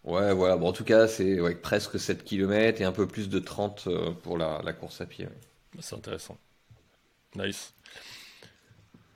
Ouais, 0.04 0.32
voilà. 0.32 0.56
Bon, 0.56 0.68
en 0.68 0.72
tout 0.72 0.84
cas, 0.84 1.06
c'est 1.06 1.38
presque 1.62 1.98
7 1.98 2.24
km 2.24 2.80
et 2.80 2.84
un 2.84 2.92
peu 2.92 3.06
plus 3.06 3.28
de 3.28 3.38
30 3.38 3.84
euh, 3.86 4.10
pour 4.22 4.38
la, 4.38 4.72
course 4.72 5.00
à 5.00 5.06
pied. 5.06 5.28
C'est 5.80 5.96
intéressant. 5.96 6.38
Nice. 7.36 7.74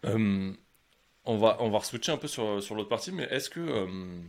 Euh, 0.05 0.53
on 1.25 1.37
va, 1.37 1.57
on 1.61 1.71
va 1.71 1.81
switcher 1.81 2.13
un 2.13 2.17
peu 2.17 2.29
sur, 2.29 2.63
sur 2.63 2.75
l'autre 2.75 2.89
partie, 2.89 3.13
mais 3.13 3.25
est-ce 3.25 3.49
que, 3.49 3.61
euh, 3.61 4.21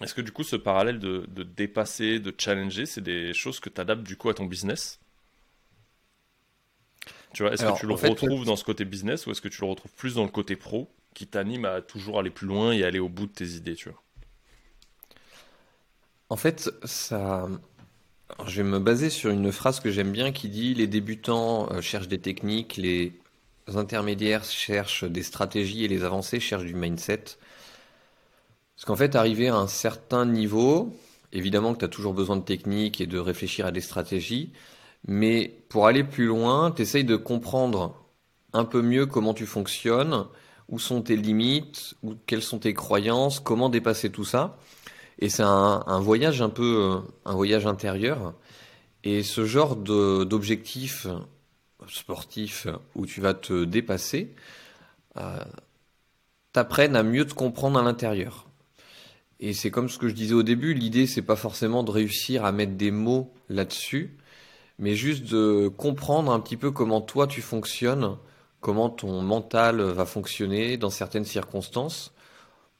est-ce 0.00 0.14
que 0.14 0.20
du 0.20 0.32
coup 0.32 0.44
ce 0.44 0.56
parallèle 0.56 0.98
de, 0.98 1.26
dépasser, 1.42 2.20
de 2.20 2.34
challenger, 2.36 2.86
c'est 2.86 3.02
des 3.02 3.34
choses 3.34 3.60
que 3.60 3.68
tu 3.68 3.80
adaptes 3.80 4.02
du 4.02 4.16
coup 4.16 4.28
à 4.28 4.34
ton 4.34 4.46
business? 4.46 5.00
Tu 7.32 7.42
vois, 7.42 7.52
est-ce 7.52 7.64
que 7.64 7.78
tu 7.78 7.86
le 7.86 7.94
retrouves 7.94 8.44
dans 8.44 8.56
ce 8.56 8.64
côté 8.64 8.84
business 8.84 9.26
ou 9.26 9.32
est-ce 9.32 9.40
que 9.40 9.48
tu 9.48 9.60
le 9.60 9.66
retrouves 9.66 9.92
plus 9.92 10.14
dans 10.14 10.22
le 10.22 10.30
côté 10.30 10.56
pro 10.56 10.88
qui 11.14 11.26
t'anime 11.26 11.64
à 11.64 11.80
toujours 11.80 12.18
aller 12.18 12.30
plus 12.30 12.46
loin 12.46 12.72
et 12.72 12.84
aller 12.84 13.00
au 13.00 13.08
bout 13.08 13.26
de 13.26 13.32
tes 13.32 13.46
idées, 13.50 13.74
tu 13.74 13.88
vois? 13.88 14.00
En 16.30 16.36
fait, 16.36 16.70
ça. 16.84 17.48
je 18.46 18.62
vais 18.62 18.68
me 18.68 18.78
baser 18.78 19.10
sur 19.10 19.30
une 19.30 19.52
phrase 19.52 19.80
que 19.80 19.90
j'aime 19.90 20.12
bien 20.12 20.32
qui 20.32 20.48
dit 20.48 20.74
les 20.74 20.86
débutants 20.86 21.70
euh, 21.70 21.80
cherchent 21.80 22.08
des 22.08 22.20
techniques, 22.20 22.76
les 22.76 23.12
intermédiaires 23.74 24.44
cherchent 24.44 25.04
des 25.04 25.22
stratégies 25.22 25.84
et 25.84 25.88
les 25.88 26.04
avancées 26.04 26.40
cherchent 26.40 26.64
du 26.64 26.74
mindset. 26.74 27.24
Parce 28.76 28.84
qu'en 28.86 28.96
fait, 28.96 29.14
arriver 29.14 29.48
à 29.48 29.56
un 29.56 29.68
certain 29.68 30.26
niveau, 30.26 30.94
évidemment 31.32 31.74
que 31.74 31.78
tu 31.78 31.84
as 31.84 31.88
toujours 31.88 32.14
besoin 32.14 32.36
de 32.36 32.42
techniques 32.42 33.00
et 33.00 33.06
de 33.06 33.18
réfléchir 33.18 33.66
à 33.66 33.72
des 33.72 33.80
stratégies, 33.80 34.52
mais 35.06 35.54
pour 35.68 35.86
aller 35.86 36.04
plus 36.04 36.26
loin, 36.26 36.70
tu 36.70 36.82
essayes 36.82 37.04
de 37.04 37.16
comprendre 37.16 37.94
un 38.52 38.64
peu 38.64 38.82
mieux 38.82 39.06
comment 39.06 39.34
tu 39.34 39.46
fonctionnes, 39.46 40.26
où 40.68 40.78
sont 40.78 41.02
tes 41.02 41.16
limites, 41.16 41.94
quelles 42.26 42.42
sont 42.42 42.58
tes 42.58 42.72
croyances, 42.72 43.40
comment 43.40 43.68
dépasser 43.68 44.10
tout 44.10 44.24
ça. 44.24 44.56
Et 45.18 45.28
c'est 45.28 45.42
un, 45.42 46.00
voyage 46.00 46.42
un 46.42 46.48
peu, 46.48 47.00
un 47.24 47.34
voyage 47.34 47.66
intérieur. 47.66 48.34
Et 49.04 49.22
ce 49.22 49.44
genre 49.44 49.76
d'objectif 49.76 51.06
sportif 51.88 52.66
où 52.94 53.06
tu 53.06 53.20
vas 53.20 53.34
te 53.34 53.64
dépasser, 53.64 54.34
euh, 55.16 55.44
t'apprennent 56.52 56.96
à 56.96 57.02
mieux 57.02 57.26
te 57.26 57.34
comprendre 57.34 57.78
à 57.78 57.82
l'intérieur. 57.82 58.46
Et 59.40 59.52
c'est 59.52 59.70
comme 59.70 59.88
ce 59.88 59.98
que 59.98 60.08
je 60.08 60.14
disais 60.14 60.34
au 60.34 60.42
début, 60.42 60.74
l'idée 60.74 61.06
c'est 61.06 61.22
pas 61.22 61.36
forcément 61.36 61.82
de 61.82 61.90
réussir 61.90 62.44
à 62.44 62.52
mettre 62.52 62.74
des 62.74 62.90
mots 62.90 63.32
là-dessus, 63.48 64.16
mais 64.78 64.94
juste 64.94 65.24
de 65.30 65.68
comprendre 65.68 66.32
un 66.32 66.40
petit 66.40 66.56
peu 66.56 66.70
comment 66.70 67.00
toi 67.00 67.26
tu 67.26 67.42
fonctionnes, 67.42 68.16
comment 68.60 68.88
ton 68.88 69.20
mental 69.22 69.80
va 69.82 70.06
fonctionner 70.06 70.76
dans 70.76 70.90
certaines 70.90 71.24
circonstances, 71.24 72.12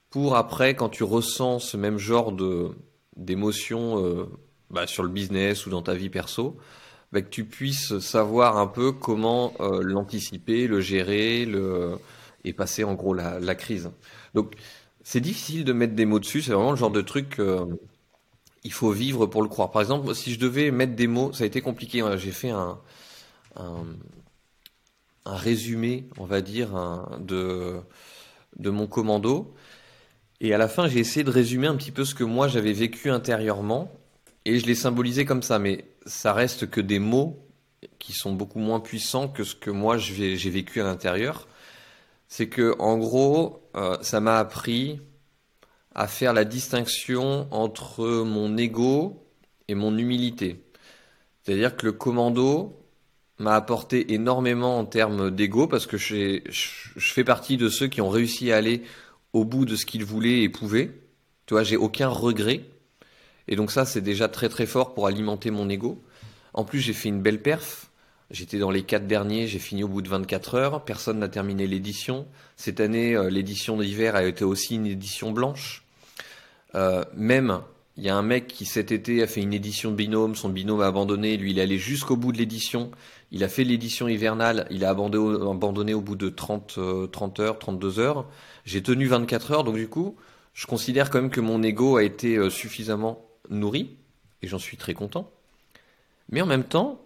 pour 0.09 0.35
après 0.37 0.75
quand 0.75 0.89
tu 0.89 1.03
ressens 1.03 1.59
ce 1.59 1.77
même 1.77 1.97
genre 1.97 2.31
de 2.31 2.71
d'émotions 3.17 4.03
euh, 4.03 4.25
bah, 4.69 4.87
sur 4.87 5.03
le 5.03 5.09
business 5.09 5.65
ou 5.65 5.69
dans 5.69 5.81
ta 5.81 5.93
vie 5.93 6.09
perso, 6.09 6.57
bah, 7.15 7.21
que 7.21 7.29
tu 7.29 7.45
puisses 7.45 7.99
savoir 7.99 8.57
un 8.57 8.67
peu 8.67 8.91
comment 8.91 9.53
euh, 9.61 9.81
l'anticiper, 9.81 10.67
le 10.67 10.81
gérer, 10.81 11.45
le 11.45 11.97
et 12.43 12.51
passer 12.51 12.83
en 12.83 12.93
gros 12.93 13.13
la, 13.13 13.55
crise. 13.55 13.89
Donc 14.33 14.55
c'est 15.01 15.21
difficile 15.21 15.63
de 15.63 15.71
mettre 15.71 15.95
des 15.95 16.03
mots 16.03 16.19
dessus. 16.19 16.41
C'est 16.41 16.51
vraiment 16.51 16.71
le 16.71 16.75
genre 16.75 16.91
de 16.91 16.99
truc. 16.99 17.39
Euh, 17.39 17.65
il 18.65 18.73
faut 18.73 18.91
vivre 18.91 19.27
pour 19.27 19.43
le 19.43 19.47
croire. 19.47 19.71
Par 19.71 19.81
exemple, 19.81 20.13
si 20.13 20.33
je 20.33 20.39
devais 20.39 20.71
mettre 20.71 20.93
des 20.93 21.07
mots, 21.07 21.31
ça 21.31 21.45
a 21.45 21.47
été 21.47 21.61
compliqué. 21.61 22.01
Hein. 22.01 22.17
J'ai 22.17 22.31
fait 22.31 22.49
un, 22.49 22.79
un, 23.55 23.85
résumé, 25.25 26.09
on 26.17 26.25
va 26.25 26.41
dire, 26.41 26.71
de, 27.17 27.77
de 28.57 28.69
mon 28.69 28.87
commando. 28.87 29.55
Et 30.41 30.53
à 30.53 30.57
la 30.57 30.67
fin, 30.67 30.89
j'ai 30.89 30.99
essayé 30.99 31.23
de 31.23 31.31
résumer 31.31 31.67
un 31.67 31.75
petit 31.77 31.91
peu 31.91 32.03
ce 32.03 32.13
que 32.13 32.25
moi 32.25 32.49
j'avais 32.49 32.73
vécu 32.73 33.09
intérieurement. 33.09 33.89
Et 34.43 34.59
je 34.59 34.65
l'ai 34.65 34.75
symbolisé 34.75 35.23
comme 35.23 35.43
ça. 35.43 35.59
Mais 35.59 35.85
ça 36.05 36.33
reste 36.33 36.69
que 36.69 36.81
des 36.81 36.99
mots 36.99 37.45
qui 37.99 38.13
sont 38.13 38.33
beaucoup 38.33 38.59
moins 38.59 38.79
puissants 38.79 39.27
que 39.27 39.43
ce 39.43 39.55
que 39.55 39.71
moi 39.71 39.97
j'ai 39.97 40.49
vécu 40.49 40.81
à 40.81 40.83
l'intérieur. 40.83 41.47
C'est 42.27 42.49
que, 42.49 42.75
en 42.79 42.97
gros, 42.97 43.69
euh, 43.75 43.97
ça 44.01 44.19
m'a 44.19 44.39
appris 44.39 44.99
à 45.93 46.07
faire 46.07 46.33
la 46.33 46.43
distinction 46.43 47.47
entre 47.51 48.23
mon 48.23 48.57
ego 48.57 49.25
et 49.67 49.75
mon 49.75 49.97
humilité. 49.97 50.63
C'est-à-dire 51.43 51.75
que 51.77 51.85
le 51.85 51.91
commando 51.91 52.85
m'a 53.39 53.55
apporté 53.55 54.13
énormément 54.13 54.79
en 54.79 54.85
termes 54.85 55.31
d'ego 55.31 55.67
parce 55.67 55.87
que 55.87 55.97
je, 55.97 56.41
fais 56.97 57.23
partie 57.23 57.57
de 57.57 57.69
ceux 57.69 57.87
qui 57.87 58.01
ont 58.01 58.09
réussi 58.09 58.51
à 58.51 58.57
aller 58.57 58.83
au 59.33 59.45
bout 59.45 59.65
de 59.65 59.75
ce 59.75 59.85
qu'ils 59.85 60.05
voulaient 60.05 60.41
et 60.41 60.49
pouvaient. 60.49 60.91
Tu 61.45 61.53
vois, 61.53 61.63
j'ai 61.63 61.77
aucun 61.77 62.07
regret. 62.07 62.61
Et 63.47 63.55
donc 63.55 63.71
ça, 63.71 63.85
c'est 63.85 64.01
déjà 64.01 64.27
très 64.27 64.49
très 64.49 64.65
fort 64.65 64.93
pour 64.93 65.07
alimenter 65.07 65.51
mon 65.51 65.69
ego. 65.69 66.01
En 66.53 66.63
plus, 66.63 66.79
j'ai 66.79 66.93
fait 66.93 67.09
une 67.09 67.21
belle 67.21 67.41
perf. 67.41 67.91
J'étais 68.31 68.57
dans 68.57 68.71
les 68.71 68.83
quatre 68.83 69.05
derniers, 69.05 69.45
j'ai 69.45 69.59
fini 69.59 69.83
au 69.83 69.87
bout 69.87 70.01
de 70.01 70.09
24 70.09 70.55
heures. 70.55 70.85
Personne 70.85 71.19
n'a 71.19 71.29
terminé 71.29 71.67
l'édition. 71.67 72.25
Cette 72.55 72.79
année, 72.79 73.15
euh, 73.15 73.29
l'édition 73.29 73.77
d'hiver 73.77 74.15
a 74.15 74.23
été 74.23 74.43
aussi 74.43 74.75
une 74.75 74.87
édition 74.87 75.31
blanche. 75.31 75.83
Euh, 76.73 77.05
même, 77.15 77.61
il 77.97 78.03
y 78.03 78.09
a 78.09 78.15
un 78.15 78.23
mec 78.23 78.47
qui 78.47 78.65
cet 78.65 78.91
été 78.91 79.21
a 79.21 79.27
fait 79.27 79.41
une 79.41 79.53
édition 79.53 79.91
de 79.91 79.95
binôme, 79.95 80.35
son 80.35 80.49
binôme 80.49 80.81
a 80.81 80.87
abandonné, 80.87 81.37
lui 81.37 81.51
il 81.51 81.59
est 81.59 81.61
allé 81.61 81.77
jusqu'au 81.77 82.17
bout 82.17 82.33
de 82.33 82.37
l'édition, 82.37 82.91
il 83.31 83.43
a 83.43 83.47
fait 83.47 83.63
l'édition 83.63 84.09
hivernale, 84.09 84.67
il 84.69 84.83
a 84.83 84.89
abandonné, 84.89 85.93
au 85.93 86.01
bout 86.01 86.15
de 86.15 86.27
30, 86.27 86.79
30 87.11 87.39
euh, 87.39 87.43
heures, 87.43 87.59
32 87.59 87.99
heures. 87.99 88.25
J'ai 88.65 88.81
tenu 88.81 89.05
24 89.05 89.51
heures, 89.51 89.63
donc 89.63 89.75
du 89.75 89.87
coup, 89.87 90.15
je 90.53 90.65
considère 90.65 91.09
quand 91.09 91.21
même 91.21 91.29
que 91.29 91.41
mon 91.41 91.61
ego 91.63 91.95
a 91.95 92.03
été 92.03 92.49
suffisamment 92.49 93.24
nourri, 93.49 93.97
et 94.41 94.47
j'en 94.47 94.59
suis 94.59 94.77
très 94.77 94.93
content. 94.93 95.31
Mais 96.29 96.41
en 96.41 96.45
même 96.45 96.63
temps, 96.63 97.01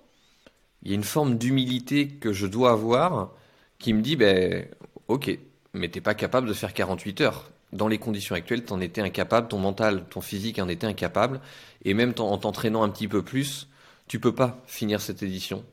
il 0.84 0.90
y 0.90 0.92
a 0.94 0.96
une 0.96 1.04
forme 1.04 1.38
d'humilité 1.38 2.08
que 2.08 2.34
je 2.34 2.48
dois 2.48 2.72
avoir 2.72 3.32
qui 3.80 3.94
me 3.94 4.02
dit, 4.02 4.16
ben, 4.16 4.68
ok, 5.08 5.38
mais 5.74 5.90
t'es 5.90 6.02
pas 6.02 6.14
capable 6.14 6.48
de 6.48 6.54
faire 6.54 6.74
48 6.74 7.22
heures 7.22 7.52
dans 7.72 7.88
les 7.88 8.00
conditions 8.00 8.36
actuelles, 8.36 8.66
tu 8.66 8.74
en 8.74 8.82
étais 8.82 9.02
incapable, 9.02 9.48
ton 9.48 9.60
mental, 9.60 10.06
ton 10.10 10.22
physique 10.22 10.60
en 10.60 10.68
était 10.68 10.88
incapable, 10.88 11.40
et 11.86 11.94
même 11.94 12.14
en 12.18 12.38
t'entraînant 12.38 12.84
un 12.84 12.90
petit 12.90 13.08
peu 13.08 13.22
plus, 13.22 13.68
tu 14.08 14.20
peux 14.20 14.34
pas 14.34 14.62
finir 14.66 15.02
cette 15.02 15.22
édition 15.22 15.64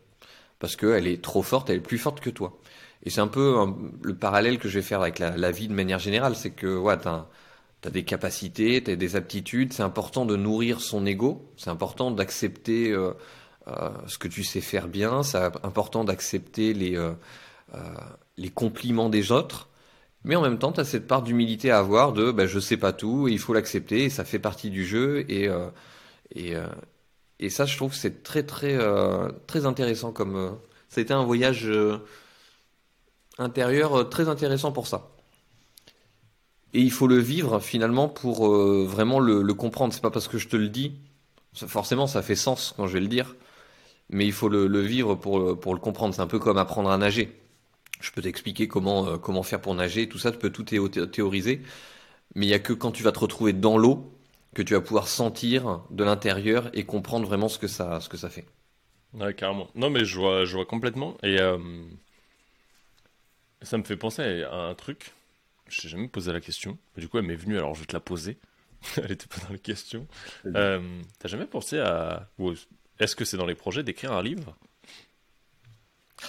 parce 0.58 0.76
qu'elle 0.76 1.06
est 1.06 1.22
trop 1.22 1.42
forte, 1.42 1.70
elle 1.70 1.76
est 1.76 1.80
plus 1.80 1.98
forte 1.98 2.20
que 2.20 2.30
toi. 2.30 2.58
Et 3.02 3.10
c'est 3.10 3.20
un 3.20 3.28
peu 3.28 3.56
le 4.02 4.14
parallèle 4.14 4.58
que 4.58 4.68
je 4.68 4.78
vais 4.78 4.82
faire 4.82 5.00
avec 5.00 5.18
la, 5.18 5.50
vie 5.50 5.68
de 5.68 5.74
manière 5.74 5.98
générale, 5.98 6.34
c'est 6.34 6.50
que 6.50 6.76
ouais, 6.76 6.96
tu 7.82 7.88
as, 7.88 7.90
des 7.90 8.04
capacités, 8.04 8.82
tu 8.82 8.90
as 8.90 8.96
des 8.96 9.16
aptitudes, 9.16 9.72
c'est 9.72 9.82
important 9.82 10.24
de 10.24 10.36
nourrir 10.36 10.80
son 10.80 11.06
ego, 11.06 11.52
c'est 11.56 11.70
important 11.70 12.10
d'accepter 12.10 12.90
euh, 12.90 13.12
euh, 13.68 13.90
ce 14.06 14.18
que 14.18 14.28
tu 14.28 14.44
sais 14.44 14.60
faire 14.60 14.88
bien, 14.88 15.22
c'est 15.22 15.38
important 15.62 16.04
d'accepter 16.04 16.72
les, 16.74 16.96
euh, 16.96 17.12
les 18.36 18.50
compliments 18.50 19.08
des 19.08 19.32
autres, 19.32 19.68
mais 20.24 20.36
en 20.36 20.42
même 20.42 20.58
temps, 20.58 20.72
tu 20.72 20.80
as 20.80 20.84
cette 20.84 21.06
part 21.06 21.22
d'humilité 21.22 21.70
à 21.70 21.78
avoir 21.78 22.12
de 22.12 22.32
bah, 22.32 22.46
je 22.46 22.58
sais 22.58 22.76
pas 22.76 22.92
tout, 22.92 23.28
et 23.28 23.32
il 23.32 23.38
faut 23.38 23.54
l'accepter, 23.54 24.04
et 24.04 24.10
ça 24.10 24.24
fait 24.24 24.38
partie 24.40 24.70
du 24.70 24.84
jeu. 24.84 25.24
Et, 25.30 25.48
et, 26.34 26.54
et 27.38 27.50
ça, 27.50 27.64
je 27.64 27.76
trouve 27.76 27.94
c'est 27.94 28.24
très, 28.24 28.42
très, 28.42 28.76
très 29.46 29.66
intéressant. 29.66 30.10
comme 30.10 30.58
Ça 30.88 31.00
a 31.00 31.02
été 31.02 31.14
un 31.14 31.22
voyage 31.24 31.70
intérieur 33.38 34.08
très 34.08 34.28
intéressant 34.28 34.72
pour 34.72 34.88
ça. 34.88 35.15
Et 36.74 36.80
il 36.80 36.90
faut 36.90 37.06
le 37.06 37.18
vivre 37.18 37.60
finalement 37.60 38.08
pour 38.08 38.48
vraiment 38.48 39.20
le, 39.20 39.42
le 39.42 39.54
comprendre. 39.54 39.94
C'est 39.94 40.02
pas 40.02 40.10
parce 40.10 40.28
que 40.28 40.38
je 40.38 40.48
te 40.48 40.56
le 40.56 40.68
dis, 40.68 40.92
forcément 41.54 42.06
ça 42.06 42.22
fait 42.22 42.34
sens 42.34 42.74
quand 42.76 42.86
je 42.86 42.94
vais 42.94 43.00
le 43.00 43.08
dire, 43.08 43.36
mais 44.10 44.26
il 44.26 44.32
faut 44.32 44.48
le, 44.48 44.80
vivre 44.80 45.14
pour, 45.16 45.58
pour 45.58 45.74
le 45.74 45.80
comprendre. 45.80 46.14
C'est 46.14 46.22
un 46.22 46.26
peu 46.26 46.38
comme 46.38 46.58
apprendre 46.58 46.90
à 46.90 46.98
nager 46.98 47.32
je 48.00 48.10
peux 48.10 48.22
t'expliquer 48.22 48.68
comment, 48.68 49.06
euh, 49.06 49.16
comment 49.18 49.42
faire 49.42 49.60
pour 49.60 49.74
nager, 49.74 50.08
tout 50.08 50.18
ça, 50.18 50.32
tu 50.32 50.38
peux 50.38 50.50
tout 50.50 50.64
théoriser. 50.64 51.62
Mais 52.34 52.46
il 52.46 52.48
n'y 52.48 52.54
a 52.54 52.58
que 52.58 52.72
quand 52.72 52.92
tu 52.92 53.02
vas 53.02 53.12
te 53.12 53.18
retrouver 53.18 53.52
dans 53.52 53.78
l'eau 53.78 54.12
que 54.54 54.62
tu 54.62 54.74
vas 54.74 54.80
pouvoir 54.80 55.08
sentir 55.08 55.82
de 55.90 56.04
l'intérieur 56.04 56.70
et 56.72 56.84
comprendre 56.84 57.26
vraiment 57.26 57.48
ce 57.48 57.58
que 57.58 57.68
ça, 57.68 58.00
ce 58.00 58.08
que 58.08 58.16
ça 58.16 58.30
fait. 58.30 58.46
Ouais, 59.14 59.34
carrément. 59.34 59.68
Non, 59.74 59.90
mais 59.90 60.04
je 60.04 60.18
vois, 60.18 60.44
je 60.44 60.56
vois 60.56 60.66
complètement. 60.66 61.16
Et 61.22 61.40
euh, 61.40 61.58
ça 63.62 63.78
me 63.78 63.82
fait 63.82 63.96
penser 63.96 64.42
à 64.44 64.54
un 64.54 64.74
truc. 64.74 65.12
Je 65.68 65.82
n'ai 65.82 65.90
jamais 65.90 66.08
posé 66.08 66.32
la 66.32 66.40
question. 66.40 66.78
du 66.96 67.08
coup, 67.08 67.18
elle 67.18 67.24
m'est 67.24 67.36
venue, 67.36 67.56
alors 67.56 67.74
je 67.74 67.80
vais 67.80 67.86
te 67.86 67.92
la 67.92 68.00
poser. 68.00 68.38
elle 68.96 69.08
n'était 69.08 69.26
pas 69.26 69.38
dans 69.46 69.52
la 69.52 69.58
question. 69.58 70.06
Euh, 70.46 71.02
T'as 71.18 71.28
jamais 71.28 71.46
pensé 71.46 71.78
à. 71.78 72.28
Est-ce 72.98 73.16
que 73.16 73.24
c'est 73.24 73.36
dans 73.36 73.46
les 73.46 73.54
projets 73.54 73.82
d'écrire 73.82 74.12
un 74.12 74.22
livre? 74.22 74.56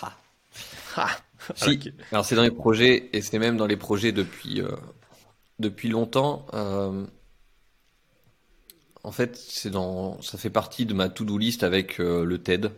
Ah. 0.01 0.18
Ah. 0.95 1.18
Si. 1.55 1.93
Alors 2.11 2.26
c'est 2.26 2.35
dans 2.35 2.43
les 2.43 2.51
projets 2.51 3.09
et 3.14 3.22
c'est 3.22 3.39
même 3.39 3.57
dans 3.57 3.68
les 3.68 3.77
projets 3.77 4.11
depuis 4.11 4.61
euh, 4.61 4.76
depuis 5.59 5.88
longtemps. 5.88 6.45
Euh, 6.53 7.05
en 9.03 9.11
fait, 9.11 9.38
c'est 9.38 9.69
dans 9.69 10.22
ça 10.22 10.38
fait 10.38 10.49
partie 10.49 10.85
de 10.85 10.93
ma 10.93 11.09
to-do 11.09 11.38
list 11.38 11.64
avec 11.64 11.99
euh, 11.99 12.26
le 12.26 12.39
TED 12.39 12.72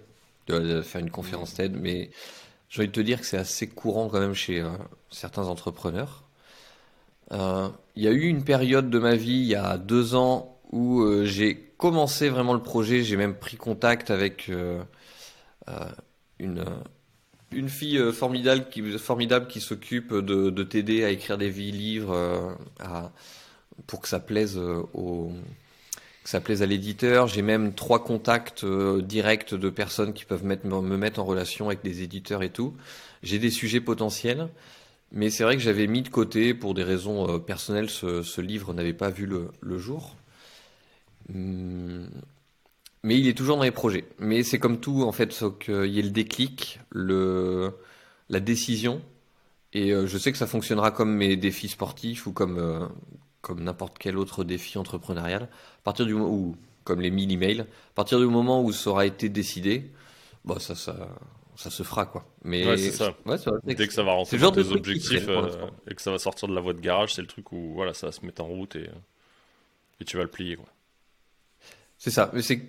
de, 0.47 0.81
faire 0.81 1.01
une 1.01 1.11
conférence 1.11 1.53
TED, 1.53 1.77
mais 1.79 2.11
j'ai 2.69 2.81
envie 2.81 2.89
de 2.89 2.93
te 2.93 2.99
dire 2.99 3.19
que 3.19 3.25
c'est 3.25 3.37
assez 3.37 3.67
courant 3.67 4.09
quand 4.09 4.19
même 4.19 4.33
chez 4.33 4.63
certains 5.09 5.47
entrepreneurs. 5.47 6.28
Il 7.31 8.03
y 8.03 8.07
a 8.07 8.11
eu 8.11 8.27
une 8.27 8.43
période 8.43 8.89
de 8.89 8.99
ma 8.99 9.15
vie 9.15 9.39
il 9.39 9.47
y 9.47 9.55
a 9.55 9.77
deux 9.77 10.15
ans 10.15 10.57
où 10.71 11.05
j'ai 11.23 11.55
commencé 11.77 12.29
vraiment 12.29 12.53
le 12.53 12.61
projet. 12.61 13.03
J'ai 13.03 13.17
même 13.17 13.35
pris 13.35 13.57
contact 13.57 14.09
avec 14.09 14.49
une 16.39 16.65
une 17.51 17.69
fille 17.69 17.97
euh, 17.97 18.11
formidable 18.11 18.65
qui, 18.69 18.81
formidable 18.97 19.47
qui 19.47 19.61
s'occupe 19.61 20.13
de, 20.13 20.49
de 20.49 20.63
t'aider 20.63 21.03
à 21.03 21.09
écrire 21.09 21.37
des 21.37 21.49
vies 21.49 21.71
livres 21.71 22.13
euh, 22.13 22.53
pour 23.87 24.01
que 24.01 24.07
ça 24.07 24.19
plaise 24.19 24.57
euh, 24.57 24.83
au 24.93 25.31
ça 26.25 26.41
plaise 26.41 26.61
à 26.61 26.67
l'éditeur. 26.67 27.27
J'ai 27.27 27.41
même 27.41 27.73
trois 27.73 28.03
contacts 28.03 28.63
directs 28.63 29.55
de 29.55 29.69
personnes 29.71 30.13
qui 30.13 30.25
peuvent 30.25 30.45
me 30.45 30.97
mettre 30.97 31.19
en 31.19 31.23
relation 31.23 31.67
avec 31.67 31.81
des 31.81 32.03
éditeurs 32.03 32.43
et 32.43 32.51
tout. 32.51 32.75
J'ai 33.23 33.39
des 33.39 33.49
sujets 33.49 33.81
potentiels, 33.81 34.47
mais 35.11 35.29
c'est 35.29 35.43
vrai 35.43 35.55
que 35.55 35.61
j'avais 35.61 35.87
mis 35.87 36.01
de 36.01 36.09
côté 36.09 36.53
pour 36.53 36.73
des 36.73 36.83
raisons 36.83 37.39
personnelles. 37.39 37.89
Ce, 37.89 38.41
livre 38.41 38.73
n'avait 38.73 38.93
pas 38.93 39.09
vu 39.09 39.25
le, 39.25 39.77
jour. 39.77 40.15
Hum, 41.33 42.09
mais 43.03 43.17
il 43.19 43.27
est 43.27 43.33
toujours 43.37 43.57
dans 43.57 43.63
les 43.63 43.71
projets. 43.71 44.05
Mais 44.19 44.43
c'est 44.43 44.59
comme 44.59 44.79
tout, 44.79 45.03
en 45.03 45.11
fait, 45.11 45.33
qu'il 45.59 45.85
y 45.85 45.99
ait 45.99 46.03
le 46.03 46.09
déclic, 46.09 46.79
la 46.93 48.39
décision. 48.39 49.01
Et 49.73 49.91
euh, 49.91 50.07
je 50.07 50.17
sais 50.17 50.31
que 50.31 50.37
ça 50.37 50.47
fonctionnera 50.47 50.91
comme 50.91 51.11
mes 51.13 51.35
défis 51.37 51.69
sportifs 51.69 52.25
ou 52.27 52.31
comme, 52.33 52.57
euh, 52.57 52.87
n'importe 53.55 53.97
quel 53.99 54.17
autre 54.17 54.43
défi 54.43 54.77
entrepreneurial. 54.77 55.43
À 55.43 55.83
partir 55.83 56.05
du 56.05 56.13
moment 56.13 56.55
comme 56.83 57.01
les 57.01 57.11
1000 57.11 57.31
emails, 57.31 57.61
à 57.61 57.65
partir 57.95 58.19
du 58.19 58.25
moment 58.25 58.63
où 58.63 58.71
ça 58.71 58.89
aura 58.89 59.05
été 59.05 59.29
décidé, 59.29 59.91
bah, 60.45 60.57
ça, 60.59 60.75
ça, 60.75 61.07
ça 61.59 61.69
se 61.69 61.83
fera, 61.83 62.05
quoi. 62.05 62.25
Mais 62.45 62.65
ouais, 62.65 62.77
c'est 62.77 62.91
ça. 62.91 63.13
Dès 63.65 63.75
que 63.75 63.93
ça 63.93 64.01
va 64.03 64.13
rentrer 64.13 64.37
dans 64.37 64.53
tes 64.53 64.71
objectifs 64.71 65.27
euh, 65.27 65.67
et 65.91 65.93
que 65.93 66.01
ça 66.01 66.09
va 66.09 66.17
sortir 66.17 66.47
de 66.47 66.55
la 66.55 66.61
voie 66.61 66.71
de 66.71 66.79
garage, 66.79 67.13
c'est 67.13 67.21
le 67.21 67.27
truc 67.27 67.51
où, 67.51 67.73
voilà, 67.73 67.93
ça 67.93 68.07
va 68.07 68.13
se 68.13 68.25
mettre 68.25 68.41
en 68.41 68.47
route 68.47 68.77
et, 68.77 68.89
et 69.99 70.05
tu 70.05 70.15
vas 70.15 70.23
le 70.23 70.29
plier, 70.29 70.55
quoi. 70.55 70.69
C'est 71.97 72.11
ça. 72.11 72.31
Mais 72.33 72.41
c'est 72.41 72.61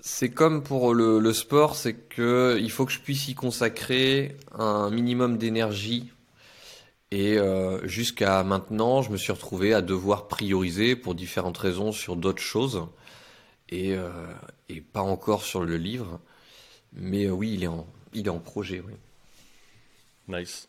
c'est 0.00 0.30
comme 0.30 0.62
pour 0.62 0.94
le, 0.94 1.32
sport, 1.34 1.76
c'est 1.76 1.94
que 1.94 2.58
il 2.60 2.70
faut 2.70 2.86
que 2.86 2.92
je 2.92 3.00
puisse 3.00 3.28
y 3.28 3.34
consacrer 3.34 4.36
un 4.52 4.88
minimum 4.88 5.36
d'énergie. 5.36 6.10
Et 7.10 7.36
euh, 7.38 7.86
jusqu'à 7.86 8.42
maintenant, 8.44 9.02
je 9.02 9.10
me 9.10 9.16
suis 9.18 9.32
retrouvé 9.32 9.74
à 9.74 9.82
devoir 9.82 10.26
prioriser 10.28 10.96
pour 10.96 11.14
différentes 11.14 11.58
raisons 11.58 11.92
sur 11.92 12.16
d'autres 12.16 12.42
choses 12.42 12.86
et, 13.68 13.94
euh, 13.94 14.10
et, 14.68 14.80
pas 14.80 15.02
encore 15.02 15.42
sur 15.42 15.64
le 15.64 15.76
livre. 15.76 16.20
Mais 16.92 17.28
oui, 17.28 17.54
il 17.54 17.64
est 17.64 17.68
en, 17.68 17.86
il 18.16 18.26
est 18.26 18.30
en 18.30 18.40
projet. 18.40 18.82
Oui. 18.84 18.94
Nice. 20.28 20.68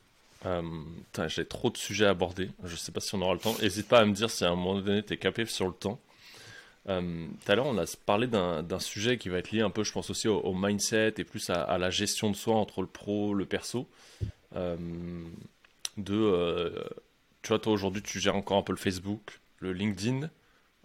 J'ai 1.28 1.46
trop 1.46 1.70
de 1.70 1.78
sujets 1.78 2.06
à 2.06 2.12
aborder. 2.12 2.52
Je 2.64 2.76
sais 2.76 2.92
pas 2.92 3.00
si 3.00 3.16
on 3.16 3.22
aura 3.22 3.34
le 3.34 3.40
temps. 3.40 3.56
N'hésite 3.62 3.88
pas 3.88 4.00
à 4.00 4.06
me 4.06 4.14
dire 4.14 4.30
si 4.30 4.46
à 4.46 4.50
un 4.50 4.56
moment 4.56 4.80
donné 4.80 5.04
tu 5.04 5.14
es 5.14 5.18
capé 5.18 5.46
sur 5.46 5.66
le 5.66 5.74
temps. 5.74 6.00
Euh, 6.90 7.28
tout 7.44 7.52
à 7.52 7.56
l'heure, 7.56 7.66
on 7.66 7.78
a 7.78 7.86
parlé 8.06 8.28
d'un 8.28 8.80
sujet 8.80 9.18
qui 9.18 9.30
va 9.30 9.40
être 9.40 9.52
lié 9.52 9.62
un 9.62 9.70
peu, 9.70 9.84
je 9.84 9.92
pense 9.92 10.10
aussi 10.10 10.28
au, 10.28 10.54
mindset 10.54 11.16
et 11.18 11.24
plus 11.24 11.50
à, 11.50 11.78
la 11.78 11.90
gestion 11.90 12.32
de 12.32 12.36
soi 12.36 12.56
entre 12.56 12.82
le 12.82 12.88
pro, 12.88 13.34
le 13.34 13.46
perso. 13.46 13.88
Euh, 14.56 14.78
de, 15.98 16.16
euh, 16.16 16.84
tu 17.42 17.50
vois, 17.50 17.60
toi 17.60 17.74
aujourd'hui, 17.74 18.02
tu 18.02 18.20
gères 18.20 18.36
encore 18.36 18.58
un 18.58 18.62
peu 18.62 18.72
le 18.72 18.78
Facebook, 18.78 19.40
le 19.60 19.74
LinkedIn. 19.74 20.30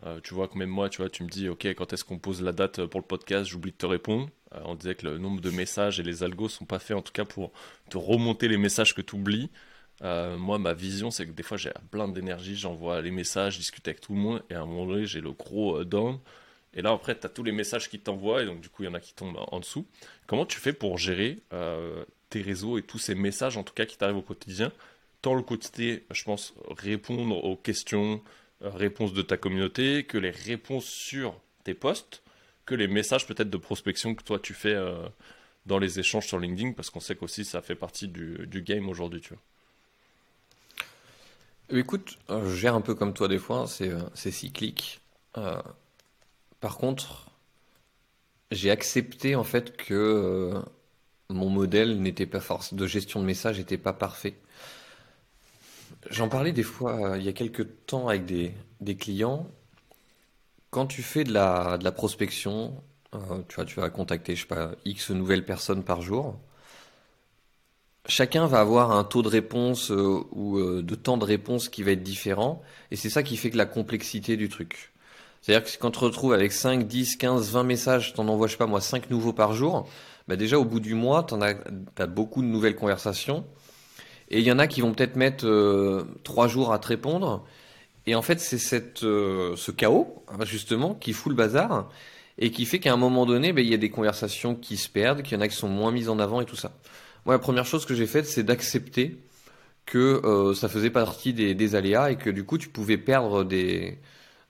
Euh, 0.04 0.20
tu 0.22 0.34
vois 0.34 0.48
que 0.48 0.58
même 0.58 0.68
moi, 0.68 0.88
tu 0.88 0.98
vois, 0.98 1.08
tu 1.08 1.22
me 1.22 1.28
dis, 1.28 1.48
ok, 1.48 1.64
quand 1.66 1.92
est-ce 1.92 2.04
qu'on 2.04 2.18
pose 2.18 2.42
la 2.42 2.52
date 2.52 2.84
pour 2.86 3.00
le 3.00 3.06
podcast, 3.06 3.48
j'oublie 3.48 3.70
de 3.70 3.76
te 3.76 3.86
répondre. 3.86 4.28
Euh, 4.54 4.60
on 4.64 4.74
disait 4.74 4.94
que 4.94 5.06
le 5.06 5.18
nombre 5.18 5.40
de 5.40 5.50
messages 5.50 6.00
et 6.00 6.02
les 6.02 6.22
algos 6.24 6.48
sont 6.48 6.64
pas 6.64 6.78
faits, 6.78 6.96
en 6.96 7.02
tout 7.02 7.12
cas, 7.12 7.24
pour 7.24 7.52
te 7.88 7.96
remonter 7.96 8.48
les 8.48 8.56
messages 8.56 8.94
que 8.94 9.00
tu 9.00 9.14
oublies. 9.14 9.50
Euh, 10.02 10.36
moi, 10.36 10.58
ma 10.58 10.74
vision, 10.74 11.12
c'est 11.12 11.26
que 11.26 11.32
des 11.32 11.44
fois, 11.44 11.56
j'ai 11.56 11.70
plein 11.90 12.08
d'énergie, 12.08 12.56
j'envoie 12.56 13.00
les 13.00 13.12
messages, 13.12 13.58
discute 13.58 13.86
avec 13.86 14.00
tout 14.00 14.14
le 14.14 14.18
monde, 14.18 14.42
et 14.50 14.54
à 14.54 14.62
un 14.62 14.66
moment 14.66 14.86
donné, 14.86 15.06
j'ai 15.06 15.20
le 15.20 15.32
gros 15.32 15.84
down. 15.84 16.18
Et 16.74 16.82
là, 16.82 16.90
après, 16.90 17.16
tu 17.16 17.26
as 17.26 17.28
tous 17.28 17.44
les 17.44 17.52
messages 17.52 17.88
qui 17.88 18.00
t'envoient, 18.00 18.42
et 18.42 18.46
donc, 18.46 18.60
du 18.60 18.68
coup, 18.68 18.82
il 18.82 18.86
y 18.86 18.88
en 18.88 18.94
a 18.94 19.00
qui 19.00 19.14
tombent 19.14 19.38
en 19.38 19.60
dessous. 19.60 19.86
Comment 20.26 20.46
tu 20.46 20.58
fais 20.58 20.72
pour 20.72 20.98
gérer 20.98 21.42
tes 22.30 22.42
réseaux 22.42 22.78
et 22.78 22.82
tous 22.82 22.98
ces 22.98 23.14
messages, 23.14 23.56
en 23.56 23.62
tout 23.62 23.74
cas, 23.74 23.84
qui 23.84 23.98
t'arrivent 23.98 24.16
au 24.16 24.22
quotidien? 24.22 24.72
Tant 25.20 25.34
le 25.34 25.42
côté, 25.42 26.04
je 26.10 26.24
pense, 26.24 26.54
répondre 26.68 27.44
aux 27.44 27.56
questions, 27.56 28.20
réponses 28.62 29.12
de 29.12 29.22
ta 29.22 29.36
communauté, 29.36 30.05
que 30.05 30.18
les 30.18 30.30
réponses 30.30 30.86
sur 30.86 31.39
tes 31.64 31.74
posts, 31.74 32.22
que 32.66 32.74
les 32.74 32.89
messages 32.89 33.26
peut-être 33.26 33.51
de 33.51 33.56
prospection 33.56 34.14
que 34.14 34.22
toi 34.22 34.39
tu 34.39 34.55
fais 34.55 34.74
euh, 34.74 35.09
dans 35.66 35.78
les 35.78 35.98
échanges 35.98 36.26
sur 36.26 36.39
LinkedIn, 36.39 36.72
parce 36.72 36.90
qu'on 36.90 37.01
sait 37.01 37.16
qu'aussi 37.16 37.44
ça 37.44 37.62
fait 37.62 37.74
partie 37.74 38.09
du, 38.09 38.62
game 38.62 38.89
aujourd'hui, 38.89 39.20
tu 39.20 39.30
vois. 39.30 39.43
Euh, 41.72 41.80
écoute, 41.80 42.18
je 42.28 42.55
gère 42.55 42.74
un 42.74 42.80
peu 42.80 42.94
comme 42.94 43.14
toi 43.14 43.28
des 43.28 43.39
fois, 43.39 43.66
c'est 43.66 44.30
cyclique. 44.30 45.01
par 46.60 46.76
contre, 46.76 47.30
j'ai 48.51 48.70
accepté 48.70 49.34
en 49.34 49.44
fait 49.44 49.76
que 49.76 50.62
mon 51.32 51.48
modèle 51.48 52.01
n'était 52.01 52.26
pas 52.26 52.40
force 52.40 52.74
de 52.74 52.86
gestion 52.86 53.20
de 53.20 53.24
messages 53.24 53.59
n'était 53.59 53.78
pas 53.78 53.93
parfait. 53.93 54.34
J'en 56.10 56.28
parlais 56.28 56.52
des 56.52 56.62
fois 56.62 57.12
euh, 57.12 57.18
il 57.18 57.24
y 57.24 57.28
a 57.28 57.32
quelques 57.32 57.86
temps 57.86 58.08
avec 58.08 58.24
des, 58.24 58.52
des 58.80 58.96
clients. 58.96 59.48
Quand 60.70 60.86
tu 60.86 61.02
fais 61.02 61.24
de 61.24 61.32
la, 61.32 61.78
de 61.78 61.84
la 61.84 61.92
prospection, 61.92 62.82
euh, 63.14 63.42
tu 63.48 63.56
vois, 63.56 63.64
tu 63.64 63.78
vas 63.80 63.90
contacter, 63.90 64.34
je 64.34 64.42
sais 64.42 64.46
pas, 64.46 64.72
X 64.84 65.10
nouvelles 65.10 65.44
personnes 65.44 65.84
par 65.84 66.02
jour. 66.02 66.38
Chacun 68.08 68.46
va 68.46 68.60
avoir 68.60 68.90
un 68.90 69.04
taux 69.04 69.22
de 69.22 69.28
réponse 69.28 69.92
euh, 69.92 70.24
ou 70.32 70.60
de 70.60 70.94
temps 70.96 71.16
de 71.16 71.24
réponse 71.24 71.68
qui 71.68 71.82
va 71.84 71.92
être 71.92 72.02
différent. 72.02 72.62
Et 72.90 72.96
c'est 72.96 73.10
ça 73.10 73.22
qui 73.22 73.36
fait 73.36 73.50
que 73.50 73.56
la 73.56 73.66
complexité 73.66 74.36
du 74.36 74.48
truc. 74.48 74.92
C'est-à-dire 75.40 75.64
que 75.64 75.78
quand 75.78 75.90
tu 75.90 75.98
te 76.00 76.04
retrouves 76.04 76.32
avec 76.32 76.52
5, 76.52 76.86
10, 76.86 77.16
15, 77.16 77.50
20 77.52 77.62
messages, 77.64 78.14
t'en 78.14 78.26
envoies, 78.28 78.46
je 78.48 78.52
sais 78.52 78.58
pas 78.58 78.66
moi, 78.66 78.80
5 78.80 79.10
nouveaux 79.10 79.32
par 79.32 79.52
jour, 79.54 79.88
bah 80.28 80.36
déjà 80.36 80.58
au 80.58 80.64
bout 80.64 80.80
du 80.80 80.94
mois, 80.94 81.24
tu 81.24 81.34
as, 81.34 81.54
as 81.98 82.06
beaucoup 82.06 82.42
de 82.42 82.46
nouvelles 82.46 82.76
conversations. 82.76 83.44
Et 84.32 84.38
il 84.38 84.46
y 84.46 84.50
en 84.50 84.59
a 84.59 84.66
qui 84.66 84.80
vont 84.80 84.92
peut-être 84.92 85.16
mettre 85.16 85.46
euh, 85.46 86.04
trois 86.24 86.48
jours 86.48 86.72
à 86.72 86.78
te 86.78 86.88
répondre. 86.88 87.44
Et 88.06 88.14
en 88.14 88.22
fait, 88.22 88.40
c'est 88.40 89.04
euh, 89.04 89.54
ce 89.56 89.70
chaos 89.70 90.24
justement 90.44 90.94
qui 90.94 91.12
fout 91.12 91.30
le 91.30 91.36
bazar 91.36 91.90
et 92.38 92.50
qui 92.50 92.64
fait 92.64 92.80
qu'à 92.80 92.94
un 92.94 92.96
moment 92.96 93.26
donné, 93.26 93.52
ben, 93.52 93.62
il 93.64 93.70
y 93.70 93.74
a 93.74 93.78
des 93.78 93.90
conversations 93.90 94.54
qui 94.54 94.78
se 94.78 94.88
perdent, 94.88 95.22
qu'il 95.22 95.36
y 95.36 95.38
en 95.38 95.42
a 95.42 95.48
qui 95.48 95.54
sont 95.54 95.68
moins 95.68 95.92
mises 95.92 96.09
en 96.09 96.18
avant 96.18 96.40
et 96.40 96.46
tout 96.46 96.56
ça. 96.56 96.72
Moi, 97.26 97.34
la 97.34 97.38
première 97.38 97.66
chose 97.66 97.84
que 97.84 97.94
j'ai 97.94 98.06
faite, 98.06 98.26
c'est 98.26 98.42
d'accepter 98.42 99.18
que 99.84 100.22
euh, 100.24 100.54
ça 100.54 100.70
faisait 100.70 100.90
partie 100.90 101.34
des, 101.34 101.74
aléas 101.74 102.10
et 102.10 102.16
que 102.16 102.30
du 102.30 102.44
coup, 102.44 102.56
tu 102.56 102.70
pouvais 102.70 102.96
perdre 102.96 103.44
des, 103.44 103.98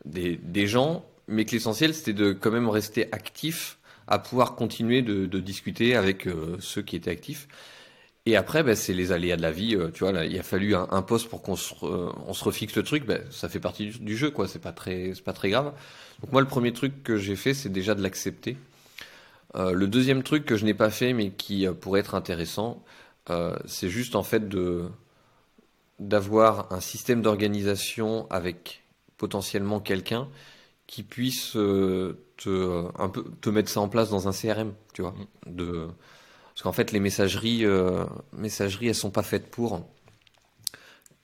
des, 0.04 0.66
gens, 0.68 1.04
mais 1.26 1.44
que 1.44 1.50
l'essentiel, 1.50 1.92
c'était 1.92 2.12
de 2.12 2.32
quand 2.32 2.52
même 2.52 2.68
rester 2.68 3.12
actif 3.12 3.78
à 4.06 4.20
pouvoir 4.20 4.54
continuer 4.54 5.02
de 5.02 5.40
discuter 5.40 5.96
avec 5.96 6.28
ceux 6.60 6.82
qui 6.82 6.96
étaient 6.96 7.10
actifs. 7.10 7.48
Et 8.24 8.36
après, 8.36 8.62
ben, 8.62 8.76
c'est 8.76 8.92
les 8.92 9.10
aléas 9.10 9.36
de 9.36 9.42
la 9.42 9.50
vie. 9.50 9.74
Euh, 9.74 9.90
tu 9.92 10.00
vois, 10.00 10.12
là, 10.12 10.24
il 10.24 10.38
a 10.38 10.42
fallu 10.44 10.74
un, 10.76 11.02
poste 11.02 11.28
pour 11.28 11.42
qu'on 11.42 11.56
se, 11.56 11.74
on 11.82 12.32
se 12.32 12.44
refixe 12.44 12.76
le 12.76 12.84
truc. 12.84 13.04
Ben, 13.04 13.20
ça 13.30 13.48
fait 13.48 13.58
partie 13.58 13.86
du, 13.90 14.16
jeu, 14.16 14.30
quoi. 14.30 14.46
C'est 14.46 14.60
pas 14.60 14.72
très, 14.72 15.12
c'est 15.14 15.24
pas 15.24 15.32
très 15.32 15.50
grave. 15.50 15.72
Donc 16.20 16.32
moi, 16.32 16.40
le 16.40 16.46
premier 16.46 16.72
truc 16.72 17.02
que 17.02 17.16
j'ai 17.16 17.34
fait, 17.34 17.52
c'est 17.52 17.68
déjà 17.68 17.94
de 17.94 18.02
l'accepter. 18.02 18.56
Euh, 19.56 19.72
le 19.72 19.88
deuxième 19.88 20.22
truc 20.22 20.44
que 20.44 20.56
je 20.56 20.64
n'ai 20.64 20.74
pas 20.74 20.90
fait, 20.90 21.12
mais 21.12 21.30
qui 21.30 21.66
euh, 21.66 21.72
pourrait 21.72 22.00
être 22.00 22.14
intéressant, 22.14 22.82
c'est 23.66 23.88
juste 23.88 24.16
en 24.16 24.24
fait 24.24 24.48
de 24.48 24.82
d'avoir 26.00 26.72
un 26.72 26.80
système 26.80 27.22
d'organisation 27.22 28.26
avec 28.30 28.82
potentiellement 29.16 29.78
quelqu'un 29.78 30.28
qui 30.88 31.04
puisse 31.04 31.52
te 31.52 32.84
un 32.98 33.08
peu 33.08 33.24
te 33.40 33.48
mettre 33.48 33.70
ça 33.70 33.80
en 33.80 33.88
place 33.88 34.10
dans 34.10 34.26
un 34.26 34.32
CRM, 34.32 34.74
tu 34.92 35.02
vois, 35.02 35.14
de 35.46 35.86
parce 36.62 36.76
qu'en 36.76 36.76
fait, 36.76 36.93
les 36.93 37.01
messageries, 37.01 37.64
euh, 37.64 38.05
messageries, 38.32 38.86
elles 38.86 38.94
sont 38.94 39.10
pas 39.10 39.24
faites 39.24 39.51
pour. 39.51 39.84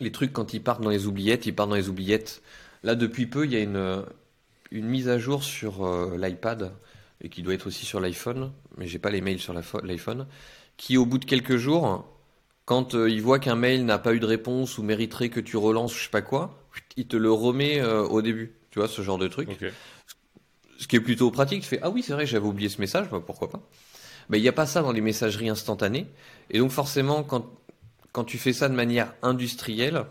Les 0.01 0.11
trucs, 0.11 0.33
quand 0.33 0.53
ils 0.53 0.61
partent 0.61 0.81
dans 0.81 0.91
les 0.91 1.07
oubliettes, 1.07 1.47
ils 1.47 1.55
partent 1.55 1.71
dans 1.71 1.77
les 1.77 1.89
oubliettes. 1.89 2.43
Là, 2.83 2.97
depuis 2.97 3.27
peu, 3.27 3.45
il 3.45 3.53
y 3.53 3.57
a 3.57 3.61
une, 3.61 4.05
une 4.73 4.87
mise 4.89 5.09
à 5.09 5.17
jour 5.17 5.45
sur 5.45 5.87
euh, 5.87 6.19
l'iPad, 6.21 6.73
et 7.21 7.29
qui 7.29 7.43
doit 7.43 7.55
être 7.55 7.69
aussi 7.69 7.87
sur 7.87 8.01
l'iPhone, 8.01 8.51
mais 8.79 8.89
j'ai 8.89 8.99
pas 8.99 9.11
les 9.11 9.21
mails 9.21 9.39
sur 9.39 9.55
l'iPhone, 9.55 10.27
qui 10.77 10.97
au 10.97 11.07
bout 11.07 11.19
de 11.19 11.25
quelques 11.25 11.57
jours, 11.57 12.05
quand 12.65 12.97
euh, 12.97 13.09
il 13.09 13.23
voit 13.23 13.39
qu'un 13.39 13.55
mail 13.55 13.85
n'a 13.85 14.01
pas 14.01 14.15
eu 14.15 14.19
de 14.19 14.27
réponse 14.27 14.77
ou 14.77 14.83
mériterait 14.83 15.29
que 15.29 15.39
tu 15.39 15.57
relances 15.57 15.95
je 15.95 16.03
sais 16.03 16.11
pas 16.11 16.23
quoi, 16.23 16.67
il 16.97 17.07
te 17.07 17.17
le 17.17 17.31
remet 17.31 17.79
euh, 17.79 18.03
au 18.03 18.23
début. 18.23 18.57
Tu 18.73 18.81
vois, 18.81 18.89
ce 18.89 19.03
genre 19.03 19.19
de 19.19 19.29
truc. 19.29 19.51
Ce 20.79 20.89
qui 20.89 20.97
est 20.97 21.01
plutôt 21.01 21.31
pratique. 21.31 21.63
Tu 21.63 21.69
fais, 21.69 21.79
ah 21.83 21.91
oui, 21.91 22.03
c'est 22.03 22.13
vrai, 22.13 22.27
j'avais 22.27 22.47
oublié 22.47 22.69
ce 22.69 22.81
message, 22.81 23.09
bah, 23.09 23.23
pourquoi 23.25 23.51
pas? 23.51 23.63
Ben, 24.31 24.39
il 24.39 24.43
n'y 24.43 24.49
a 24.49 24.53
pas 24.53 24.67
ça 24.67 24.83
dans 24.83 24.93
les 24.93 25.01
messageries 25.01 25.49
instantanées. 25.49 26.07
Et 26.51 26.59
donc 26.59 26.71
forcément, 26.71 27.23
quand, 27.23 27.47
quand 28.13 28.25
tu 28.25 28.39
fais 28.39 28.53
ça 28.53 28.69
de 28.69 28.75
manière 28.75 29.15
industrielle, 29.23 30.05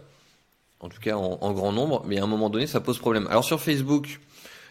en 0.80 0.90
tout 0.90 1.00
cas 1.00 1.16
en, 1.16 1.54
grand 1.54 1.72
nombre, 1.72 2.04
mais 2.06 2.20
à 2.20 2.24
un 2.24 2.28
moment 2.28 2.50
donné, 2.50 2.68
ça 2.68 2.80
pose 2.80 3.00
problème. 3.00 3.28
Alors 3.28 3.44
sur 3.44 3.62
Facebook, 3.62 4.20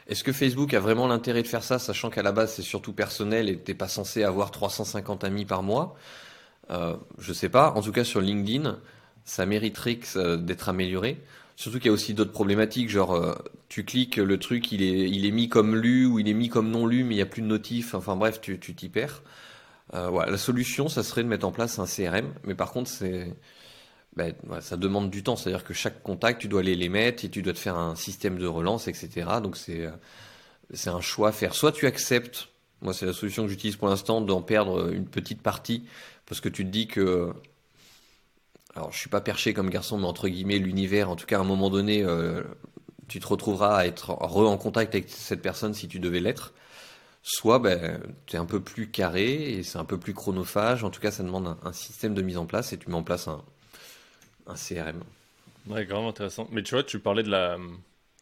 est-ce 0.08 0.22
que 0.22 0.32
Facebook 0.32 0.72
a 0.74 0.80
vraiment 0.80 1.06
l'intérêt 1.08 1.42
de 1.42 1.48
faire 1.48 1.64
ça, 1.64 1.78
sachant 1.78 2.10
qu'à 2.10 2.22
la 2.22 2.32
base 2.32 2.54
c'est 2.54 2.62
surtout 2.62 2.92
personnel 2.92 3.48
et 3.48 3.58
t'es 3.58 3.74
pas 3.74 3.88
censé 3.88 4.22
avoir 4.22 4.50
350 4.50 5.24
amis 5.24 5.44
par 5.44 5.62
mois? 5.62 5.96
Euh, 6.70 6.96
Je 7.18 7.32
sais 7.32 7.48
pas. 7.48 7.72
En 7.72 7.82
tout 7.82 7.92
cas 7.92 8.04
sur 8.04 8.20
LinkedIn, 8.20 8.78
ça 9.24 9.46
mériterait 9.46 9.98
d'être 10.38 10.68
amélioré. 10.68 11.20
Surtout 11.56 11.78
qu'il 11.78 11.86
y 11.86 11.90
a 11.90 11.92
aussi 11.92 12.14
d'autres 12.14 12.32
problématiques, 12.32 12.90
genre 12.90 13.14
euh, 13.14 13.34
tu 13.68 13.84
cliques, 13.84 14.16
le 14.16 14.38
truc 14.38 14.72
il 14.72 14.82
est, 14.82 15.30
mis 15.30 15.48
comme 15.48 15.76
lu 15.76 16.06
ou 16.06 16.18
il 16.18 16.28
est 16.28 16.34
mis 16.34 16.48
comme 16.48 16.70
non 16.70 16.86
lu, 16.86 17.04
mais 17.04 17.14
il 17.14 17.18
n'y 17.18 17.22
a 17.22 17.26
plus 17.26 17.42
de 17.42 17.46
notif. 17.46 17.94
Enfin 17.94 18.16
bref, 18.16 18.40
tu 18.40 18.58
t'y 18.58 18.88
perds. 18.88 19.22
Euh, 19.94 20.26
la 20.26 20.38
solution, 20.38 20.88
ça 20.88 21.02
serait 21.02 21.22
de 21.22 21.28
mettre 21.28 21.46
en 21.46 21.52
place 21.52 21.78
un 21.78 21.86
CRM, 21.86 22.32
mais 22.44 22.54
par 22.54 22.72
contre, 22.72 22.90
c'est 22.90 23.34
ben, 24.16 24.34
ça 24.60 24.76
demande 24.76 25.10
du 25.10 25.22
temps. 25.22 25.36
C'est-à-dire 25.36 25.64
que 25.64 25.74
chaque 25.74 26.02
contact, 26.02 26.40
tu 26.40 26.48
dois 26.48 26.60
aller 26.60 26.74
les 26.74 26.88
mettre 26.88 27.24
et 27.24 27.28
tu 27.30 27.42
dois 27.42 27.52
te 27.52 27.58
faire 27.58 27.76
un 27.76 27.94
système 27.96 28.38
de 28.38 28.46
relance, 28.46 28.88
etc. 28.88 29.28
Donc 29.42 29.56
c'est 29.56 29.88
c'est 30.72 30.90
un 30.90 31.00
choix 31.00 31.28
à 31.30 31.32
faire. 31.32 31.54
Soit 31.54 31.72
tu 31.72 31.86
acceptes, 31.86 32.48
moi 32.82 32.94
c'est 32.94 33.06
la 33.06 33.12
solution 33.12 33.44
que 33.44 33.50
j'utilise 33.50 33.76
pour 33.76 33.88
l'instant, 33.88 34.20
d'en 34.20 34.42
perdre 34.42 34.92
une 34.92 35.06
petite 35.06 35.42
partie, 35.42 35.84
parce 36.26 36.40
que 36.40 36.48
tu 36.48 36.64
te 36.64 36.70
dis 36.70 36.88
que 36.88 37.32
alors 38.74 38.92
je 38.92 38.98
suis 38.98 39.10
pas 39.10 39.20
perché 39.20 39.54
comme 39.54 39.70
garçon, 39.70 39.98
mais 39.98 40.06
entre 40.06 40.28
guillemets, 40.28 40.58
l'univers, 40.58 41.10
en 41.10 41.16
tout 41.16 41.26
cas 41.26 41.38
à 41.38 41.40
un 41.40 41.44
moment 41.44 41.70
donné, 41.70 42.02
euh, 42.02 42.42
tu 43.08 43.20
te 43.20 43.26
retrouveras 43.26 43.78
à 43.78 43.86
être 43.86 44.10
re 44.10 44.48
en 44.48 44.56
contact 44.56 44.94
avec 44.94 45.08
cette 45.08 45.42
personne 45.42 45.74
si 45.74 45.88
tu 45.88 45.98
devais 45.98 46.20
l'être. 46.20 46.52
Soit 47.22 47.58
ben, 47.58 48.00
tu 48.26 48.36
es 48.36 48.38
un 48.38 48.44
peu 48.44 48.60
plus 48.60 48.88
carré 48.88 49.52
et 49.52 49.62
c'est 49.62 49.78
un 49.78 49.84
peu 49.84 49.98
plus 49.98 50.14
chronophage. 50.14 50.84
En 50.84 50.90
tout 50.90 51.00
cas, 51.00 51.10
ça 51.10 51.22
demande 51.22 51.56
un, 51.62 51.72
système 51.72 52.14
de 52.14 52.22
mise 52.22 52.36
en 52.36 52.46
place 52.46 52.72
et 52.72 52.78
tu 52.78 52.88
mets 52.88 52.94
en 52.94 53.02
place 53.02 53.26
un, 53.26 53.44
un 54.46 54.54
CRM. 54.54 55.02
Ouais, 55.66 55.84
vraiment 55.84 56.10
intéressant. 56.10 56.48
Mais 56.52 56.62
tu 56.62 56.74
vois, 56.74 56.84
tu 56.84 57.00
parlais 57.00 57.24
de 57.24 57.30
la, 57.30 57.58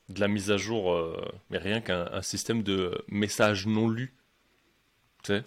de 0.08 0.20
la 0.20 0.28
mise 0.28 0.50
à 0.50 0.56
jour, 0.56 0.92
euh, 0.92 1.20
mais 1.50 1.58
rien 1.58 1.82
qu'un 1.82 2.22
système 2.22 2.62
de 2.62 3.04
messages 3.08 3.66
non 3.66 3.88
lus. 3.88 4.14
Tu 5.22 5.32
sais 5.32 5.44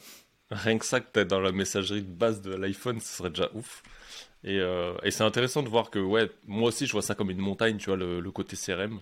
Rien 0.50 0.78
que 0.78 0.86
ça 0.86 1.02
que 1.02 1.08
tu 1.12 1.26
dans 1.26 1.42
la 1.42 1.52
messagerie 1.52 2.04
de 2.04 2.08
base 2.10 2.42
de 2.42 2.56
l'iPhone, 2.56 3.02
ce 3.02 3.18
serait 3.18 3.30
déjà 3.30 3.50
ouf. 3.54 3.84
Euh, 4.46 4.98
et, 5.04 5.12
c'est 5.12 5.24
intéressant 5.24 5.64
de 5.64 5.70
voir 5.70 5.90
que, 5.90 6.00
ouais, 6.00 6.30
moi 6.46 6.70
aussi, 6.70 6.88
je 6.88 6.92
vois 6.94 7.02
ça 7.02 7.16
comme 7.16 7.30
une 7.30 7.40
montagne, 7.40 7.78
tu 7.78 7.88
vois, 7.88 7.98
le, 7.98 8.32
côté 8.32 8.56
CRM. 8.56 9.00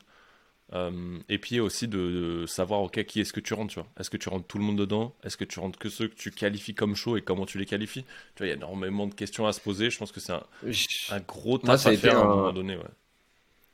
Euh, 0.73 1.19
et 1.29 1.37
puis 1.37 1.59
aussi 1.59 1.87
de, 1.87 2.45
savoir, 2.47 2.81
ok, 2.81 3.03
qui 3.05 3.21
est-ce 3.21 3.33
que 3.33 3.39
tu 3.39 3.53
rentres, 3.53 3.73
tu 3.73 3.79
vois. 3.79 3.87
Est-ce 3.99 4.09
que 4.09 4.17
tu 4.17 4.29
rentres 4.29 4.47
tout 4.47 4.57
le 4.57 4.63
monde 4.63 4.77
dedans? 4.77 5.13
Est-ce 5.23 5.37
que 5.37 5.43
tu 5.43 5.59
rentres 5.59 5.77
que 5.77 5.89
ceux 5.89 6.07
que 6.07 6.15
tu 6.15 6.31
qualifies 6.31 6.73
comme 6.73 6.95
chaud 6.95 7.17
et 7.17 7.21
comment 7.21 7.45
tu 7.45 7.59
les 7.59 7.65
qualifies? 7.65 8.03
Tu 8.35 8.39
vois, 8.39 8.47
il 8.47 8.49
y 8.49 8.53
a 8.53 8.55
énormément 8.55 9.07
de 9.07 9.13
questions 9.13 9.45
à 9.45 9.53
se 9.53 9.61
poser. 9.61 9.89
Je 9.89 9.99
pense 9.99 10.11
que 10.11 10.19
c'est 10.19 10.33
un, 10.33 10.41
gros 11.27 11.59
taf 11.59 11.85
à 11.85 11.95
faire 11.95 12.17
à 12.17 12.21
un 12.21 12.27
moment 12.27 12.53
donné, 12.53 12.75
ouais. 12.77 12.83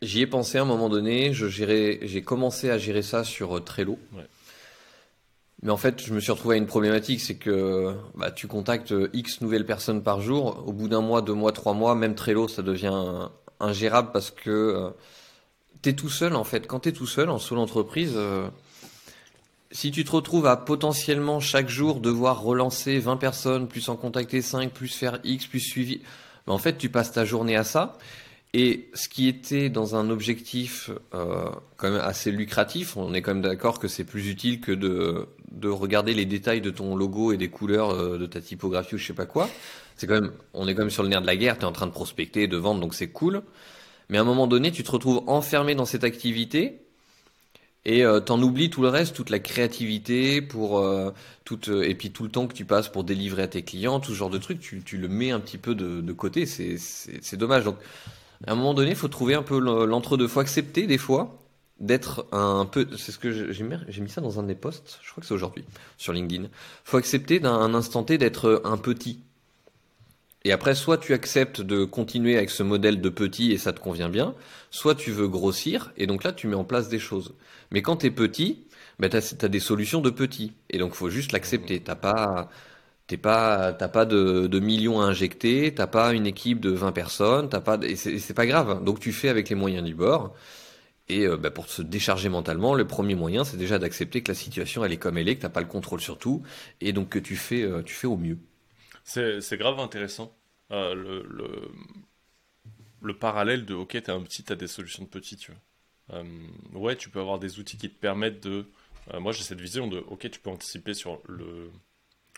J'y 0.01 0.21
ai 0.21 0.27
pensé 0.27 0.57
à 0.57 0.63
un 0.63 0.65
moment 0.65 0.89
donné. 0.89 1.31
Je 1.31 1.47
j'ai 1.47 2.21
commencé 2.23 2.71
à 2.71 2.77
gérer 2.79 3.03
ça 3.03 3.23
sur 3.23 3.57
euh, 3.57 3.59
Trello. 3.59 3.99
Ouais. 4.13 4.25
Mais 5.61 5.69
en 5.69 5.77
fait, 5.77 6.03
je 6.03 6.11
me 6.11 6.19
suis 6.19 6.31
retrouvé 6.31 6.55
à 6.55 6.57
une 6.57 6.65
problématique, 6.65 7.21
c'est 7.21 7.35
que 7.35 7.95
bah, 8.15 8.31
tu 8.31 8.47
contactes 8.47 8.95
X 9.13 9.41
nouvelles 9.41 9.65
personnes 9.65 10.01
par 10.01 10.19
jour. 10.19 10.63
Au 10.67 10.73
bout 10.73 10.87
d'un 10.87 11.01
mois, 11.01 11.21
deux 11.21 11.35
mois, 11.35 11.51
trois 11.51 11.75
mois, 11.75 11.93
même 11.93 12.15
Trello, 12.15 12.47
ça 12.47 12.63
devient 12.63 13.29
ingérable 13.59 14.09
parce 14.11 14.31
que 14.31 14.91
euh, 15.81 15.83
tu 15.83 15.89
es 15.89 15.93
tout 15.93 16.09
seul 16.09 16.35
en 16.35 16.43
fait. 16.43 16.67
Quand 16.67 16.81
tu 16.81 16.89
es 16.89 16.91
tout 16.91 17.07
seul 17.07 17.29
en 17.29 17.39
solo 17.39 17.61
entreprise, 17.61 18.13
euh, 18.15 18.47
si 19.71 19.91
tu 19.91 20.03
te 20.03 20.11
retrouves 20.11 20.45
à 20.47 20.57
potentiellement 20.57 21.39
chaque 21.39 21.69
jour 21.69 21.99
devoir 21.99 22.41
relancer 22.41 22.99
20 22.99 23.17
personnes, 23.17 23.67
plus 23.67 23.89
en 23.89 23.95
contacter 23.95 24.41
5, 24.41 24.71
plus 24.71 24.93
faire 24.93 25.19
X, 25.23 25.47
plus 25.47 25.59
suivi, 25.59 26.01
bah, 26.45 26.53
en 26.53 26.57
fait, 26.57 26.77
tu 26.77 26.89
passes 26.89 27.11
ta 27.11 27.25
journée 27.25 27.55
à 27.55 27.63
ça. 27.63 27.97
Et 28.53 28.89
ce 28.93 29.07
qui 29.07 29.29
était 29.29 29.69
dans 29.69 29.95
un 29.95 30.09
objectif 30.09 30.89
euh, 31.13 31.49
quand 31.77 31.89
même 31.89 32.01
assez 32.01 32.31
lucratif, 32.31 32.97
on 32.97 33.13
est 33.13 33.21
quand 33.21 33.33
même 33.33 33.43
d'accord 33.43 33.79
que 33.79 33.87
c'est 33.87 34.03
plus 34.03 34.27
utile 34.27 34.59
que 34.59 34.73
de, 34.73 35.29
de 35.51 35.69
regarder 35.69 36.13
les 36.13 36.25
détails 36.25 36.59
de 36.59 36.69
ton 36.69 36.97
logo 36.97 37.31
et 37.31 37.37
des 37.37 37.47
couleurs 37.47 37.91
euh, 37.91 38.17
de 38.17 38.25
ta 38.25 38.41
typographie 38.41 38.95
ou 38.95 38.97
je 38.97 39.07
sais 39.07 39.13
pas 39.13 39.25
quoi. 39.25 39.49
C'est 39.95 40.05
quand 40.05 40.19
même, 40.19 40.33
on 40.53 40.67
est 40.67 40.75
quand 40.75 40.81
même 40.81 40.89
sur 40.89 41.03
le 41.03 41.09
nerf 41.09 41.21
de 41.21 41.27
la 41.27 41.37
guerre, 41.37 41.57
tu 41.57 41.61
es 41.61 41.65
en 41.65 41.71
train 41.71 41.87
de 41.87 41.93
prospecter, 41.93 42.47
de 42.47 42.57
vendre, 42.57 42.81
donc 42.81 42.93
c'est 42.93 43.07
cool. 43.07 43.41
Mais 44.11 44.17
à 44.17 44.21
un 44.21 44.25
moment 44.25 44.45
donné, 44.45 44.71
tu 44.71 44.83
te 44.83 44.91
retrouves 44.91 45.23
enfermé 45.25 45.73
dans 45.73 45.85
cette 45.85 46.03
activité 46.03 46.81
et 47.85 48.03
euh, 48.03 48.19
t'en 48.19 48.41
oublies 48.43 48.69
tout 48.69 48.81
le 48.81 48.89
reste, 48.89 49.15
toute 49.15 49.29
la 49.29 49.39
créativité 49.39 50.41
pour 50.41 50.79
euh, 50.79 51.11
euh, 51.69 51.81
et 51.81 51.95
puis 51.95 52.11
tout 52.11 52.23
le 52.23 52.29
temps 52.29 52.45
que 52.45 52.53
tu 52.53 52.65
passes 52.65 52.89
pour 52.89 53.05
délivrer 53.05 53.43
à 53.43 53.47
tes 53.47 53.63
clients, 53.63 54.01
tout 54.01 54.11
ce 54.11 54.17
genre 54.17 54.29
de 54.29 54.37
trucs, 54.37 54.59
tu, 54.59 54.97
le 54.97 55.07
mets 55.07 55.31
un 55.31 55.39
petit 55.39 55.57
peu 55.57 55.73
de, 55.75 56.11
côté. 56.11 56.45
C'est 56.45 57.37
dommage. 57.37 57.63
Donc 57.63 57.77
à 58.45 58.51
un 58.51 58.55
moment 58.55 58.73
donné, 58.73 58.91
il 58.91 58.95
faut 58.97 59.07
trouver 59.07 59.33
un 59.33 59.43
peu 59.43 59.57
l'entre-deux. 59.59 60.27
Faut 60.27 60.41
accepter 60.41 60.87
des 60.87 60.97
fois 60.97 61.39
d'être 61.79 62.27
un 62.33 62.65
peu. 62.65 62.87
C'est 62.97 63.13
ce 63.13 63.17
que 63.17 63.51
j'ai 63.51 63.63
mis, 63.63 63.75
j'ai 63.87 64.01
mis 64.01 64.09
ça 64.09 64.19
dans 64.19 64.41
un 64.41 64.43
des 64.43 64.55
posts. 64.55 64.99
Je 65.03 65.09
crois 65.09 65.21
que 65.21 65.27
c'est 65.27 65.33
aujourd'hui 65.33 65.63
sur 65.97 66.11
LinkedIn. 66.11 66.49
Faut 66.83 66.97
accepter 66.97 67.39
d'un 67.39 67.73
instant 67.73 68.03
T 68.03 68.17
d'être 68.17 68.61
un 68.65 68.77
petit. 68.77 69.21
Et 70.43 70.51
après, 70.51 70.73
soit 70.73 70.97
tu 70.97 71.13
acceptes 71.13 71.61
de 71.61 71.85
continuer 71.85 72.35
avec 72.37 72.49
ce 72.49 72.63
modèle 72.63 72.99
de 72.99 73.09
petit 73.09 73.51
et 73.51 73.57
ça 73.57 73.73
te 73.73 73.79
convient 73.79 74.09
bien, 74.09 74.33
soit 74.71 74.95
tu 74.95 75.11
veux 75.11 75.27
grossir 75.27 75.91
et 75.97 76.07
donc 76.07 76.23
là 76.23 76.31
tu 76.31 76.47
mets 76.47 76.55
en 76.55 76.63
place 76.63 76.89
des 76.89 76.99
choses. 76.99 77.35
Mais 77.71 77.81
quand 77.81 77.97
tu 77.97 78.07
es 78.07 78.11
petit, 78.11 78.65
ben 78.99 79.09
tu 79.09 79.17
as, 79.17 79.49
des 79.49 79.59
solutions 79.59 80.01
de 80.01 80.09
petit. 80.09 80.53
Et 80.69 80.79
donc 80.79 80.93
faut 80.93 81.09
juste 81.09 81.31
l'accepter. 81.31 81.79
T'as 81.81 81.95
pas, 81.95 82.49
t'es 83.07 83.17
pas, 83.17 83.73
t'as 83.73 83.87
pas 83.89 84.05
de, 84.05 84.47
de, 84.47 84.59
millions 84.59 85.01
à 85.01 85.05
injecter, 85.05 85.73
t'as 85.75 85.87
pas 85.87 86.13
une 86.13 86.25
équipe 86.27 86.59
de 86.59 86.71
20 86.71 86.91
personnes, 86.91 87.49
t'as 87.49 87.61
pas, 87.61 87.77
et 87.83 87.95
c'est 87.95 88.33
pas 88.33 88.45
grave. 88.47 88.83
Donc 88.83 88.99
tu 88.99 89.11
fais 89.11 89.29
avec 89.29 89.49
les 89.49 89.55
moyens 89.55 89.83
du 89.83 89.95
bord. 89.95 90.35
Et 91.09 91.27
euh, 91.27 91.37
ben, 91.37 91.51
pour 91.51 91.67
se 91.69 91.81
décharger 91.81 92.29
mentalement, 92.29 92.73
le 92.75 92.87
premier 92.87 93.15
moyen, 93.15 93.43
c'est 93.43 93.57
déjà 93.57 93.79
d'accepter 93.79 94.21
que 94.23 94.31
la 94.31 94.35
situation, 94.35 94.85
elle 94.85 94.93
est 94.93 94.97
comme 94.97 95.17
elle 95.17 95.29
est, 95.29 95.35
que 95.35 95.41
t'as 95.41 95.49
pas 95.49 95.61
le 95.61 95.67
contrôle 95.67 96.01
sur 96.01 96.17
tout, 96.17 96.43
et 96.79 96.93
donc 96.93 97.09
que 97.09 97.19
tu 97.19 97.35
fais, 97.35 97.63
euh, 97.63 97.83
tu 97.83 97.93
fais 97.93 98.07
au 98.07 98.17
mieux. 98.17 98.37
C'est 99.03 99.57
grave 99.57 99.79
intéressant. 99.79 100.35
Euh, 100.71 100.93
le, 100.95 101.23
le, 101.29 101.69
le, 103.01 103.17
parallèle 103.17 103.65
de, 103.65 103.73
ok, 103.73 103.89
t'es 103.91 104.09
un 104.09 104.21
petit, 104.21 104.43
t'as 104.43 104.55
des 104.55 104.67
solutions 104.67 105.03
de 105.03 105.09
petit, 105.09 105.35
tu 105.35 105.51
vois. 105.51 106.17
Euh, 106.17 106.23
ouais, 106.73 106.95
tu 106.95 107.09
peux 107.09 107.19
avoir 107.19 107.39
des 107.39 107.59
outils 107.59 107.77
qui 107.77 107.89
te 107.89 107.99
permettent 107.99 108.41
de... 108.41 108.65
Euh, 109.13 109.19
moi, 109.19 109.33
j'ai 109.33 109.43
cette 109.43 109.59
vision 109.59 109.87
de, 109.87 109.97
ok, 109.97 110.29
tu 110.29 110.39
peux 110.39 110.49
anticiper 110.49 110.93
sur 110.93 111.19
le 111.27 111.69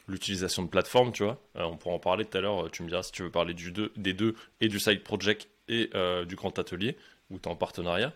l'utilisation 0.09 0.63
de 0.63 0.67
plateformes, 0.67 1.13
tu 1.13 1.23
vois. 1.23 1.41
on 1.55 1.77
pourra 1.77 1.95
en 1.95 1.99
parler 1.99 2.25
tout 2.25 2.37
à 2.37 2.41
l'heure, 2.41 2.69
tu 2.69 2.83
me 2.83 2.89
diras 2.89 3.03
si 3.03 3.13
tu 3.13 3.23
veux 3.23 3.31
parler 3.31 3.53
du 3.53 3.71
des 3.95 4.11
deux, 4.11 4.35
et 4.59 4.67
du 4.67 4.77
side 4.77 5.01
project 5.01 5.47
et 5.69 5.89
du 6.27 6.35
grand 6.35 6.59
atelier, 6.59 6.97
où 7.29 7.39
tu 7.39 7.47
es 7.47 7.47
en 7.49 7.55
partenariat. 7.55 8.11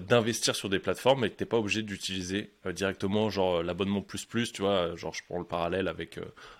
D'investir 0.00 0.56
sur 0.56 0.70
des 0.70 0.78
plateformes 0.78 1.24
et 1.24 1.30
que 1.30 1.36
tu 1.36 1.42
n'es 1.42 1.48
pas 1.48 1.58
obligé 1.58 1.82
d'utiliser 1.82 2.50
directement 2.72 3.28
genre 3.28 3.62
l'abonnement 3.62 4.00
plus 4.00 4.24
plus, 4.24 4.50
tu 4.50 4.62
vois, 4.62 4.96
genre 4.96 5.12
je 5.12 5.22
prends 5.28 5.38
le 5.38 5.44
parallèle 5.44 5.88
avec 5.88 6.18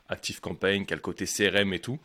Active 0.09 0.41
Campaign, 0.41 0.85
qui 0.85 0.93
a 0.93 0.97
le 0.97 1.03
côté 1.03 1.25
CRM 1.25 1.73
et 1.73 1.81
tout. 1.81 1.99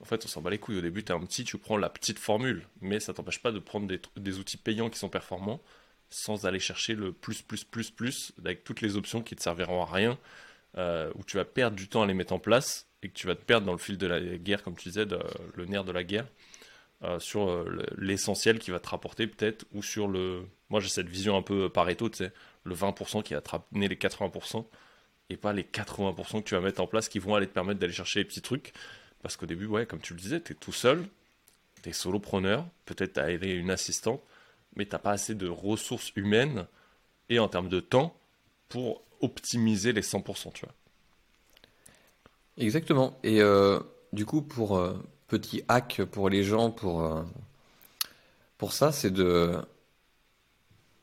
En 0.00 0.04
fait, 0.04 0.24
on 0.24 0.28
s'en 0.28 0.40
bat 0.40 0.50
les 0.50 0.58
couilles. 0.58 0.78
Au 0.78 0.82
début, 0.82 1.02
tu 1.02 1.12
es 1.12 1.14
un 1.14 1.20
petit, 1.20 1.44
tu 1.44 1.58
prends 1.58 1.76
la 1.76 1.90
petite 1.90 2.18
formule, 2.18 2.66
mais 2.80 3.00
ça 3.00 3.12
t'empêche 3.12 3.40
pas 3.40 3.52
de 3.52 3.58
prendre 3.58 3.88
des, 4.16 4.38
outils 4.38 4.56
payants 4.56 4.90
qui 4.90 4.98
sont 4.98 5.08
performants 5.08 5.60
sans 6.10 6.46
aller 6.46 6.60
chercher 6.60 6.94
le 6.94 7.12
plus, 7.12 7.42
plus, 7.42 7.64
plus, 7.64 7.90
plus, 7.90 8.32
avec 8.38 8.64
toutes 8.64 8.80
les 8.80 8.96
options 8.96 9.22
qui 9.22 9.36
te 9.36 9.42
serviront 9.42 9.82
à 9.82 9.86
rien, 9.86 10.18
euh, 10.78 11.10
où 11.16 11.24
tu 11.24 11.36
vas 11.36 11.44
perdre 11.44 11.76
du 11.76 11.88
temps 11.88 12.02
à 12.02 12.06
les 12.06 12.14
mettre 12.14 12.32
en 12.32 12.38
place 12.38 12.86
et 13.02 13.08
que 13.08 13.14
tu 13.14 13.26
vas 13.26 13.34
te 13.34 13.42
perdre 13.42 13.66
dans 13.66 13.72
le 13.72 13.78
fil 13.78 13.98
de 13.98 14.06
la 14.06 14.20
guerre, 14.38 14.62
comme 14.62 14.76
tu 14.76 14.88
disais, 14.88 15.04
le 15.54 15.66
nerf 15.66 15.84
de 15.84 15.92
la 15.92 16.04
guerre, 16.04 16.26
euh, 17.02 17.18
sur 17.18 17.48
euh, 17.48 17.84
l'essentiel 17.98 18.58
qui 18.58 18.70
va 18.70 18.80
te 18.80 18.88
rapporter 18.88 19.26
peut-être, 19.26 19.66
ou 19.72 19.82
sur 19.82 20.08
le. 20.08 20.44
Moi, 20.70 20.80
j'ai 20.80 20.88
cette 20.88 21.08
vision 21.08 21.36
un 21.36 21.42
peu 21.42 21.68
Pareto, 21.68 22.08
tu 22.08 22.18
sais, 22.18 22.32
le 22.64 22.74
20% 22.74 23.22
qui 23.22 23.34
va 23.34 23.40
te 23.40 23.50
ramener 23.50 23.88
les 23.88 23.96
80%, 23.96 24.66
et 25.30 25.36
pas 25.36 25.52
les 25.52 25.62
80% 25.62 26.42
que 26.42 26.48
tu 26.48 26.54
vas 26.54 26.60
mettre 26.60 26.80
en 26.80 26.86
place 26.86 27.08
qui 27.08 27.18
vont 27.18 27.34
aller 27.34 27.46
te 27.46 27.52
permettre 27.52 27.80
d'aller 27.80 27.92
chercher 27.92 28.20
les 28.20 28.24
petits 28.24 28.42
trucs. 28.42 28.72
Parce 29.22 29.36
qu'au 29.36 29.46
début, 29.46 29.66
ouais, 29.66 29.86
comme 29.86 30.00
tu 30.00 30.14
le 30.14 30.20
disais, 30.20 30.40
tu 30.40 30.52
es 30.52 30.56
tout 30.56 30.72
seul, 30.72 31.06
tu 31.82 31.88
es 31.88 31.92
solopreneur, 31.92 32.66
peut-être 32.86 33.14
tu 33.14 33.20
as 33.20 33.30
aidé 33.30 33.48
une 33.48 33.70
assistante, 33.70 34.22
mais 34.76 34.86
tu 34.86 34.96
pas 34.98 35.10
assez 35.10 35.34
de 35.34 35.48
ressources 35.48 36.12
humaines 36.16 36.66
et 37.28 37.38
en 37.38 37.48
termes 37.48 37.68
de 37.68 37.80
temps 37.80 38.16
pour 38.68 39.02
optimiser 39.20 39.92
les 39.92 40.02
100%, 40.02 40.52
tu 40.52 40.64
vois. 40.64 40.74
Exactement. 42.56 43.18
Et 43.22 43.40
euh, 43.40 43.80
du 44.12 44.26
coup, 44.26 44.42
pour 44.42 44.76
euh, 44.76 44.94
petit 45.28 45.62
hack 45.68 46.02
pour 46.04 46.28
les 46.28 46.42
gens, 46.42 46.70
pour, 46.70 47.04
euh, 47.04 47.22
pour 48.56 48.72
ça, 48.72 48.92
c'est 48.92 49.10
de, 49.10 49.56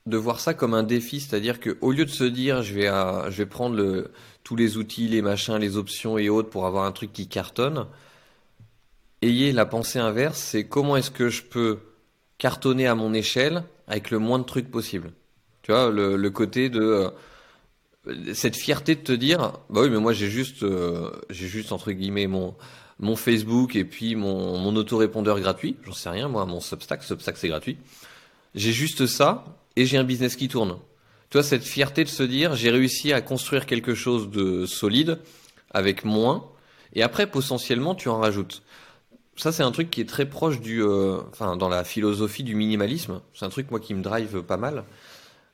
de 0.06 0.18
voir 0.18 0.40
ça 0.40 0.54
comme 0.54 0.74
un 0.74 0.84
défi, 0.84 1.20
c'est-à-dire 1.20 1.60
qu'au 1.60 1.92
lieu 1.92 2.06
de 2.06 2.12
se 2.12 2.24
dire 2.24 2.62
je 2.62 2.74
vais, 2.74 2.88
je 2.88 3.38
vais 3.38 3.46
prendre 3.46 3.76
le, 3.76 4.12
tous 4.44 4.56
les 4.56 4.78
outils, 4.78 5.08
les 5.08 5.22
machins, 5.22 5.58
les 5.58 5.78
options 5.78 6.18
et 6.18 6.30
autres 6.30 6.50
pour 6.50 6.68
avoir 6.68 6.86
un 6.86 6.92
truc 6.92 7.12
qui 7.12 7.28
cartonne, 7.28 7.88
ayez 9.22 9.52
la 9.52 9.66
pensée 9.66 10.00
inverse, 10.00 10.40
c'est 10.40 10.66
comment 10.66 10.96
est-ce 10.96 11.12
que 11.12 11.30
je 11.30 11.44
peux 11.44 11.80
cartonner 12.38 12.86
à 12.86 12.96
mon 12.96 13.14
échelle 13.14 13.64
avec 13.88 14.12
le 14.12 14.20
moins 14.20 14.40
de 14.40 14.44
trucs 14.44 14.70
possible. 14.70 15.12
Tu 15.64 15.72
vois, 15.72 15.90
le, 15.90 16.30
côté 16.30 16.70
de 16.70 17.12
euh, 18.08 18.34
cette 18.34 18.56
fierté 18.56 18.94
de 18.94 19.02
te 19.02 19.12
dire, 19.12 19.54
bah 19.72 19.82
oui, 19.82 19.90
mais 19.90 20.00
moi 20.00 20.14
j'ai 20.14 20.30
juste, 20.30 20.62
euh, 20.62 21.12
j'ai 21.32 21.48
juste 21.48 21.72
entre 21.72 21.92
guillemets 21.92 22.28
mon 22.28 22.56
mon 23.00 23.18
Facebook 23.18 23.76
et 23.76 23.84
puis 23.84 24.16
mon, 24.16 24.58
mon 24.58 24.76
autorépondeur 24.78 25.40
gratuit. 25.42 25.76
J'en 25.84 25.92
sais 25.92 26.10
rien, 26.10 26.30
moi, 26.30 26.46
mon 26.46 26.62
Substack, 26.62 27.04
Substack 27.04 27.36
c'est 27.36 27.50
gratuit. 27.50 27.78
J'ai 28.54 28.72
juste 28.72 29.06
ça 29.06 29.44
et 29.76 29.86
j'ai 29.86 29.98
un 29.98 30.04
business 30.04 30.36
qui 30.36 30.48
tourne. 30.48 30.78
Tu 31.30 31.38
vois, 31.38 31.44
cette 31.44 31.64
fierté 31.64 32.04
de 32.04 32.10
se 32.10 32.24
dire, 32.24 32.56
j'ai 32.56 32.70
réussi 32.70 33.14
à 33.14 33.22
construire 33.22 33.66
quelque 33.66 33.96
chose 33.96 34.30
de 34.30 34.66
solide 34.66 35.20
avec 35.72 36.06
moins. 36.06 36.50
Et 36.94 37.04
après, 37.04 37.28
potentiellement, 37.28 37.96
tu 37.96 38.10
en 38.10 38.20
rajoutes 38.20 38.64
ça 39.38 39.52
c'est 39.52 39.64
un 39.64 39.72
truc 39.72 39.92
qui 39.92 40.02
est 40.02 40.10
très 40.10 40.28
proche 40.28 40.62
du, 40.62 40.82
euh, 40.82 41.18
dans 41.40 41.70
la 41.70 41.84
philosophie 41.84 42.44
du 42.44 42.56
minimalisme. 42.56 43.22
C'est 43.34 43.46
un 43.46 43.50
truc 43.50 43.70
moi 43.72 43.80
qui 43.80 43.94
me 43.94 44.02
drive 44.02 44.44
pas 44.44 44.58
mal. 44.58 44.86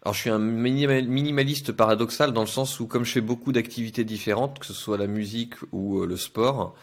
Alors 0.03 0.14
je 0.14 0.19
suis 0.19 0.30
un 0.30 0.39
minimaliste 0.39 1.72
paradoxal 1.72 2.34
dans 2.34 2.41
le 2.41 2.48
sens 2.48 2.80
où 2.80 2.88
comme 2.88 3.06
je 3.06 3.11
fais 3.11 3.22
beaucoup 3.22 3.52
d'activités 3.52 4.03
différentes, 4.03 4.60
que 4.60 4.65
ce 4.65 4.73
soit 4.73 4.98
la 4.98 5.07
musique 5.07 5.56
ou 5.72 6.02
euh, 6.02 6.07
le 6.07 6.18
sport, 6.18 6.76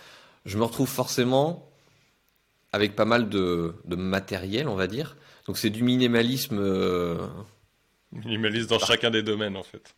je 0.44 0.58
me 0.58 0.64
retrouve 0.64 0.88
forcément 0.88 1.68
avec 2.72 2.94
pas 2.94 3.04
mal 3.04 3.28
de 3.28 3.74
matériel, 3.88 4.68
on 4.68 4.74
va 4.74 4.86
dire. 4.86 5.16
Donc 5.48 5.56
c'est 5.56 5.70
du 5.70 5.82
minimalisme. 5.82 6.58
Euh... 6.60 7.16
Minimaliste 8.12 8.68
dans 8.68 8.78
chacun 8.78 9.10
des 9.10 9.22
domaines 9.22 9.56
en 9.56 9.62
fait. 9.62 9.94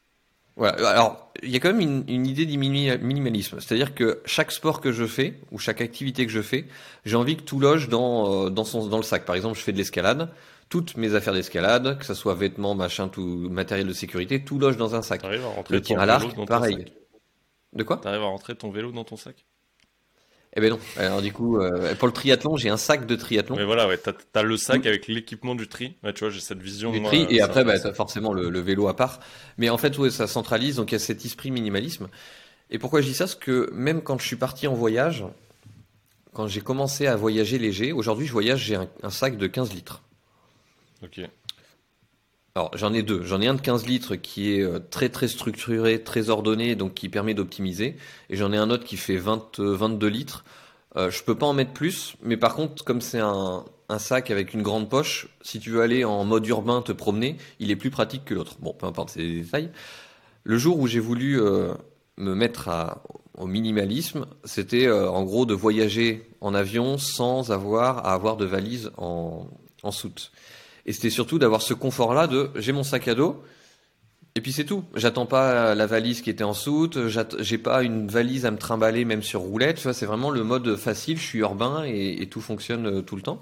Alors, 0.56 1.32
il 1.42 1.50
y 1.50 1.56
a 1.56 1.60
quand 1.60 1.72
même 1.72 2.04
une, 2.06 2.26
idée 2.26 2.44
du 2.44 2.58
minimalisme. 2.58 3.60
C'est-à-dire 3.60 3.94
que 3.94 4.20
chaque 4.26 4.52
sport 4.52 4.80
que 4.80 4.92
je 4.92 5.06
fais, 5.06 5.40
ou 5.50 5.58
chaque 5.58 5.80
activité 5.80 6.26
que 6.26 6.32
je 6.32 6.42
fais, 6.42 6.66
j'ai 7.04 7.16
envie 7.16 7.36
que 7.36 7.42
tout 7.42 7.58
loge 7.58 7.88
dans, 7.88 8.46
euh, 8.46 8.50
dans, 8.50 8.64
son, 8.64 8.86
dans 8.86 8.98
le 8.98 9.02
sac. 9.02 9.24
Par 9.24 9.36
exemple, 9.36 9.56
je 9.58 9.62
fais 9.62 9.72
de 9.72 9.78
l'escalade. 9.78 10.30
Toutes 10.68 10.96
mes 10.96 11.14
affaires 11.14 11.32
d'escalade, 11.32 11.98
que 11.98 12.04
ce 12.04 12.14
soit 12.14 12.34
vêtements, 12.34 12.74
machin, 12.74 13.08
tout 13.08 13.48
matériel 13.50 13.86
de 13.86 13.92
sécurité, 13.92 14.44
tout 14.44 14.58
loge 14.58 14.76
dans 14.76 14.94
un 14.94 15.02
sac. 15.02 15.22
Le 15.70 15.80
tir 15.80 15.98
à 15.98 16.06
l'arc, 16.06 16.28
pareil. 16.46 16.84
De 17.72 17.82
quoi? 17.82 17.96
T'arrives 17.96 18.22
à 18.22 18.26
rentrer 18.26 18.54
ton 18.54 18.70
vélo 18.70 18.92
dans 18.92 19.04
ton 19.04 19.16
sac? 19.16 19.46
Eh 20.56 20.60
ben 20.60 20.70
non. 20.70 20.80
Alors 20.96 21.22
du 21.22 21.32
coup, 21.32 21.58
euh, 21.58 21.94
pour 21.94 22.08
le 22.08 22.12
triathlon, 22.12 22.56
j'ai 22.56 22.70
un 22.70 22.76
sac 22.76 23.06
de 23.06 23.14
triathlon. 23.14 23.56
Mais 23.56 23.64
voilà, 23.64 23.86
ouais, 23.86 23.98
t'as 23.98 24.12
as 24.34 24.42
le 24.42 24.56
sac 24.56 24.84
avec 24.84 25.06
l'équipement 25.06 25.54
du 25.54 25.68
tri. 25.68 25.94
Ouais, 26.02 26.12
tu 26.12 26.20
vois, 26.20 26.30
j'ai 26.30 26.40
cette 26.40 26.60
vision. 26.60 26.90
Du 26.90 27.02
tri, 27.02 27.26
et 27.30 27.40
après, 27.40 27.64
bah, 27.64 27.78
t'as 27.78 27.92
forcément 27.92 28.32
le, 28.32 28.60
vélo 28.60 28.88
à 28.88 28.96
part. 28.96 29.20
Mais 29.58 29.70
en 29.70 29.78
fait, 29.78 29.96
ouais, 29.98 30.10
ça 30.10 30.26
centralise, 30.26 30.76
donc 30.76 30.90
il 30.90 30.94
y 30.94 30.96
a 30.96 30.98
cet 30.98 31.24
esprit 31.24 31.50
minimalisme. 31.52 32.08
Et 32.70 32.78
pourquoi 32.78 33.00
je 33.00 33.06
dis 33.06 33.14
ça? 33.14 33.24
Parce 33.24 33.36
que 33.36 33.70
même 33.72 34.02
quand 34.02 34.18
je 34.18 34.26
suis 34.26 34.36
parti 34.36 34.66
en 34.66 34.74
voyage, 34.74 35.24
quand 36.32 36.48
j'ai 36.48 36.60
commencé 36.60 37.06
à 37.06 37.14
voyager 37.14 37.58
léger, 37.58 37.92
aujourd'hui 37.92 38.26
je 38.26 38.32
voyage, 38.32 38.64
j'ai 38.64 38.74
un, 38.74 38.88
un, 39.02 39.10
sac 39.10 39.36
de 39.36 39.46
15 39.46 39.72
litres. 39.72 40.02
Ok. 41.02 41.20
Alors 42.54 42.70
j'en 42.76 42.92
ai 42.92 43.02
deux. 43.02 43.22
J'en 43.22 43.40
ai 43.40 43.46
un 43.46 43.54
de 43.54 43.60
15 43.60 43.86
litres 43.86 44.16
qui 44.16 44.52
est 44.52 44.62
euh, 44.62 44.80
très 44.80 45.08
très 45.08 45.28
structuré, 45.28 46.02
très 46.02 46.30
ordonné, 46.30 46.74
donc 46.74 46.94
qui 46.94 47.08
permet 47.08 47.34
d'optimiser. 47.34 47.96
Et 48.28 48.36
j'en 48.36 48.52
ai 48.52 48.56
un 48.56 48.70
autre 48.70 48.84
qui 48.84 48.96
fait 48.96 49.16
20, 49.16 49.60
22 49.60 50.06
euh, 50.06 50.10
litres. 50.10 50.44
Euh, 50.96 51.10
je 51.10 51.22
peux 51.22 51.36
pas 51.36 51.46
en 51.46 51.52
mettre 51.52 51.72
plus, 51.72 52.16
mais 52.22 52.36
par 52.36 52.56
contre, 52.56 52.84
comme 52.84 53.00
c'est 53.00 53.20
un, 53.20 53.64
sac 53.98 54.30
avec 54.30 54.54
une 54.54 54.62
grande 54.62 54.88
poche, 54.88 55.28
si 55.42 55.60
tu 55.60 55.70
veux 55.70 55.82
aller 55.82 56.04
en 56.04 56.24
mode 56.24 56.46
urbain 56.46 56.82
te 56.82 56.92
promener, 56.92 57.36
il 57.60 57.70
est 57.70 57.76
plus 57.76 57.90
pratique 57.90 58.24
que 58.24 58.34
l'autre. 58.34 58.56
Bon, 58.60 58.72
peu 58.72 58.86
importe, 58.86 59.10
c'est 59.10 59.20
des 59.20 59.42
détails. 59.42 59.70
Le 60.42 60.58
jour 60.58 60.78
où 60.78 60.86
j'ai 60.86 61.00
voulu 61.00 61.40
euh, 61.40 61.74
me 62.16 62.34
mettre 62.34 62.68
au 63.36 63.46
minimalisme, 63.46 64.26
c'était 64.44 64.90
en 64.90 65.22
gros 65.24 65.46
de 65.46 65.54
voyager 65.54 66.28
en 66.40 66.54
avion 66.54 66.98
sans 66.98 67.50
avoir 67.50 68.06
à 68.06 68.12
avoir 68.12 68.36
de 68.36 68.44
valise 68.44 68.90
en 68.96 69.48
soute. 69.90 70.30
Et 70.90 70.92
c'était 70.92 71.08
surtout 71.08 71.38
d'avoir 71.38 71.62
ce 71.62 71.72
confort-là 71.72 72.26
de 72.26 72.50
j'ai 72.56 72.72
mon 72.72 72.82
sac 72.82 73.06
à 73.06 73.14
dos, 73.14 73.44
et 74.34 74.40
puis 74.40 74.50
c'est 74.50 74.64
tout. 74.64 74.82
J'attends 74.96 75.24
pas 75.24 75.76
la 75.76 75.86
valise 75.86 76.20
qui 76.20 76.30
était 76.30 76.42
en 76.42 76.52
soute, 76.52 76.98
j'ai 77.38 77.58
pas 77.58 77.84
une 77.84 78.08
valise 78.08 78.44
à 78.44 78.50
me 78.50 78.58
trimballer 78.58 79.04
même 79.04 79.22
sur 79.22 79.38
roulette. 79.38 79.76
Tu 79.76 79.92
c'est 79.92 80.04
vraiment 80.04 80.30
le 80.30 80.42
mode 80.42 80.74
facile. 80.74 81.16
Je 81.16 81.22
suis 81.22 81.38
urbain 81.38 81.84
et, 81.84 82.26
tout 82.28 82.40
fonctionne 82.40 82.86
euh, 82.86 83.02
tout 83.02 83.14
le 83.14 83.22
temps. 83.22 83.40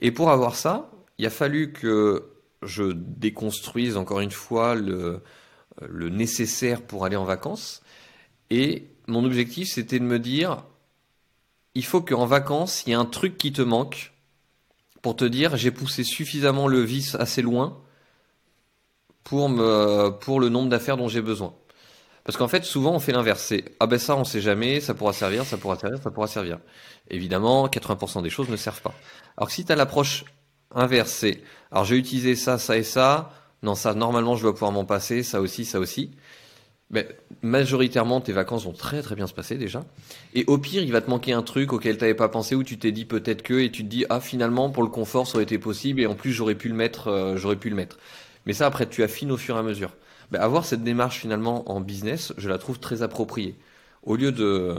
Et 0.00 0.10
pour 0.10 0.32
avoir 0.32 0.56
ça, 0.56 0.90
il 1.18 1.26
a 1.26 1.30
fallu 1.30 1.72
que 1.72 2.24
je 2.64 2.90
déconstruise 2.92 3.96
encore 3.96 4.18
une 4.18 4.32
fois 4.32 4.74
le, 4.74 5.20
le 5.80 6.08
nécessaire 6.08 6.82
pour 6.82 7.04
aller 7.04 7.14
en 7.14 7.24
vacances. 7.24 7.82
Et 8.50 8.88
mon 9.06 9.24
objectif, 9.24 9.68
c'était 9.68 10.00
de 10.00 10.04
me 10.04 10.18
dire, 10.18 10.64
il 11.76 11.84
faut 11.84 12.00
qu'en 12.00 12.26
vacances, 12.26 12.82
il 12.84 12.90
y 12.90 12.92
ait 12.94 12.96
un 12.96 13.04
truc 13.04 13.38
qui 13.38 13.52
te 13.52 13.62
manque 13.62 14.10
pour 15.04 15.16
te 15.16 15.26
dire, 15.26 15.58
j'ai 15.58 15.70
poussé 15.70 16.02
suffisamment 16.02 16.66
le 16.66 16.80
vice 16.80 17.14
assez 17.14 17.42
loin 17.42 17.76
pour, 19.22 19.50
me, 19.50 20.08
pour 20.08 20.40
le 20.40 20.48
nombre 20.48 20.70
d'affaires 20.70 20.96
dont 20.96 21.08
j'ai 21.08 21.20
besoin. 21.20 21.52
Parce 22.24 22.38
qu'en 22.38 22.48
fait, 22.48 22.64
souvent, 22.64 22.92
on 22.92 23.00
fait 23.00 23.12
l'inverse. 23.12 23.52
Ah 23.80 23.86
ben 23.86 23.98
ça, 23.98 24.16
on 24.16 24.24
sait 24.24 24.40
jamais, 24.40 24.80
ça 24.80 24.94
pourra 24.94 25.12
servir, 25.12 25.44
ça 25.44 25.58
pourra 25.58 25.76
servir, 25.76 26.02
ça 26.02 26.10
pourra 26.10 26.26
servir. 26.26 26.58
Évidemment, 27.10 27.66
80% 27.68 28.22
des 28.22 28.30
choses 28.30 28.48
ne 28.48 28.56
servent 28.56 28.80
pas. 28.80 28.94
Alors 29.36 29.50
si 29.50 29.66
tu 29.66 29.72
as 29.72 29.76
l'approche 29.76 30.24
inverse, 30.74 31.12
c'est, 31.12 31.42
alors 31.70 31.84
j'ai 31.84 31.96
utilisé 31.96 32.34
ça, 32.34 32.56
ça 32.56 32.78
et 32.78 32.82
ça, 32.82 33.30
non, 33.62 33.74
ça, 33.74 33.92
normalement, 33.92 34.36
je 34.36 34.42
dois 34.42 34.54
pouvoir 34.54 34.72
m'en 34.72 34.86
passer, 34.86 35.22
ça 35.22 35.42
aussi, 35.42 35.66
ça 35.66 35.80
aussi. 35.80 36.12
Mais 36.90 37.08
majoritairement, 37.42 38.20
tes 38.20 38.32
vacances 38.32 38.64
vont 38.64 38.72
très 38.72 39.02
très 39.02 39.14
bien 39.14 39.26
se 39.26 39.34
passer 39.34 39.56
déjà. 39.56 39.84
Et 40.34 40.44
au 40.46 40.58
pire, 40.58 40.82
il 40.82 40.92
va 40.92 41.00
te 41.00 41.10
manquer 41.10 41.32
un 41.32 41.42
truc 41.42 41.72
auquel 41.72 41.96
tu 41.96 42.02
n'avais 42.02 42.14
pas 42.14 42.28
pensé, 42.28 42.54
où 42.54 42.62
tu 42.62 42.78
t'es 42.78 42.92
dit 42.92 43.04
peut-être 43.04 43.42
que, 43.42 43.54
et 43.54 43.70
tu 43.70 43.82
te 43.84 43.88
dis, 43.88 44.04
ah 44.10 44.20
finalement, 44.20 44.70
pour 44.70 44.82
le 44.82 44.90
confort, 44.90 45.26
ça 45.26 45.36
aurait 45.36 45.44
été 45.44 45.58
possible, 45.58 46.00
et 46.00 46.06
en 46.06 46.14
plus, 46.14 46.32
j'aurais 46.32 46.54
pu 46.54 46.68
le 46.68 46.74
mettre, 46.74 47.08
euh, 47.08 47.36
j'aurais 47.36 47.56
pu 47.56 47.70
le 47.70 47.76
mettre. 47.76 47.98
Mais 48.46 48.52
ça, 48.52 48.66
après, 48.66 48.88
tu 48.88 49.02
affines 49.02 49.32
au 49.32 49.36
fur 49.36 49.56
et 49.56 49.58
à 49.58 49.62
mesure. 49.62 49.90
Ben, 50.30 50.40
avoir 50.40 50.64
cette 50.64 50.82
démarche 50.82 51.18
finalement 51.18 51.70
en 51.70 51.80
business, 51.80 52.32
je 52.36 52.48
la 52.48 52.58
trouve 52.58 52.78
très 52.78 53.02
appropriée. 53.02 53.56
Au 54.02 54.16
lieu 54.16 54.32
de 54.32 54.76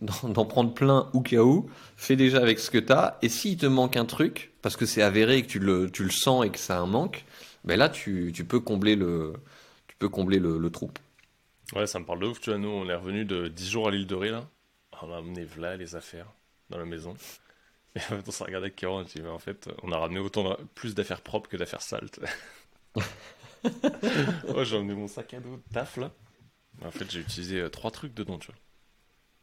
d'en 0.22 0.44
prendre 0.44 0.72
plein 0.74 1.08
ou 1.12 1.20
cas 1.20 1.42
où, 1.42 1.68
fais 1.96 2.16
déjà 2.16 2.38
avec 2.38 2.58
ce 2.58 2.70
que 2.70 2.78
tu 2.78 2.92
as. 2.92 3.18
Et 3.22 3.28
s'il 3.28 3.56
te 3.56 3.66
manque 3.66 3.96
un 3.96 4.04
truc, 4.04 4.52
parce 4.62 4.76
que 4.76 4.86
c'est 4.86 5.02
avéré 5.02 5.42
que 5.42 5.48
tu 5.48 5.58
le, 5.58 5.90
tu 5.90 6.04
le 6.04 6.10
sens 6.10 6.44
et 6.44 6.50
que 6.50 6.58
ça 6.58 6.78
un 6.78 6.86
manque, 6.86 7.24
ben 7.64 7.78
là, 7.78 7.88
tu, 7.88 8.32
tu 8.34 8.44
peux 8.44 8.60
combler 8.60 8.96
le, 8.96 9.32
tu 9.88 9.96
peux 9.98 10.08
combler 10.08 10.38
le, 10.38 10.58
le 10.58 10.70
trou. 10.70 10.90
Ouais, 11.74 11.86
ça 11.86 11.98
me 11.98 12.04
parle 12.04 12.20
de 12.20 12.26
ouf. 12.26 12.40
Tu 12.40 12.50
vois, 12.50 12.58
nous, 12.58 12.68
on 12.68 12.88
est 12.88 12.94
revenu 12.94 13.24
de 13.24 13.48
10 13.48 13.70
jours 13.70 13.88
à 13.88 13.90
l'île 13.90 14.06
de 14.06 14.14
Ré, 14.14 14.30
là. 14.30 14.48
On 15.02 15.12
a 15.12 15.18
amené 15.18 15.46
là 15.56 15.76
les 15.76 15.94
affaires 15.94 16.26
dans 16.70 16.78
la 16.78 16.84
maison. 16.84 17.14
Et 17.94 18.00
en 18.00 18.02
fait, 18.02 18.24
on 18.26 18.30
s'est 18.30 18.44
regardé 18.44 18.66
avec 18.66 18.76
Kéron 18.76 19.04
et 19.04 19.26
en 19.26 19.38
fait, 19.38 19.68
on 19.82 19.90
a 19.92 19.98
ramené 19.98 20.20
autant 20.20 20.56
plus 20.74 20.94
d'affaires 20.94 21.22
propres 21.22 21.48
que 21.48 21.56
d'affaires 21.56 21.80
sales. 21.82 22.10
j'ai 23.64 24.76
emmené 24.76 24.94
mon 24.94 25.08
sac 25.08 25.32
à 25.34 25.40
dos 25.40 25.56
de 25.56 25.62
taf, 25.72 25.96
là. 25.96 26.12
En 26.84 26.90
fait, 26.90 27.10
j'ai 27.10 27.20
utilisé 27.20 27.60
euh, 27.60 27.70
trois 27.70 27.90
trucs 27.90 28.14
dedans, 28.14 28.38
tu 28.38 28.48
vois. 28.48 28.60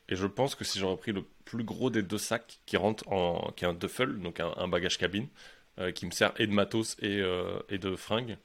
Et 0.08 0.16
je 0.16 0.28
pense 0.28 0.56
que 0.56 0.64
si 0.64 0.80
j'aurais 0.80 0.98
pris 0.98 1.12
le 1.12 1.24
plus 1.44 1.64
gros 1.64 1.90
des 1.90 2.04
deux 2.04 2.20
sacs 2.20 2.60
qui 2.66 2.78
rentre 2.78 3.08
en. 3.12 3.52
qui 3.56 3.66
est 3.66 3.68
un 3.68 3.74
duffel, 3.74 4.20
donc 4.20 4.40
un, 4.40 4.68
bagage 4.68 4.98
cabine, 4.98 5.28
euh, 5.80 5.92
qui 5.92 6.06
me 6.06 6.12
sert 6.12 6.32
et 6.40 6.48
de 6.48 6.54
matos 6.54 6.96
et, 7.02 7.20
euh, 7.20 7.60
et 7.70 7.80
de 7.80 7.96
fringues, 7.96 8.38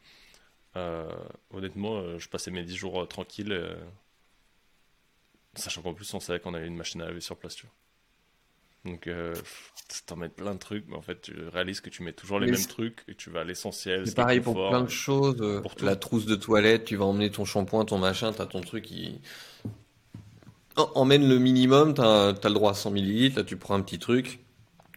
honnêtement, 0.74 2.18
je 2.18 2.28
passais 2.28 2.50
mes 2.50 2.62
10 2.62 2.76
jours 2.76 3.08
tranquilles. 3.08 3.76
sachant 5.54 5.82
qu'en 5.82 5.94
plus, 5.94 6.12
on 6.14 6.20
savait 6.20 6.40
qu'on 6.40 6.54
avait 6.54 6.66
une 6.66 6.76
machine 6.76 7.02
à 7.02 7.06
laver 7.06 7.20
sur 7.20 7.36
place, 7.36 7.54
tu 7.54 7.66
vois. 7.66 7.74
Donc, 8.84 9.06
euh, 9.06 9.34
t'en 10.06 10.16
mets 10.16 10.30
plein 10.30 10.54
de 10.54 10.58
trucs, 10.58 10.84
mais 10.88 10.96
en 10.96 11.02
fait, 11.02 11.20
tu 11.22 11.34
réalises 11.52 11.80
que 11.80 11.90
tu 11.90 12.02
mets 12.02 12.12
toujours 12.12 12.40
les 12.40 12.50
mêmes 12.50 12.66
trucs 12.66 13.04
et 13.08 13.14
tu 13.14 13.28
vas 13.28 13.40
à 13.40 13.44
l'essentiel. 13.44 14.06
C'est 14.06 14.14
pareil 14.14 14.40
pour 14.40 14.54
plein 14.54 14.82
de 14.82 14.88
choses. 14.88 15.36
Pour 15.62 15.74
la 15.82 15.96
trousse 15.96 16.24
de 16.24 16.34
toilette, 16.34 16.86
tu 16.86 16.96
vas 16.96 17.04
emmener 17.04 17.30
ton 17.30 17.44
shampoing, 17.44 17.84
ton 17.84 17.98
machin, 17.98 18.32
t'as 18.32 18.46
ton 18.46 18.60
truc 18.60 18.84
qui. 18.84 19.20
Emmène 20.76 21.28
le 21.28 21.38
minimum, 21.38 21.92
t'as 21.92 22.28
as 22.28 22.48
le 22.48 22.54
droit 22.54 22.70
à 22.70 22.74
100 22.74 22.92
millilitres, 22.92 23.36
là 23.36 23.44
tu 23.44 23.56
prends 23.56 23.74
un 23.74 23.82
petit 23.82 23.98
truc. 23.98 24.40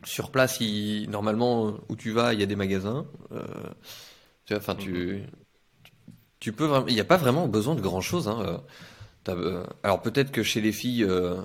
Sur 0.05 0.31
place, 0.31 0.59
il... 0.61 1.09
normalement, 1.09 1.77
où 1.89 1.95
tu 1.97 2.11
vas, 2.11 2.33
il 2.33 2.39
y 2.39 2.43
a 2.43 2.45
des 2.45 2.55
magasins. 2.55 3.05
Euh... 3.33 3.43
Tu 4.45 4.53
vois, 4.53 4.61
enfin, 4.61 4.75
tu. 4.75 4.91
Mhm. 4.91 5.25
Tu 5.25 5.42
peux 6.51 6.69
Il 6.87 6.93
n'y 6.93 6.99
a 6.99 7.05
pas 7.05 7.17
vraiment 7.17 7.47
besoin 7.47 7.75
de 7.75 7.81
grand 7.81 8.01
chose. 8.01 8.27
Hein. 8.27 8.61
Euh, 9.29 9.63
alors 9.83 10.01
peut-être 10.01 10.31
que 10.31 10.43
chez 10.43 10.59
les 10.59 10.71
filles, 10.71 11.05
euh, 11.05 11.37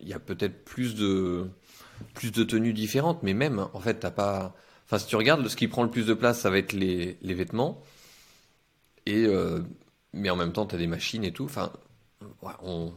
il 0.00 0.08
y 0.08 0.12
a 0.12 0.20
peut-être 0.20 0.64
plus 0.64 0.94
de 0.94 1.48
plus 2.14 2.32
de 2.32 2.44
tenues 2.44 2.72
différentes, 2.72 3.22
mais 3.22 3.34
même, 3.34 3.66
en 3.72 3.80
fait, 3.80 3.94
t'as 3.94 4.10
pas. 4.10 4.54
Enfin, 4.86 4.98
si 4.98 5.06
tu 5.06 5.16
regardes, 5.16 5.46
ce 5.48 5.56
qui 5.56 5.68
prend 5.68 5.82
le 5.82 5.90
plus 5.90 6.06
de 6.06 6.14
place, 6.14 6.40
ça 6.40 6.50
va 6.50 6.58
être 6.58 6.72
les, 6.72 7.16
les 7.22 7.34
vêtements. 7.34 7.82
Et, 9.06 9.24
euh, 9.26 9.60
mais 10.12 10.30
en 10.30 10.36
même 10.36 10.52
temps, 10.52 10.66
tu 10.66 10.74
as 10.74 10.78
des 10.78 10.86
machines 10.86 11.24
et 11.24 11.32
tout. 11.32 11.44
Enfin, 11.44 11.72
on, 12.62 12.92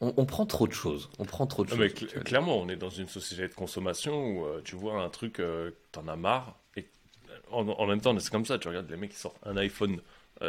on, 0.00 0.24
prend 0.26 0.46
trop 0.46 0.66
de 0.66 0.72
choses. 0.72 1.08
On 1.18 1.24
prend 1.24 1.46
trop 1.46 1.64
de 1.64 1.70
choses. 1.70 1.78
Mais 1.78 1.90
clairement, 1.90 2.58
on 2.58 2.68
est 2.68 2.76
dans 2.76 2.90
une 2.90 3.08
société 3.08 3.48
de 3.48 3.54
consommation 3.54 4.26
où 4.26 4.44
euh, 4.44 4.60
tu 4.64 4.76
vois 4.76 5.02
un 5.02 5.08
truc, 5.08 5.38
euh, 5.40 5.70
t'en 5.92 6.08
as 6.08 6.16
marre. 6.16 6.56
Et 6.76 6.88
en, 7.50 7.86
même 7.86 8.00
temps, 8.00 8.16
c'est 8.18 8.30
comme 8.30 8.46
ça. 8.46 8.58
Tu 8.58 8.68
regardes 8.68 8.90
les 8.90 8.96
mecs 8.96 9.12
qui 9.12 9.18
sortent 9.18 9.38
un 9.44 9.56
iPhone 9.56 10.00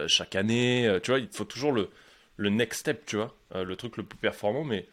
chaque 0.08 0.36
année. 0.36 1.00
tu 1.04 1.12
vois, 1.12 1.20
il 1.20 1.30
faut 1.30 1.46
toujours 1.46 1.72
le, 1.72 1.90
le 2.38 2.50
next 2.50 2.82
step, 2.82 3.06
tu 3.06 3.18
vois, 3.18 3.36
le 3.54 3.76
truc 3.76 3.98
le 3.98 4.04
plus 4.04 4.18
performant. 4.18 4.64
Mais 4.64 4.88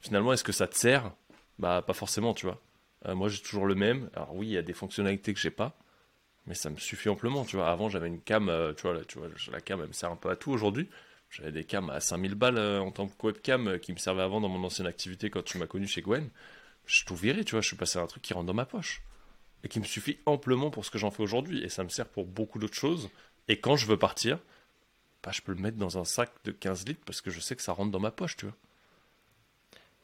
finalement, 0.00 0.32
est-ce 0.32 0.44
que 0.44 0.52
ça 0.52 0.66
te 0.66 0.76
sert? 0.76 1.12
Bah, 1.58 1.82
pas 1.86 1.92
forcément, 1.92 2.34
tu 2.34 2.46
vois. 2.46 2.60
Euh, 3.06 3.14
moi, 3.14 3.28
j'ai 3.28 3.40
toujours 3.40 3.66
le 3.66 3.74
même. 3.74 4.10
Alors, 4.14 4.34
oui, 4.34 4.48
il 4.48 4.52
y 4.52 4.58
a 4.58 4.62
des 4.62 4.72
fonctionnalités 4.72 5.34
que 5.34 5.40
j'ai 5.40 5.50
pas, 5.50 5.76
mais 6.46 6.54
ça 6.54 6.70
me 6.70 6.76
suffit 6.76 7.08
amplement, 7.08 7.44
tu 7.44 7.56
vois. 7.56 7.70
Avant, 7.70 7.88
j'avais 7.88 8.08
une 8.08 8.20
cam, 8.20 8.48
euh, 8.48 8.72
tu 8.74 8.82
vois, 8.82 9.04
tu 9.04 9.18
vois, 9.18 9.28
la 9.52 9.60
cam, 9.60 9.80
elle 9.80 9.88
me 9.88 9.92
sert 9.92 10.10
un 10.10 10.16
peu 10.16 10.30
à 10.30 10.36
tout 10.36 10.52
aujourd'hui. 10.52 10.88
J'avais 11.30 11.52
des 11.52 11.64
cams 11.64 11.90
à 11.90 12.00
5000 12.00 12.34
balles 12.34 12.58
euh, 12.58 12.80
en 12.80 12.90
tant 12.92 13.08
que 13.08 13.26
webcam 13.26 13.78
qui 13.80 13.92
me 13.92 13.98
servaient 13.98 14.22
avant 14.22 14.40
dans 14.40 14.48
mon 14.48 14.64
ancienne 14.64 14.86
activité 14.86 15.30
quand 15.30 15.42
tu 15.42 15.58
m'as 15.58 15.66
connu 15.66 15.86
chez 15.86 16.02
Gwen. 16.02 16.28
Je 16.86 17.04
tout 17.04 17.16
viré, 17.16 17.44
tu 17.44 17.52
vois. 17.52 17.60
Je 17.60 17.68
suis 17.68 17.76
passé 17.76 17.98
à 17.98 18.02
un 18.02 18.06
truc 18.06 18.22
qui 18.22 18.34
rentre 18.34 18.46
dans 18.46 18.54
ma 18.54 18.66
poche 18.66 19.02
et 19.64 19.68
qui 19.68 19.80
me 19.80 19.84
suffit 19.84 20.18
amplement 20.26 20.70
pour 20.70 20.84
ce 20.84 20.90
que 20.90 20.98
j'en 20.98 21.10
fais 21.10 21.22
aujourd'hui. 21.22 21.62
Et 21.64 21.68
ça 21.68 21.82
me 21.82 21.88
sert 21.88 22.06
pour 22.06 22.26
beaucoup 22.26 22.58
d'autres 22.58 22.74
choses. 22.74 23.10
Et 23.48 23.58
quand 23.58 23.76
je 23.76 23.86
veux 23.86 23.98
partir, 23.98 24.38
bah, 25.22 25.30
je 25.32 25.40
peux 25.40 25.52
le 25.52 25.60
mettre 25.60 25.78
dans 25.78 25.98
un 25.98 26.04
sac 26.04 26.30
de 26.44 26.52
15 26.52 26.86
litres 26.86 27.00
parce 27.04 27.20
que 27.20 27.30
je 27.30 27.40
sais 27.40 27.56
que 27.56 27.62
ça 27.62 27.72
rentre 27.72 27.90
dans 27.90 28.00
ma 28.00 28.10
poche, 28.10 28.36
tu 28.36 28.46
vois. 28.46 28.54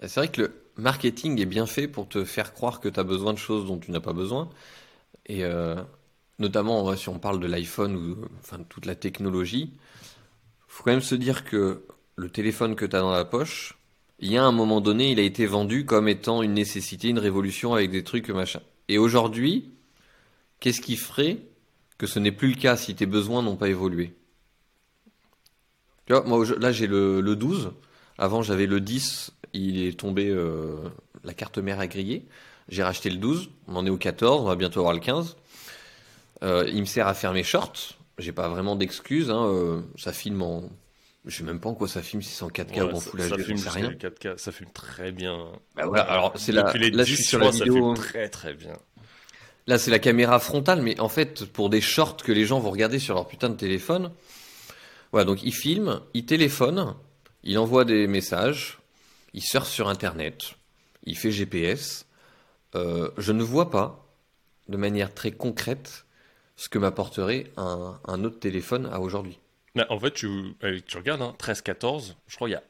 C'est 0.02 0.20
vrai 0.20 0.28
que 0.28 0.42
le 0.42 0.62
marketing 0.76 1.40
est 1.40 1.46
bien 1.46 1.66
fait 1.66 1.86
pour 1.86 2.08
te 2.08 2.24
faire 2.24 2.54
croire 2.54 2.80
que 2.80 2.88
tu 2.88 2.98
as 2.98 3.04
besoin 3.04 3.34
de 3.34 3.38
choses 3.38 3.66
dont 3.66 3.78
tu 3.78 3.90
n'as 3.90 4.00
pas 4.00 4.14
besoin. 4.14 4.48
Et 5.26 5.44
euh, 5.44 5.76
notamment, 6.38 6.96
si 6.96 7.10
on 7.10 7.18
parle 7.18 7.38
de 7.38 7.46
l'iPhone 7.46 7.96
ou 7.96 8.28
enfin, 8.38 8.62
toute 8.68 8.86
la 8.86 8.94
technologie, 8.94 9.74
faut 10.68 10.84
quand 10.84 10.92
même 10.92 11.02
se 11.02 11.14
dire 11.14 11.44
que 11.44 11.84
le 12.16 12.30
téléphone 12.30 12.76
que 12.76 12.86
tu 12.86 12.96
as 12.96 13.00
dans 13.00 13.10
la 13.10 13.26
poche, 13.26 13.78
il 14.20 14.32
y 14.32 14.38
a 14.38 14.44
un 14.44 14.52
moment 14.52 14.80
donné, 14.80 15.10
il 15.10 15.18
a 15.18 15.22
été 15.22 15.44
vendu 15.44 15.84
comme 15.84 16.08
étant 16.08 16.42
une 16.42 16.54
nécessité, 16.54 17.08
une 17.08 17.18
révolution 17.18 17.74
avec 17.74 17.90
des 17.90 18.04
trucs 18.04 18.30
machin. 18.30 18.60
Et 18.88 18.96
aujourd'hui, 18.96 19.70
qu'est-ce 20.60 20.80
qui 20.80 20.96
ferait 20.96 21.38
que 22.00 22.06
ce 22.06 22.18
n'est 22.18 22.32
plus 22.32 22.48
le 22.48 22.54
cas 22.54 22.78
si 22.78 22.94
tes 22.94 23.04
besoins 23.04 23.42
n'ont 23.42 23.56
pas 23.56 23.68
évolué 23.68 24.14
Tu 26.06 26.14
vois, 26.14 26.24
moi 26.24 26.42
là 26.58 26.72
j'ai 26.72 26.86
le, 26.86 27.20
le 27.20 27.36
12, 27.36 27.72
avant 28.16 28.40
j'avais 28.40 28.64
le 28.64 28.80
10 28.80 29.32
il 29.52 29.84
est 29.84 29.98
tombé, 29.98 30.28
euh, 30.28 30.76
la 31.24 31.34
carte 31.34 31.58
mère 31.58 31.78
a 31.78 31.86
grillé. 31.86 32.26
J'ai 32.68 32.82
racheté 32.82 33.10
le 33.10 33.16
12, 33.16 33.50
on 33.66 33.76
en 33.76 33.84
est 33.84 33.90
au 33.90 33.98
14, 33.98 34.40
on 34.40 34.44
va 34.44 34.56
bientôt 34.56 34.80
avoir 34.80 34.94
le 34.94 35.00
15. 35.00 35.36
Euh, 36.42 36.70
il 36.72 36.80
me 36.80 36.86
sert 36.86 37.06
à 37.06 37.12
faire 37.12 37.34
mes 37.34 37.42
shorts. 37.42 37.98
J'ai 38.16 38.32
pas 38.32 38.48
vraiment 38.48 38.76
d'excuses. 38.76 39.30
Hein, 39.30 39.44
euh, 39.46 39.82
ça 39.98 40.14
filme 40.14 40.40
en. 40.40 40.70
Je 41.26 41.36
sais 41.36 41.44
même 41.44 41.60
pas 41.60 41.68
en 41.68 41.74
quoi 41.74 41.86
ça 41.86 42.00
filme, 42.00 42.22
si 42.22 42.30
c'est 42.30 42.44
en 42.44 42.48
4K 42.48 42.92
ou 42.92 42.96
en 42.96 43.00
Full 43.00 43.20
HD, 43.20 43.28
ça 43.28 43.38
filme 43.38 43.68
rien. 43.68 43.90
4K, 43.90 44.38
ça 44.38 44.52
filme 44.52 44.70
très 44.72 45.12
bien. 45.12 45.52
Bah 45.76 46.00
alors 46.08 46.32
c'est 46.36 46.52
la. 46.52 46.72
Là, 46.72 47.04
je 47.04 47.14
suis 47.14 47.24
sur 47.24 47.40
la 47.40 47.50
vidéo. 47.50 47.94
Ça 47.94 48.02
très 48.02 48.28
très 48.30 48.54
bien. 48.54 48.72
Là, 49.66 49.78
c'est 49.78 49.90
la 49.90 49.98
caméra 49.98 50.38
frontale, 50.38 50.82
mais 50.82 50.98
en 51.00 51.08
fait, 51.08 51.44
pour 51.44 51.70
des 51.70 51.80
shorts 51.80 52.16
que 52.16 52.32
les 52.32 52.46
gens 52.46 52.60
vont 52.60 52.70
regarder 52.70 52.98
sur 52.98 53.14
leur 53.14 53.26
putain 53.26 53.48
de 53.48 53.56
téléphone, 53.56 54.10
voilà, 55.12 55.24
donc 55.24 55.42
il 55.42 55.52
filme, 55.52 56.00
il 56.14 56.24
téléphone, 56.24 56.94
il 57.42 57.58
envoie 57.58 57.84
des 57.84 58.06
messages, 58.06 58.78
il 59.34 59.42
surfe 59.42 59.68
sur 59.68 59.88
Internet, 59.88 60.54
il 61.04 61.16
fait 61.16 61.30
GPS. 61.30 62.06
Euh, 62.74 63.10
je 63.18 63.32
ne 63.32 63.42
vois 63.42 63.70
pas, 63.70 64.06
de 64.68 64.76
manière 64.76 65.12
très 65.12 65.32
concrète, 65.32 66.04
ce 66.56 66.68
que 66.68 66.78
m'apporterait 66.78 67.50
un, 67.56 68.24
autre 68.24 68.38
téléphone 68.38 68.88
à 68.92 69.00
aujourd'hui. 69.00 69.38
En 69.88 69.98
fait, 69.98 70.12
tu, 70.12 70.26
euh, 70.62 70.80
regardes, 70.94 71.22
hein, 71.22 71.34
13-14, 71.38 72.14
je 72.26 72.36
crois 72.36 72.48
qu'il 72.48 72.54
y 72.54 72.56
a 72.56 72.62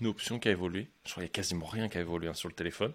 une 0.00 0.06
option 0.06 0.38
qui 0.38 0.48
a 0.48 0.52
évolué. 0.52 0.88
Je 1.04 1.12
crois 1.12 1.22
qu'il 1.22 1.28
n'y 1.28 1.30
a 1.30 1.32
quasiment 1.32 1.66
rien 1.66 1.88
qui 1.88 1.98
a 1.98 2.02
évolué 2.02 2.28
hein, 2.28 2.34
sur 2.34 2.48
le 2.48 2.54
téléphone. 2.54 2.92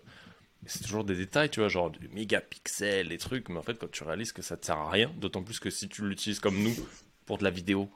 C'est 0.65 0.83
toujours 0.83 1.03
des 1.03 1.15
détails, 1.15 1.49
tu 1.49 1.59
vois, 1.59 1.69
genre 1.69 1.91
du 1.91 2.07
mégapixel, 2.09 3.09
des 3.09 3.17
trucs, 3.17 3.49
mais 3.49 3.57
en 3.57 3.61
fait, 3.61 3.77
quand 3.77 3.91
tu 3.91 4.03
réalises 4.03 4.31
que 4.31 4.41
ça 4.41 4.57
te 4.57 4.65
sert 4.65 4.77
à 4.77 4.89
rien, 4.89 5.11
d'autant 5.17 5.43
plus 5.43 5.59
que 5.59 5.69
si 5.69 5.87
tu 5.87 6.07
l'utilises 6.07 6.39
comme 6.39 6.57
nous 6.57 6.75
pour 7.25 7.37
de 7.37 7.43
la 7.43 7.51
vidéo, 7.51 7.89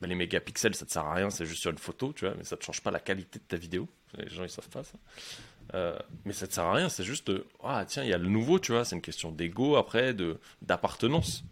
ben, 0.00 0.08
les 0.08 0.16
mégapixels, 0.16 0.74
ça 0.74 0.86
te 0.86 0.92
sert 0.92 1.04
à 1.04 1.14
rien, 1.14 1.30
c'est 1.30 1.46
juste 1.46 1.60
sur 1.60 1.70
une 1.70 1.78
photo, 1.78 2.12
tu 2.12 2.24
vois, 2.24 2.34
mais 2.36 2.44
ça 2.44 2.56
te 2.56 2.64
change 2.64 2.80
pas 2.80 2.90
la 2.90 3.00
qualité 3.00 3.38
de 3.38 3.44
ta 3.44 3.56
vidéo. 3.56 3.88
Les 4.16 4.28
gens, 4.28 4.44
ils 4.44 4.50
savent 4.50 4.68
pas 4.68 4.84
ça. 4.84 4.98
Euh, 5.74 5.98
mais 6.24 6.32
ça 6.32 6.46
te 6.46 6.54
sert 6.54 6.64
à 6.64 6.72
rien, 6.72 6.88
c'est 6.88 7.04
juste, 7.04 7.30
ah 7.62 7.84
tiens, 7.86 8.02
il 8.02 8.08
y 8.08 8.14
a 8.14 8.18
le 8.18 8.28
nouveau, 8.28 8.58
tu 8.58 8.72
vois, 8.72 8.84
c'est 8.84 8.96
une 8.96 9.02
question 9.02 9.30
d'ego 9.30 9.76
après, 9.76 10.14
de 10.14 10.38
d'appartenance. 10.62 11.44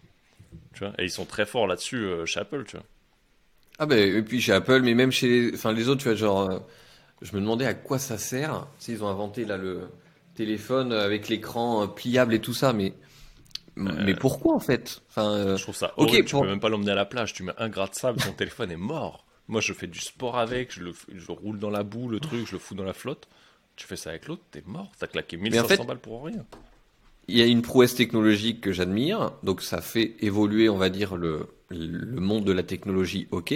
Tu 0.75 0.81
vois, 0.85 0.95
et 0.99 1.05
ils 1.05 1.11
sont 1.11 1.27
très 1.27 1.45
forts 1.47 1.67
là-dessus 1.67 2.05
euh, 2.05 2.25
chez 2.27 2.41
Apple, 2.41 2.65
tu 2.65 2.77
vois. 2.77 2.87
Ah 3.79 3.87
ben, 3.87 3.99
et 3.99 4.23
puis 4.23 4.41
chez 4.41 4.53
Apple, 4.53 4.81
mais 4.83 4.95
même 4.95 5.13
chez 5.13 5.29
les, 5.29 5.55
enfin, 5.55 5.73
les 5.73 5.89
autres, 5.89 6.03
tu 6.03 6.09
vois, 6.09 6.17
genre, 6.17 6.51
euh, 6.51 6.59
je 7.21 7.35
me 7.35 7.41
demandais 7.41 7.67
à 7.67 7.75
quoi 7.75 7.99
ça 7.99 8.17
sert. 8.17 8.67
S'ils 8.79 9.05
ont 9.05 9.09
inventé 9.09 9.45
là 9.45 9.57
le 9.57 9.89
téléphone 10.37 10.93
avec 10.93 11.29
l'écran 11.29 11.89
pliable 11.89 12.35
et 12.35 12.41
tout 12.41 12.55
ça, 12.55 12.73
mais 12.73 12.95
mais 13.77 14.15
pourquoi 14.15 14.55
en 14.55 14.61
fait? 14.61 15.03
Enfin, 15.11 15.57
Je 15.57 15.63
trouve 15.63 15.77
ça 15.77 15.93
ok. 15.97 16.25
Tu 16.25 16.37
peux 16.37 16.47
même 16.47 16.61
pas 16.61 16.69
l'emmener 16.69 16.93
à 16.93 16.95
la 16.95 17.05
plage. 17.05 17.35
Tu 17.35 17.43
mets 17.43 17.53
un 17.59 17.69
gras 17.69 17.89
de 17.89 17.95
sable, 17.95 18.21
ton 18.23 18.33
téléphone 18.33 18.71
est 18.71 18.77
mort. 18.77 19.27
Moi, 19.49 19.61
je 19.61 19.73
fais 19.73 19.87
du 19.87 20.01
sport 20.01 20.39
avec, 20.39 20.73
je 20.73 20.83
le, 20.83 20.93
je 21.15 21.31
roule 21.31 21.59
dans 21.59 21.71
la 21.71 21.85
boue, 21.85 22.09
le 22.09 22.19
truc, 22.19 22.47
je 22.47 22.53
le 22.53 22.59
fous 22.59 22.75
dans 22.75 22.85
la 22.85 22.93
flotte. 22.93 23.29
Tu 23.77 23.87
fais 23.87 23.97
ça 23.97 24.11
avec 24.11 24.27
l'autre, 24.27 24.43
t'es 24.51 24.63
mort. 24.67 24.91
T'as 24.99 25.07
claqué 25.07 25.37
1500 25.37 25.85
balles 25.85 25.99
pour 25.99 26.25
rien. 26.25 26.45
Il 27.29 27.37
y 27.37 27.43
a 27.43 27.47
une 27.47 27.63
prouesse 27.63 27.95
technologique 27.95 28.61
que 28.61 28.73
j'admire, 28.73 29.33
donc 29.43 29.61
ça 29.61 29.81
fait 29.81 30.15
évoluer, 30.21 30.69
on 30.69 30.79
va 30.79 30.89
dire, 30.91 31.17
le, 31.17 31.49
le 31.71 32.21
monde 32.21 32.45
de 32.45 32.53
la 32.53 32.63
technologie, 32.63 33.29
ok. 33.31 33.55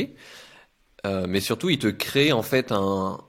Euh, 1.07 1.27
mais 1.28 1.40
surtout, 1.40 1.70
il 1.70 1.78
te 1.78 1.86
crée 1.86 2.32
en 2.32 2.43
fait 2.43 2.73
un, 2.73 3.20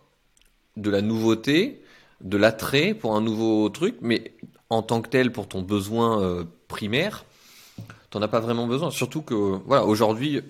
de 0.78 0.90
la 0.90 1.02
nouveauté, 1.02 1.81
de 2.24 2.38
l'attrait 2.38 2.94
pour 2.94 3.16
un 3.16 3.22
nouveau 3.22 3.70
truc, 3.70 3.96
mais 4.02 4.34
en 4.70 4.82
tant 4.82 5.02
que 5.02 5.10
tel, 5.10 5.32
pour 5.32 5.48
ton 5.48 5.62
besoin 5.62 6.22
euh, 6.22 6.44
primaire, 6.68 7.26
t'en 8.10 8.22
as 8.22 8.28
pas 8.28 8.40
vraiment 8.40 8.68
besoin. 8.68 8.92
Surtout 8.92 9.22
que, 9.22 9.34
voilà, 9.66 9.86
aujourd'hui, 9.86 10.42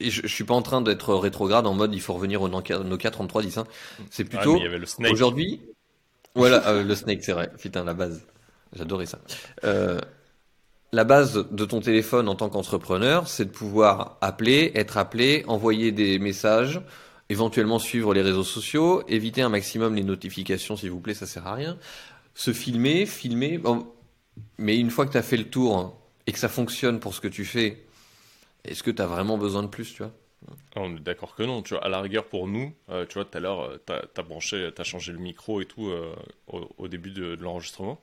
et 0.00 0.10
je, 0.10 0.22
je, 0.22 0.28
suis 0.28 0.44
pas 0.44 0.54
en 0.54 0.62
train 0.62 0.80
d'être 0.80 1.14
rétrograde 1.14 1.66
en 1.66 1.74
mode 1.74 1.94
il 1.94 2.00
faut 2.00 2.14
revenir 2.14 2.42
au 2.42 2.48
Nokia, 2.48 3.10
3310. 3.10 3.58
Hein. 3.58 3.66
C'est 4.10 4.24
plutôt 4.24 4.58
aujourd'hui. 5.10 5.60
Voilà, 6.34 6.66
euh, 6.68 6.84
le 6.84 6.94
Snake, 6.94 7.22
c'est 7.22 7.32
vrai. 7.32 7.50
Putain, 7.58 7.84
la 7.84 7.94
base. 7.94 8.24
J'adorais 8.76 9.06
ça. 9.06 9.18
Euh, 9.64 9.98
la 10.92 11.04
base 11.04 11.46
de 11.50 11.64
ton 11.64 11.80
téléphone 11.80 12.28
en 12.28 12.34
tant 12.34 12.48
qu'entrepreneur, 12.48 13.28
c'est 13.28 13.46
de 13.46 13.50
pouvoir 13.50 14.18
appeler, 14.20 14.72
être 14.74 14.96
appelé, 14.98 15.44
envoyer 15.48 15.92
des 15.92 16.18
messages, 16.18 16.80
éventuellement 17.28 17.78
suivre 17.78 18.14
les 18.14 18.22
réseaux 18.22 18.44
sociaux, 18.44 19.02
éviter 19.08 19.42
un 19.42 19.48
maximum 19.48 19.94
les 19.94 20.04
notifications, 20.04 20.76
s'il 20.76 20.90
vous 20.90 21.00
plaît, 21.00 21.14
ça 21.14 21.26
sert 21.26 21.46
à 21.46 21.54
rien. 21.54 21.78
Se 22.34 22.52
filmer, 22.52 23.06
filmer. 23.06 23.60
Mais 24.56 24.78
une 24.78 24.90
fois 24.90 25.06
que 25.06 25.12
tu 25.12 25.18
as 25.18 25.22
fait 25.22 25.36
le 25.36 25.48
tour 25.48 25.98
et 26.26 26.32
que 26.32 26.38
ça 26.38 26.48
fonctionne 26.48 27.00
pour 27.00 27.14
ce 27.14 27.20
que 27.20 27.28
tu 27.28 27.44
fais, 27.44 27.84
est-ce 28.64 28.82
que 28.82 28.90
tu 28.90 29.02
as 29.02 29.06
vraiment 29.06 29.38
besoin 29.38 29.62
de 29.62 29.68
plus, 29.68 29.92
tu 29.92 30.02
vois? 30.02 30.12
Ah, 30.76 30.80
on 30.80 30.96
est 30.96 31.00
d'accord 31.00 31.34
que 31.34 31.42
non, 31.42 31.62
tu 31.62 31.74
vois, 31.74 31.84
à 31.84 31.88
la 31.88 32.00
rigueur 32.00 32.24
pour 32.26 32.46
nous, 32.46 32.72
euh, 32.90 33.04
tu 33.06 33.14
vois, 33.14 33.24
tout 33.24 33.36
à 33.36 33.40
l'heure, 33.40 33.60
euh, 33.62 33.78
tu 33.86 33.92
as, 33.92 34.22
branché, 34.22 34.70
tu 34.74 34.80
as 34.80 34.84
changé 34.84 35.12
le 35.12 35.18
micro 35.18 35.60
et 35.60 35.64
tout 35.66 35.88
euh, 35.88 36.14
au, 36.46 36.88
début 36.88 37.10
de, 37.10 37.36
l'enregistrement. 37.40 38.00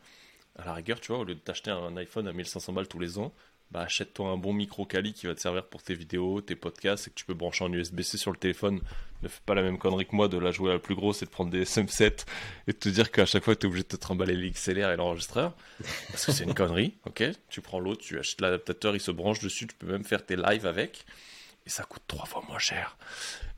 À 0.57 0.65
la 0.65 0.73
rigueur, 0.73 0.99
tu 0.99 1.11
vois, 1.11 1.21
au 1.21 1.23
lieu 1.23 1.35
de 1.35 1.39
t'acheter 1.39 1.71
un 1.71 1.95
iPhone 1.97 2.27
à 2.27 2.33
1500 2.33 2.73
balles 2.73 2.87
tous 2.87 2.99
les 2.99 3.17
ans, 3.17 3.33
bah, 3.71 3.81
achète-toi 3.81 4.29
un 4.29 4.37
bon 4.37 4.53
micro 4.53 4.85
Kali 4.85 5.13
qui 5.13 5.27
va 5.27 5.35
te 5.35 5.41
servir 5.41 5.65
pour 5.65 5.81
tes 5.81 5.95
vidéos, 5.95 6.41
tes 6.41 6.55
podcasts 6.55 7.07
et 7.07 7.09
que 7.09 7.15
tu 7.15 7.25
peux 7.25 7.33
brancher 7.33 7.63
en 7.63 7.73
USB-C 7.73 8.17
sur 8.17 8.31
le 8.31 8.37
téléphone. 8.37 8.79
Ne 9.25 9.29
fais 9.29 9.41
pas 9.45 9.55
la 9.55 9.63
même 9.63 9.79
connerie 9.79 10.05
que 10.05 10.15
moi 10.15 10.27
de 10.27 10.37
la 10.37 10.51
jouer 10.51 10.71
la 10.71 10.77
plus 10.77 10.93
grosse 10.93 11.23
et 11.23 11.25
de 11.25 11.31
prendre 11.31 11.49
des 11.49 11.65
SM7 11.65 12.25
et 12.67 12.73
de 12.73 12.77
te 12.77 12.89
dire 12.89 13.11
qu'à 13.11 13.25
chaque 13.25 13.43
fois 13.43 13.55
tu 13.55 13.65
es 13.65 13.65
obligé 13.65 13.83
de 13.83 13.89
te 13.89 13.95
trimballer 13.95 14.35
l'XLR 14.35 14.91
et 14.91 14.95
l'enregistreur. 14.95 15.55
Parce 16.11 16.27
que 16.27 16.31
c'est 16.31 16.43
une 16.43 16.53
connerie, 16.53 16.93
ok? 17.05 17.23
Tu 17.49 17.61
prends 17.61 17.79
l'autre, 17.79 18.01
tu 18.01 18.19
achètes 18.19 18.39
l'adaptateur, 18.41 18.95
il 18.95 18.99
se 18.99 19.09
branche 19.09 19.39
dessus, 19.39 19.65
tu 19.65 19.75
peux 19.75 19.87
même 19.87 20.05
faire 20.05 20.23
tes 20.23 20.35
lives 20.35 20.67
avec. 20.67 21.05
Et 21.65 21.69
ça 21.69 21.83
coûte 21.83 22.03
trois 22.07 22.25
fois 22.25 22.43
moins 22.47 22.59
cher. 22.59 22.97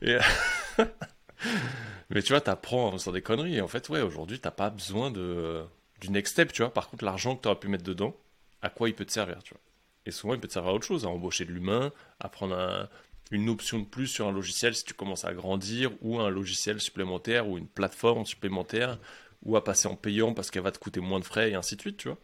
Mais 2.10 2.22
tu 2.22 2.32
vois, 2.32 2.40
t'apprends 2.40 2.96
sur 2.96 3.12
des 3.12 3.20
conneries. 3.20 3.56
Et 3.56 3.60
en 3.60 3.68
fait, 3.68 3.90
ouais, 3.90 4.00
aujourd'hui, 4.00 4.40
t'as 4.40 4.50
pas 4.50 4.70
besoin 4.70 5.10
de 5.10 5.62
du 6.00 6.10
next 6.10 6.32
step, 6.32 6.52
tu 6.52 6.62
vois. 6.62 6.72
Par 6.72 6.88
contre, 6.88 7.04
l'argent 7.04 7.36
que 7.36 7.42
tu 7.42 7.48
aurais 7.48 7.58
pu 7.58 7.68
mettre 7.68 7.84
dedans, 7.84 8.16
à 8.62 8.70
quoi 8.70 8.88
il 8.88 8.94
peut 8.94 9.04
te 9.04 9.12
servir, 9.12 9.42
tu 9.42 9.52
vois? 9.52 9.60
Et 10.06 10.10
souvent, 10.10 10.32
il 10.32 10.40
peut 10.40 10.48
te 10.48 10.54
servir 10.54 10.70
à 10.70 10.74
autre 10.74 10.86
chose, 10.86 11.04
à 11.04 11.08
embaucher 11.08 11.44
de 11.44 11.52
l'humain, 11.52 11.92
à 12.18 12.30
prendre 12.30 12.88
une 13.30 13.48
option 13.48 13.78
de 13.78 13.84
plus 13.84 14.06
sur 14.06 14.26
un 14.26 14.32
logiciel 14.32 14.74
si 14.74 14.84
tu 14.84 14.94
commences 14.94 15.24
à 15.24 15.32
grandir, 15.32 15.90
ou 16.00 16.20
un 16.20 16.30
logiciel 16.30 16.80
supplémentaire, 16.80 17.48
ou 17.48 17.58
une 17.58 17.66
plateforme 17.66 18.24
supplémentaire, 18.24 18.98
ou 19.42 19.56
à 19.56 19.64
passer 19.64 19.88
en 19.88 19.96
payant 19.96 20.34
parce 20.34 20.50
qu'elle 20.50 20.62
va 20.62 20.72
te 20.72 20.78
coûter 20.78 21.00
moins 21.00 21.20
de 21.20 21.24
frais, 21.24 21.50
et 21.50 21.54
ainsi 21.54 21.76
de 21.76 21.80
suite, 21.80 21.96
tu 21.98 22.08
vois. 22.08 22.18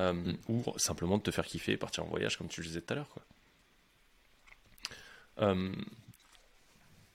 Euh, 0.00 0.32
ou 0.48 0.62
simplement 0.76 1.18
de 1.18 1.22
te 1.22 1.30
faire 1.32 1.44
kiffer 1.44 1.72
et 1.72 1.76
partir 1.76 2.04
en 2.04 2.08
voyage, 2.08 2.36
comme 2.36 2.48
tu 2.48 2.60
le 2.60 2.68
disais 2.68 2.80
tout 2.80 2.92
à 2.92 2.96
l'heure. 2.96 3.08
Euh, 5.40 5.72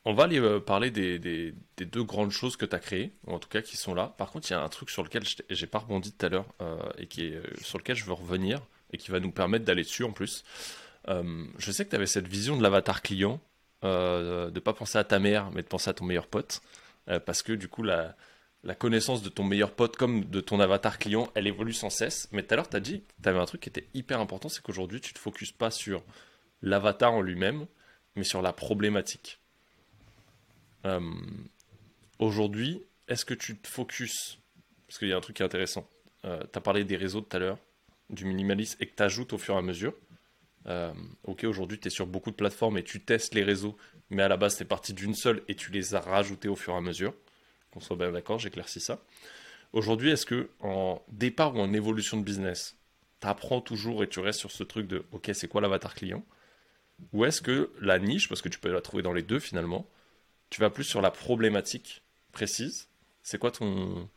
on 0.03 0.13
va 0.13 0.25
aller 0.25 0.39
euh, 0.39 0.59
parler 0.59 0.91
des, 0.91 1.53
deux 1.77 2.03
grandes 2.03 2.31
choses 2.31 2.57
que 2.57 2.65
tu 2.65 2.75
as 2.75 2.79
créées, 2.79 3.13
ou 3.25 3.33
en 3.33 3.39
tout 3.39 3.47
cas 3.47 3.61
qui 3.61 3.77
sont 3.77 3.93
là. 3.93 4.13
Par 4.17 4.31
contre, 4.31 4.49
il 4.49 4.53
y 4.53 4.55
a 4.55 4.61
un 4.61 4.69
truc 4.69 4.89
sur 4.89 5.01
lequel 5.01 5.23
j'ai 5.49 5.67
pas 5.67 5.79
rebondi 5.79 6.11
tout 6.11 6.25
à 6.25 6.29
l'heure 6.29 6.47
et 6.97 7.07
qui 7.07 7.27
est, 7.27 7.63
sur 7.63 7.77
lequel 7.77 7.95
je 7.95 8.03
veux 8.03 8.13
revenir 8.13 8.61
et 8.91 8.97
qui 8.97 9.11
va 9.11 9.21
nous 9.21 9.31
permettre 9.31 9.63
d'aller 9.63 9.83
dessus 9.83 10.03
en 10.03 10.11
plus. 10.11 10.43
Euh, 11.09 11.45
je 11.57 11.71
sais 11.71 11.85
que 11.85 11.89
tu 11.89 11.95
avais 11.95 12.07
cette 12.07 12.27
vision 12.27 12.57
de 12.57 12.63
l'avatar 12.63 13.01
client, 13.01 13.39
euh, 13.83 14.49
de 14.49 14.59
pas 14.59 14.73
penser 14.73 14.97
à 14.97 15.03
ta 15.03 15.19
mère, 15.19 15.51
mais 15.51 15.61
de 15.61 15.67
penser 15.67 15.89
à 15.89 15.93
ton 15.93 16.05
meilleur 16.05 16.27
pote, 16.27 16.61
euh, 17.09 17.19
parce 17.19 17.41
que 17.41 17.53
du 17.53 17.67
coup, 17.67 17.83
la, 17.83 18.15
connaissance 18.79 19.21
de 19.21 19.29
ton 19.29 19.43
meilleur 19.43 19.71
pote 19.71 19.97
comme 19.97 20.23
de 20.25 20.39
ton 20.39 20.59
avatar 20.59 20.97
client, 20.97 21.29
elle 21.35 21.47
évolue 21.47 21.73
sans 21.73 21.89
cesse. 21.89 22.29
Mais 22.31 22.43
tout 22.43 22.53
à 22.53 22.55
l'heure, 22.55 22.69
tu 22.69 22.77
as 22.77 22.79
dit, 22.79 23.03
tu 23.21 23.29
avais 23.29 23.39
un 23.39 23.45
truc 23.45 23.61
qui 23.61 23.69
était 23.69 23.87
hyper 23.93 24.19
important, 24.19 24.49
c'est 24.49 24.61
qu'aujourd'hui, 24.61 25.01
tu 25.01 25.13
te 25.13 25.19
focuses 25.19 25.51
pas 25.51 25.71
sur 25.71 26.03
l'avatar 26.61 27.13
en 27.13 27.21
lui-même, 27.21 27.65
mais 28.15 28.23
sur 28.23 28.41
la 28.41 28.53
problématique. 28.53 29.39
Aujourd'hui, 32.19 32.83
est-ce 33.07 33.23
que 33.25 33.33
tu 33.33 33.57
te 33.57 33.67
focuses, 33.67 34.37
parce 34.87 34.99
qu'il 34.99 35.07
y 35.07 35.13
a 35.13 35.17
un 35.17 35.21
truc 35.21 35.37
qui 35.37 35.43
est 35.43 35.45
intéressant, 35.45 35.87
tu 36.23 36.29
as 36.29 36.61
parlé 36.61 36.83
des 36.83 36.97
réseaux 36.97 37.21
tout 37.21 37.35
à 37.35 37.39
l'heure, 37.39 37.57
du 38.09 38.25
minimalisme 38.25 38.77
et 38.81 38.85
que 38.85 38.95
tu 38.95 39.03
ajoutes 39.03 39.33
au 39.33 39.37
fur 39.37 39.55
et 39.55 39.57
à 39.57 39.61
mesure. 39.61 39.93
Euh, 40.67 40.93
ok, 41.23 41.43
aujourd'hui 41.43 41.79
tu 41.79 41.87
es 41.87 41.91
sur 41.91 42.07
beaucoup 42.07 42.31
de 42.31 42.35
plateformes 42.35 42.77
et 42.77 42.83
tu 42.83 43.01
testes 43.01 43.33
les 43.33 43.43
réseaux, 43.43 43.77
mais 44.09 44.23
à 44.23 44.27
la 44.27 44.37
base 44.37 44.61
es 44.61 44.65
parti 44.65 44.93
d'une 44.93 45.13
seule 45.13 45.43
et 45.47 45.55
tu 45.55 45.71
les 45.71 45.95
as 45.95 45.99
rajoutés 45.99 46.47
au 46.47 46.55
fur 46.55 46.73
et 46.73 46.77
à 46.77 46.81
mesure. 46.81 47.13
Qu'on 47.71 47.79
soit 47.79 47.97
bien 47.97 48.11
d'accord, 48.11 48.39
j'éclaircis 48.39 48.79
ça. 48.79 48.99
Aujourd'hui, 49.73 50.11
est-ce 50.11 50.25
que 50.25 50.49
en 50.59 51.01
départ 51.07 51.55
ou 51.55 51.59
en 51.59 51.73
évolution 51.73 52.17
de 52.17 52.23
business, 52.23 52.77
tu 53.21 53.27
apprends 53.27 53.61
toujours 53.61 54.03
et 54.03 54.07
tu 54.07 54.19
restes 54.19 54.39
sur 54.39 54.51
ce 54.51 54.63
truc 54.63 54.87
de 54.87 55.03
ok, 55.11 55.31
c'est 55.33 55.47
quoi 55.47 55.61
l'avatar 55.61 55.95
client? 55.95 56.23
Ou 57.11 57.25
est-ce 57.25 57.41
que 57.41 57.71
la 57.81 57.99
niche, 57.99 58.29
parce 58.29 58.41
que 58.41 58.49
tu 58.49 58.59
peux 58.59 58.71
la 58.71 58.81
trouver 58.81 59.03
dans 59.03 59.13
les 59.13 59.23
deux 59.23 59.39
finalement, 59.39 59.87
tu 60.49 60.61
vas 60.61 60.69
plus 60.69 60.83
sur 60.83 61.01
la 61.01 61.11
problématique 61.11 62.03
précise? 62.31 62.87
C'est 63.23 63.39
quoi 63.39 63.51
ton, 63.51 64.07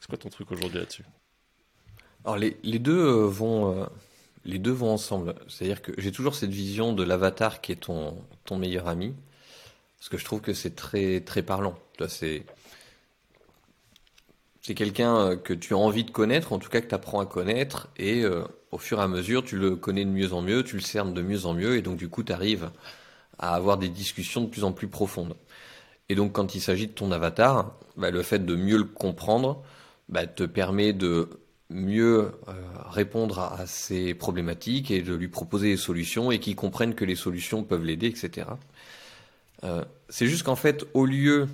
c'est 0.00 0.08
quoi 0.08 0.18
ton 0.18 0.30
truc 0.30 0.50
aujourd'hui 0.50 0.78
là-dessus? 0.78 1.04
Alors 2.24 2.36
les, 2.36 2.78
deux 2.78 2.98
euh, 2.98 3.26
vont 3.26 3.76
euh, 3.76 3.86
les 4.44 4.58
deux 4.58 4.72
vont 4.72 4.90
ensemble. 4.90 5.34
C'est-à-dire 5.48 5.82
que 5.82 5.92
j'ai 5.98 6.12
toujours 6.12 6.34
cette 6.34 6.50
vision 6.50 6.92
de 6.92 7.02
l'avatar 7.02 7.60
qui 7.60 7.72
est 7.72 7.76
ton 7.76 8.22
ton 8.44 8.56
meilleur 8.56 8.88
ami, 8.88 9.14
parce 9.98 10.08
que 10.08 10.18
je 10.18 10.24
trouve 10.24 10.40
que 10.40 10.52
c'est 10.54 10.74
très 10.74 11.20
très 11.20 11.42
parlant. 11.42 11.78
C'est 12.08 12.44
c'est 14.60 14.74
quelqu'un 14.74 15.16
euh, 15.16 15.36
que 15.36 15.54
tu 15.54 15.74
as 15.74 15.78
envie 15.78 16.04
de 16.04 16.10
connaître, 16.10 16.52
en 16.52 16.58
tout 16.58 16.68
cas 16.70 16.80
que 16.80 16.88
tu 16.88 16.94
apprends 16.94 17.20
à 17.20 17.26
connaître, 17.26 17.88
et 17.96 18.24
au 18.72 18.78
fur 18.78 18.98
et 18.98 19.02
à 19.02 19.08
mesure, 19.08 19.44
tu 19.44 19.58
le 19.58 19.76
connais 19.76 20.04
de 20.04 20.10
mieux 20.10 20.32
en 20.32 20.42
mieux, 20.42 20.64
tu 20.64 20.76
le 20.76 20.82
cernes 20.82 21.14
de 21.14 21.22
mieux 21.22 21.46
en 21.46 21.54
mieux, 21.54 21.76
et 21.76 21.82
donc 21.82 21.96
du 21.96 22.08
coup, 22.08 22.22
tu 22.22 22.32
arrives 22.32 22.70
à 23.38 23.54
avoir 23.54 23.76
des 23.76 23.88
discussions 23.88 24.40
de 24.40 24.46
plus 24.46 24.64
en 24.64 24.72
plus 24.72 24.88
profondes. 24.88 25.36
Et 26.08 26.14
donc, 26.14 26.32
quand 26.32 26.54
il 26.54 26.60
s'agit 26.60 26.86
de 26.86 26.92
ton 26.92 27.12
avatar, 27.12 27.78
bah, 27.96 28.10
le 28.10 28.22
fait 28.22 28.44
de 28.44 28.54
mieux 28.54 28.78
le 28.78 28.84
comprendre 28.84 29.62
bah, 30.08 30.26
te 30.26 30.44
permet 30.44 30.92
de 30.92 31.28
mieux 31.72 32.32
euh, 32.48 32.52
répondre 32.90 33.38
à, 33.38 33.66
ces 33.66 34.14
problématiques 34.14 34.90
et 34.90 35.02
de 35.02 35.14
lui 35.14 35.28
proposer 35.28 35.70
des 35.70 35.76
solutions 35.76 36.30
et 36.30 36.38
qu'il 36.38 36.56
comprenne 36.56 36.94
que 36.94 37.04
les 37.04 37.16
solutions 37.16 37.64
peuvent 37.64 37.84
l'aider, 37.84 38.06
etc. 38.06 38.48
Euh, 39.64 39.84
c'est 40.08 40.26
juste 40.26 40.44
qu'en 40.44 40.56
fait, 40.56 40.84
au 40.94 41.06
lieu 41.06 41.48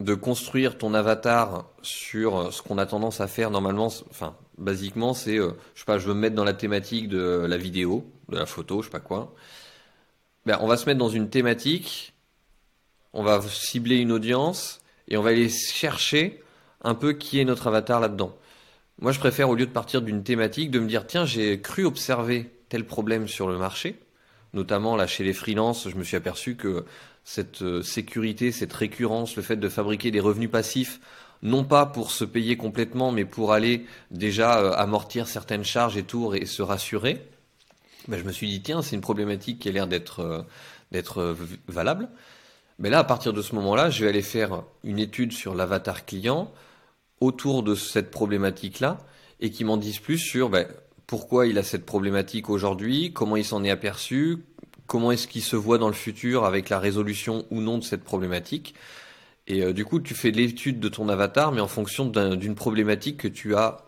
de 0.00 0.14
construire 0.14 0.78
ton 0.78 0.94
avatar 0.94 1.66
sur 1.82 2.52
ce 2.52 2.62
qu'on 2.62 2.78
a 2.78 2.86
tendance 2.86 3.20
à 3.20 3.26
faire 3.26 3.50
normalement, 3.50 3.86
enfin, 4.10 4.36
basiquement, 4.56 5.14
c'est, 5.14 5.38
euh, 5.38 5.52
je 5.74 5.80
sais 5.80 5.86
pas, 5.86 5.98
je 5.98 6.06
veux 6.06 6.14
me 6.14 6.20
mettre 6.20 6.36
dans 6.36 6.44
la 6.44 6.54
thématique 6.54 7.08
de 7.08 7.46
la 7.48 7.56
vidéo, 7.56 8.04
de 8.28 8.36
la 8.36 8.46
photo, 8.46 8.82
je 8.82 8.86
sais 8.86 8.92
pas 8.92 9.00
quoi. 9.00 9.34
Ben, 10.46 10.58
on 10.60 10.66
va 10.66 10.76
se 10.76 10.86
mettre 10.86 10.98
dans 10.98 11.08
une 11.08 11.30
thématique, 11.30 12.14
on 13.12 13.22
va 13.22 13.42
cibler 13.42 13.96
une 13.96 14.12
audience 14.12 14.80
et 15.08 15.16
on 15.16 15.22
va 15.22 15.30
aller 15.30 15.48
chercher 15.48 16.42
un 16.82 16.94
peu 16.94 17.12
qui 17.12 17.40
est 17.40 17.44
notre 17.44 17.66
avatar 17.66 18.00
là-dedans. 18.00 18.36
Moi, 19.00 19.12
je 19.12 19.20
préfère, 19.20 19.48
au 19.48 19.54
lieu 19.54 19.66
de 19.66 19.70
partir 19.70 20.02
d'une 20.02 20.24
thématique, 20.24 20.72
de 20.72 20.80
me 20.80 20.88
dire, 20.88 21.06
tiens, 21.06 21.24
j'ai 21.24 21.60
cru 21.60 21.84
observer 21.84 22.50
tel 22.68 22.84
problème 22.84 23.28
sur 23.28 23.48
le 23.48 23.56
marché, 23.56 23.96
notamment 24.54 24.96
là 24.96 25.06
chez 25.06 25.22
les 25.22 25.32
freelances, 25.32 25.88
je 25.88 25.94
me 25.94 26.02
suis 26.02 26.16
aperçu 26.16 26.56
que 26.56 26.84
cette 27.22 27.62
euh, 27.62 27.82
sécurité, 27.82 28.50
cette 28.50 28.72
récurrence, 28.72 29.36
le 29.36 29.42
fait 29.42 29.56
de 29.56 29.68
fabriquer 29.68 30.10
des 30.10 30.18
revenus 30.18 30.50
passifs, 30.50 30.98
non 31.42 31.62
pas 31.62 31.86
pour 31.86 32.10
se 32.10 32.24
payer 32.24 32.56
complètement, 32.56 33.12
mais 33.12 33.24
pour 33.24 33.52
aller 33.52 33.86
déjà 34.10 34.58
euh, 34.58 34.72
amortir 34.72 35.28
certaines 35.28 35.64
charges 35.64 35.96
et 35.96 36.02
tout 36.02 36.34
et 36.34 36.44
se 36.44 36.62
rassurer, 36.62 37.22
ben, 38.08 38.18
je 38.18 38.24
me 38.24 38.32
suis 38.32 38.48
dit, 38.48 38.62
tiens, 38.62 38.82
c'est 38.82 38.96
une 38.96 39.02
problématique 39.02 39.60
qui 39.60 39.68
a 39.68 39.72
l'air 39.72 39.86
d'être 39.86 40.20
euh, 40.20 40.42
d'être 40.90 41.36
valable. 41.68 42.08
Mais 42.78 42.88
là, 42.90 43.00
à 43.00 43.04
partir 43.04 43.32
de 43.34 43.42
ce 43.42 43.54
moment-là, 43.54 43.90
je 43.90 44.02
vais 44.02 44.08
aller 44.08 44.22
faire 44.22 44.62
une 44.82 44.98
étude 44.98 45.32
sur 45.32 45.54
l'avatar 45.54 46.06
client, 46.06 46.50
autour 47.20 47.62
de 47.62 47.74
cette 47.74 48.10
problématique-là 48.10 48.98
et 49.40 49.50
qui 49.50 49.64
m'en 49.64 49.76
disent 49.76 49.98
plus 49.98 50.18
sur 50.18 50.50
ben, 50.50 50.66
pourquoi 51.06 51.46
il 51.46 51.58
a 51.58 51.62
cette 51.62 51.86
problématique 51.86 52.50
aujourd'hui, 52.50 53.12
comment 53.12 53.36
il 53.36 53.44
s'en 53.44 53.64
est 53.64 53.70
aperçu, 53.70 54.38
comment 54.86 55.12
est-ce 55.12 55.28
qu'il 55.28 55.42
se 55.42 55.56
voit 55.56 55.78
dans 55.78 55.88
le 55.88 55.94
futur 55.94 56.44
avec 56.44 56.68
la 56.68 56.78
résolution 56.78 57.46
ou 57.50 57.60
non 57.60 57.78
de 57.78 57.84
cette 57.84 58.04
problématique. 58.04 58.74
Et 59.46 59.62
euh, 59.62 59.72
du 59.72 59.84
coup, 59.84 60.00
tu 60.00 60.14
fais 60.14 60.30
l'étude 60.30 60.80
de 60.80 60.88
ton 60.88 61.08
avatar, 61.08 61.52
mais 61.52 61.60
en 61.60 61.68
fonction 61.68 62.06
d'une 62.06 62.54
problématique 62.54 63.18
que 63.18 63.28
tu 63.28 63.54
as 63.54 63.84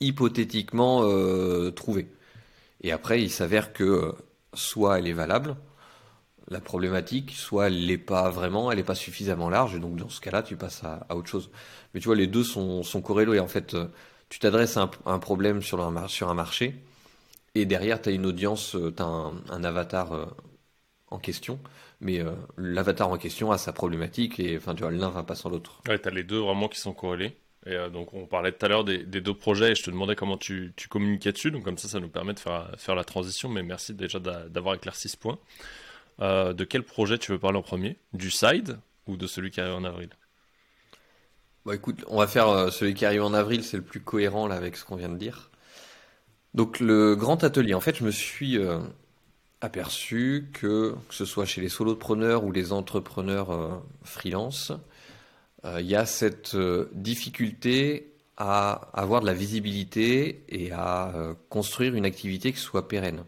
hypothétiquement 0.00 1.02
trouvée. 1.72 2.08
Et 2.82 2.90
après, 2.90 3.22
il 3.22 3.30
s'avère 3.30 3.74
que 3.74 4.14
soit 4.54 4.98
elle 4.98 5.06
est 5.06 5.12
valable, 5.12 5.56
la 6.48 6.60
problématique, 6.60 7.32
soit 7.32 7.68
elle 7.68 7.86
l'est 7.86 7.98
pas 7.98 8.28
vraiment, 8.30 8.70
elle 8.70 8.78
n'est 8.78 8.84
pas 8.84 8.94
suffisamment 8.94 9.48
large, 9.48 9.76
et 9.76 9.78
donc 9.78 9.96
dans 9.96 10.08
ce 10.08 10.20
cas-là, 10.20 10.42
tu 10.42 10.56
passes 10.56 10.82
à, 10.82 11.06
autre 11.14 11.28
chose. 11.28 11.50
Mais 11.94 12.00
tu 12.00 12.06
vois, 12.06 12.16
les 12.16 12.26
deux 12.26 12.44
sont, 12.44 12.82
sont 12.82 13.02
corrélés. 13.02 13.40
En 13.40 13.48
fait, 13.48 13.74
euh, 13.74 13.86
tu 14.28 14.38
t'adresses 14.38 14.76
à, 14.76 14.90
un 15.06 15.18
problème 15.18 15.62
sur, 15.62 15.80
un 15.80 16.34
marché, 16.34 16.74
et 17.54 17.66
derrière, 17.66 18.00
tu 18.00 18.10
as 18.10 18.12
une 18.12 18.26
audience, 18.26 18.76
euh, 18.76 18.94
tu 18.94 19.02
as 19.02 19.06
un, 19.06 19.64
avatar 19.64 20.12
euh, 20.12 20.26
en 21.10 21.18
question, 21.18 21.58
mais 22.00 22.22
l'avatar 22.56 23.10
en 23.10 23.18
question 23.18 23.50
a 23.50 23.58
sa 23.58 23.72
problématique, 23.72 24.38
et 24.38 24.56
enfin, 24.56 24.74
tu 24.74 24.82
vois, 24.82 24.92
l'un 24.92 25.10
va 25.10 25.24
pas 25.24 25.34
sans 25.34 25.50
l'autre. 25.50 25.82
Ouais, 25.88 25.98
tu 25.98 26.08
as 26.08 26.12
les 26.12 26.22
deux 26.22 26.38
vraiment 26.38 26.68
qui 26.68 26.78
sont 26.78 26.92
corrélés. 26.92 27.36
Et 27.66 27.76
donc, 27.92 28.14
on 28.14 28.24
parlait 28.24 28.52
tout 28.52 28.64
à 28.64 28.68
l'heure 28.68 28.84
des, 28.84 29.04
deux 29.04 29.34
projets 29.34 29.72
et 29.72 29.74
je 29.74 29.82
te 29.82 29.90
demandais 29.90 30.16
comment 30.16 30.38
tu, 30.38 30.72
tu 30.76 30.88
communiquais 30.88 31.32
dessus. 31.32 31.50
Donc, 31.50 31.64
comme 31.64 31.76
ça, 31.76 31.88
ça 31.88 32.00
nous 32.00 32.08
permet 32.08 32.32
de 32.32 32.38
faire, 32.38 32.94
la 32.94 33.04
transition. 33.04 33.50
Mais 33.50 33.62
merci 33.62 33.92
déjà 33.92 34.18
d'avoir 34.18 34.76
éclairci 34.76 35.10
ce 35.10 35.18
point. 35.18 35.38
De 36.20 36.64
quel 36.64 36.84
projet 36.84 37.18
tu 37.18 37.32
veux 37.32 37.38
parler 37.38 37.58
en 37.58 37.62
premier? 37.62 37.98
Du 38.14 38.30
side 38.30 38.78
ou 39.06 39.18
de 39.18 39.26
celui 39.26 39.50
qui 39.50 39.60
arrive 39.60 39.74
en 39.74 39.84
avril? 39.84 40.08
Bon, 41.64 41.72
écoute, 41.72 42.04
on 42.08 42.18
va 42.18 42.26
faire 42.26 42.48
euh, 42.48 42.70
celui 42.70 42.94
qui 42.94 43.04
arrive 43.04 43.22
en 43.22 43.34
avril, 43.34 43.64
c'est 43.64 43.76
le 43.76 43.82
plus 43.82 44.00
cohérent 44.00 44.50
avec 44.50 44.76
ce 44.76 44.84
qu'on 44.84 44.96
vient 44.96 45.08
de 45.08 45.18
dire. 45.18 45.50
Donc 46.54 46.80
le 46.80 47.14
grand 47.16 47.44
atelier, 47.44 47.74
en 47.74 47.80
fait, 47.80 47.96
je 47.96 48.04
me 48.04 48.10
suis 48.10 48.58
euh, 48.58 48.78
aperçu 49.60 50.48
que, 50.52 50.94
que 51.08 51.14
ce 51.14 51.24
soit 51.24 51.44
chez 51.44 51.60
les 51.60 51.68
solopreneurs 51.68 52.44
ou 52.44 52.52
les 52.52 52.72
entrepreneurs 52.72 53.82
freelance, 54.02 54.72
il 55.64 55.86
y 55.86 55.94
a 55.94 56.06
cette 56.06 56.56
difficulté 56.92 58.14
à 58.38 58.88
avoir 58.94 59.20
de 59.20 59.26
la 59.26 59.34
visibilité 59.34 60.42
et 60.48 60.72
à 60.72 61.12
construire 61.50 61.94
une 61.94 62.06
activité 62.06 62.52
qui 62.52 62.58
soit 62.58 62.88
pérenne 62.88 63.24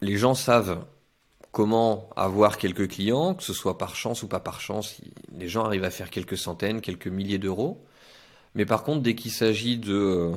les 0.00 0.16
gens 0.16 0.34
savent 0.34 0.84
comment 1.52 2.10
avoir 2.16 2.58
quelques 2.58 2.88
clients, 2.88 3.34
que 3.34 3.42
ce 3.42 3.52
soit 3.52 3.78
par 3.78 3.96
chance 3.96 4.22
ou 4.22 4.28
pas 4.28 4.40
par 4.40 4.60
chance. 4.60 5.00
Les 5.36 5.48
gens 5.48 5.64
arrivent 5.64 5.84
à 5.84 5.90
faire 5.90 6.10
quelques 6.10 6.36
centaines, 6.36 6.80
quelques 6.80 7.06
milliers 7.06 7.38
d'euros. 7.38 7.84
Mais 8.54 8.66
par 8.66 8.84
contre, 8.84 9.02
dès 9.02 9.14
qu'il 9.14 9.30
s'agit 9.30 9.78
de 9.78 9.94
euh, 9.94 10.32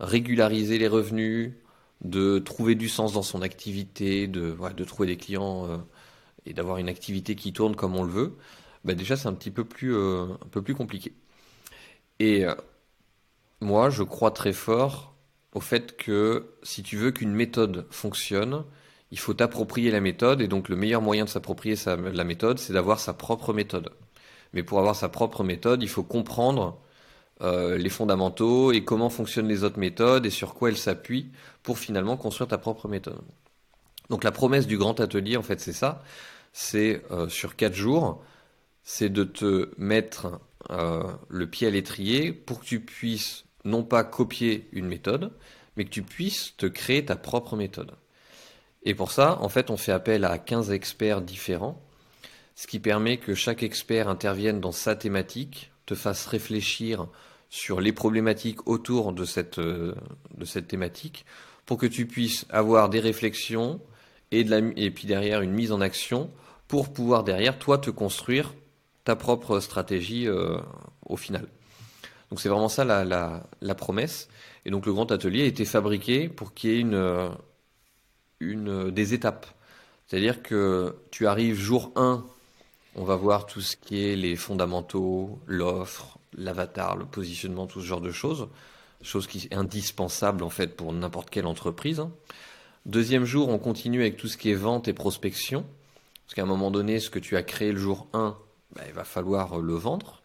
régulariser 0.00 0.78
les 0.78 0.88
revenus, 0.88 1.52
de 2.02 2.38
trouver 2.38 2.74
du 2.74 2.88
sens 2.88 3.12
dans 3.12 3.22
son 3.22 3.42
activité, 3.42 4.26
de, 4.26 4.56
trouver 4.84 5.08
des 5.08 5.16
clients 5.16 5.68
euh, 5.68 5.78
et 6.46 6.52
d'avoir 6.52 6.78
une 6.78 6.88
activité 6.88 7.36
qui 7.36 7.52
tourne 7.52 7.76
comme 7.76 7.96
on 7.96 8.02
le 8.02 8.10
veut, 8.10 8.36
bah 8.84 8.94
déjà 8.94 9.16
c'est 9.16 9.28
un 9.28 9.34
petit 9.34 9.50
peu 9.50 9.64
plus, 9.64 9.94
euh, 9.96 10.24
un 10.24 10.48
peu 10.50 10.62
plus 10.62 10.74
compliqué. 10.74 11.12
Et 12.20 12.44
moi, 13.60 13.90
je 13.90 14.04
crois 14.04 14.30
très 14.30 14.52
fort 14.52 15.14
au 15.52 15.60
fait 15.60 15.96
que 15.96 16.54
si 16.62 16.82
tu 16.82 16.96
veux 16.96 17.10
qu'une 17.10 17.32
méthode 17.32 17.86
fonctionne, 17.90 18.64
il 19.10 19.18
faut 19.18 19.34
t'approprier 19.34 19.90
la 19.90 20.00
méthode, 20.00 20.40
et 20.40 20.48
donc 20.48 20.68
le 20.68 20.76
meilleur 20.76 21.02
moyen 21.02 21.24
de 21.24 21.30
s'approprier 21.30 21.76
la 21.86 22.24
méthode, 22.24 22.58
c'est 22.58 22.72
d'avoir 22.72 23.00
sa 23.00 23.12
propre 23.12 23.52
méthode. 23.52 23.90
Mais 24.52 24.62
pour 24.62 24.78
avoir 24.78 24.96
sa 24.96 25.08
propre 25.08 25.44
méthode, 25.44 25.82
il 25.82 25.88
faut 25.88 26.02
comprendre 26.02 26.80
euh, 27.42 27.76
les 27.76 27.90
fondamentaux 27.90 28.72
et 28.72 28.84
comment 28.84 29.10
fonctionnent 29.10 29.48
les 29.48 29.64
autres 29.64 29.78
méthodes 29.78 30.24
et 30.24 30.30
sur 30.30 30.54
quoi 30.54 30.68
elles 30.68 30.76
s'appuient 30.76 31.30
pour 31.62 31.78
finalement 31.78 32.16
construire 32.16 32.48
ta 32.48 32.58
propre 32.58 32.88
méthode. 32.88 33.20
Donc 34.10 34.22
la 34.22 34.32
promesse 34.32 34.66
du 34.66 34.78
grand 34.78 35.00
atelier, 35.00 35.36
en 35.36 35.42
fait, 35.42 35.60
c'est 35.60 35.72
ça. 35.72 36.02
C'est 36.52 37.02
euh, 37.10 37.28
sur 37.28 37.56
quatre 37.56 37.74
jours, 37.74 38.22
c'est 38.84 39.08
de 39.08 39.24
te 39.24 39.70
mettre 39.78 40.40
euh, 40.70 41.02
le 41.28 41.48
pied 41.48 41.66
à 41.66 41.70
l'étrier 41.70 42.32
pour 42.32 42.60
que 42.60 42.64
tu 42.64 42.80
puisses 42.80 43.44
non 43.64 43.82
pas 43.82 44.04
copier 44.04 44.68
une 44.72 44.86
méthode, 44.86 45.32
mais 45.76 45.84
que 45.84 45.90
tu 45.90 46.02
puisses 46.02 46.56
te 46.56 46.66
créer 46.66 47.04
ta 47.04 47.16
propre 47.16 47.56
méthode. 47.56 47.92
Et 48.84 48.94
pour 48.94 49.12
ça, 49.12 49.38
en 49.40 49.48
fait, 49.48 49.70
on 49.70 49.76
fait 49.76 49.92
appel 49.92 50.24
à 50.24 50.38
15 50.38 50.70
experts 50.70 51.22
différents, 51.22 51.80
ce 52.54 52.66
qui 52.66 52.78
permet 52.78 53.16
que 53.16 53.34
chaque 53.34 53.62
expert 53.62 54.08
intervienne 54.08 54.60
dans 54.60 54.72
sa 54.72 54.94
thématique, 54.94 55.72
te 55.86 55.94
fasse 55.94 56.26
réfléchir 56.26 57.06
sur 57.50 57.80
les 57.80 57.92
problématiques 57.92 58.66
autour 58.66 59.12
de 59.12 59.24
cette, 59.24 59.58
euh, 59.58 59.94
de 60.36 60.44
cette 60.44 60.68
thématique, 60.68 61.24
pour 61.66 61.78
que 61.78 61.86
tu 61.86 62.06
puisses 62.06 62.46
avoir 62.50 62.88
des 62.88 63.00
réflexions 63.00 63.80
et, 64.30 64.44
de 64.44 64.50
la, 64.50 64.58
et 64.76 64.90
puis 64.90 65.06
derrière 65.06 65.40
une 65.40 65.52
mise 65.52 65.72
en 65.72 65.80
action 65.80 66.30
pour 66.68 66.92
pouvoir 66.92 67.24
derrière, 67.24 67.58
toi, 67.58 67.78
te 67.78 67.90
construire 67.90 68.54
ta 69.04 69.16
propre 69.16 69.60
stratégie 69.60 70.26
euh, 70.26 70.58
au 71.06 71.16
final. 71.16 71.46
Donc 72.30 72.40
c'est 72.40 72.48
vraiment 72.48 72.68
ça 72.68 72.84
la, 72.84 73.74
promesse. 73.74 74.28
Et 74.64 74.70
donc 74.70 74.86
le 74.86 74.92
grand 74.92 75.12
atelier 75.12 75.42
a 75.42 75.46
été 75.46 75.64
fabriqué 75.64 76.28
pour 76.28 76.54
qu'il 76.54 76.70
y 76.70 76.74
ait 76.74 76.80
une, 76.80 77.30
une, 78.40 78.90
des 78.90 79.14
étapes. 79.14 79.46
C'est-à-dire 80.06 80.42
que 80.42 80.96
tu 81.10 81.26
arrives 81.26 81.56
jour 81.56 81.92
1, 81.96 82.24
on 82.96 83.04
va 83.04 83.16
voir 83.16 83.46
tout 83.46 83.60
ce 83.60 83.76
qui 83.76 84.06
est 84.06 84.16
les 84.16 84.36
fondamentaux, 84.36 85.38
l'offre, 85.46 86.18
l'avatar, 86.36 86.96
le 86.96 87.06
positionnement, 87.06 87.66
tout 87.66 87.80
ce 87.80 87.86
genre 87.86 88.00
de 88.00 88.12
choses. 88.12 88.48
Chose 89.02 89.26
qui 89.26 89.48
est 89.50 89.54
indispensable 89.54 90.42
en 90.42 90.50
fait 90.50 90.76
pour 90.76 90.92
n'importe 90.92 91.30
quelle 91.30 91.46
entreprise. 91.46 92.02
Deuxième 92.86 93.24
jour, 93.24 93.48
on 93.48 93.58
continue 93.58 94.00
avec 94.00 94.16
tout 94.16 94.28
ce 94.28 94.36
qui 94.36 94.50
est 94.50 94.54
vente 94.54 94.88
et 94.88 94.92
prospection. 94.92 95.64
Parce 96.24 96.34
qu'à 96.34 96.42
un 96.42 96.46
moment 96.46 96.70
donné, 96.70 97.00
ce 97.00 97.10
que 97.10 97.18
tu 97.18 97.36
as 97.36 97.42
créé 97.42 97.72
le 97.72 97.78
jour 97.78 98.06
1, 98.12 98.36
bah, 98.74 98.82
il 98.86 98.94
va 98.94 99.04
falloir 99.04 99.58
le 99.58 99.74
vendre. 99.74 100.22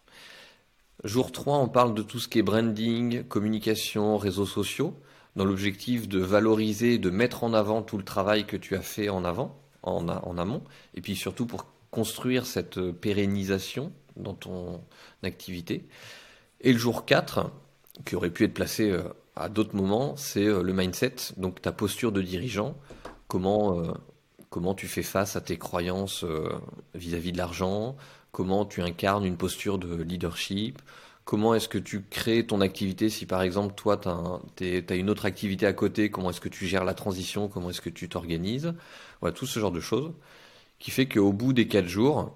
Jour 1.04 1.32
3, 1.32 1.58
on 1.58 1.70
parle 1.70 1.94
de 1.94 2.02
tout 2.02 2.20
ce 2.20 2.28
qui 2.28 2.40
est 2.40 2.44
branding, 2.44 3.24
communication, 3.24 4.18
réseaux 4.18 4.46
sociaux, 4.46 4.94
dans 5.36 5.46
l'objectif 5.46 6.08
de 6.08 6.20
valoriser, 6.20 6.98
de 6.98 7.10
mettre 7.10 7.44
en 7.44 7.54
avant 7.54 7.82
tout 7.82 7.98
le 7.98 8.04
travail 8.04 8.46
que 8.46 8.58
tu 8.58 8.76
as 8.76 8.82
fait 8.82 9.10
en 9.10 9.24
avant, 9.24 9.60
en, 9.84 10.38
amont, 10.38 10.64
et 10.94 11.02
puis 11.02 11.16
surtout 11.16 11.46
pour 11.46 11.68
construire 11.92 12.46
cette 12.46 12.80
pérennisation 12.92 13.92
dans 14.16 14.34
ton 14.34 14.82
activité. 15.24 15.88
Et 16.62 16.74
le 16.74 16.80
jour 16.80 17.06
4, 17.06 17.50
qui 18.06 18.16
aurait 18.16 18.30
pu 18.30 18.44
être 18.44 18.54
placé 18.54 18.90
euh, 18.90 19.04
à 19.36 19.50
d'autres 19.50 19.76
moments, 19.76 20.16
c'est 20.18 20.46
euh, 20.46 20.62
le 20.62 20.74
mindset, 20.74 21.16
donc 21.38 21.62
ta 21.62 21.72
posture 21.72 22.12
de 22.12 22.22
dirigeant, 22.22 22.76
comment, 23.28 23.80
euh, 23.80 23.94
comment 24.50 24.74
tu 24.74 24.88
fais 24.88 25.04
face 25.04 25.36
à 25.36 25.42
tes 25.42 25.58
croyances 25.58 26.26
vis-à-vis 26.94 27.30
-vis 27.30 27.34
de 27.34 27.38
l'argent, 27.38 27.96
comment 28.32 28.66
tu 28.66 28.82
incarnes 28.82 29.26
une 29.26 29.38
posture 29.38 29.78
de 29.78 29.96
leadership, 29.96 30.82
comment 31.30 31.54
est-ce 31.54 31.70
que 31.70 31.78
tu 31.78 32.02
crées 32.02 32.44
ton 32.44 32.60
activité 32.60 33.08
si 33.08 33.28
par 33.28 33.44
exemple 33.44 33.76
toi 33.76 33.98
tu 33.98 34.10
as, 34.10 34.96
une 34.96 35.12
autre 35.12 35.28
activité 35.28 35.68
à 35.68 35.74
côté, 35.74 36.10
comment 36.10 36.32
est-ce 36.32 36.42
que 36.42 36.50
tu 36.50 36.66
gères 36.66 36.84
la 36.84 36.96
transition, 36.96 37.48
comment 37.48 37.70
est-ce 37.70 37.82
que 37.82 37.92
tu 37.92 38.10
t'organises, 38.10 38.74
voilà, 39.22 39.36
tout 39.36 39.46
ce 39.46 39.60
genre 39.60 39.72
de 39.72 39.80
choses, 39.80 40.12
qui 40.80 40.90
fait 40.90 41.08
qu'au 41.08 41.32
bout 41.32 41.54
des 41.54 41.68
quatre 41.68 41.86
jours, 41.86 42.36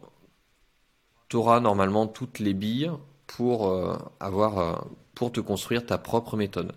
tu 1.28 1.38
auras 1.38 1.60
normalement 1.60 2.06
toutes 2.06 2.38
les 2.38 2.54
billes 2.54 2.92
pour, 3.26 3.68
euh, 3.68 3.98
avoir, 4.20 4.60
euh, 4.60 4.76
pour 5.16 5.32
te 5.32 5.40
construire 5.40 5.88
ta 5.88 5.98
propre 5.98 6.38
méthode. 6.38 6.74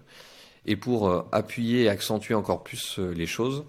Et 0.64 0.76
pour 0.76 1.08
euh, 1.10 1.20
appuyer 1.32 1.82
et 1.82 1.88
accentuer 1.90 2.32
encore 2.32 2.64
plus 2.64 2.98
les 2.98 3.26
choses, 3.26 3.66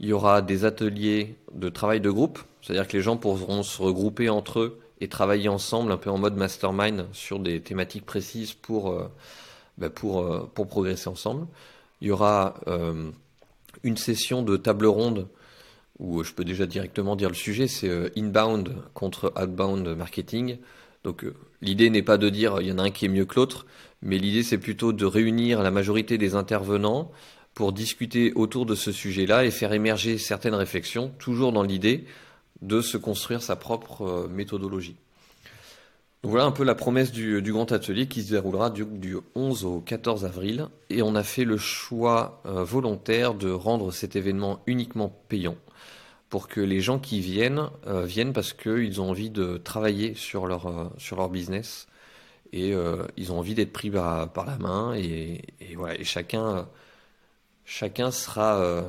il 0.00 0.08
y 0.08 0.12
aura 0.12 0.42
des 0.42 0.64
ateliers 0.64 1.36
de 1.52 1.68
travail 1.68 2.00
de 2.00 2.10
groupe, 2.10 2.40
c'est-à-dire 2.60 2.88
que 2.88 2.96
les 2.96 3.04
gens 3.04 3.16
pourront 3.16 3.62
se 3.62 3.80
regrouper 3.80 4.30
entre 4.30 4.58
eux 4.58 4.80
et 5.04 5.08
travailler 5.08 5.48
ensemble 5.48 5.92
un 5.92 5.98
peu 5.98 6.10
en 6.10 6.16
mode 6.16 6.36
mastermind 6.36 7.06
sur 7.12 7.38
des 7.38 7.60
thématiques 7.60 8.06
précises 8.06 8.54
pour, 8.54 8.90
euh, 8.90 9.10
bah, 9.76 9.90
pour, 9.90 10.22
euh, 10.22 10.50
pour 10.54 10.66
progresser 10.66 11.08
ensemble. 11.08 11.46
Il 12.00 12.08
y 12.08 12.10
aura 12.10 12.54
euh, 12.66 13.10
une 13.82 13.98
session 13.98 14.42
de 14.42 14.56
table 14.56 14.86
ronde 14.86 15.28
où 15.98 16.24
je 16.24 16.32
peux 16.32 16.44
déjà 16.44 16.66
directement 16.66 17.16
dire 17.16 17.28
le 17.28 17.34
sujet, 17.34 17.68
c'est 17.68 18.10
inbound 18.16 18.74
contre 18.94 19.32
outbound 19.40 19.86
marketing. 19.94 20.56
Donc 21.04 21.24
l'idée 21.60 21.90
n'est 21.90 22.02
pas 22.02 22.16
de 22.16 22.30
dire 22.30 22.60
il 22.60 22.66
y 22.66 22.72
en 22.72 22.78
a 22.78 22.82
un 22.82 22.90
qui 22.90 23.04
est 23.04 23.08
mieux 23.08 23.26
que 23.26 23.36
l'autre, 23.36 23.66
mais 24.02 24.18
l'idée 24.18 24.42
c'est 24.42 24.58
plutôt 24.58 24.92
de 24.92 25.04
réunir 25.04 25.62
la 25.62 25.70
majorité 25.70 26.18
des 26.18 26.34
intervenants 26.34 27.12
pour 27.52 27.72
discuter 27.72 28.32
autour 28.34 28.66
de 28.66 28.74
ce 28.74 28.90
sujet-là 28.90 29.44
et 29.44 29.52
faire 29.52 29.72
émerger 29.72 30.18
certaines 30.18 30.54
réflexions, 30.54 31.12
toujours 31.18 31.52
dans 31.52 31.62
l'idée 31.62 32.06
de 32.64 32.80
se 32.80 32.96
construire 32.96 33.42
sa 33.42 33.56
propre 33.56 34.02
euh, 34.02 34.28
méthodologie. 34.28 34.96
Donc 36.22 36.30
voilà 36.30 36.46
un 36.46 36.52
peu 36.52 36.64
la 36.64 36.74
promesse 36.74 37.12
du, 37.12 37.42
grand 37.42 37.70
atelier 37.70 38.06
qui 38.06 38.22
se 38.22 38.30
déroulera 38.30 38.70
du, 38.70 39.16
11 39.34 39.64
au 39.66 39.80
14 39.80 40.24
avril. 40.24 40.68
Et 40.88 41.02
on 41.02 41.14
a 41.14 41.22
fait 41.22 41.44
le 41.44 41.58
choix 41.58 42.40
euh, 42.46 42.64
volontaire 42.64 43.34
de 43.34 43.50
rendre 43.50 43.92
cet 43.92 44.16
événement 44.16 44.60
uniquement 44.66 45.14
payant 45.28 45.56
pour 46.30 46.48
que 46.48 46.60
les 46.60 46.80
gens 46.80 46.98
qui 46.98 47.20
viennent 47.20 47.68
euh, 47.86 48.06
viennent 48.06 48.32
parce 48.32 48.54
qu'ils 48.54 49.00
ont 49.02 49.10
envie 49.10 49.28
de 49.28 49.58
travailler 49.58 50.14
sur 50.14 50.46
leur, 50.46 50.90
sur 50.96 51.16
leur 51.16 51.28
business 51.28 51.86
et 52.52 52.72
ils 53.16 53.32
ont 53.32 53.38
envie 53.40 53.54
d'être 53.54 53.72
pris 53.72 53.90
par, 53.90 54.46
la 54.46 54.58
main 54.58 54.94
et, 54.94 55.42
voilà, 55.74 55.98
et 55.98 56.04
chacun, 56.04 56.68
chacun 57.64 58.12
sera 58.12 58.84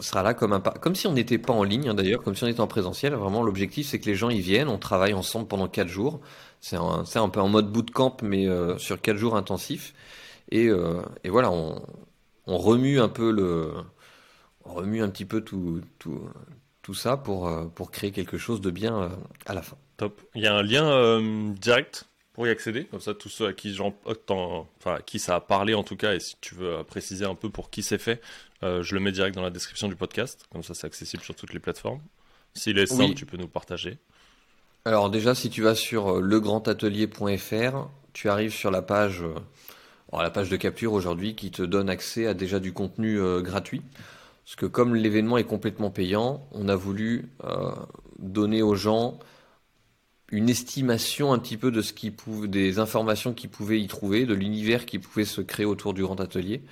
sera 0.00 0.22
là 0.22 0.34
comme 0.34 0.52
un 0.52 0.60
comme 0.60 0.94
si 0.94 1.06
on 1.06 1.12
n'était 1.12 1.38
pas 1.38 1.52
en 1.52 1.64
ligne 1.64 1.88
hein, 1.88 1.94
d'ailleurs, 1.94 2.22
comme 2.22 2.34
si 2.34 2.44
on 2.44 2.46
était 2.46 2.60
en 2.60 2.66
présentiel. 2.66 3.14
Vraiment, 3.14 3.42
l'objectif 3.42 3.88
c'est 3.88 3.98
que 3.98 4.06
les 4.06 4.14
gens 4.14 4.30
y 4.30 4.40
viennent, 4.40 4.68
on 4.68 4.78
travaille 4.78 5.14
ensemble 5.14 5.48
pendant 5.48 5.68
quatre 5.68 5.88
jours. 5.88 6.20
C'est 6.60 6.76
un, 6.76 7.04
un 7.14 7.28
peu 7.28 7.40
en 7.40 7.48
mode 7.48 7.70
bootcamp, 7.70 8.16
mais 8.22 8.48
euh, 8.48 8.78
sur 8.78 9.00
quatre 9.00 9.16
jours 9.16 9.36
intensifs. 9.36 9.94
Et, 10.50 10.66
euh, 10.66 11.02
et 11.24 11.30
voilà, 11.30 11.50
on, 11.50 11.82
on, 12.46 12.58
remue 12.58 13.00
un 13.00 13.08
peu 13.08 13.30
le, 13.30 13.72
remue 14.64 15.02
un 15.02 15.08
petit 15.08 15.24
peu 15.24 15.40
tout, 15.42 15.82
tout, 15.98 16.20
tout 16.82 16.94
ça 16.94 17.16
pour, 17.16 17.48
euh, 17.48 17.66
pour 17.66 17.90
créer 17.90 18.12
quelque 18.12 18.38
chose 18.38 18.60
de 18.60 18.70
bien 18.70 19.10
à 19.46 19.54
la 19.54 19.62
fin. 19.62 19.76
Top. 19.98 20.20
Il 20.34 20.42
y 20.42 20.46
a 20.46 20.54
un 20.54 20.62
lien 20.62 21.20
direct 21.52 22.08
pour 22.32 22.46
y 22.46 22.50
accéder, 22.50 22.84
comme 22.84 23.00
ça 23.00 23.14
tous 23.14 23.28
ceux 23.28 23.48
à 23.48 23.52
qui, 23.52 23.76
enfin, 23.80 24.98
qui 25.04 25.18
ça 25.18 25.34
a 25.34 25.40
parlé 25.40 25.74
en 25.74 25.82
tout 25.82 25.96
cas, 25.96 26.14
et 26.14 26.20
si 26.20 26.36
tu 26.40 26.54
veux 26.54 26.84
préciser 26.84 27.24
un 27.24 27.34
peu 27.34 27.50
pour 27.50 27.68
qui 27.68 27.82
c'est 27.82 27.98
fait, 27.98 28.20
euh, 28.62 28.82
je 28.82 28.94
le 28.94 29.00
mets 29.00 29.12
direct 29.12 29.34
dans 29.34 29.42
la 29.42 29.50
description 29.50 29.88
du 29.88 29.96
podcast, 29.96 30.46
comme 30.50 30.62
ça 30.62 30.74
c'est 30.74 30.86
accessible 30.86 31.22
sur 31.22 31.34
toutes 31.34 31.52
les 31.52 31.60
plateformes. 31.60 32.00
S'il 32.54 32.78
est 32.78 32.86
simple, 32.86 33.14
tu 33.14 33.26
peux 33.26 33.36
nous 33.36 33.48
partager. 33.48 33.98
Alors 34.84 35.10
déjà, 35.10 35.34
si 35.34 35.50
tu 35.50 35.62
vas 35.62 35.74
sur 35.74 36.16
euh, 36.16 36.20
legrandatelier.fr, 36.20 37.88
tu 38.12 38.28
arrives 38.28 38.52
sur 38.52 38.70
la 38.70 38.82
page, 38.82 39.22
euh, 39.22 40.20
la 40.20 40.30
page 40.30 40.48
de 40.48 40.56
capture 40.56 40.92
aujourd'hui 40.92 41.34
qui 41.34 41.50
te 41.50 41.62
donne 41.62 41.90
accès 41.90 42.26
à 42.26 42.34
déjà 42.34 42.58
du 42.58 42.72
contenu 42.72 43.20
gratuit. 43.42 43.82
Parce 44.44 44.56
que 44.56 44.66
comme 44.66 44.94
l'événement 44.94 45.36
est 45.36 45.44
complètement 45.44 45.90
payant, 45.90 46.48
on 46.52 46.68
a 46.70 46.74
voulu 46.74 47.28
donner 48.18 48.62
aux 48.62 48.74
gens 48.74 49.18
une 50.30 50.48
estimation 50.48 51.32
un 51.32 51.38
petit 51.38 51.56
peu 51.56 51.70
de 51.70 51.82
ce 51.82 51.92
qui 51.92 52.10
pouvait, 52.10 52.48
des 52.48 52.78
informations 52.78 53.32
qu'ils 53.32 53.50
pouvaient 53.50 53.80
y 53.80 53.86
trouver, 53.86 54.26
de 54.26 54.34
l'univers 54.34 54.86
qui 54.86 54.98
pouvait 54.98 55.24
se 55.24 55.40
créer 55.40 55.66
autour 55.66 55.94
du 55.94 56.02
grand 56.02 56.20
atelier. 56.20 56.62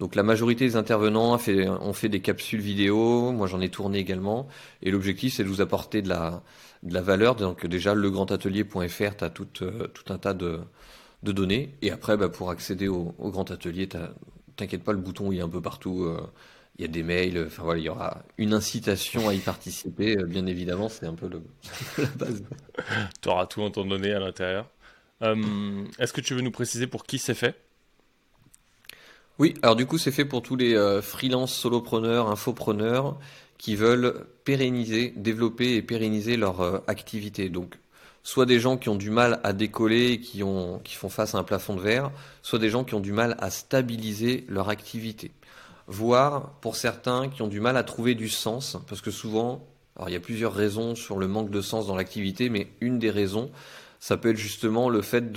Donc 0.00 0.14
la 0.14 0.22
majorité 0.22 0.64
des 0.66 0.76
intervenants 0.76 1.34
ont 1.34 1.92
fait, 1.92 2.08
des 2.08 2.20
capsules 2.20 2.62
vidéo, 2.62 3.32
moi 3.32 3.46
j'en 3.46 3.60
ai 3.60 3.68
tourné 3.68 3.98
également, 3.98 4.48
et 4.82 4.90
l'objectif 4.90 5.34
c'est 5.34 5.44
de 5.44 5.48
vous 5.48 5.60
apporter 5.60 6.00
de 6.00 6.08
la, 6.08 6.42
valeur. 6.82 7.36
Donc 7.36 7.66
déjà 7.66 7.94
legrandatelier.fr, 7.94 9.16
tu 9.16 9.24
as 9.24 9.28
tout, 9.28 9.46
euh, 9.60 9.88
tout 9.88 10.10
un 10.10 10.16
tas 10.16 10.32
de, 10.32 10.60
données, 11.22 11.74
et 11.82 11.90
après 11.90 12.16
bah, 12.16 12.30
pour 12.30 12.48
accéder 12.50 12.88
au, 12.88 13.14
grand 13.18 13.50
atelier, 13.50 13.90
t'inquiète 14.56 14.82
pas, 14.84 14.92
le 14.92 14.98
bouton 14.98 15.32
il 15.32 15.38
est 15.38 15.42
un 15.42 15.50
peu 15.50 15.60
partout, 15.60 16.04
euh, 16.04 16.18
il 16.78 16.82
y 16.82 16.84
a 16.86 16.88
des 16.88 17.02
mails, 17.02 17.44
enfin 17.46 17.62
voilà, 17.62 17.78
il 17.78 17.84
y 17.84 17.90
aura 17.90 18.22
une 18.38 18.54
incitation 18.54 19.28
à 19.28 19.34
y 19.34 19.38
participer, 19.38 20.16
euh, 20.16 20.24
bien 20.24 20.46
évidemment, 20.46 20.88
c'est 20.88 21.04
un 21.04 21.14
peu 21.14 21.28
la 21.98 22.06
base. 22.16 22.42
tu 23.20 23.28
auras 23.28 23.44
tout 23.44 23.60
en 23.60 23.70
ton 23.70 23.84
donné 23.84 24.12
à 24.12 24.18
l'intérieur. 24.18 24.66
Est-ce 25.20 26.14
que 26.14 26.22
tu 26.22 26.32
veux 26.32 26.40
nous 26.40 26.50
préciser 26.50 26.86
pour 26.86 27.04
qui 27.04 27.18
c'est 27.18 27.34
fait? 27.34 27.54
Oui, 29.40 29.54
alors 29.62 29.74
du 29.74 29.86
coup, 29.86 29.96
c'est 29.96 30.12
fait 30.12 30.26
pour 30.26 30.42
tous 30.42 30.54
les 30.54 30.74
euh, 30.74 31.00
freelance, 31.00 31.54
solopreneurs, 31.54 32.28
infopreneurs 32.28 33.18
qui 33.56 33.74
veulent 33.74 34.26
pérenniser, 34.44 35.14
développer 35.16 35.76
et 35.76 35.82
pérenniser 35.82 36.36
leur 36.36 36.60
euh, 36.60 36.80
activité. 36.86 37.48
Donc, 37.48 37.78
soit 38.22 38.44
des 38.44 38.60
gens 38.60 38.76
qui 38.76 38.90
ont 38.90 38.96
du 38.96 39.08
mal 39.08 39.40
à 39.42 39.54
décoller 39.54 40.12
et 40.12 40.20
qui, 40.20 40.42
ont, 40.42 40.78
qui 40.84 40.94
font 40.94 41.08
face 41.08 41.34
à 41.34 41.38
un 41.38 41.42
plafond 41.42 41.74
de 41.74 41.80
verre, 41.80 42.10
soit 42.42 42.58
des 42.58 42.68
gens 42.68 42.84
qui 42.84 42.94
ont 42.94 43.00
du 43.00 43.14
mal 43.14 43.34
à 43.38 43.48
stabiliser 43.48 44.44
leur 44.46 44.68
activité. 44.68 45.30
Voire, 45.86 46.50
pour 46.60 46.76
certains, 46.76 47.30
qui 47.30 47.40
ont 47.40 47.48
du 47.48 47.60
mal 47.60 47.78
à 47.78 47.82
trouver 47.82 48.14
du 48.14 48.28
sens, 48.28 48.76
parce 48.88 49.00
que 49.00 49.10
souvent, 49.10 49.66
alors 49.96 50.10
il 50.10 50.12
y 50.12 50.16
a 50.16 50.20
plusieurs 50.20 50.52
raisons 50.52 50.94
sur 50.94 51.16
le 51.16 51.28
manque 51.28 51.50
de 51.50 51.62
sens 51.62 51.86
dans 51.86 51.96
l'activité, 51.96 52.50
mais 52.50 52.68
une 52.82 52.98
des 52.98 53.10
raisons, 53.10 53.50
ça 54.00 54.18
peut 54.18 54.32
être 54.32 54.36
justement 54.36 54.90
le 54.90 55.00
fait 55.00 55.32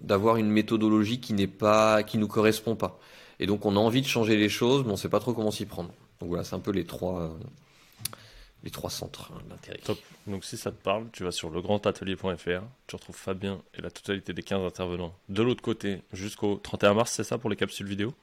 d'avoir 0.00 0.38
une 0.38 0.48
méthodologie 0.48 1.20
qui 1.20 1.34
n'est 1.34 1.46
pas, 1.46 2.02
qui 2.02 2.16
nous 2.16 2.28
correspond 2.28 2.76
pas. 2.76 2.98
Et 3.42 3.46
donc 3.46 3.66
on 3.66 3.74
a 3.74 3.80
envie 3.80 4.02
de 4.02 4.06
changer 4.06 4.36
les 4.36 4.48
choses, 4.48 4.84
mais 4.84 4.90
on 4.90 4.92
ne 4.92 4.96
sait 4.96 5.08
pas 5.08 5.18
trop 5.18 5.32
comment 5.34 5.50
s'y 5.50 5.66
prendre. 5.66 5.92
Donc 6.20 6.28
voilà, 6.28 6.44
c'est 6.44 6.54
un 6.54 6.60
peu 6.60 6.70
les 6.70 6.84
trois, 6.84 7.22
euh, 7.22 7.28
les 8.62 8.70
trois 8.70 8.88
centres 8.88 9.32
d'intérêt. 9.50 9.78
Top. 9.78 9.98
Donc 10.28 10.44
si 10.44 10.56
ça 10.56 10.70
te 10.70 10.80
parle, 10.80 11.06
tu 11.12 11.24
vas 11.24 11.32
sur 11.32 11.50
legrandatelier.fr, 11.50 12.62
tu 12.86 12.94
retrouves 12.94 13.16
Fabien 13.16 13.60
et 13.76 13.82
la 13.82 13.90
totalité 13.90 14.32
des 14.32 14.44
15 14.44 14.64
intervenants 14.64 15.12
de 15.28 15.42
l'autre 15.42 15.60
côté 15.60 16.02
jusqu'au 16.12 16.54
31 16.54 16.94
mars, 16.94 17.10
c'est 17.10 17.24
ça 17.24 17.36
pour 17.36 17.50
les 17.50 17.56
capsules 17.56 17.88
vidéo? 17.88 18.14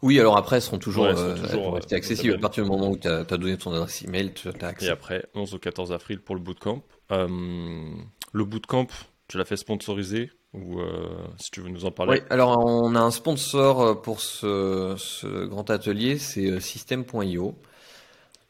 Oui, 0.00 0.18
alors 0.18 0.38
après, 0.38 0.56
elles 0.56 0.62
seront 0.62 0.78
toujours, 0.78 1.04
euh, 1.04 1.36
euh, 1.52 1.80
accessibles 1.94 2.32
à 2.32 2.38
partir 2.38 2.64
du 2.64 2.70
moment 2.70 2.88
où 2.88 2.96
tu 2.96 3.08
as, 3.08 3.24
donné 3.24 3.58
ton 3.58 3.74
adresse 3.74 4.00
email, 4.02 4.32
tu 4.32 4.48
as 4.48 4.66
accès. 4.66 4.86
Et 4.86 4.88
après, 4.88 5.26
11 5.34 5.52
au 5.52 5.58
14 5.58 5.92
avril 5.92 6.18
pour 6.18 6.34
le 6.34 6.40
bootcamp. 6.40 6.82
le 7.10 8.44
bootcamp, 8.44 8.86
tu 9.28 9.36
l'as 9.36 9.44
fait 9.44 9.58
sponsoriser 9.58 10.30
ou 10.54 10.80
euh, 10.80 11.08
si 11.38 11.50
tu 11.50 11.60
veux 11.60 11.68
nous 11.68 11.84
en 11.84 11.90
parler. 11.90 12.20
Oui, 12.20 12.26
alors 12.30 12.58
on 12.58 12.94
a 12.94 13.00
un 13.00 13.10
sponsor 13.10 13.80
euh, 13.80 13.94
pour 13.94 14.20
ce, 14.20 15.46
grand 15.46 15.70
atelier, 15.70 16.18
c'est 16.18 16.46
euh, 16.46 16.60
System.io. 16.60 17.54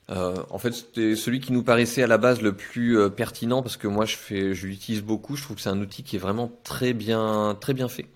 en 0.09 0.59
fait, 0.59 0.73
c'était 0.73 1.17
celui 1.17 1.41
qui 1.41 1.53
nous 1.53 1.63
paraissait 1.63 2.03
à 2.03 2.07
la 2.07 2.19
base 2.19 2.43
le 2.43 2.55
plus 2.55 3.11
pertinent 3.11 3.63
parce 3.63 3.77
que 3.77 3.87
moi 3.87 4.05
je 4.05 4.67
l'utilise 4.67 5.03
beaucoup. 5.03 5.37
Je 5.37 5.43
trouve 5.43 5.57
que 5.57 5.63
c'est 5.63 5.71
un 5.71 5.81
outil 5.81 6.03
qui 6.03 6.17
est 6.17 6.19
vraiment 6.19 6.51
très 6.65 6.93
bien, 6.93 7.57
très 7.61 7.73
bien 7.73 7.89
fait, 7.89 8.07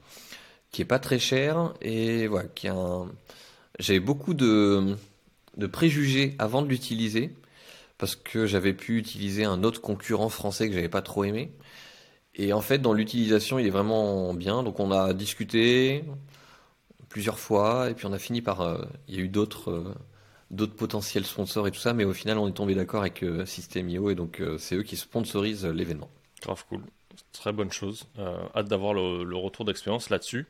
qui 0.72 0.82
est 0.82 0.86
pas 0.86 0.98
très 0.98 1.18
cher 1.18 1.72
et 1.80 2.26
voilà. 2.26 2.48
J'avais 3.78 4.00
beaucoup 4.00 4.34
de, 4.34 4.96
de 5.56 5.66
préjugés 5.66 6.34
avant 6.38 6.62
de 6.62 6.68
l'utiliser 6.68 7.34
parce 7.98 8.16
que 8.16 8.46
j'avais 8.46 8.72
pu 8.72 8.98
utiliser 8.98 9.44
un 9.44 9.62
autre 9.64 9.80
concurrent 9.80 10.28
français 10.28 10.68
que 10.68 10.74
j'avais 10.74 10.88
pas 10.88 11.02
trop 11.02 11.24
aimé. 11.24 11.50
Et 12.36 12.52
en 12.52 12.60
fait, 12.60 12.78
dans 12.78 12.92
l'utilisation, 12.92 13.58
il 13.58 13.66
est 13.66 13.70
vraiment 13.70 14.34
bien. 14.34 14.62
Donc, 14.62 14.78
on 14.78 14.90
a 14.92 15.14
discuté 15.14 16.04
plusieurs 17.08 17.38
fois, 17.38 17.90
et 17.90 17.94
puis 17.94 18.06
on 18.06 18.12
a 18.12 18.18
fini 18.18 18.42
par. 18.42 18.60
Euh, 18.60 18.84
il 19.08 19.14
y 19.14 19.18
a 19.18 19.22
eu 19.22 19.28
d'autres 19.28 19.70
euh, 19.70 19.94
d'autres 20.50 20.76
potentiels 20.76 21.24
sponsors 21.24 21.66
et 21.66 21.70
tout 21.70 21.80
ça, 21.80 21.94
mais 21.94 22.04
au 22.04 22.12
final, 22.12 22.36
on 22.36 22.46
est 22.46 22.52
tombé 22.52 22.74
d'accord 22.74 23.00
avec 23.00 23.22
euh, 23.22 23.46
System.io, 23.46 24.10
et 24.10 24.14
donc 24.14 24.42
c'est 24.58 24.76
eux 24.76 24.82
qui 24.82 24.96
sponsorisent 24.96 25.64
l'événement. 25.64 26.10
Grave 26.42 26.64
cool. 26.68 26.82
Très 27.32 27.52
bonne 27.52 27.72
chose. 27.72 28.06
hâte 28.54 28.68
d'avoir 28.68 28.92
le, 28.92 29.36
retour 29.36 29.64
d'expérience 29.64 30.10
là-dessus. 30.10 30.46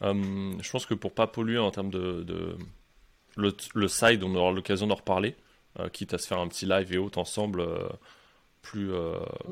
je 0.00 0.70
pense 0.70 0.86
que 0.86 0.94
pour 0.94 1.12
pas 1.12 1.26
polluer 1.26 1.58
en 1.58 1.70
termes 1.70 1.90
de, 1.90 2.24
le, 3.36 3.52
le, 3.74 3.88
side, 3.88 4.24
on 4.24 4.34
aura 4.34 4.50
l'occasion 4.52 4.86
d'en 4.86 4.94
reparler, 4.94 5.36
quitte 5.92 6.14
à 6.14 6.18
se 6.18 6.26
faire 6.26 6.38
un 6.38 6.48
petit 6.48 6.64
live 6.64 6.92
et 6.92 6.98
autres 6.98 7.18
ensemble 7.18 7.66
plus, 8.62 8.90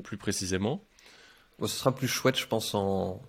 plus 0.03 0.17
précisément. 0.17 0.83
Ce 1.61 1.67
sera 1.69 1.95
plus 1.95 2.09
chouette, 2.09 2.39
je 2.39 2.47
pense, 2.47 2.75
en, 2.75 3.21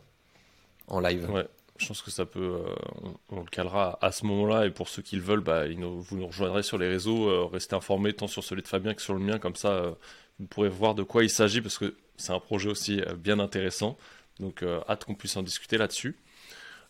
en 0.88 1.00
live. 1.00 1.30
Ouais, 1.30 1.48
je 1.78 1.88
pense 1.88 2.02
que 2.02 2.12
ça 2.12 2.26
peut. 2.26 2.62
Euh, 2.66 3.12
on, 3.30 3.42
le 3.42 3.50
calera 3.50 3.98
à 4.02 4.12
ce 4.12 4.26
moment-là. 4.26 4.66
Et 4.66 4.72
pour 4.72 4.90
ceux 4.90 5.02
qui 5.02 5.16
le 5.16 5.22
veulent, 5.22 5.42
bah, 5.42 5.66
vous 5.68 6.18
nous 6.18 6.28
rejoindrez 6.28 6.64
sur 6.64 6.78
les 6.78 6.88
réseaux. 6.88 7.30
Euh, 7.30 7.46
restez 7.46 7.76
informés 7.76 8.14
tant 8.14 8.28
sur 8.28 8.44
celui 8.44 8.62
de 8.62 8.68
Fabien 8.68 8.94
que 8.94 9.02
sur 9.02 9.14
le 9.14 9.20
mien. 9.20 9.40
Comme 9.40 9.56
ça, 9.56 9.70
euh, 9.70 9.92
vous 10.40 10.48
pourrez 10.48 10.70
voir 10.70 10.96
de 10.96 11.04
quoi 11.04 11.24
il 11.24 11.30
s'agit 11.30 11.62
parce 11.62 11.78
que 11.78 11.96
c'est 12.18 12.34
un 12.34 12.40
projet 12.40 12.70
aussi 12.70 13.02
bien 13.18 13.40
intéressant. 13.40 13.98
Donc, 14.40 14.64
hâte 14.88 15.06
qu'on 15.06 15.16
puisse 15.16 15.36
en 15.36 15.44
discuter 15.44 15.78
là-dessus. 15.78 16.16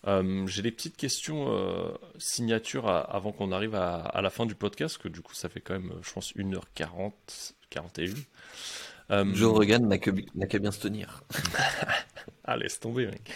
J'ai 0.06 0.62
des 0.62 0.72
petites 0.72 0.98
questions 0.98 1.98
signature 2.18 2.90
avant 2.90 3.32
qu'on 3.32 3.52
arrive 3.52 3.76
à, 3.76 4.00
à, 4.00 4.22
la 4.22 4.30
fin 4.30 4.46
du 4.46 4.56
podcast, 4.56 4.98
que 4.98 5.08
du 5.08 5.22
coup, 5.22 5.34
ça 5.34 5.50
fait 5.50 5.62
quand 5.62 5.74
même, 5.74 5.94
je 6.02 6.14
pense, 6.14 6.34
1h40, 6.36 7.12
41. 7.70 8.14
Euh, 9.12 9.26
Joe 9.34 9.54
Rogan 9.54 9.88
n'a 9.88 9.98
qu'à 9.98 10.60
bien 10.60 10.72
se 10.72 10.82
tenir. 10.82 11.24
ah, 12.44 12.58
laisse 12.58 12.80
tomber, 12.80 13.08
mec. 13.08 13.32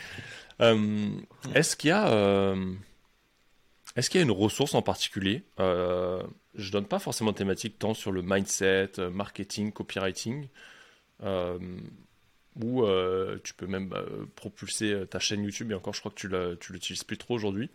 Euh, 0.61 1.09
est-ce 1.55 1.75
qu'il 1.75 1.89
y 1.89 1.91
a. 1.91 2.09
Euh, 2.09 2.73
est-ce 3.95 4.09
qu'il 4.09 4.19
y 4.19 4.21
a 4.21 4.25
une 4.25 4.31
ressource 4.31 4.75
en 4.75 4.81
particulier? 4.81 5.43
Euh, 5.59 6.21
Je 6.55 6.71
donne 6.71 6.85
pas 6.85 6.99
forcément 6.99 7.31
de 7.31 7.37
thématique 7.37 7.79
tant 7.79 7.93
sur 7.93 8.11
le 8.11 8.21
mindset, 8.21 8.91
marketing, 9.11 9.71
copywriting, 9.71 10.47
ou 11.21 12.85
tu 13.43 13.53
peux 13.55 13.67
même 13.67 13.93
propulser 14.35 15.05
ta 15.09 15.19
chaîne 15.19 15.43
YouTube, 15.43 15.71
et 15.71 15.75
encore 15.75 15.93
je 15.93 15.99
crois 15.99 16.11
que 16.11 16.55
tu 16.55 16.73
l'utilises 16.73 17.03
plus 17.03 17.17
trop 17.17 17.35
aujourd'hui, 17.35 17.69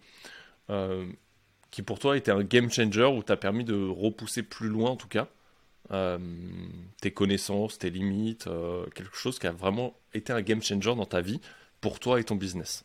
qui 1.71 1.83
pour 1.83 1.99
toi 1.99 2.17
était 2.17 2.31
un 2.31 2.45
game 2.45 2.71
changer 2.71 3.05
ou 3.05 3.23
t'a 3.23 3.37
permis 3.37 3.65
de 3.65 3.89
repousser 3.89 4.43
plus 4.43 4.69
loin 4.69 4.91
en 4.91 4.97
tout 4.97 5.09
cas? 5.09 5.29
Euh, 5.93 6.19
tes 7.01 7.13
connaissances, 7.13 7.79
tes 7.79 7.91
limites, 7.91 8.47
euh, 8.49 8.87
quelque 8.95 9.17
chose 9.17 9.39
qui 9.39 9.47
a 9.47 9.53
vraiment 9.53 9.95
été 10.15 10.33
un 10.33 10.43
game 10.43 10.63
changer 10.63 10.95
dans 10.95 11.07
ta 11.07 11.21
vie 11.21 11.41
pour 11.81 12.01
toi 12.01 12.19
et 12.19 12.25
ton 12.25 12.35
business 12.35 12.85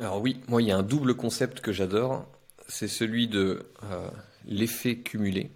Alors 0.00 0.20
oui, 0.20 0.40
moi 0.48 0.62
il 0.62 0.68
y 0.68 0.70
a 0.70 0.76
un 0.76 0.82
double 0.82 1.14
concept 1.14 1.60
que 1.60 1.72
j'adore, 1.72 2.26
c'est 2.68 2.88
celui 2.88 3.28
de 3.28 3.66
euh, 3.84 4.08
l'effet 4.46 4.96
cumulé 4.96 5.50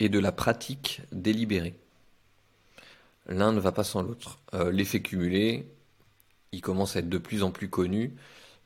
et 0.00 0.08
de 0.08 0.18
la 0.18 0.32
pratique 0.32 1.02
délibérée. 1.12 1.74
L'un 3.26 3.52
ne 3.52 3.60
va 3.60 3.72
pas 3.72 3.84
sans 3.84 4.02
l'autre. 4.02 4.38
L'effet 4.70 5.00
cumulé, 5.00 5.66
il 6.52 6.60
commence 6.60 6.96
à 6.96 6.98
être 6.98 7.08
de 7.08 7.16
plus 7.16 7.42
en 7.42 7.50
plus 7.50 7.70
connu 7.70 8.12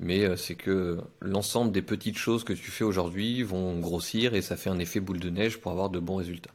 mais 0.00 0.24
euh, 0.24 0.36
c'est 0.36 0.54
que 0.54 0.98
l'ensemble 1.20 1.72
des 1.72 1.82
petites 1.82 2.18
choses 2.18 2.44
que 2.44 2.52
tu 2.52 2.70
fais 2.70 2.84
aujourd'hui 2.84 3.42
vont 3.42 3.78
grossir 3.78 4.34
et 4.34 4.42
ça 4.42 4.56
fait 4.56 4.70
un 4.70 4.78
effet 4.78 5.00
boule 5.00 5.20
de 5.20 5.30
neige 5.30 5.58
pour 5.58 5.72
avoir 5.72 5.90
de 5.90 5.98
bons 5.98 6.16
résultats. 6.16 6.50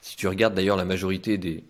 Si 0.00 0.16
tu 0.16 0.28
regardes 0.28 0.54
d'ailleurs 0.54 0.76
la 0.76 0.84
majorité 0.84 1.38
des 1.38 1.64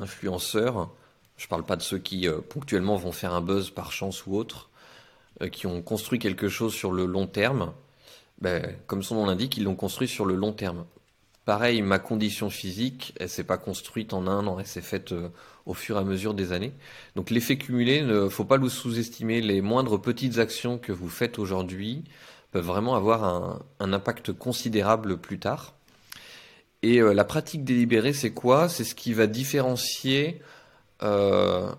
influenceurs, 0.00 0.90
je 1.36 1.46
parle 1.48 1.64
pas 1.64 1.76
de 1.76 1.82
ceux 1.82 1.98
qui 1.98 2.28
euh, 2.28 2.40
ponctuellement 2.40 2.96
vont 2.96 3.12
faire 3.12 3.34
un 3.34 3.40
buzz 3.40 3.70
par 3.70 3.92
chance 3.92 4.26
ou 4.26 4.36
autre, 4.36 4.70
euh, 5.42 5.48
qui 5.48 5.66
ont 5.66 5.82
construit 5.82 6.18
quelque 6.18 6.48
chose 6.48 6.74
sur 6.74 6.92
le 6.92 7.06
long 7.06 7.26
terme, 7.26 7.72
ben, 8.40 8.74
comme 8.86 9.02
son 9.02 9.16
nom 9.16 9.26
l'indique, 9.26 9.56
ils 9.56 9.64
l'ont 9.64 9.74
construit 9.74 10.08
sur 10.08 10.24
le 10.24 10.34
long 10.34 10.52
terme. 10.52 10.84
Pareil, 11.44 11.82
ma 11.82 11.98
condition 11.98 12.50
physique, 12.50 13.14
elle 13.20 13.28
s'est 13.28 13.44
pas 13.44 13.58
construite 13.58 14.12
en 14.12 14.26
un 14.26 14.46
an, 14.46 14.58
elle 14.58 14.66
s'est 14.66 14.80
faite 14.80 15.12
euh, 15.12 15.28
au 15.66 15.74
fur 15.74 15.96
et 15.96 16.00
à 16.00 16.04
mesure 16.04 16.32
des 16.32 16.52
années. 16.52 16.72
Donc 17.16 17.30
l'effet 17.30 17.58
cumulé, 17.58 18.02
ne 18.02 18.28
faut 18.28 18.44
pas 18.44 18.56
le 18.56 18.68
sous-estimer. 18.68 19.40
Les 19.40 19.60
moindres 19.60 20.00
petites 20.00 20.38
actions 20.38 20.78
que 20.78 20.92
vous 20.92 21.08
faites 21.08 21.38
aujourd'hui 21.38 22.04
peuvent 22.52 22.64
vraiment 22.64 22.94
avoir 22.94 23.24
un, 23.80 23.92
impact 23.92 24.32
considérable 24.32 25.18
plus 25.18 25.38
tard. 25.38 25.74
Et 26.82 27.00
euh, 27.00 27.12
la 27.12 27.24
pratique 27.24 27.64
délibérée, 27.64 28.12
c'est 28.12 28.30
quoi? 28.30 28.68
C'est 28.68 28.84
ce 28.84 28.94
qui 28.94 29.12
va 29.12 29.26
différencier 29.26 30.40
euh, 31.02 31.70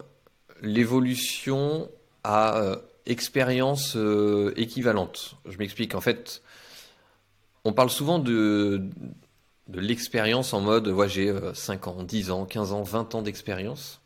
l'évolution 0.61 1.89
à 2.23 2.57
euh, 2.57 2.75
expérience 3.05 3.97
équivalente. 4.57 5.35
Je 5.47 5.57
m'explique. 5.57 5.95
En 5.95 6.01
fait, 6.01 6.41
on 7.63 7.71
parle 7.71 7.89
souvent 7.89 8.19
de, 8.19 8.83
de 9.67 9.79
l'expérience 9.79 10.53
en 10.53 10.61
mode, 10.61 10.87
ouais, 10.87 11.09
j'ai 11.09 11.33
5 11.53 11.87
ans, 11.87 12.03
10 12.03 12.31
ans, 12.31 12.45
15 12.45 12.71
ans, 12.71 12.83
20 12.83 13.15
ans 13.15 13.21
d'expérience. 13.21 14.01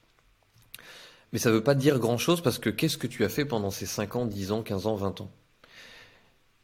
Mais 1.34 1.40
ça 1.40 1.50
ne 1.50 1.56
veut 1.56 1.64
pas 1.64 1.76
dire 1.76 2.00
grand-chose 2.00 2.42
parce 2.42 2.60
que 2.60 2.70
qu'est-ce 2.70 2.98
que 2.98 3.08
tu 3.08 3.24
as 3.24 3.30
fait 3.30 3.46
pendant 3.46 3.72
ces 3.72 3.86
5 3.86 4.16
ans, 4.16 4.26
10 4.26 4.52
ans, 4.52 4.64
15 4.64 4.88
ans, 4.88 4.96
20 4.96 5.22
ans? 5.22 5.32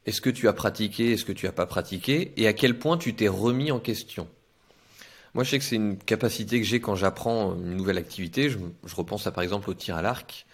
Est-ce 0.06 0.22
que 0.22 0.30
tu 0.30 0.48
as 0.48 0.54
pratiqué 0.54 1.14
Est-ce 1.14 1.26
que 1.26 1.32
tu 1.32 1.46
n'as 1.46 1.52
pas 1.52 1.66
pratiqué? 1.66 2.34
Et 2.38 2.48
à 2.48 2.54
quel 2.54 2.80
point 2.80 2.98
tu 2.98 3.14
t'es 3.14 3.28
remis 3.28 3.72
en 3.72 3.80
question? 3.80 4.28
Moi, 5.34 5.44
je 5.44 5.52
sais 5.52 5.60
que 5.60 5.66
c'est 5.66 5.76
une 5.76 5.98
capacité 5.98 6.60
que 6.60 6.66
j'ai 6.66 6.80
quand 6.80 6.96
j'apprends 6.96 7.54
une 7.56 7.76
nouvelle 7.76 7.98
activité. 7.98 8.50
Je, 8.50 8.58
je 8.86 8.96
repense 8.96 9.28
à, 9.28 9.32
par 9.32 9.44
exemple 9.44 9.70
au 9.70 9.74
tir 9.74 9.96
à 9.96 10.02
l'arc. 10.02 10.46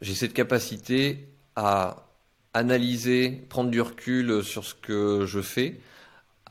J'ai 0.00 0.14
cette 0.14 0.34
capacité 0.34 1.28
à 1.56 2.08
analyser, 2.54 3.30
prendre 3.48 3.70
du 3.70 3.80
recul 3.80 4.44
sur 4.44 4.64
ce 4.64 4.74
que 4.74 5.24
je 5.26 5.40
fais, 5.40 5.80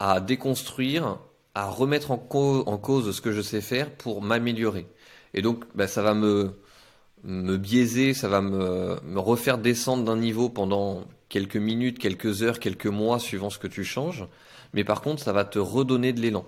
à 0.03 0.19
déconstruire, 0.19 1.19
à 1.53 1.69
remettre 1.69 2.09
en, 2.09 2.17
cause, 2.17 3.15
ce 3.15 3.21
que 3.21 3.31
je 3.31 3.41
sais 3.41 3.61
faire 3.61 3.91
pour 3.91 4.23
m'améliorer. 4.23 4.87
Et 5.35 5.43
donc, 5.43 5.63
bah, 5.75 5.87
ça 5.87 6.01
va 6.01 6.15
me, 6.15 6.55
me 7.23 7.55
biaiser, 7.55 8.15
ça 8.15 8.27
va 8.27 8.41
me, 8.41 8.99
me 9.03 9.19
refaire 9.19 9.59
descendre 9.59 10.03
d'un 10.03 10.17
niveau 10.17 10.49
pendant 10.49 11.03
quelques 11.29 11.57
minutes, 11.57 11.99
quelques 11.99 12.41
heures, 12.41 12.57
quelques 12.57 12.87
mois, 12.87 13.19
suivant 13.19 13.51
ce 13.51 13.59
que 13.59 13.67
tu 13.67 13.83
changes. 13.83 14.25
Mais 14.73 14.83
par 14.83 15.01
contre, 15.01 15.21
ça 15.21 15.33
va 15.33 15.45
te 15.45 15.59
redonner 15.59 16.13
de 16.13 16.19
l'élan. 16.19 16.47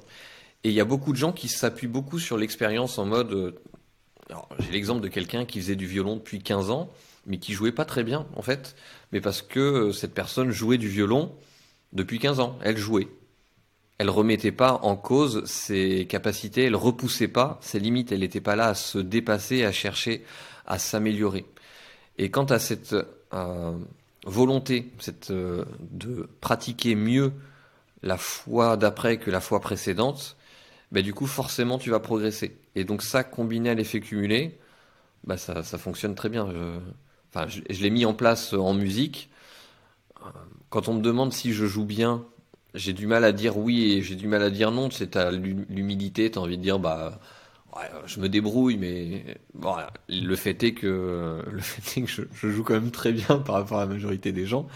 Et 0.63 0.69
il 0.69 0.75
y 0.75 0.81
a 0.81 0.85
beaucoup 0.85 1.11
de 1.11 1.17
gens 1.17 1.31
qui 1.31 1.47
s'appuient 1.47 1.85
beaucoup 1.85 2.17
sur 2.17 2.37
l'expérience 2.39 2.97
en 2.97 3.05
mode. 3.05 3.33
euh, 3.33 3.51
J'ai 4.57 4.71
l'exemple 4.71 5.01
de 5.01 5.09
quelqu'un 5.09 5.45
qui 5.45 5.59
faisait 5.59 5.75
du 5.75 5.85
violon 5.85 6.15
depuis 6.15 6.41
15 6.41 6.71
ans, 6.71 6.89
mais 7.27 7.37
qui 7.37 7.53
jouait 7.53 7.71
pas 7.71 7.85
très 7.85 8.03
bien, 8.03 8.25
en 8.35 8.41
fait. 8.41 8.75
Mais 9.11 9.21
parce 9.21 9.43
que 9.43 9.59
euh, 9.59 9.91
cette 9.91 10.15
personne 10.15 10.49
jouait 10.49 10.79
du 10.79 10.87
violon 10.87 11.35
depuis 11.91 12.17
15 12.17 12.39
ans. 12.39 12.57
Elle 12.63 12.77
jouait. 12.77 13.09
Elle 13.97 14.09
remettait 14.09 14.51
pas 14.51 14.79
en 14.81 14.95
cause 14.95 15.45
ses 15.45 16.07
capacités, 16.07 16.65
elle 16.65 16.75
repoussait 16.75 17.27
pas 17.27 17.59
ses 17.61 17.79
limites, 17.79 18.11
elle 18.11 18.21
n'était 18.21 18.41
pas 18.41 18.55
là 18.55 18.67
à 18.69 18.75
se 18.75 18.97
dépasser, 18.97 19.63
à 19.63 19.71
chercher 19.71 20.23
à 20.65 20.79
s'améliorer. 20.79 21.45
Et 22.17 22.31
quant 22.31 22.45
à 22.45 22.59
cette 22.59 22.95
euh, 23.33 23.77
volonté 24.25 24.91
cette, 24.99 25.31
euh, 25.31 25.65
de 25.79 26.29
pratiquer 26.41 26.95
mieux 26.95 27.33
la 28.01 28.17
fois 28.17 28.77
d'après 28.77 29.17
que 29.17 29.31
la 29.31 29.41
fois 29.41 29.59
précédente, 29.59 30.37
bah, 30.91 31.01
du 31.01 31.13
coup 31.13 31.27
forcément 31.27 31.77
tu 31.77 31.89
vas 31.89 31.99
progresser. 31.99 32.57
Et 32.75 32.83
donc 32.83 33.01
ça, 33.01 33.23
combiné 33.23 33.69
à 33.69 33.73
l'effet 33.73 33.99
cumulé, 33.99 34.59
bah, 35.23 35.37
ça, 35.37 35.63
fonctionne 35.63 36.15
très 36.15 36.29
bien. 36.29 36.49
Je, 36.51 36.79
enfin, 37.33 37.47
je, 37.47 37.61
je 37.69 37.81
l'ai 37.81 37.89
mis 37.89 38.05
en 38.05 38.13
place 38.13 38.53
en 38.53 38.73
musique. 38.73 39.29
Euh, 40.21 40.29
Quand 40.69 40.87
on 40.87 40.95
me 40.95 41.01
demande 41.01 41.33
si 41.33 41.53
je 41.53 41.65
joue 41.65 41.85
bien, 41.85 42.25
j'ai 42.73 42.93
du 42.93 43.07
mal 43.07 43.23
à 43.23 43.31
dire 43.31 43.57
oui 43.57 43.93
et 43.93 44.01
j'ai 44.01 44.15
du 44.15 44.27
mal 44.27 44.41
à 44.41 44.49
dire 44.49 44.71
non. 44.71 44.89
C'est 44.91 45.11
ta 45.11 45.31
l'humilité, 45.31 46.31
t'as 46.31 46.39
envie 46.39 46.57
de 46.57 46.63
dire 46.63 46.79
bah 46.79 47.19
ouais, 47.75 47.89
je 48.05 48.19
me 48.19 48.29
débrouille, 48.29 48.77
mais 48.77 49.37
bon, 49.53 49.75
le 50.09 50.35
fait 50.35 50.61
est 50.63 50.73
que 50.73 51.43
le 51.51 51.61
fait 51.61 51.99
est 52.01 52.03
que 52.03 52.09
je, 52.09 52.49
joue 52.49 52.63
quand 52.63 52.73
même 52.73 52.91
très 52.91 53.11
bien 53.11 53.37
par 53.39 53.55
rapport 53.55 53.77
à 53.79 53.81
la 53.81 53.93
majorité 53.93 54.31
des 54.31 54.45
gens. 54.45 54.67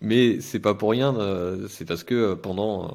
Mais 0.00 0.40
c'est 0.40 0.60
pas 0.60 0.74
pour 0.74 0.90
rien, 0.90 1.16
euh, 1.16 1.68
c'est 1.68 1.84
parce 1.86 2.04
que 2.04 2.34
pendant 2.34 2.84
euh, 2.86 2.88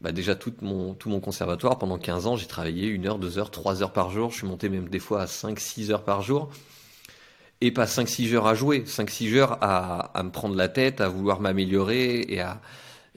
bah 0.00 0.12
déjà 0.12 0.34
tout 0.34 0.54
mon, 0.62 0.94
tout 0.94 1.08
mon 1.08 1.20
conservatoire, 1.20 1.78
pendant 1.78 1.98
15 1.98 2.26
ans, 2.26 2.36
j'ai 2.36 2.46
travaillé 2.46 2.88
une 2.88 3.06
heure, 3.06 3.18
deux 3.18 3.38
heures, 3.38 3.50
trois 3.50 3.82
heures 3.82 3.92
par 3.92 4.10
jour. 4.10 4.30
Je 4.30 4.38
suis 4.38 4.46
monté 4.46 4.68
même 4.68 4.88
des 4.88 4.98
fois 4.98 5.22
à 5.22 5.26
5, 5.26 5.60
6 5.60 5.92
heures 5.92 6.04
par 6.04 6.22
jour. 6.22 6.50
Et 7.60 7.70
pas 7.70 7.86
5, 7.86 8.08
6 8.08 8.34
heures 8.34 8.48
à 8.48 8.54
jouer, 8.56 8.84
5, 8.86 9.08
6 9.08 9.36
heures 9.36 9.58
à, 9.62 10.18
à 10.18 10.22
me 10.24 10.30
prendre 10.30 10.56
la 10.56 10.68
tête, 10.68 11.00
à 11.00 11.08
vouloir 11.08 11.40
m'améliorer 11.40 12.22
et 12.28 12.40
à, 12.40 12.60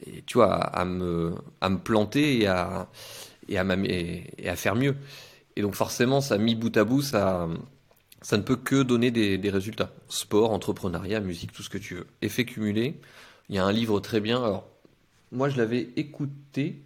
et, 0.05 0.23
tu 0.23 0.35
vois, 0.37 0.53
à 0.55 0.85
me, 0.85 1.35
à 1.61 1.69
me 1.69 1.77
planter 1.77 2.39
et 2.39 2.47
à, 2.47 2.89
et 3.49 3.57
à, 3.57 3.65
et, 3.85 4.55
faire 4.55 4.75
mieux. 4.75 4.95
Et 5.55 5.61
donc 5.61 5.75
forcément, 5.75 6.21
ça 6.21 6.37
mis 6.37 6.55
bout 6.55 6.75
à 6.77 6.83
bout, 6.83 7.01
ça, 7.01 7.47
ça 8.21 8.37
ne 8.37 8.43
peut 8.43 8.57
que 8.57 8.83
donner 8.83 9.11
des, 9.11 9.37
des 9.37 9.49
résultats. 9.49 9.91
Sport, 10.09 10.51
entrepreneuriat, 10.51 11.19
musique, 11.21 11.51
tout 11.53 11.63
ce 11.63 11.69
que 11.69 11.77
tu 11.77 11.95
veux. 11.95 12.07
Effet 12.21 12.45
cumulé. 12.45 12.99
Il 13.49 13.55
y 13.55 13.59
a 13.59 13.65
un 13.65 13.71
livre 13.71 13.99
très 13.99 14.21
bien. 14.21 14.43
Alors, 14.43 14.67
moi, 15.31 15.49
je 15.49 15.57
l'avais 15.57 15.89
écouté. 15.97 16.81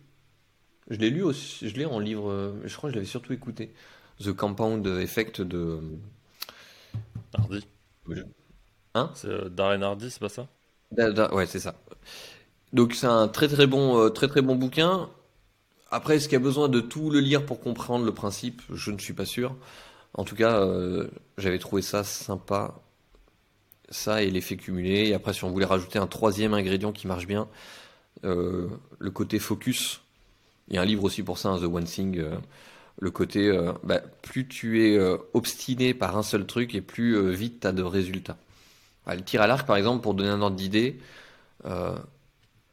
Je 0.89 0.97
l'ai 0.97 1.09
lu 1.09 1.23
aussi. 1.23 1.69
Je 1.69 1.75
l'ai 1.75 1.85
en 1.85 1.99
livre. 1.99 2.55
Je 2.65 2.75
crois 2.75 2.89
que 2.89 2.93
je 2.93 2.99
l'avais 2.99 3.07
surtout 3.09 3.33
écouté. 3.33 3.71
The 4.23 4.33
Compound 4.33 4.85
Effect 4.87 5.41
de. 5.41 5.79
Hardy. 7.33 7.65
Hein? 8.93 9.11
C'est 9.15 9.27
euh, 9.27 9.49
Darren 9.49 9.81
Hardy, 9.83 10.09
c'est 10.11 10.19
pas 10.19 10.29
ça? 10.29 10.47
Da- 10.91 11.11
da- 11.11 11.33
Ouais, 11.33 11.45
c'est 11.45 11.59
ça. 11.59 11.75
Donc 12.73 12.93
c'est 12.93 13.07
un 13.07 13.27
très 13.27 13.47
très 13.47 13.67
bon 13.67 13.99
euh, 13.99 14.09
très 14.09 14.27
très 14.27 14.41
bon 14.41 14.55
bouquin. 14.55 15.09
Après, 15.91 16.17
est-ce 16.17 16.25
qu'il 16.25 16.33
y 16.33 16.41
a 16.41 16.43
besoin 16.43 16.69
de 16.69 16.81
tout 16.81 17.09
le 17.09 17.19
lire 17.19 17.45
pour 17.45 17.59
comprendre 17.59 18.05
le 18.05 18.13
principe? 18.13 18.61
Je 18.71 18.91
ne 18.91 18.99
suis 18.99 19.13
pas 19.13 19.25
sûr. 19.25 19.55
En 20.13 20.23
tout 20.23 20.35
cas, 20.35 20.59
euh, 20.61 21.07
j'avais 21.39 21.57
trouvé 21.57 21.81
ça 21.81 22.03
sympa. 22.03 22.75
Ça 23.89 24.21
et 24.21 24.29
l'effet 24.29 24.55
cumulé. 24.55 25.09
Et 25.09 25.13
après, 25.15 25.33
si 25.33 25.43
on 25.45 25.49
voulait 25.49 25.65
rajouter 25.65 25.97
un 25.97 26.05
troisième 26.05 26.53
ingrédient 26.53 26.91
qui 26.91 27.07
marche 27.07 27.25
bien, 27.25 27.47
euh, 28.23 28.67
le 28.99 29.11
côté 29.11 29.39
focus. 29.39 30.01
Il 30.67 30.75
y 30.75 30.77
a 30.77 30.81
un 30.81 30.85
livre 30.85 31.03
aussi 31.05 31.23
pour 31.23 31.39
ça, 31.39 31.49
hein, 31.49 31.57
The 31.59 31.63
One 31.63 31.85
Thing. 31.85 32.23
le 32.99 33.11
côté, 33.11 33.51
bah, 33.83 34.01
plus 34.21 34.47
tu 34.47 34.85
es 34.85 34.99
obstiné 35.33 35.95
par 35.95 36.15
un 36.17 36.21
seul 36.21 36.45
truc 36.45 36.75
et 36.75 36.81
plus 36.81 37.31
vite 37.33 37.61
tu 37.61 37.67
as 37.67 37.71
de 37.71 37.81
résultats. 37.81 38.37
Ah, 39.07 39.15
le 39.15 39.23
tir 39.23 39.41
à 39.41 39.47
l'arc, 39.47 39.65
par 39.65 39.77
exemple, 39.77 40.03
pour 40.03 40.13
donner 40.13 40.29
un 40.29 40.41
ordre 40.41 40.55
d'idée, 40.55 40.99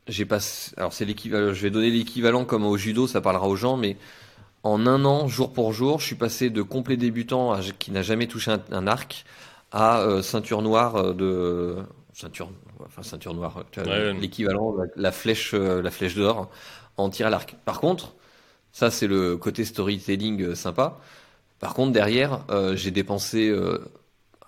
j'ai 0.09 0.25
passé. 0.27 0.73
Alors, 0.77 0.93
c'est 0.93 1.05
l'équivalent. 1.05 1.53
Je 1.53 1.63
vais 1.63 1.71
donner 1.71 1.91
l'équivalent 1.91 2.45
comme 2.45 2.65
au 2.65 2.77
judo, 2.77 3.07
ça 3.07 3.21
parlera 3.21 3.49
aux 3.49 3.57
gens, 3.57 3.77
mais 3.77 3.97
en 4.65 4.87
un 4.87 5.05
an, 5.07 5.29
jour 5.29 5.53
pour 5.53 5.73
jour, 5.73 6.01
je 6.01 6.07
suis 6.07 6.17
passé 6.17 6.51
de 6.51 6.63
complet 6.63 6.97
débutant 6.97 7.53
à- 7.53 7.63
qui 7.63 7.93
n'a 7.93 8.03
jamais 8.03 8.27
touché 8.29 8.53
un, 8.53 8.63
un 8.73 8.87
arc 8.89 9.25
à 9.73 10.01
euh, 10.01 10.23
ceinture 10.23 10.63
noire 10.63 10.97
euh, 10.97 11.15
de 11.15 11.77
ceinture, 12.15 12.51
enfin 12.87 13.03
ceinture 13.03 13.35
noire, 13.35 13.65
vois, 13.77 13.85
Ouais, 13.85 14.13
l'équivalent, 14.19 14.75
la, 14.77 14.87
la 14.97 15.13
flèche, 15.13 15.55
euh, 15.55 15.83
la 15.83 15.91
flèche 15.91 16.15
d'or 16.17 16.51
en 16.99 17.11
tir 17.11 17.27
à 17.29 17.31
l'arc. 17.31 17.57
Par 17.65 17.81
contre, 17.81 18.15
ça 18.73 18.91
c'est 18.91 19.07
le 19.09 19.37
côté 19.39 19.65
storytelling 19.65 20.43
euh, 20.43 20.55
sympa. 20.57 20.99
Par 21.61 21.75
contre, 21.75 21.93
derrière, 21.93 22.45
euh, 22.51 22.77
j'ai 22.77 22.91
dépensé 22.93 23.49
euh, 23.51 23.79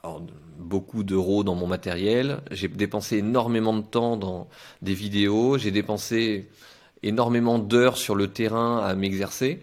alors, 0.03 0.23
beaucoup 0.59 1.05
d'euros 1.05 1.45
dans 1.45 1.55
mon 1.55 1.67
matériel, 1.67 2.41
j'ai 2.51 2.69
dépensé 2.69 3.19
énormément 3.19 3.75
de 3.75 3.83
temps 3.83 4.17
dans 4.17 4.49
des 4.83 4.95
vidéos, 4.95 5.57
j'ai 5.59 5.71
dépensé 5.71 6.49
énormément 7.03 7.59
d'heures 7.59 7.97
sur 7.97 8.15
le 8.15 8.29
terrain 8.29 8.79
à 8.79 8.95
m'exercer. 8.95 9.63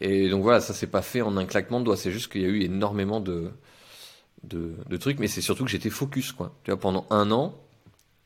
Et 0.00 0.28
donc 0.28 0.42
voilà, 0.42 0.60
ça 0.60 0.74
s'est 0.74 0.86
pas 0.88 1.02
fait 1.02 1.20
en 1.20 1.36
un 1.36 1.44
claquement 1.44 1.80
de 1.80 1.84
doigts, 1.84 1.96
c'est 1.96 2.10
juste 2.10 2.32
qu'il 2.32 2.42
y 2.42 2.46
a 2.46 2.48
eu 2.48 2.62
énormément 2.62 3.20
de, 3.20 3.50
de, 4.44 4.96
trucs, 4.96 5.18
mais 5.18 5.28
c'est 5.28 5.42
surtout 5.42 5.64
que 5.64 5.70
j'étais 5.70 5.90
focus, 5.90 6.32
quoi. 6.32 6.54
Tu 6.64 6.70
vois, 6.70 6.80
pendant 6.80 7.06
un 7.10 7.30
an, 7.30 7.54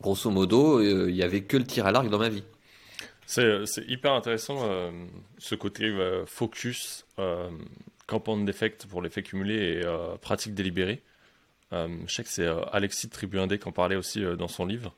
grosso 0.01 0.31
modo, 0.31 0.79
euh, 0.79 1.11
il 1.11 1.17
y 1.17 1.23
avait 1.23 1.43
que 1.43 1.57
le 1.57 1.65
tir 1.65 1.87
à 1.87 1.93
l'arc 1.93 2.09
dans 2.09 2.19
ma 2.19 2.29
vie. 2.29 2.45
C'est 3.27 3.67
c'est 3.67 3.85
hyper 3.89 4.13
intéressant 4.13 4.59
euh, 4.63 4.91
ce 5.39 5.57
côté 5.57 5.85
euh, 5.85 6.25
focus, 6.27 7.05
euh, 7.19 7.51
compound 8.07 8.49
effect 8.49 8.87
pour 8.87 9.03
l'effet 9.03 9.23
cumulé 9.23 9.55
et 9.55 9.85
euh, 9.85 10.17
pratique 10.17 10.55
délibérée. 10.55 11.03
Euh, 11.85 11.89
je 12.07 12.15
sais 12.15 12.25
que 12.25 12.31
c'est 12.31 12.47
euh, 12.47 12.63
Alexis 12.73 13.07
de 13.09 13.13
Tribu 13.13 13.39
Indé 13.39 13.59
qui 13.59 13.69
en 13.69 13.73
parlait 13.73 13.97
aussi 13.97 14.25
euh, 14.25 14.37
dans 14.37 14.49
son 14.49 14.67
livre. 14.67 14.95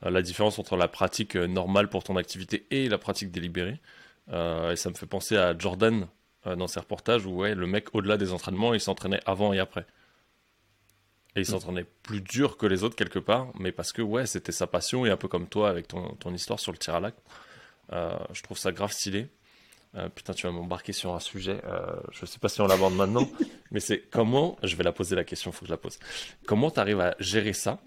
La 0.00 0.22
différence 0.22 0.60
entre 0.60 0.76
la 0.76 0.86
pratique 0.86 1.34
normale 1.34 1.88
pour 1.88 2.04
ton 2.04 2.16
activité 2.16 2.66
et 2.70 2.88
la 2.88 2.98
pratique 2.98 3.32
délibérée. 3.32 3.80
Et 4.28 4.76
ça 4.76 4.90
me 4.90 4.94
fait 4.94 5.06
penser 5.06 5.36
à 5.36 5.58
Jordan 5.58 6.06
dans 6.44 6.68
ses 6.68 6.78
reportages 6.78 7.26
où 7.26 7.30
ouais, 7.30 7.56
le 7.56 7.66
mec, 7.66 7.92
au-delà 7.96 8.16
des 8.16 8.32
entraînements, 8.32 8.74
il 8.74 8.80
s'entraînait 8.80 9.18
avant 9.26 9.52
et 9.52 9.58
après. 9.58 9.86
Et 11.34 11.40
il 11.40 11.46
s'entraînait 11.46 11.84
plus 12.04 12.20
dur 12.20 12.56
que 12.56 12.66
les 12.66 12.84
autres 12.84 12.94
quelque 12.94 13.18
part, 13.18 13.48
mais 13.58 13.72
parce 13.72 13.92
que 13.92 14.00
ouais, 14.00 14.24
c'était 14.26 14.52
sa 14.52 14.68
passion 14.68 15.04
et 15.04 15.10
un 15.10 15.16
peu 15.16 15.26
comme 15.26 15.48
toi 15.48 15.68
avec 15.68 15.88
ton, 15.88 16.14
ton 16.14 16.32
histoire 16.32 16.60
sur 16.60 16.70
le 16.70 16.78
tir 16.78 16.94
à 16.94 17.00
l'arc. 17.00 17.16
Euh, 17.92 18.16
je 18.32 18.42
trouve 18.42 18.58
ça 18.58 18.70
grave 18.72 18.92
stylé. 18.92 19.28
Euh, 19.94 20.08
putain, 20.08 20.34
tu 20.34 20.46
vas 20.46 20.52
m'embarquer 20.52 20.92
sur 20.92 21.14
un 21.14 21.20
sujet. 21.20 21.60
euh, 21.64 21.96
je 22.12 22.26
sais 22.26 22.38
pas 22.38 22.48
si 22.48 22.60
on 22.60 22.66
l'aborde 22.66 22.94
maintenant, 22.94 23.28
mais 23.70 23.80
c'est 23.80 24.00
comment. 24.10 24.58
Je 24.62 24.76
vais 24.76 24.84
la 24.84 24.92
poser 24.92 25.16
la 25.16 25.24
question, 25.24 25.50
faut 25.50 25.60
que 25.60 25.66
je 25.66 25.72
la 25.72 25.78
pose. 25.78 25.98
Comment 26.46 26.70
tu 26.70 26.80
arrives 26.80 27.00
à 27.00 27.14
gérer 27.18 27.52
ça 27.52 27.80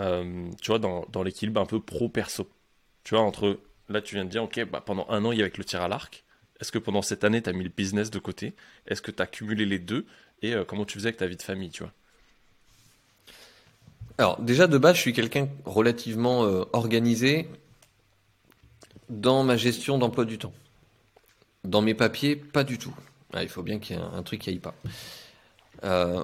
euh, 0.00 0.48
tu 0.62 0.70
vois, 0.70 0.78
dans, 0.78 1.06
dans 1.10 1.22
l'équilibre 1.22 1.60
un 1.60 1.66
peu 1.66 1.80
pro-perso? 1.80 2.48
Tu 3.04 3.14
vois, 3.14 3.24
entre, 3.24 3.58
là, 3.88 4.00
tu 4.00 4.14
viens 4.14 4.24
de 4.24 4.30
dire, 4.30 4.42
ok, 4.44 4.64
bah, 4.66 4.82
pendant 4.84 5.06
un 5.08 5.24
an, 5.24 5.32
il 5.32 5.38
y 5.38 5.42
avait 5.42 5.52
le 5.56 5.64
tir 5.64 5.82
à 5.82 5.88
l'arc. 5.88 6.24
Est-ce 6.60 6.72
que 6.72 6.78
pendant 6.78 7.02
cette 7.02 7.24
année, 7.24 7.42
tu 7.42 7.48
as 7.48 7.52
mis 7.52 7.64
le 7.64 7.70
business 7.70 8.10
de 8.10 8.18
côté? 8.18 8.54
Est-ce 8.86 9.02
que 9.02 9.10
tu 9.10 9.22
as 9.22 9.26
cumulé 9.26 9.64
les 9.64 9.78
deux? 9.78 10.06
Et 10.42 10.54
euh, 10.54 10.64
comment 10.64 10.84
tu 10.84 10.98
faisais 10.98 11.08
avec 11.08 11.16
ta 11.16 11.26
vie 11.26 11.36
de 11.36 11.42
famille, 11.42 11.70
tu 11.70 11.82
vois? 11.82 11.92
Alors, 14.18 14.40
déjà, 14.40 14.66
de 14.66 14.78
base, 14.78 14.96
je 14.96 15.00
suis 15.00 15.12
quelqu'un 15.12 15.48
relativement 15.64 16.40
organisé 16.72 17.48
dans 19.08 19.44
ma 19.44 19.56
gestion 19.56 19.96
d'emploi 19.96 20.24
du 20.24 20.38
temps. 20.38 20.52
Dans 21.64 21.82
mes 21.82 21.94
papiers, 21.94 22.36
pas 22.36 22.64
du 22.64 22.78
tout. 22.78 22.94
Ah, 23.32 23.42
il 23.42 23.48
faut 23.48 23.62
bien 23.62 23.78
qu'il 23.78 23.96
y 23.96 23.98
ait 23.98 24.02
un, 24.02 24.22
truc 24.22 24.40
qui 24.40 24.50
aille 24.50 24.58
pas. 24.58 24.74
Euh, 25.84 26.22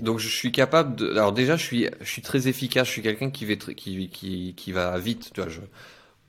donc 0.00 0.18
je 0.18 0.28
suis 0.28 0.52
capable 0.52 0.96
de. 0.96 1.10
Alors 1.12 1.32
déjà, 1.32 1.56
je 1.56 1.64
suis, 1.64 2.22
très 2.22 2.48
efficace. 2.48 2.86
Je 2.86 2.92
suis 2.92 3.02
quelqu'un 3.02 3.30
qui, 3.30 4.72
va 4.72 4.98
vite. 4.98 5.32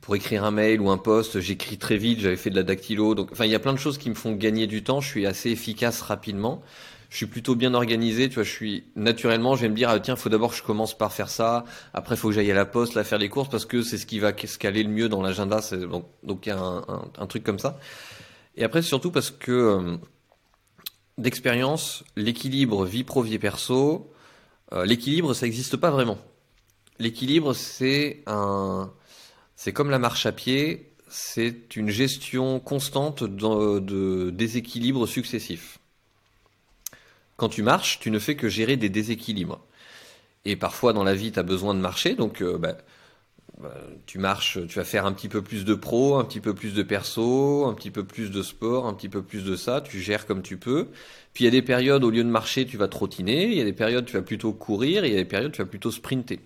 Pour 0.02 0.16
écrire 0.16 0.44
un 0.44 0.52
mail 0.52 0.82
ou 0.82 0.90
un 0.90 0.98
post, 0.98 1.40
j'écris 1.40 1.78
très 1.78 1.98
vite. 1.98 2.20
J'avais 2.20 2.38
fait 2.38 2.50
de 2.50 2.56
la 2.56 2.64
dactylo. 2.64 3.16
Enfin, 3.32 3.46
il 3.46 3.52
y 3.52 3.56
a 3.56 3.60
plein 3.60 3.74
de 3.74 3.80
choses 3.80 3.98
qui 3.98 4.10
me 4.10 4.16
font 4.16 4.34
gagner 4.34 4.68
du 4.68 4.84
temps. 4.84 5.02
Je 5.02 5.08
suis 5.08 5.26
assez 5.26 5.50
efficace 5.52 6.02
rapidement. 6.02 6.62
Je 7.10 7.18
suis 7.18 7.26
plutôt 7.26 7.56
bien 7.56 7.74
organisé. 7.74 8.30
Tu 8.30 8.36
vois, 8.36 8.44
je 8.44 8.52
suis 8.52 8.84
naturellement. 8.96 9.56
Je 9.56 9.62
vais 9.64 9.70
me 9.70 9.76
dire, 9.76 9.90
ah, 9.90 10.00
tiens, 10.00 10.16
faut 10.16 10.30
d'abord 10.30 10.52
que 10.52 10.58
je 10.58 10.64
commence 10.64 10.98
par 10.98 11.12
faire 11.12 11.30
ça. 11.30 11.66
Après, 11.94 12.16
faut 12.16 12.30
que 12.30 12.36
j'aille 12.36 12.52
à 12.52 12.56
la 12.56 12.66
poste, 12.66 12.94
là, 12.94 13.04
faire 13.04 13.18
les 13.18 13.30
courses 13.30 13.50
parce 13.50 13.66
que 13.66 13.82
c'est 13.82 13.98
ce 13.98 14.06
qui 14.06 14.20
va 14.20 14.32
se 14.38 14.58
caler 14.58 14.84
le 14.84 14.90
mieux 14.90 15.10
dans 15.10 15.22
l'agenda. 15.22 15.60
Donc, 15.72 16.06
donc 16.24 16.46
il 16.46 16.50
y 16.50 16.52
a 16.52 16.60
un, 16.60 16.78
un, 16.88 17.12
un 17.18 17.28
truc 17.28 17.44
comme 17.44 17.60
ça. 17.60 17.80
Et 18.56 18.64
après, 18.64 18.82
surtout 18.82 19.12
parce 19.12 19.32
que 19.32 19.52
euh, 19.52 19.98
d'expérience, 21.18 22.04
l'équilibre 22.16 22.86
vie 22.86 23.04
pro 23.04 23.22
vie 23.22 23.40
perso, 23.40 24.12
euh, 24.74 24.86
l'équilibre 24.86 25.34
ça 25.34 25.46
n'existe 25.46 25.78
pas 25.78 25.92
vraiment. 25.92 26.18
L'équilibre 27.00 27.54
c'est 27.54 28.24
un, 28.28 28.92
c'est 29.56 29.74
comme 29.74 29.90
la 29.90 30.00
marche 30.00 30.26
à 30.26 30.32
pied, 30.32 30.94
c'est 31.08 31.76
une 31.76 31.90
gestion 31.90 32.60
constante 32.60 33.24
de, 33.24 33.80
de 33.80 34.30
déséquilibres 34.30 35.08
successifs. 35.08 35.79
Quand 37.40 37.48
tu 37.48 37.64
marches, 37.64 38.00
tu 38.00 38.12
ne 38.12 38.20
fais 38.20 38.36
que 38.36 38.50
gérer 38.50 38.76
des 38.76 38.90
déséquilibres. 38.90 39.62
Et 40.44 40.58
parfois 40.58 40.92
dans 40.92 41.06
la 41.06 41.16
vie, 41.16 41.32
tu 41.32 41.40
as 41.40 41.44
besoin 41.44 41.74
de 41.74 41.80
marcher, 41.80 42.16
donc 42.16 42.42
euh, 42.42 42.58
bah, 42.58 42.78
bah, 43.62 43.74
tu 44.06 44.20
marches, 44.20 44.60
tu 44.68 44.76
vas 44.78 44.84
faire 44.84 45.06
un 45.06 45.14
petit 45.14 45.30
peu 45.30 45.42
plus 45.42 45.64
de 45.64 45.74
pro, 45.74 46.18
un 46.18 46.26
petit 46.26 46.42
peu 46.42 46.54
plus 46.54 46.74
de 46.74 46.84
perso, 46.84 47.66
un 47.66 47.74
petit 47.74 47.92
peu 47.92 48.04
plus 48.04 48.30
de 48.30 48.44
sport, 48.44 48.88
un 48.88 48.94
petit 48.94 49.08
peu 49.08 49.22
plus 49.24 49.46
de 49.46 49.56
ça, 49.56 49.80
tu 49.80 50.02
gères 50.02 50.26
comme 50.26 50.42
tu 50.42 50.58
peux. 50.58 50.90
Puis 51.34 51.46
il 51.46 51.46
y 51.46 51.48
a 51.48 51.52
des 51.52 51.62
périodes, 51.62 52.04
au 52.04 52.10
lieu 52.10 52.26
de 52.26 52.30
marcher, 52.30 52.66
tu 52.66 52.76
vas 52.76 52.90
trottiner, 52.90 53.46
il 53.46 53.58
y 53.58 53.62
a 53.62 53.66
des 53.66 53.72
périodes, 53.72 54.06
tu 54.06 54.18
vas 54.18 54.22
plutôt 54.22 54.52
courir, 54.52 55.06
et 55.06 55.08
il 55.08 55.14
y 55.14 55.18
a 55.18 55.20
des 55.20 55.26
périodes, 55.26 55.54
tu 55.54 55.62
vas 55.62 55.68
plutôt 55.68 55.92
sprinter. 55.92 56.42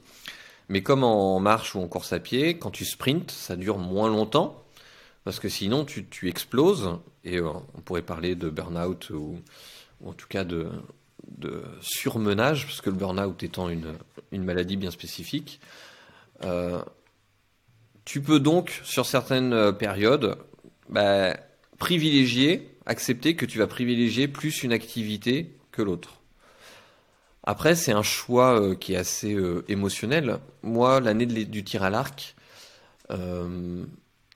Mais 0.69 0.83
comme 0.83 1.03
en 1.03 1.39
marche 1.39 1.73
ou 1.73 1.79
en 1.79 1.87
course 1.87 2.13
à 2.13 2.19
pied, 2.19 2.59
quand 2.59 2.71
tu 2.71 2.85
sprintes, 2.85 3.31
ça 3.31 3.55
dure 3.55 3.79
moins 3.79 4.09
longtemps, 4.09 4.63
parce 5.23 5.39
que 5.39 5.49
sinon 5.49 5.85
tu, 5.85 6.05
tu 6.07 6.29
exploses, 6.29 6.99
et 7.23 7.41
on 7.41 7.63
pourrait 7.83 8.03
parler 8.03 8.35
de 8.35 8.49
burn-out 8.49 9.09
ou, 9.09 9.39
en 10.05 10.13
tout 10.13 10.27
cas 10.27 10.43
de, 10.43 10.69
surmenage, 11.81 12.65
parce 12.65 12.81
que 12.81 12.89
le 12.89 12.95
burn-out 12.95 13.43
étant 13.43 13.69
une, 13.69 13.95
maladie 14.31 14.77
bien 14.77 14.91
spécifique. 14.91 15.59
Euh, 16.43 16.81
tu 18.05 18.21
peux 18.21 18.39
donc, 18.39 18.81
sur 18.83 19.05
certaines 19.05 19.53
euh, 19.53 19.71
périodes, 19.71 20.37
bah, 20.89 21.37
privilégier, 21.77 22.77
accepter 22.85 23.35
que 23.35 23.45
tu 23.45 23.59
vas 23.59 23.67
privilégier 23.67 24.27
plus 24.27 24.63
une 24.63 24.73
activité 24.73 25.57
que 25.71 25.81
l'autre. 25.81 26.21
Après, 27.43 27.75
c'est 27.75 27.91
un 27.91 28.03
choix 28.03 28.59
euh, 28.59 28.75
qui 28.75 28.93
est 28.93 28.97
assez 28.97 29.37
émotionnel. 29.67 30.39
Moi, 30.61 30.99
l'année 30.99 31.25
du 31.25 31.63
tir 31.63 31.83
à 31.83 31.89
l'arc, 31.89 32.35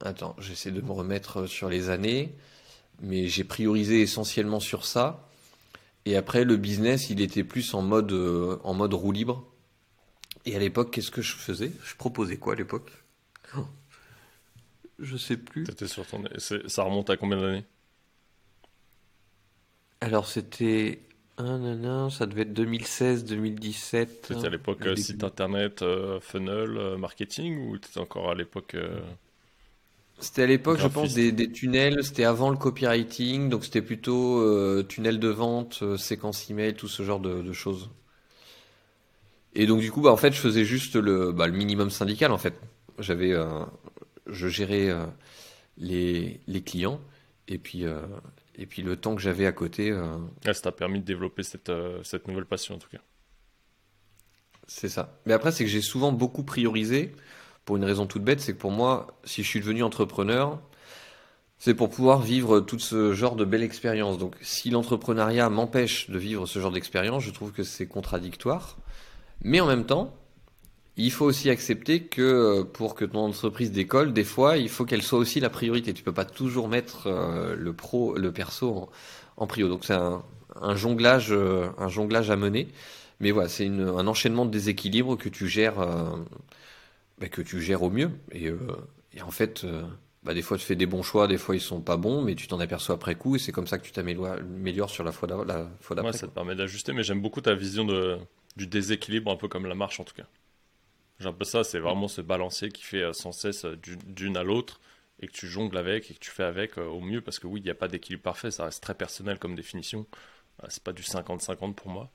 attends, 0.01 0.35
j'essaie 0.39 0.71
de 0.71 0.81
me 0.81 0.91
remettre 0.91 1.47
sur 1.47 1.69
les 1.69 1.89
années, 1.89 2.35
mais 3.01 3.27
j'ai 3.27 3.43
priorisé 3.43 4.01
essentiellement 4.01 4.59
sur 4.59 4.85
ça. 4.85 5.26
Et 6.07 6.15
après, 6.15 6.45
le 6.45 6.55
business, 6.55 7.09
il 7.09 7.19
était 7.19 7.43
plus 7.43 7.73
en 7.73 7.81
mode, 7.81 8.13
euh, 8.13 8.59
en 8.63 8.73
mode 8.73 8.93
roue 8.93 9.11
libre. 9.11 9.45
Et 10.45 10.55
à 10.55 10.59
l'époque, 10.59 10.91
qu'est-ce 10.91 11.11
que 11.11 11.21
je 11.21 11.35
faisais? 11.35 11.69
Je 11.83 11.97
proposais 11.97 12.37
quoi 12.37 12.53
à 12.53 12.55
l'époque? 12.55 12.89
Je 14.99 15.17
sais 15.17 15.35
plus. 15.35 15.65
T'étais 15.65 15.89
sur 15.89 16.07
ton... 16.07 16.23
Ça 16.37 16.83
remonte 16.83 17.09
à 17.09 17.17
combien 17.17 17.41
d'années? 17.41 17.65
Alors 19.99 20.27
c'était 20.27 21.01
un 21.37 21.59
nanan, 21.59 22.09
ça 22.09 22.25
devait 22.25 22.43
être 22.43 22.53
2016, 22.53 23.25
2017. 23.25 24.27
C'était 24.29 24.45
à 24.45 24.49
l'époque 24.49 24.85
le 24.85 24.91
euh, 24.91 24.95
site 24.95 25.25
internet, 25.25 25.81
euh, 25.81 26.21
funnel, 26.21 26.77
euh, 26.77 26.97
marketing 26.97 27.67
ou 27.67 27.77
t'étais 27.77 27.99
encore 27.99 28.29
à 28.31 28.35
l'époque 28.35 28.75
euh, 28.75 29.01
C'était 30.19 30.43
à 30.43 30.47
l'époque, 30.47 30.79
je 30.79 30.87
pense, 30.87 31.13
des, 31.13 31.31
des 31.31 31.51
tunnels. 31.51 32.03
C'était 32.03 32.23
avant 32.23 32.49
le 32.49 32.57
copywriting, 32.57 33.49
donc 33.49 33.63
c'était 33.65 33.83
plutôt 33.83 34.39
euh, 34.41 34.83
tunnel 34.83 35.19
de 35.19 35.27
vente, 35.27 35.79
euh, 35.83 35.97
séquence 35.97 36.49
email, 36.49 36.73
tout 36.73 36.87
ce 36.87 37.03
genre 37.03 37.19
de, 37.19 37.41
de 37.41 37.53
choses. 37.53 37.89
Et 39.53 39.65
donc 39.67 39.81
du 39.81 39.91
coup, 39.91 40.01
bah 40.01 40.11
en 40.11 40.17
fait, 40.17 40.33
je 40.33 40.39
faisais 40.39 40.65
juste 40.65 40.95
le, 40.95 41.31
bah, 41.31 41.47
le 41.47 41.53
minimum 41.53 41.89
syndical 41.89 42.31
en 42.31 42.37
fait. 42.37 42.59
J'avais, 42.99 43.31
euh, 43.31 43.63
je 44.27 44.47
gérais 44.47 44.89
euh, 44.89 45.05
les, 45.77 46.41
les 46.47 46.61
clients 46.61 46.99
et 47.47 47.57
puis 47.57 47.85
euh, 47.85 48.01
et 48.55 48.65
puis 48.65 48.81
le 48.81 48.95
temps 48.95 49.15
que 49.15 49.21
j'avais 49.21 49.45
à 49.45 49.51
côté, 49.51 49.91
ah, 49.91 50.53
ça 50.53 50.61
t'a 50.61 50.71
permis 50.71 50.99
de 50.99 51.05
développer 51.05 51.43
cette, 51.43 51.71
cette 52.03 52.27
nouvelle 52.27 52.45
passion 52.45 52.75
en 52.75 52.79
tout 52.79 52.89
cas. 52.89 53.01
C'est 54.67 54.89
ça. 54.89 55.19
Mais 55.25 55.33
après, 55.33 55.51
c'est 55.51 55.63
que 55.63 55.69
j'ai 55.69 55.81
souvent 55.81 56.11
beaucoup 56.11 56.43
priorisé 56.43 57.13
pour 57.67 57.75
une 57.75 57.83
raison 57.83 58.05
toute 58.07 58.23
bête, 58.23 58.39
c'est 58.39 58.53
que 58.53 58.57
pour 58.57 58.71
moi, 58.71 59.07
si 59.25 59.43
je 59.43 59.47
suis 59.49 59.59
devenu 59.59 59.83
entrepreneur, 59.83 60.57
c'est 61.57 61.73
pour 61.73 61.89
pouvoir 61.89 62.21
vivre 62.21 62.61
tout 62.61 62.79
ce 62.79 63.13
genre 63.13 63.35
de 63.35 63.43
belles 63.43 63.61
expériences. 63.61 64.17
Donc, 64.17 64.35
si 64.41 64.69
l'entrepreneuriat 64.69 65.49
m'empêche 65.49 66.09
de 66.09 66.17
vivre 66.17 66.45
ce 66.45 66.59
genre 66.59 66.71
d'expérience, 66.71 67.23
je 67.23 67.31
trouve 67.31 67.51
que 67.51 67.63
c'est 67.63 67.85
contradictoire. 67.85 68.77
Mais 69.43 69.59
en 69.59 69.67
même 69.67 69.85
temps, 69.85 70.15
il 70.95 71.11
faut 71.11 71.25
aussi 71.25 71.49
accepter 71.49 72.03
que 72.03 72.63
pour 72.63 72.95
que 72.95 73.03
ton 73.03 73.25
entreprise 73.25 73.73
décolle, 73.73 74.13
des 74.13 74.23
fois, 74.23 74.55
il 74.55 74.69
faut 74.69 74.85
qu'elle 74.85 75.03
soit 75.03 75.19
aussi 75.19 75.41
la 75.41 75.49
priorité. 75.49 75.93
Tu 75.93 76.03
peux 76.03 76.13
pas 76.13 76.25
toujours 76.25 76.69
mettre 76.69 77.07
euh, 77.07 77.53
le 77.53 77.73
pro, 77.73 78.15
le 78.15 78.31
perso 78.31 78.73
en, 78.73 78.89
en 79.35 79.45
prio. 79.45 79.67
Donc, 79.67 79.83
c'est 79.83 79.93
un, 79.93 80.23
jonglage, 80.77 81.33
euh, 81.33 81.67
un 81.77 81.89
jonglage 81.89 82.31
à 82.31 82.37
mener. 82.37 82.69
Mais 83.19 83.31
voilà, 83.31 83.49
c'est 83.49 83.67
un 83.67 84.07
enchaînement 84.07 84.45
de 84.45 84.51
déséquilibres 84.51 85.17
que 85.17 85.27
tu 85.27 85.49
gères, 85.49 85.81
euh, 85.81 86.11
bah, 87.19 87.29
que 87.29 87.41
tu 87.41 87.61
gères 87.61 87.83
au 87.83 87.89
mieux. 87.89 88.11
Et, 88.31 88.47
euh, 88.49 88.59
et 89.13 89.21
en 89.21 89.31
fait, 89.31 89.63
euh, 89.63 89.83
bah, 90.23 90.33
des 90.33 90.41
fois 90.41 90.57
tu 90.57 90.65
fais 90.65 90.75
des 90.75 90.85
bons 90.85 91.03
choix, 91.03 91.27
des 91.27 91.37
fois 91.37 91.55
ils 91.55 91.61
sont 91.61 91.81
pas 91.81 91.97
bons, 91.97 92.21
mais 92.23 92.35
tu 92.35 92.47
t'en 92.47 92.59
aperçois 92.59 92.95
après 92.95 93.15
coup, 93.15 93.35
et 93.35 93.39
c'est 93.39 93.51
comme 93.51 93.67
ça 93.67 93.77
que 93.77 93.85
tu 93.85 93.91
t'améliores 93.91 94.33
améliores 94.33 94.89
sur 94.89 95.03
la 95.03 95.11
fois 95.11 95.27
Ouais, 95.99 96.13
d'après. 96.13 96.13
ça 96.13 96.27
te 96.27 96.33
permet 96.33 96.55
d'ajuster, 96.55 96.93
mais 96.93 97.03
j'aime 97.03 97.21
beaucoup 97.21 97.41
ta 97.41 97.55
vision 97.55 97.83
de, 97.83 98.19
du 98.55 98.67
déséquilibre, 98.67 99.31
un 99.31 99.35
peu 99.35 99.47
comme 99.47 99.65
la 99.65 99.73
marche 99.75 99.99
en 99.99 100.03
tout 100.03 100.13
cas. 100.13 100.27
J'ai 101.19 101.27
un 101.27 101.33
peu 101.33 101.45
ça, 101.45 101.63
c'est 101.63 101.79
vraiment 101.79 102.07
ce 102.09 102.21
balancier 102.21 102.69
qui 102.71 102.83
fait 102.83 103.03
euh, 103.03 103.13
sans 103.13 103.31
cesse 103.33 103.65
du- 103.65 103.97
d'une 103.97 104.37
à 104.37 104.43
l'autre 104.43 104.81
et 105.21 105.27
que 105.27 105.33
tu 105.33 105.47
jongles 105.47 105.77
avec 105.77 106.11
et 106.11 106.15
que 106.15 106.19
tu 106.19 106.31
fais 106.31 106.43
avec 106.43 106.77
au 106.79 107.01
mieux 107.01 107.21
parce 107.21 107.39
que 107.39 107.47
oui, 107.47 107.61
il 107.61 107.63
n'y 107.65 107.71
a 107.71 107.75
pas 107.75 107.87
d'équilibre 107.89 108.23
parfait, 108.23 108.51
ça 108.51 108.65
reste 108.65 108.83
très 108.83 108.95
personnel 108.95 109.39
comme 109.39 109.55
définition. 109.55 110.07
C'est 110.69 110.83
pas 110.83 110.93
du 110.93 111.03
50-50 111.03 111.75
pour 111.75 111.89
moi. 111.91 112.11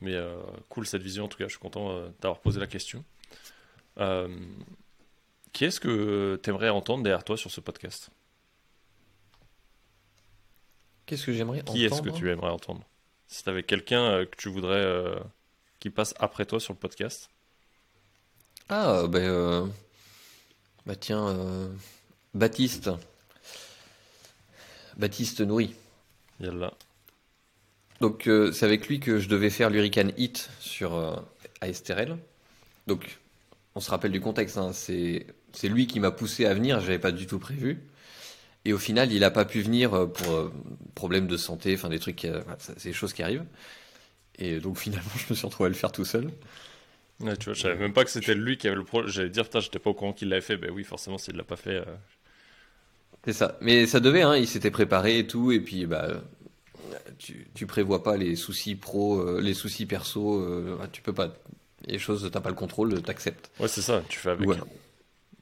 Mais 0.00 0.14
euh, 0.14 0.40
cool 0.70 0.86
cette 0.86 1.02
vision 1.02 1.24
en 1.26 1.28
tout 1.28 1.38
cas, 1.38 1.44
je 1.46 1.50
suis 1.52 1.60
content 1.60 1.90
d'avoir 2.20 2.40
posé 2.40 2.60
la 2.60 2.66
question. 2.68 3.04
Euh, 3.98 4.28
qui 5.52 5.64
est-ce 5.66 5.80
que 5.80 6.40
tu 6.42 6.50
aimerais 6.50 6.70
entendre 6.70 7.02
derrière 7.02 7.24
toi 7.24 7.36
sur 7.36 7.50
ce 7.50 7.60
podcast? 7.60 8.10
Qu'est-ce 11.06 11.26
que 11.26 11.32
j'aimerais 11.32 11.62
Qui 11.62 11.84
est-ce 11.84 11.96
que 12.00 12.08
entendre? 12.08 12.16
tu 12.18 12.30
aimerais 12.30 12.50
entendre? 12.50 12.82
Si 13.26 13.42
tu 13.42 13.48
avais 13.50 13.62
quelqu'un 13.62 14.02
euh, 14.02 14.24
que 14.26 14.36
tu 14.36 14.48
voudrais 14.48 14.76
euh, 14.80 15.18
qui 15.80 15.90
passe 15.90 16.14
après 16.18 16.46
toi 16.46 16.60
sur 16.60 16.72
le 16.72 16.78
podcast, 16.78 17.28
Ah, 18.68 19.04
ben, 19.08 19.22
euh, 19.22 19.66
bah 20.86 20.96
tiens, 20.96 21.36
Baptiste. 22.34 22.90
Baptiste 24.96 25.40
Nourri. 25.40 25.74
il 26.40 26.46
y 26.46 26.48
a 26.48 26.52
là. 26.52 26.72
Donc 28.00 28.22
c'est 28.52 28.64
avec 28.64 28.88
lui 28.88 28.98
que 29.00 29.18
je 29.18 29.28
devais 29.28 29.50
faire 29.50 29.70
l'Hurricane 29.70 30.12
Hit 30.16 30.50
sur 30.60 31.24
ASTRL. 31.60 32.18
Donc 32.86 33.18
on 33.74 33.80
se 33.80 33.90
rappelle 33.90 34.12
du 34.12 34.20
contexte, 34.20 34.58
hein, 34.58 34.72
c'est 34.72 35.26
lui 35.64 35.86
qui 35.86 36.00
m'a 36.00 36.10
poussé 36.10 36.46
à 36.46 36.54
venir, 36.54 36.80
j'avais 36.80 36.98
pas 36.98 37.12
du 37.12 37.26
tout 37.26 37.38
prévu. 37.38 37.80
Et 38.64 38.72
au 38.72 38.78
final, 38.78 39.12
il 39.12 39.24
a 39.24 39.30
pas 39.30 39.44
pu 39.44 39.62
venir 39.62 39.94
euh, 39.94 40.06
pour 40.06 40.32
euh, 40.34 40.52
problème 40.94 41.26
de 41.28 41.36
santé, 41.36 41.74
enfin 41.74 41.88
des 41.88 41.98
trucs, 42.00 42.16
qui, 42.16 42.28
euh, 42.28 42.42
c'est 42.58 42.84
des 42.84 42.92
choses 42.92 43.12
qui 43.12 43.22
arrivent. 43.22 43.44
Et 44.38 44.60
donc 44.60 44.78
finalement, 44.80 45.10
je 45.16 45.26
me 45.32 45.36
suis 45.36 45.46
retrouvé 45.46 45.66
à 45.66 45.70
le 45.70 45.74
faire 45.76 45.92
tout 45.92 46.04
seul. 46.04 46.30
Ouais, 47.20 47.36
tu 47.36 47.46
vois, 47.46 47.54
je 47.54 47.60
savais 47.62 47.76
même 47.76 47.92
pas 47.94 48.04
que 48.04 48.10
c'était 48.10 48.34
lui 48.34 48.58
qui 48.58 48.66
avait 48.66 48.76
le 48.76 48.84
problème. 48.84 49.10
J'allais 49.10 49.30
dire, 49.30 49.44
putain, 49.44 49.60
j'étais 49.60 49.78
pas 49.78 49.90
au 49.90 49.94
courant 49.94 50.12
qu'il 50.12 50.28
l'avait 50.28 50.42
fait. 50.42 50.56
Ben 50.56 50.70
oui, 50.70 50.84
forcément, 50.84 51.18
s'il 51.18 51.36
l'a 51.36 51.44
pas 51.44 51.56
fait. 51.56 51.76
euh, 51.76 51.84
C'est 53.24 53.32
ça. 53.32 53.56
Mais 53.60 53.86
ça 53.86 54.00
devait, 54.00 54.22
hein, 54.22 54.36
il 54.36 54.48
s'était 54.48 54.70
préparé 54.70 55.18
et 55.18 55.26
tout, 55.26 55.52
et 55.52 55.60
puis 55.60 55.86
bah 55.86 56.22
tu, 57.18 57.48
tu 57.54 57.66
prévois 57.66 58.02
pas 58.02 58.16
les 58.16 58.36
soucis 58.36 58.76
pro, 58.76 59.20
euh, 59.20 59.40
les 59.40 59.54
soucis 59.54 59.86
perso, 59.86 60.36
euh, 60.40 60.78
tu 60.92 61.02
peux 61.02 61.12
pas. 61.14 61.34
Les 61.86 61.98
choses, 61.98 62.28
t'as 62.32 62.40
pas 62.40 62.48
le 62.50 62.54
contrôle, 62.54 63.00
t'acceptes. 63.02 63.50
Ouais, 63.60 63.68
c'est 63.68 63.82
ça, 63.82 64.02
tu 64.08 64.18
fais 64.18 64.30
avec. 64.30 64.44
Voilà. 64.44 64.64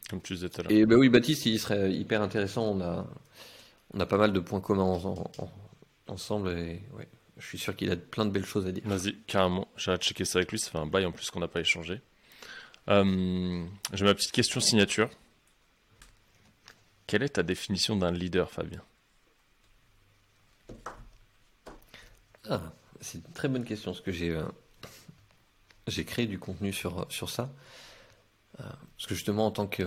Comme 0.08 0.20
tu 0.20 0.34
disais 0.34 0.48
tout 0.48 0.60
à 0.60 0.64
l'heure. 0.64 0.72
Et 0.72 0.86
ben 0.86 0.96
oui, 0.96 1.08
Baptiste, 1.08 1.46
il 1.46 1.58
serait 1.60 1.92
hyper 1.92 2.20
intéressant. 2.22 2.64
On 2.72 2.80
a, 2.80 3.06
on 3.94 4.00
a 4.00 4.06
pas 4.06 4.16
mal 4.18 4.32
de 4.32 4.40
points 4.40 4.60
communs 4.60 4.82
en- 4.82 5.30
en- 5.38 5.52
ensemble 6.08 6.50
et 6.50 6.82
ouais, 6.96 7.06
je 7.38 7.46
suis 7.46 7.58
sûr 7.58 7.76
qu'il 7.76 7.90
a 7.92 7.96
plein 7.96 8.26
de 8.26 8.30
belles 8.30 8.44
choses 8.46 8.66
à 8.66 8.72
dire. 8.72 8.82
Vas-y, 8.86 9.14
carrément. 9.26 9.68
J'ai 9.76 9.92
de 9.92 10.02
checker 10.02 10.24
ça 10.24 10.38
avec 10.40 10.50
lui. 10.50 10.58
Ça 10.58 10.70
fait 10.70 10.78
un 10.78 10.86
bail 10.86 11.06
en 11.06 11.12
plus 11.12 11.30
qu'on 11.30 11.38
n'a 11.40 11.48
pas 11.48 11.60
échangé. 11.60 12.00
Euh, 12.88 13.64
J'ai 13.92 14.04
ma 14.04 14.14
petite 14.14 14.32
question 14.32 14.58
signature. 14.60 15.08
Quelle 17.06 17.22
est 17.22 17.28
ta 17.30 17.42
définition 17.44 17.94
d'un 17.96 18.10
leader, 18.10 18.50
Fabien? 18.50 18.80
Ah, 22.48 22.60
c'est 23.00 23.18
une 23.18 23.32
très 23.32 23.48
bonne 23.48 23.64
question, 23.64 23.92
parce 23.92 24.02
que 24.02 24.12
j'ai 24.12 24.30
euh, 24.30 24.42
j'ai 25.90 26.04
créé 26.04 26.26
du 26.26 26.38
contenu 26.38 26.72
sur, 26.72 27.06
sur 27.10 27.30
ça. 27.30 27.50
Euh, 28.60 28.64
parce 28.96 29.06
que 29.06 29.14
justement, 29.14 29.46
en 29.46 29.50
tant 29.50 29.66
que. 29.66 29.84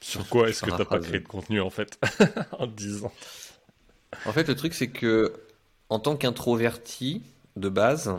Sur 0.00 0.28
quoi 0.28 0.48
est-ce 0.48 0.62
que 0.62 0.70
t'as 0.70 0.78
pas 0.78 0.84
paraphrase. 0.84 1.08
créé 1.08 1.20
de 1.20 1.28
contenu 1.28 1.60
en 1.60 1.70
fait 1.70 2.00
En 2.58 2.66
10 2.66 3.04
ans. 3.04 3.12
En 4.26 4.32
fait, 4.32 4.48
le 4.48 4.56
truc, 4.56 4.74
c'est 4.74 4.90
que 4.90 5.32
en 5.88 6.00
tant 6.00 6.16
qu'introverti 6.16 7.22
de 7.56 7.68
base, 7.68 8.14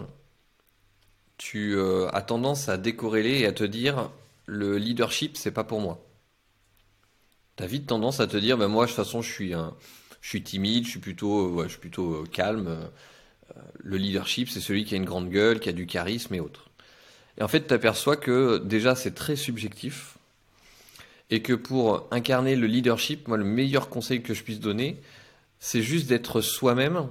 tu 1.37 1.75
euh, 1.75 2.07
as 2.13 2.21
tendance 2.21 2.69
à 2.69 2.77
décorréler 2.77 3.39
et 3.39 3.45
à 3.45 3.51
te 3.51 3.63
dire 3.63 4.09
le 4.45 4.77
leadership, 4.77 5.37
c'est 5.37 5.51
pas 5.51 5.63
pour 5.63 5.81
moi. 5.81 6.05
T'as 7.55 7.67
vite 7.67 7.87
tendance 7.87 8.19
à 8.19 8.27
te 8.27 8.37
dire, 8.37 8.57
bah, 8.57 8.67
moi, 8.67 8.85
de 8.85 8.89
toute 8.89 8.95
façon, 8.95 9.21
je 9.21 9.31
suis 9.31 9.53
un, 9.53 9.75
je 10.23 10.29
suis 10.29 10.41
timide, 10.41 10.85
je 10.85 10.91
suis 10.91 10.99
plutôt, 10.99 11.47
euh, 11.47 11.51
ouais, 11.51 11.65
je 11.65 11.71
suis 11.71 11.79
plutôt 11.79 12.13
euh, 12.13 12.25
calme. 12.25 12.67
Euh, 12.67 13.61
le 13.79 13.97
leadership, 13.97 14.49
c'est 14.49 14.61
celui 14.61 14.85
qui 14.85 14.95
a 14.95 14.97
une 14.97 15.05
grande 15.05 15.29
gueule, 15.29 15.59
qui 15.59 15.69
a 15.69 15.73
du 15.73 15.85
charisme 15.85 16.33
et 16.33 16.39
autres. 16.39 16.69
Et 17.38 17.43
en 17.43 17.47
fait, 17.47 17.68
tu 17.68 17.73
aperçois 17.73 18.18
que 18.18 18.57
déjà, 18.57 18.95
c'est 18.95 19.15
très 19.15 19.35
subjectif. 19.35 20.18
Et 21.30 21.41
que 21.41 21.53
pour 21.53 22.07
incarner 22.11 22.55
le 22.55 22.68
leadership, 22.68 23.27
moi, 23.27 23.38
le 23.38 23.43
meilleur 23.43 23.89
conseil 23.89 24.22
que 24.22 24.34
je 24.34 24.43
puisse 24.43 24.60
donner, 24.60 25.01
c'est 25.60 25.81
juste 25.81 26.07
d'être 26.07 26.41
soi-même 26.41 27.07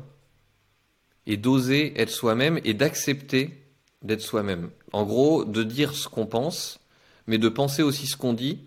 et 1.26 1.36
d'oser 1.36 2.00
être 2.00 2.10
soi-même 2.10 2.60
et 2.64 2.74
d'accepter 2.74 3.62
d'être 4.02 4.20
soi-même. 4.20 4.70
En 4.92 5.04
gros, 5.04 5.44
de 5.44 5.62
dire 5.62 5.94
ce 5.94 6.08
qu'on 6.08 6.26
pense, 6.26 6.80
mais 7.26 7.38
de 7.38 7.48
penser 7.48 7.82
aussi 7.82 8.06
ce 8.06 8.16
qu'on 8.16 8.32
dit 8.32 8.60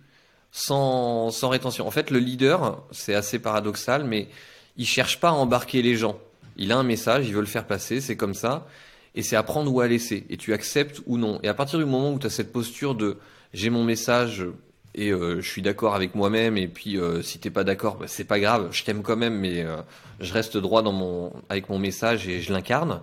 sans, 0.51 1.31
sans 1.31 1.49
rétention. 1.49 1.85
En 1.85 1.91
fait, 1.91 2.11
le 2.11 2.19
leader, 2.19 2.83
c'est 2.91 3.13
assez 3.13 3.39
paradoxal, 3.39 4.05
mais 4.05 4.29
il 4.77 4.87
cherche 4.87 5.19
pas 5.19 5.29
à 5.29 5.33
embarquer 5.33 5.81
les 5.81 5.95
gens. 5.95 6.17
Il 6.57 6.71
a 6.71 6.77
un 6.77 6.83
message, 6.83 7.27
il 7.27 7.33
veut 7.33 7.41
le 7.41 7.45
faire 7.45 7.67
passer, 7.67 7.99
c'est 7.99 8.15
comme 8.15 8.33
ça. 8.33 8.67
Et 9.15 9.23
c'est 9.23 9.35
à 9.35 9.43
prendre 9.43 9.71
ou 9.73 9.79
à 9.79 9.87
laisser. 9.87 10.25
Et 10.29 10.37
tu 10.37 10.53
acceptes 10.53 11.01
ou 11.05 11.17
non. 11.17 11.39
Et 11.41 11.47
à 11.47 11.53
partir 11.53 11.79
du 11.79 11.85
moment 11.85 12.11
où 12.13 12.19
tu 12.19 12.27
as 12.27 12.29
cette 12.29 12.51
posture 12.51 12.95
de 12.95 13.17
j'ai 13.53 13.69
mon 13.69 13.83
message 13.85 14.45
et 14.93 15.11
euh, 15.11 15.41
je 15.41 15.49
suis 15.49 15.61
d'accord 15.61 15.95
avec 15.95 16.15
moi-même, 16.15 16.57
et 16.57 16.67
puis 16.67 16.97
euh, 16.97 17.21
si 17.21 17.39
t'es 17.39 17.49
pas 17.49 17.63
d'accord, 17.63 17.97
bah, 17.97 18.05
c'est 18.07 18.23
pas 18.25 18.39
grave, 18.39 18.69
je 18.71 18.83
t'aime 18.83 19.01
quand 19.01 19.17
même, 19.17 19.37
mais 19.37 19.63
euh, 19.63 19.77
je 20.21 20.31
reste 20.33 20.55
droit 20.57 20.81
dans 20.81 20.91
mon, 20.93 21.33
avec 21.49 21.69
mon 21.69 21.79
message 21.79 22.27
et 22.27 22.41
je 22.41 22.53
l'incarne, 22.53 23.01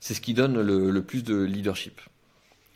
c'est 0.00 0.14
ce 0.14 0.20
qui 0.20 0.34
donne 0.34 0.60
le, 0.60 0.90
le 0.90 1.02
plus 1.02 1.22
de 1.22 1.40
leadership. 1.40 2.00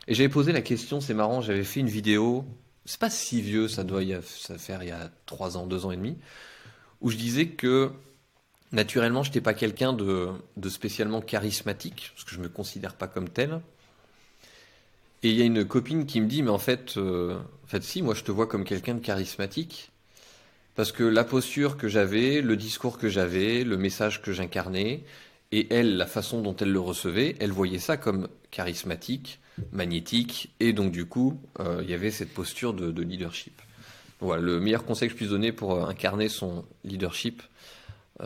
Et 0.07 0.13
j'avais 0.13 0.29
posé 0.29 0.51
la 0.53 0.61
question, 0.61 0.99
c'est 1.01 1.13
marrant, 1.13 1.41
j'avais 1.41 1.63
fait 1.65 1.79
une 1.81 1.87
vidéo, 1.89 2.45
c'est 2.85 2.99
pas 2.99 3.09
si 3.09 3.41
vieux, 3.41 3.67
ça 3.67 3.83
doit 3.83 4.03
y 4.03 4.13
a- 4.13 4.21
ça 4.21 4.57
faire 4.57 4.81
il 4.83 4.89
y 4.89 4.91
a 4.91 5.09
3 5.25 5.57
ans, 5.57 5.65
2 5.67 5.85
ans 5.85 5.91
et 5.91 5.97
demi, 5.97 6.17
où 7.01 7.09
je 7.09 7.17
disais 7.17 7.47
que 7.47 7.91
naturellement, 8.73 9.23
je 9.23 9.29
n'étais 9.29 9.41
pas 9.41 9.53
quelqu'un 9.53 9.93
de, 9.93 10.33
spécialement 10.67 11.21
charismatique, 11.21 12.11
parce 12.13 12.25
que 12.25 12.35
je 12.35 12.39
me 12.39 12.49
considère 12.49 12.95
pas 12.95 13.07
comme 13.07 13.29
tel. 13.29 13.61
Et 15.21 15.29
il 15.29 15.35
y 15.37 15.41
a 15.41 15.45
une 15.45 15.63
copine 15.63 16.05
qui 16.05 16.19
me 16.19 16.27
dit, 16.27 16.43
mais 16.43 16.49
en 16.49 16.57
fait, 16.57 16.97
euh, 16.97 17.37
en 17.63 17.67
fait, 17.67 17.83
si, 17.83 18.01
moi 18.01 18.13
je 18.13 18.23
te 18.23 18.31
vois 18.31 18.47
comme 18.47 18.65
quelqu'un 18.65 18.95
de 18.95 18.99
charismatique, 18.99 19.91
parce 20.75 20.91
que 20.91 21.03
la 21.03 21.23
posture 21.23 21.77
que 21.77 21.87
j'avais, 21.87 22.41
le 22.41 22.57
discours 22.57 22.97
que 22.97 23.07
j'avais, 23.07 23.63
le 23.63 23.77
message 23.77 24.21
que 24.21 24.33
j'incarnais, 24.33 25.03
et 25.51 25.67
elle, 25.71 25.95
la 25.97 26.07
façon 26.07 26.41
dont 26.41 26.55
elle 26.55 26.71
le 26.71 26.79
recevait, 26.79 27.35
elle 27.39 27.51
voyait 27.51 27.79
ça 27.79 27.95
comme 27.95 28.27
charismatique, 28.49 29.39
magnétique, 29.71 30.51
et 30.59 30.73
donc 30.73 30.91
du 30.91 31.05
coup, 31.05 31.39
euh, 31.59 31.81
il 31.83 31.89
y 31.89 31.93
avait 31.93 32.11
cette 32.11 32.33
posture 32.33 32.73
de, 32.73 32.91
de 32.91 33.01
leadership. 33.03 33.61
Voilà, 34.19 34.41
le 34.41 34.59
meilleur 34.59 34.83
conseil 34.83 35.09
que 35.09 35.13
je 35.13 35.17
puisse 35.17 35.29
donner 35.29 35.51
pour 35.51 35.75
euh, 35.75 35.85
incarner 35.85 36.27
son 36.27 36.65
leadership, 36.83 37.43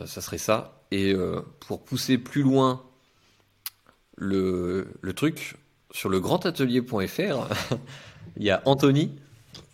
ça 0.06 0.20
serait 0.20 0.38
ça. 0.38 0.82
Et 0.90 1.12
euh, 1.12 1.40
pour 1.60 1.84
pousser 1.84 2.18
plus 2.18 2.42
loin 2.42 2.82
le, 4.16 4.88
le 5.00 5.12
truc, 5.12 5.56
sur 5.90 6.08
le 6.08 6.20
grandatelier.fr, 6.20 7.48
il 8.36 8.42
y 8.42 8.50
a 8.50 8.62
Anthony 8.66 9.14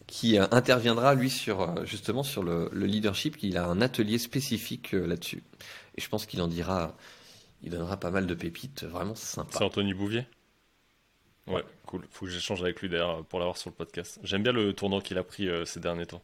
qui 0.06 0.38
euh, 0.38 0.46
interviendra 0.50 1.14
lui 1.14 1.30
sur 1.30 1.62
euh, 1.62 1.84
justement 1.84 2.22
sur 2.22 2.42
le, 2.42 2.68
le 2.72 2.86
leadership. 2.86 3.36
Il 3.42 3.56
a 3.56 3.66
un 3.66 3.80
atelier 3.80 4.18
spécifique 4.18 4.94
euh, 4.94 5.06
là-dessus. 5.06 5.42
Et 5.96 6.00
je 6.00 6.08
pense 6.08 6.26
qu'il 6.26 6.40
en 6.42 6.48
dira, 6.48 6.96
il 7.62 7.70
donnera 7.70 7.96
pas 7.96 8.10
mal 8.10 8.26
de 8.26 8.34
pépites 8.34 8.84
vraiment 8.84 9.14
sympas. 9.14 9.58
C'est 9.58 9.64
Anthony 9.64 9.94
Bouvier? 9.94 10.26
Ouais, 11.46 11.62
cool. 11.86 12.02
Faut 12.10 12.24
que 12.26 12.30
j'échange 12.30 12.62
avec 12.62 12.80
lui 12.80 12.88
d'ailleurs 12.88 13.24
pour 13.26 13.38
l'avoir 13.38 13.56
sur 13.58 13.70
le 13.70 13.74
podcast. 13.74 14.18
J'aime 14.22 14.42
bien 14.42 14.52
le 14.52 14.72
tournant 14.72 15.00
qu'il 15.00 15.18
a 15.18 15.24
pris 15.24 15.48
euh, 15.48 15.64
ces 15.64 15.78
derniers 15.80 16.06
temps. 16.06 16.22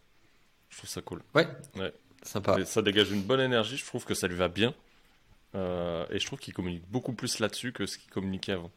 Je 0.70 0.78
trouve 0.78 0.90
ça 0.90 1.02
cool. 1.02 1.22
Ouais, 1.34 1.46
Ouais. 1.76 1.92
Ça 2.22 2.82
dégage 2.82 3.10
une 3.10 3.22
bonne 3.22 3.40
énergie, 3.40 3.76
je 3.76 3.84
trouve 3.84 4.04
que 4.04 4.14
ça 4.14 4.28
lui 4.28 4.36
va 4.36 4.48
bien. 4.48 4.74
Euh, 5.54 6.06
et 6.10 6.18
je 6.18 6.26
trouve 6.26 6.38
qu'il 6.38 6.54
communique 6.54 6.84
beaucoup 6.88 7.12
plus 7.12 7.40
là-dessus 7.40 7.72
que 7.72 7.86
ce 7.86 7.98
qu'il 7.98 8.10
communiquait 8.10 8.52
avant. 8.52 8.70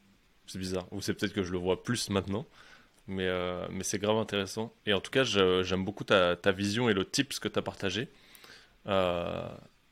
C'est 0.47 0.59
bizarre. 0.59 0.87
Ou 0.91 1.01
c'est 1.01 1.13
peut-être 1.13 1.33
que 1.33 1.43
je 1.43 1.51
le 1.51 1.57
vois 1.57 1.83
plus 1.83 2.09
maintenant. 2.09 2.45
Mais, 3.07 3.27
euh, 3.27 3.65
mais 3.69 3.83
c'est 3.83 3.99
grave 3.99 4.17
intéressant. 4.17 4.73
Et 4.85 4.93
en 4.93 5.01
tout 5.01 5.11
cas, 5.11 5.23
j'aime 5.23 5.83
beaucoup 5.83 6.03
ta, 6.03 6.35
vision 6.51 6.89
et 6.89 6.93
le 6.93 7.05
tips 7.05 7.39
que 7.39 7.47
tu 7.47 7.59
as 7.59 7.61
partagé. 7.61 8.09
Euh, 8.87 9.47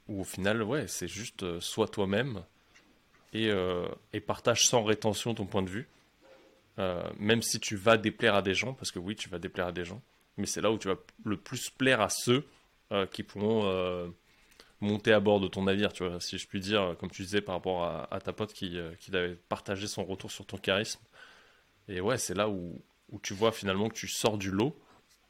où 0.08 0.22
au 0.22 0.24
final, 0.24 0.64
ouais, 0.64 0.88
c'est 0.88 1.08
juste 1.08 1.44
euh, 1.44 1.60
sois 1.62 1.88
toi-même 1.88 2.44
et, 3.34 3.50
et 4.12 4.20
partage 4.20 4.68
sans 4.68 4.84
rétention 4.84 5.34
ton 5.34 5.46
point 5.46 5.62
de 5.62 5.70
vue. 5.70 5.88
Même 7.18 7.42
si 7.42 7.60
tu 7.60 7.76
vas 7.76 7.96
déplaire 7.98 8.36
à 8.36 8.42
des 8.42 8.56
gens, 8.56 8.74
parce 8.74 8.92
que 8.92 9.00
oui, 9.00 9.16
tu 9.16 9.30
vas 9.30 9.40
déplaire 9.40 9.68
à 9.68 9.72
des 9.72 9.86
gens, 9.86 10.02
mais 10.38 10.48
c'est 10.48 10.60
là 10.60 10.72
où 10.72 10.78
tu 10.78 10.88
vas 10.90 10.98
le 11.24 11.38
plus 11.38 11.70
plaire 11.70 12.02
à 12.02 12.10
ceux 12.10 12.46
qui 13.12 13.24
pourront 13.24 13.66
euh, 13.66 14.08
monter 14.82 15.14
à 15.14 15.20
bord 15.20 15.40
de 15.40 15.48
ton 15.48 15.64
navire, 15.64 15.92
si 16.20 16.38
je 16.38 16.48
puis 16.48 16.60
dire, 16.60 16.96
comme 17.00 17.10
tu 17.10 17.22
disais 17.22 17.42
par 17.42 17.56
rapport 17.56 17.86
à, 17.86 18.20
ta 18.20 18.34
pote 18.34 18.52
qui, 18.52 18.78
euh, 18.78 18.94
avait 19.14 19.36
partagé 19.36 19.88
son 19.88 20.04
retour 20.04 20.32
sur 20.32 20.46
ton 20.46 20.58
charisme. 20.58 21.00
Et 21.88 22.02
ouais, 22.02 22.18
c'est 22.18 22.34
là 22.34 22.50
où, 22.50 22.82
tu 23.22 23.34
vois 23.34 23.52
finalement 23.52 23.90
que 23.90 23.96
tu 23.96 24.08
sors 24.08 24.38
du 24.38 24.52
lot, 24.52 24.76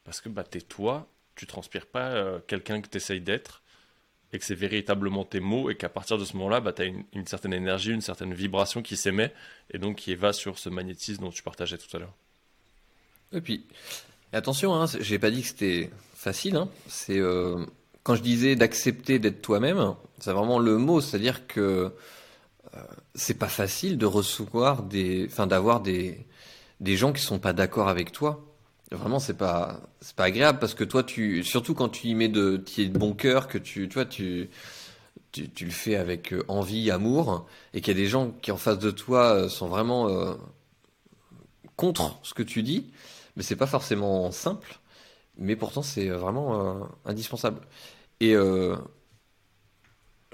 parce 0.04 0.20
que 0.20 0.28
bah, 0.28 0.44
t'es 0.44 0.60
toi, 0.60 1.08
tu 1.34 1.46
transpires 1.46 1.86
pas 1.86 2.10
euh, 2.10 2.40
quelqu'un 2.46 2.80
que 2.80 2.88
tu 2.88 2.96
essayes 2.96 3.20
d'être, 3.20 3.62
et 4.32 4.38
que 4.38 4.44
c'est 4.44 4.54
véritablement 4.54 5.24
tes 5.24 5.40
mots, 5.40 5.68
et 5.68 5.76
qu'à 5.76 5.90
partir 5.90 6.16
de 6.16 6.24
ce 6.24 6.34
moment-là, 6.38 6.60
bah, 6.60 6.72
tu 6.72 6.82
as 6.82 6.86
une, 6.86 7.26
certaine 7.26 7.52
énergie, 7.52 7.90
une 7.90 8.00
certaine 8.00 8.32
vibration 8.32 8.80
qui 8.80 8.96
s'émet, 8.96 9.32
et 9.70 9.78
donc 9.78 9.96
qui 9.96 10.14
va 10.14 10.32
sur 10.32 10.58
ce 10.58 10.70
magnétisme 10.70 11.22
dont 11.22 11.30
tu 11.30 11.42
partageais 11.42 11.76
tout 11.76 11.94
à 11.94 12.00
l'heure. 12.00 12.14
Et 13.32 13.42
puis, 13.42 13.66
attention, 14.32 14.74
hein, 14.74 14.86
j'ai 15.00 15.18
pas 15.18 15.30
dit 15.30 15.42
que 15.42 15.48
c'était 15.48 15.90
facile. 16.22 16.56
Hein, 16.56 16.68
c'est 16.88 17.18
euh, 17.18 17.64
quand 18.02 18.14
je 18.14 18.22
disais 18.22 18.56
d'accepter 18.56 19.18
d'être 19.18 19.42
toi-même, 19.42 19.94
c'est 20.20 20.32
vraiment 20.32 20.58
le 20.58 20.78
mot, 20.78 21.00
c'est-à-dire 21.00 21.46
que 21.46 21.92
euh, 22.74 22.80
c'est 23.14 23.38
pas 23.38 23.48
facile 23.48 23.98
de 23.98 24.06
recevoir 24.06 24.82
des, 24.84 25.26
enfin 25.30 25.46
d'avoir 25.46 25.80
des 25.80 26.26
des 26.80 26.96
gens 26.96 27.12
qui 27.12 27.22
sont 27.22 27.38
pas 27.38 27.52
d'accord 27.52 27.88
avec 27.88 28.12
toi. 28.12 28.44
Vraiment, 28.90 29.18
c'est 29.18 29.36
pas 29.36 29.80
c'est 30.00 30.16
pas 30.16 30.24
agréable 30.24 30.58
parce 30.58 30.74
que 30.74 30.84
toi, 30.84 31.02
tu 31.02 31.42
surtout 31.44 31.74
quand 31.74 31.88
tu 31.88 32.08
y 32.08 32.14
mets 32.14 32.28
de, 32.28 32.56
tu 32.58 32.82
es 32.82 32.86
de 32.86 32.98
bon 32.98 33.14
cœur, 33.14 33.48
que 33.48 33.58
tu, 33.58 33.88
tu 33.88 34.48
tu 35.32 35.48
tu, 35.48 35.64
le 35.64 35.70
fais 35.70 35.96
avec 35.96 36.32
euh, 36.32 36.44
envie, 36.48 36.90
amour, 36.90 37.46
et 37.74 37.80
qu'il 37.80 37.96
y 37.96 38.00
a 38.00 38.02
des 38.02 38.08
gens 38.08 38.30
qui 38.42 38.52
en 38.52 38.56
face 38.58 38.78
de 38.78 38.90
toi 38.90 39.48
sont 39.48 39.66
vraiment 39.66 40.36
contre 41.76 42.18
ce 42.22 42.34
que 42.34 42.42
tu 42.42 42.62
dis, 42.62 42.90
mais 43.36 43.42
c'est 43.42 43.56
pas 43.56 43.66
forcément 43.66 44.30
simple, 44.30 44.78
mais 45.38 45.56
pourtant 45.56 45.82
c'est 45.82 46.08
vraiment 46.08 46.80
euh, 46.82 46.84
indispensable. 47.04 47.60
Et 48.20 48.34
euh, 48.36 48.76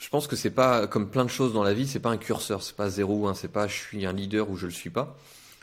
je 0.01 0.09
pense 0.09 0.27
que 0.27 0.37
c'est 0.37 0.51
pas 0.51 0.87
comme 0.87 1.11
plein 1.11 1.25
de 1.25 1.31
choses 1.31 1.53
dans 1.53 1.63
la 1.63 1.75
vie, 1.75 1.87
c'est 1.87 2.01
pas 2.01 2.11
un 2.11 2.17
curseur, 2.19 2.63
c'est 2.63 2.77
pas 2.77 2.89
zéro 2.89 3.17
ou 3.17 3.29
un, 3.29 3.35
c'est 3.35 3.49
pas 3.49 3.67
je 3.67 3.75
suis 3.75 4.07
un 4.07 4.13
leader 4.13 4.49
ou 4.51 4.57
je 4.57 4.67
le 4.67 4.73
suis 4.73 4.91
pas. 4.91 5.17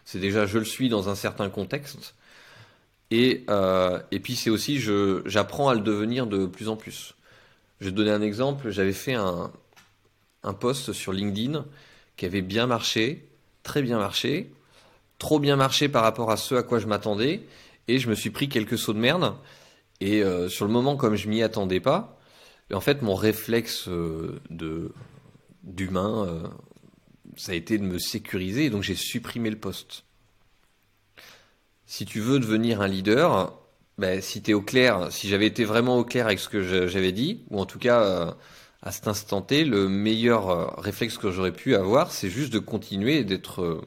C'est 0.06 0.20
déjà 0.20 0.46
je 0.46 0.58
le 0.60 0.66
suis 0.66 0.90
dans 0.90 1.10
un 1.10 1.16
certain 1.16 1.50
contexte. 1.50 2.16
Et, 3.12 3.46
euh, 3.50 4.02
et 4.12 4.20
puis 4.20 4.36
c'est 4.36 4.50
aussi 4.50 4.80
j'apprends 5.26 5.70
à 5.70 5.76
le 5.76 5.82
devenir 5.82 6.28
de 6.28 6.46
plus 6.46 6.70
en 6.70 6.76
plus. 6.76 7.16
Je 7.80 7.86
vais 7.86 7.92
te 7.92 7.98
donner 7.98 8.12
un 8.12 8.22
exemple, 8.22 8.72
j'avais 8.72 8.94
fait 8.94 9.14
un, 9.16 9.52
un 10.44 10.54
post 10.54 10.94
sur 10.94 11.14
LinkedIn 11.14 11.66
qui 12.18 12.26
avait 12.26 12.42
bien 12.42 12.68
marché, 12.68 13.28
très 13.64 13.82
bien 13.82 13.98
marché, 13.98 14.52
trop 15.20 15.40
bien 15.40 15.56
marché 15.56 15.90
par 15.90 16.04
rapport 16.04 16.32
à 16.32 16.38
ce 16.38 16.56
à 16.56 16.64
quoi 16.64 16.80
je 16.80 16.88
m'attendais, 16.88 17.42
et 17.88 18.00
je 18.00 18.10
me 18.10 18.16
suis 18.16 18.30
pris 18.30 18.50
quelques 18.50 18.78
sauts 18.78 18.94
de 18.94 19.00
merde. 19.00 19.36
Et 20.02 20.24
euh, 20.24 20.50
sur 20.50 20.66
le 20.66 20.72
moment, 20.72 20.98
comme 20.98 21.16
je 21.16 21.30
m'y 21.30 21.42
attendais 21.42 21.80
pas, 21.80 22.20
en 22.74 22.82
fait, 22.82 23.02
mon 23.02 23.16
réflexe 23.16 23.88
euh, 23.88 24.40
d'humain, 25.64 26.26
euh, 26.28 26.48
ça 27.38 27.52
a 27.52 27.56
été 27.56 27.78
de 27.78 27.84
me 27.84 28.00
sécuriser, 28.00 28.66
et 28.66 28.70
donc 28.70 28.84
j'ai 28.84 28.96
supprimé 28.96 29.50
le 29.50 29.58
post. 29.58 30.04
si 31.86 32.06
tu 32.06 32.20
veux 32.20 32.40
devenir 32.40 32.82
un 32.82 32.88
leader, 32.88 33.58
ben, 33.98 34.22
si 34.22 34.54
au 34.54 34.62
clair, 34.62 35.12
si 35.12 35.30
j'avais 35.30 35.46
été 35.46 35.64
vraiment 35.64 35.98
au 35.98 36.04
clair 36.04 36.26
avec 36.26 36.40
ce 36.40 36.50
que 36.50 36.88
j'avais 36.88 37.12
dit, 37.12 37.46
ou 37.50 37.60
en 37.60 37.66
tout 37.66 37.80
cas 37.80 38.36
à 38.82 38.92
cet 38.92 39.08
instant 39.08 39.42
T, 39.42 39.64
le 39.64 39.88
meilleur 39.88 40.78
réflexe 40.80 41.18
que 41.18 41.32
j'aurais 41.32 41.54
pu 41.54 41.76
avoir, 41.76 42.12
c'est 42.12 42.30
juste 42.30 42.52
de 42.52 42.60
continuer 42.60 43.24
d'être 43.24 43.86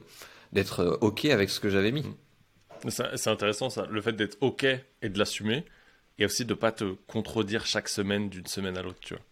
d'être 0.52 0.98
OK 1.02 1.26
avec 1.26 1.50
ce 1.50 1.60
que 1.60 1.68
j'avais 1.68 1.92
mis. 1.92 2.04
C'est 2.88 3.28
intéressant 3.28 3.70
ça, 3.70 3.86
le 3.90 4.00
fait 4.00 4.12
d'être 4.12 4.36
OK 4.40 4.64
et 4.64 5.08
de 5.08 5.18
l'assumer, 5.18 5.64
et 6.18 6.24
aussi 6.24 6.44
de 6.44 6.54
pas 6.54 6.72
te 6.72 6.94
contredire 7.06 7.66
chaque 7.66 7.88
semaine 7.88 8.28
d'une 8.28 8.46
semaine 8.46 8.76
à 8.76 8.82
l'autre, 8.82 9.00
tu 9.00 9.14
vois. 9.14 9.22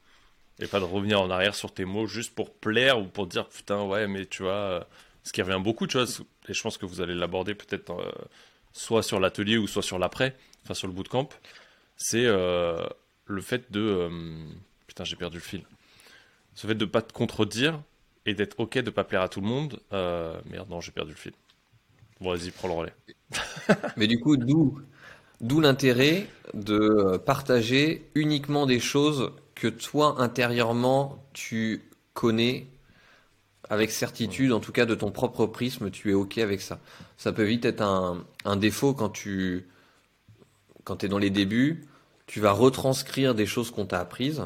Et 0.60 0.66
pas 0.66 0.80
de 0.80 0.84
revenir 0.84 1.20
en 1.20 1.30
arrière 1.30 1.54
sur 1.54 1.72
tes 1.72 1.84
mots 1.84 2.06
juste 2.06 2.34
pour 2.34 2.54
plaire 2.54 2.98
ou 2.98 3.04
pour 3.04 3.26
dire 3.26 3.46
putain 3.48 3.82
ouais 3.82 4.06
mais 4.08 4.24
tu 4.24 4.42
vois, 4.42 4.88
ce 5.22 5.32
qui 5.32 5.42
revient 5.42 5.60
beaucoup, 5.62 5.86
tu 5.86 5.98
vois, 5.98 6.06
et 6.48 6.54
je 6.54 6.62
pense 6.62 6.78
que 6.78 6.86
vous 6.86 7.00
allez 7.02 7.14
l'aborder 7.14 7.54
peut-être 7.54 7.92
soit 8.72 9.02
sur 9.02 9.20
l'atelier 9.20 9.58
ou 9.58 9.66
soit 9.66 9.82
sur 9.82 9.98
l'après, 9.98 10.36
enfin 10.64 10.74
sur 10.74 10.86
le 10.86 10.92
bootcamp, 10.92 11.28
c'est 11.96 12.26
euh, 12.26 12.86
le 13.24 13.40
fait 13.40 13.72
de... 13.72 13.80
Euh, 13.80 14.48
putain, 14.86 15.04
j'ai 15.04 15.16
perdu 15.16 15.38
le 15.38 15.42
fil. 15.42 15.64
Ce 16.54 16.66
fait 16.66 16.74
de 16.74 16.84
pas 16.84 17.02
te 17.02 17.12
contredire 17.12 17.80
et 18.26 18.34
d'être 18.34 18.58
ok 18.60 18.78
de 18.78 18.90
pas 18.90 19.04
plaire 19.04 19.22
à 19.22 19.28
tout 19.28 19.40
le 19.40 19.46
monde. 19.46 19.80
Euh, 19.92 20.38
merde, 20.46 20.68
non, 20.68 20.80
j'ai 20.80 20.92
perdu 20.92 21.12
le 21.12 21.16
fil. 21.16 21.32
Bon, 22.20 22.34
vas-y, 22.34 22.50
prends 22.50 22.68
le 22.68 22.74
relais. 22.74 22.94
Mais 23.96 24.06
du 24.06 24.20
coup, 24.20 24.36
d'où, 24.36 24.80
d'où 25.40 25.60
l'intérêt 25.60 26.28
de 26.54 27.16
partager 27.24 28.10
uniquement 28.14 28.66
des 28.66 28.80
choses 28.80 29.32
que 29.54 29.68
toi, 29.68 30.16
intérieurement, 30.18 31.24
tu 31.32 31.82
connais 32.14 32.66
avec 33.68 33.90
certitude, 33.90 34.52
en 34.52 34.60
tout 34.60 34.72
cas 34.72 34.86
de 34.86 34.94
ton 34.94 35.10
propre 35.10 35.46
prisme, 35.46 35.90
tu 35.90 36.10
es 36.10 36.14
OK 36.14 36.38
avec 36.38 36.60
ça. 36.60 36.78
Ça 37.16 37.32
peut 37.32 37.42
vite 37.42 37.64
être 37.64 37.80
un, 37.80 38.24
un 38.44 38.56
défaut 38.56 38.94
quand 38.94 39.08
tu 39.08 39.66
quand 40.84 41.02
es 41.02 41.08
dans 41.08 41.18
les 41.18 41.30
débuts, 41.30 41.84
tu 42.26 42.40
vas 42.40 42.52
retranscrire 42.52 43.34
des 43.34 43.44
choses 43.44 43.72
qu'on 43.72 43.86
t'a 43.86 43.98
apprises, 43.98 44.42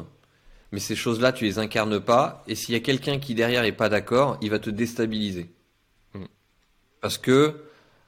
mais 0.71 0.79
ces 0.79 0.95
choses-là, 0.95 1.31
tu 1.31 1.45
les 1.45 1.59
incarnes 1.59 1.99
pas, 1.99 2.43
et 2.47 2.55
s'il 2.55 2.73
y 2.73 2.77
a 2.77 2.81
quelqu'un 2.81 3.19
qui 3.19 3.35
derrière 3.35 3.63
est 3.63 3.71
pas 3.71 3.89
d'accord, 3.89 4.37
il 4.41 4.49
va 4.49 4.57
te 4.57 4.71
déstabiliser. 4.71 5.51
Mm. 6.15 6.25
Parce 6.99 7.19
que 7.19 7.63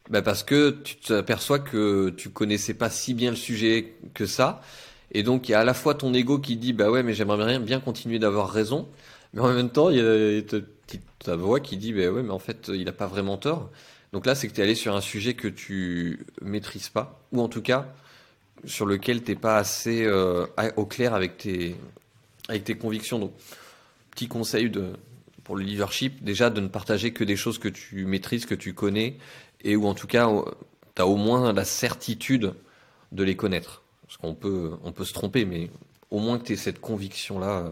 bah 0.10 0.22
parce 0.22 0.44
que 0.44 0.72
tu 0.72 0.98
t'aperçois 0.98 1.60
que 1.60 2.10
tu 2.10 2.30
connaissais 2.30 2.74
pas 2.74 2.90
si 2.90 3.14
bien 3.14 3.32
le 3.32 3.38
sujet 3.38 3.94
que 4.14 4.26
ça, 4.26 4.62
et 5.12 5.24
donc 5.24 5.50
il 5.50 5.54
y 5.54 5.56
a 5.56 5.62
à 5.62 5.64
la 5.64 5.74
fois 5.74 5.96
ton 5.96 6.14
ego 6.14 6.40
qui 6.40 6.58
dit 6.58 6.74
bah 6.74 6.92
ouais 6.92 7.04
mais 7.04 7.14
j'aimerais 7.14 7.60
bien 7.60 7.80
continuer 7.80 8.20
d'avoir 8.20 8.50
raison, 8.52 8.88
mais 9.34 9.42
en 9.42 9.54
même 9.54 9.70
temps 9.70 9.90
il 9.90 9.98
y 9.98 10.02
a 10.02 10.60
ta 11.24 11.36
voix 11.36 11.60
qui 11.60 11.78
dit, 11.78 11.94
bah 11.94 12.10
ouais, 12.12 12.24
mais 12.24 12.32
en 12.32 12.40
fait, 12.40 12.70
il 12.74 12.86
n'a 12.86 12.92
pas 12.92 13.08
vraiment 13.08 13.38
tort. 13.38 13.72
Donc 14.12 14.26
là, 14.26 14.36
c'est 14.36 14.48
que 14.48 14.54
tu 14.54 14.62
es 14.62 14.64
allé 14.64 14.76
sur 14.76 14.96
un 14.96 15.02
sujet 15.02 15.34
que 15.34 15.48
tu 15.48 16.26
maîtrises 16.42 16.90
pas, 16.90 17.22
ou 17.32 17.42
en 17.42 17.48
tout 17.48 17.62
cas, 17.62 17.88
sur 18.66 18.86
lequel 18.86 19.24
tu 19.24 19.32
n'es 19.32 19.38
pas 19.38 19.58
assez 19.58 20.04
euh, 20.04 20.46
au 20.76 20.86
clair 20.86 21.14
avec 21.14 21.38
tes, 21.38 21.76
avec 22.48 22.64
tes 22.66 22.76
convictions. 22.76 23.20
Donc, 23.20 23.34
petit 24.12 24.28
conseil 24.28 24.70
de, 24.70 24.94
pour 25.44 25.56
le 25.56 25.64
leadership, 25.64 26.24
déjà 26.24 26.50
de 26.50 26.62
ne 26.62 26.68
partager 26.68 27.12
que 27.12 27.24
des 27.24 27.36
choses 27.36 27.58
que 27.58 27.70
tu 27.70 28.06
maîtrises, 28.06 28.46
que 28.46 28.56
tu 28.56 28.74
connais, 28.74 29.18
et 29.64 29.76
où 29.76 29.88
en 29.88 29.94
tout 29.94 30.08
cas, 30.08 30.30
tu 30.96 31.02
as 31.02 31.08
au 31.08 31.16
moins 31.16 31.54
la 31.54 31.66
certitude 31.66 32.54
de 33.12 33.24
les 33.24 33.36
connaître. 33.36 33.84
Parce 34.04 34.18
qu'on 34.18 34.36
peut, 34.36 34.78
on 34.84 34.92
peut 34.92 35.06
se 35.06 35.14
tromper, 35.14 35.46
mais 35.46 35.70
au 36.12 36.20
moins 36.20 36.38
que 36.38 36.46
tu 36.46 36.54
aies 36.54 36.58
cette 36.58 36.80
conviction-là 36.80 37.72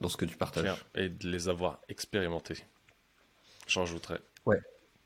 dans 0.00 0.08
ce 0.08 0.16
que 0.16 0.24
tu 0.24 0.36
partages. 0.36 0.84
Et 0.94 1.08
de 1.08 1.28
les 1.28 1.48
avoir 1.48 1.80
expérimentés. 1.88 2.58
J'en 3.66 3.80
rajouterais. 3.80 4.20
Ouais. 4.46 4.58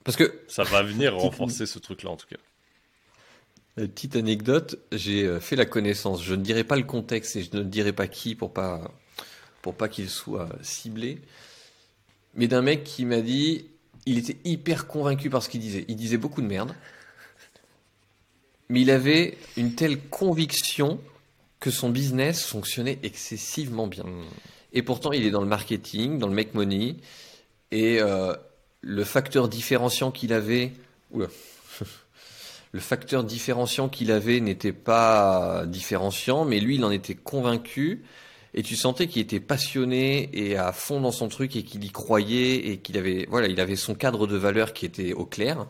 Parce 0.05 0.17
que. 0.17 0.41
Ça 0.49 0.65
va 0.65 0.83
venir 0.83 1.17
renforcer 1.19 1.67
ce 1.67 1.79
truc-là, 1.79 2.11
en 2.11 2.17
tout 2.17 2.27
cas. 2.27 2.37
Petite 3.77 4.17
anecdote, 4.17 4.81
j'ai 4.91 5.25
euh, 5.25 5.39
fait 5.39 5.55
la 5.55 5.67
connaissance. 5.67 6.23
Je 6.25 6.35
ne 6.35 6.43
dirai 6.43 6.65
pas 6.65 6.77
le 6.77 6.83
contexte 6.83 7.37
et 7.37 7.43
je 7.45 7.57
ne 7.57 7.63
dirai 7.63 7.93
pas 7.93 8.09
qui 8.09 8.35
pour 8.35 8.53
pas 8.53 8.91
pour 9.63 9.75
pas 9.75 9.89
qu'il 9.89 10.09
soit 10.09 10.49
ciblé. 10.63 11.21
Mais 12.35 12.49
d'un 12.49 12.63
mec 12.63 12.85
qui 12.85 13.05
m'a 13.05 13.21
dit, 13.21 13.67
il 14.09 14.19
était 14.19 14.39
hyper 14.45 14.87
convaincu 14.87 15.29
par 15.29 15.43
ce 15.43 15.49
qu'il 15.49 15.61
disait. 15.61 15.85
Il 15.89 15.97
disait 15.97 16.17
beaucoup 16.17 16.41
de 16.41 16.47
merde, 16.47 16.75
mais 18.69 18.81
il 18.81 18.91
avait 18.91 19.37
une 19.57 19.75
telle 19.75 20.01
conviction 20.01 20.99
que 21.61 21.71
son 21.71 21.91
business 21.91 22.45
fonctionnait 22.45 22.99
excessivement 23.03 23.87
bien. 23.87 24.07
Et 24.73 24.83
pourtant, 24.83 25.13
il 25.13 25.27
est 25.27 25.31
dans 25.31 25.41
le 25.41 25.47
marketing, 25.47 26.19
dans 26.19 26.29
le 26.29 26.35
make 26.35 26.55
money. 26.55 26.97
Et 27.71 28.01
euh, 28.01 28.35
le 28.81 29.05
facteur 29.05 29.49
différenciant 29.49 30.11
qu'il 30.11 30.33
avait, 30.33 30.73
le 31.13 31.29
facteur 32.81 33.25
différenciant 33.25 33.89
qu'il 33.91 34.11
avait 34.11 34.41
n'était 34.41 34.73
pas 34.73 35.65
différenciant, 35.67 36.45
mais 36.47 36.61
lui, 36.61 36.77
il 36.77 36.85
en 36.85 36.91
était 36.91 37.15
convaincu. 37.15 38.05
Et 38.59 38.63
tu 38.65 38.75
sentais 38.75 39.07
qu'il 39.07 39.23
était 39.23 39.39
passionné 39.39 40.31
et 40.33 40.57
à 40.57 40.73
fond 40.73 41.01
dans 41.01 41.13
son 41.13 41.29
truc 41.29 41.55
et 41.55 41.63
qu'il 41.63 41.85
y 41.85 41.91
croyait 41.93 42.57
et 42.67 42.79
qu'il 42.79 42.99
avait, 42.99 43.25
voilà, 43.31 43.47
il 43.47 43.61
avait 43.61 43.77
son 43.77 43.95
cadre 43.95 44.27
de 44.27 44.37
valeur 44.37 44.73
qui 44.73 44.85
était 44.85 45.13
au 45.13 45.27
clair. 45.27 45.69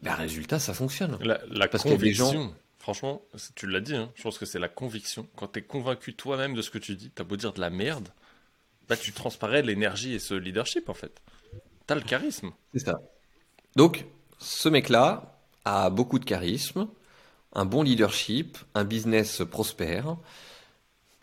Ben, 0.00 0.14
résultat, 0.14 0.58
ça 0.58 0.72
fonctionne. 0.72 1.18
La, 1.20 1.68
Parce 1.68 1.82
conviction, 1.82 2.32
gens... 2.32 2.54
Franchement, 2.78 3.20
tu 3.56 3.66
l'as 3.66 3.82
dit, 3.82 3.94
hein, 3.94 4.10
je 4.14 4.22
pense 4.22 4.38
que 4.38 4.46
c'est 4.46 4.58
la 4.58 4.70
conviction. 4.70 5.28
Quand 5.36 5.48
tu 5.48 5.58
es 5.58 5.62
convaincu 5.62 6.14
toi-même 6.14 6.54
de 6.54 6.62
ce 6.62 6.70
que 6.70 6.78
tu 6.78 6.96
dis, 6.96 7.10
t'as 7.10 7.24
beau 7.24 7.36
dire 7.36 7.52
de 7.52 7.60
la 7.60 7.68
merde, 7.68 8.08
bah, 8.88 8.96
tu 8.96 9.12
transparais 9.12 9.60
l'énergie 9.60 10.14
et 10.14 10.18
ce 10.18 10.32
leadership 10.32 10.88
en 10.88 10.94
fait. 10.94 11.20
T'as 11.86 11.94
le 11.94 12.00
charisme. 12.00 12.52
C'est 12.72 12.86
ça. 12.86 13.02
Donc, 13.76 14.06
ce 14.38 14.70
mec-là 14.70 15.38
a 15.66 15.90
beaucoup 15.90 16.18
de 16.18 16.24
charisme, 16.24 16.88
un 17.52 17.66
bon 17.66 17.82
leadership, 17.82 18.56
un 18.74 18.84
business 18.84 19.42
prospère. 19.44 20.16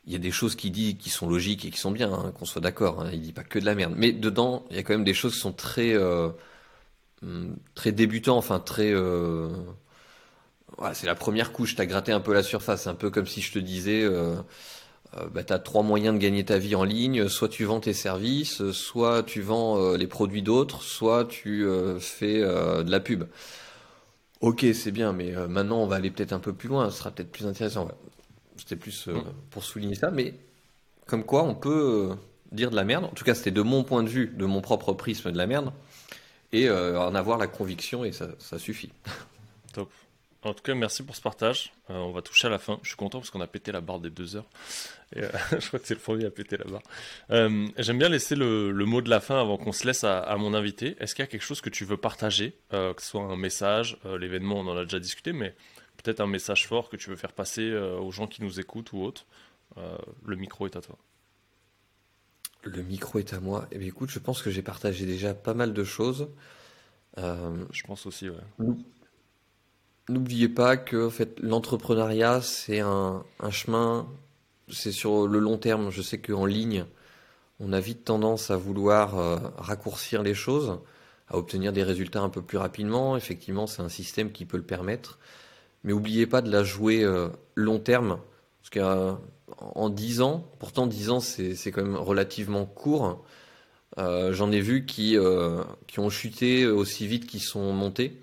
Il 0.10 0.14
y 0.14 0.16
a 0.16 0.20
des 0.20 0.32
choses 0.32 0.56
qu'il 0.56 0.72
dit 0.72 0.98
qui 0.98 1.12
sont 1.12 1.30
logiques 1.30 1.66
et 1.66 1.70
qui 1.70 1.78
sont 1.78 1.92
bien, 1.92 2.12
hein, 2.12 2.34
qu'on 2.34 2.46
soit 2.46 2.62
d'accord. 2.62 3.02
Hein, 3.02 3.12
il 3.14 3.22
dit 3.22 3.32
pas 3.32 3.44
que 3.44 3.60
de 3.60 3.66
la 3.66 3.76
merde. 3.76 3.94
Mais 3.96 4.12
dedans, 4.12 4.66
il 4.72 4.76
y 4.76 4.80
a 4.80 4.84
quand 4.84 4.94
même 4.94 5.04
des 5.04 5.14
choses 5.14 5.36
qui 5.36 5.40
sont 5.40 5.54
très, 5.54 5.94
euh, 5.94 6.30
hum, 7.22 7.56
très 7.76 7.92
débutants, 7.92 8.38
enfin 8.38 8.60
très. 8.60 8.92
Euh, 8.92 9.50
c'est 10.94 11.06
la 11.06 11.14
première 11.14 11.52
couche, 11.52 11.76
tu 11.76 11.82
as 11.82 11.86
gratté 11.86 12.12
un 12.12 12.22
peu 12.22 12.34
la 12.34 12.42
surface, 12.42 12.88
un 12.88 12.96
peu 12.96 13.12
comme 13.12 13.28
si 13.28 13.42
je 13.42 13.52
te 13.54 13.60
disais, 13.60 14.02
euh, 14.04 14.36
euh 15.18 15.28
bah, 15.30 15.44
tu 15.44 15.54
trois 15.64 15.84
moyens 15.84 16.16
de 16.16 16.20
gagner 16.20 16.44
ta 16.46 16.58
vie 16.58 16.76
en 16.76 16.84
ligne, 16.86 17.28
soit 17.30 17.50
tu 17.50 17.66
vends 17.66 17.80
tes 17.80 17.94
services, 17.94 18.72
soit 18.72 19.24
tu 19.24 19.42
vends 19.42 19.94
les 19.96 20.08
produits 20.08 20.42
d'autres, 20.42 20.82
soit 20.82 21.26
tu 21.26 21.68
fais 22.00 22.40
de 22.42 22.92
la 22.92 23.00
pub. 23.00 23.26
Ok, 24.42 24.66
c'est 24.74 24.92
bien, 24.92 25.14
mais 25.14 25.34
maintenant 25.48 25.82
on 25.84 25.88
va 25.88 25.98
aller 25.98 26.12
peut-être 26.12 26.34
un 26.34 26.40
peu 26.40 26.54
plus 26.54 26.70
loin, 26.70 26.90
ce 26.92 27.00
sera 27.00 27.12
peut-être 27.12 27.32
plus 27.32 27.46
intéressant. 27.48 27.90
C'était 28.60 28.76
plus 28.76 29.08
mm. 29.08 29.22
pour 29.50 29.64
souligner 29.64 29.96
ça, 29.96 30.12
mais 30.12 30.34
comme 31.06 31.24
quoi 31.24 31.44
on 31.44 31.56
peut 31.56 32.12
dire 32.52 32.72
de 32.72 32.76
la 32.76 32.84
merde, 32.84 33.06
en 33.06 33.10
tout 33.10 33.24
cas 33.24 33.36
c'était 33.36 33.52
de 33.52 33.62
mon 33.62 33.84
point 33.84 34.04
de 34.04 34.10
vue, 34.10 34.28
de 34.28 34.46
mon 34.46 34.62
propre 34.62 34.94
prisme 34.94 35.32
de 35.32 35.38
la 35.38 35.48
merde, 35.48 35.72
et 36.52 36.70
en 36.70 37.14
avoir 37.14 37.38
la 37.38 37.48
conviction, 37.48 38.04
et 38.04 38.12
ça, 38.12 38.30
ça 38.40 38.58
suffit. 38.58 38.92
Top. 39.74 39.90
En 40.42 40.54
tout 40.54 40.64
cas, 40.64 40.74
merci 40.74 41.04
pour 41.04 41.16
ce 41.18 41.22
partage. 41.22 41.74
Euh, 41.90 41.96
on 41.96 42.12
va 42.12 42.22
toucher 42.22 42.48
à 42.48 42.50
la 42.50 42.60
fin. 42.60 42.80
Je 42.82 42.90
suis 42.90 42.96
content 42.96 43.20
parce 43.20 43.30
qu'on 43.30 43.42
a 43.42 43.48
pété 43.48 43.74
la 43.74 43.82
barre 43.82 44.00
des 44.00 44.10
deux 44.10 44.38
heures. 44.38 44.50
Et, 45.16 45.24
euh, 45.24 45.30
je 45.52 45.68
crois 45.68 45.80
que 45.80 45.88
c'est 45.88 45.96
le 45.96 46.00
premier 46.00 46.26
à 46.26 46.30
péter 46.30 46.56
la 46.56 46.64
barre. 46.66 46.84
Euh, 47.32 47.68
j'aime 47.78 47.98
bien 47.98 48.08
laisser 48.08 48.36
le, 48.36 48.72
mot 48.86 49.02
de 49.02 49.10
la 49.10 49.20
fin 49.20 49.42
avant 49.42 49.58
qu'on 49.58 49.74
se 49.74 49.86
laisse 49.86 50.06
à, 50.06 50.36
mon 50.38 50.54
invité. 50.54 50.96
Est-ce 51.00 51.14
qu'il 51.14 51.24
y 51.24 51.28
a 51.28 51.30
quelque 51.30 51.44
chose 51.44 51.60
que 51.60 51.70
tu 51.70 51.84
veux 51.84 51.98
partager, 51.98 52.56
que 52.70 52.94
ce 53.00 53.06
soit 53.06 53.24
un 53.24 53.36
message, 53.36 53.98
l'événement, 54.20 54.60
on 54.60 54.68
en 54.68 54.78
a 54.78 54.84
déjà 54.84 55.00
discuté, 55.00 55.34
mais 55.34 55.56
peut-être 56.02 56.20
un 56.20 56.28
message 56.28 56.68
fort 56.68 56.90
que 56.90 56.98
tu 56.98 57.10
veux 57.10 57.16
faire 57.16 57.34
passer 57.34 57.74
aux 57.74 58.12
gens 58.12 58.28
qui 58.28 58.44
nous 58.44 58.60
écoutent 58.60 58.94
ou 58.94 59.02
autres 59.02 59.26
Le 59.76 60.36
micro 60.36 60.66
est 60.66 60.76
à 60.76 60.82
toi. 60.82 60.98
Le 62.64 62.82
micro 62.82 63.20
est 63.20 63.34
à 63.34 63.40
moi. 63.40 63.68
Eh 63.72 63.78
bien, 63.78 63.88
écoute, 63.88 64.10
je 64.10 64.20
pense 64.20 64.42
que 64.42 64.50
j'ai 64.50 64.62
partagé 64.62 65.06
déjà 65.06 65.34
pas 65.34 65.54
mal 65.54 65.74
de 65.74 65.84
choses. 65.84 66.30
je 67.18 67.84
pense 67.86 68.06
aussi, 68.06 68.30
ouais. 68.30 68.38
N'oubliez 70.10 70.50
pas 70.50 70.76
que 70.76 71.06
en 71.06 71.12
fait, 71.12 71.40
l'entrepreneuriat, 71.40 72.42
c'est 72.42 72.80
un, 72.80 73.24
chemin, 73.52 74.08
c'est 74.68 74.92
sur 74.92 75.28
le 75.28 75.38
long 75.38 75.60
terme. 75.60 75.92
Je 75.92 76.02
sais 76.02 76.18
qu'en 76.18 76.48
ligne, 76.48 76.86
on 77.60 77.74
a 77.74 77.80
vite 77.80 78.06
tendance 78.06 78.50
à 78.50 78.58
vouloir 78.58 79.20
euh, 79.20 79.38
raccourcir 79.58 80.24
les 80.24 80.34
choses, 80.34 80.80
à 81.28 81.38
obtenir 81.38 81.74
des 81.74 81.84
résultats 81.84 82.22
un 82.22 82.30
peu 82.30 82.42
plus 82.42 82.58
rapidement. 82.58 83.18
Effectivement, 83.18 83.68
c'est 83.68 83.84
un 83.84 83.90
système 83.90 84.32
qui 84.32 84.46
peut 84.46 84.58
le 84.58 84.64
permettre. 84.64 85.20
Mais 85.84 85.94
n'oubliez 85.94 86.28
pas 86.28 86.42
de 86.42 86.52
la 86.52 86.64
jouer 86.64 87.04
euh, 87.04 87.30
long 87.56 87.80
terme. 87.80 88.20
Parce 88.62 88.70
qu'en 88.70 89.90
10 89.90 90.22
ans, 90.22 90.46
pourtant 90.60 90.88
10 90.88 91.10
ans, 91.10 91.20
c'est 91.20 91.72
quand 91.72 91.84
même 91.84 91.96
relativement 91.96 92.66
court. 92.66 93.24
Euh, 93.98 94.34
j'en 94.34 94.52
ai 94.52 94.62
vu 94.62 94.86
qui, 94.86 95.18
qui 95.88 96.00
ont 96.00 96.10
chuté 96.10 96.68
aussi 96.68 97.08
vite 97.08 97.26
qu'ils 97.26 97.42
sont 97.42 97.74
montés. 97.74 98.22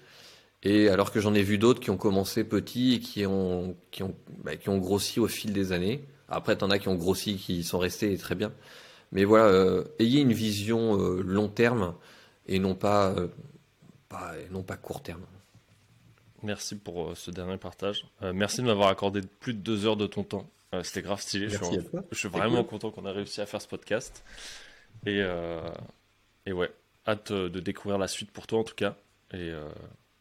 Et 0.63 0.89
alors 0.89 1.13
que 1.13 1.21
j'en 1.21 1.35
ai 1.35 1.43
vu 1.43 1.59
d'autres 1.59 1.81
qui 1.81 1.91
ont 1.91 1.97
commencé 1.97 2.43
petits 2.43 2.95
et 2.95 3.01
qui 3.01 3.25
ont, 3.25 3.77
qui 3.91 4.03
ont, 4.03 4.15
bah, 4.43 4.57
qui 4.57 4.69
ont 4.69 4.79
grossi 4.79 5.21
au 5.21 5.29
fil 5.29 5.53
des 5.53 5.73
années. 5.73 6.05
Après, 6.29 6.57
t'en 6.57 6.71
as 6.71 6.79
qui 6.79 6.89
ont 6.89 6.97
grossi, 6.97 7.37
qui 7.37 7.63
sont 7.63 7.79
restés 7.79 8.17
très 8.19 8.35
bien. 8.35 8.53
Mais 9.13 9.25
voilà, 9.25 9.47
euh, 9.47 9.85
ayez 9.99 10.21
une 10.21 10.33
vision 10.33 11.01
euh, 11.01 11.23
long 11.23 11.49
terme 11.49 11.95
et 12.47 12.59
non 12.59 12.75
pas, 12.75 13.11
euh, 13.11 13.29
pas, 14.09 14.33
non 14.51 14.63
pas 14.63 14.77
court 14.77 15.03
terme. 15.03 15.23
Merci 16.47 16.77
pour 16.77 17.17
ce 17.17 17.31
dernier 17.31 17.59
partage. 17.59 18.07
merci 18.33 18.63
de 18.63 18.67
m'avoir 18.67 18.89
accordé 18.89 19.21
plus 19.21 19.53
de 19.53 19.59
deux 19.59 19.85
heures 19.85 19.97
de 19.97 20.07
ton 20.07 20.23
temps. 20.23 20.49
C'était 20.83 21.03
grave 21.03 21.21
stylé. 21.21 21.49
je 21.49 21.57
suis, 21.63 21.79
je 22.11 22.17
suis 22.17 22.29
vraiment 22.29 22.63
content 22.65 22.91
qu'on 22.91 23.05
a 23.05 23.13
réussi 23.13 23.41
à 23.41 23.47
faire 23.47 23.61
ce 23.61 23.69
podcast. 23.69 24.25
Et, 25.07 25.23
et 26.47 26.53
ouais, 26.53 26.73
hâte 27.07 27.33
de 27.33 27.61
découvrir 27.61 27.99
la 27.99 28.09
suite 28.09 28.31
pour 28.31 28.47
toi 28.47 28.61
en 28.61 28.65
tout 28.65 28.75
cas. 28.75 28.97
Et 29.33 29.53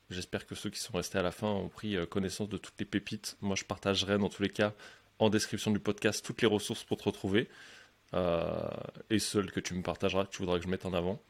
j'espère 0.10 0.46
que 0.48 0.56
ceux 0.56 0.70
qui 0.70 0.80
sont 0.80 0.98
restés 0.98 1.18
à 1.18 1.22
la 1.22 1.32
fin 1.32 1.48
ont 1.48 1.70
pris 1.70 1.96
connaissance 2.10 2.50
de 2.50 2.58
toutes 2.58 2.80
les 2.80 2.86
pépites. 2.86 3.38
Moi, 3.42 3.56
je 3.56 3.64
partagerai 3.64 4.18
dans 4.18 4.30
tous 4.30 4.42
les 4.42 4.50
cas 4.50 4.74
en 5.20 5.30
description 5.30 5.72
du 5.72 5.80
podcast 5.80 6.26
toutes 6.26 6.42
les 6.42 6.48
ressources 6.48 6.84
pour 6.84 6.98
te 6.98 7.04
retrouver. 7.04 7.48
Euh, 8.14 8.70
et 9.10 9.20
celles 9.20 9.52
que 9.52 9.60
tu 9.60 9.74
me 9.74 9.82
partageras, 9.82 10.26
que 10.26 10.32
tu 10.32 10.40
voudras 10.40 10.58
que 10.58 10.64
je 10.64 10.70
mette 10.70 10.86
en 10.86 10.94
avant. 10.94 11.22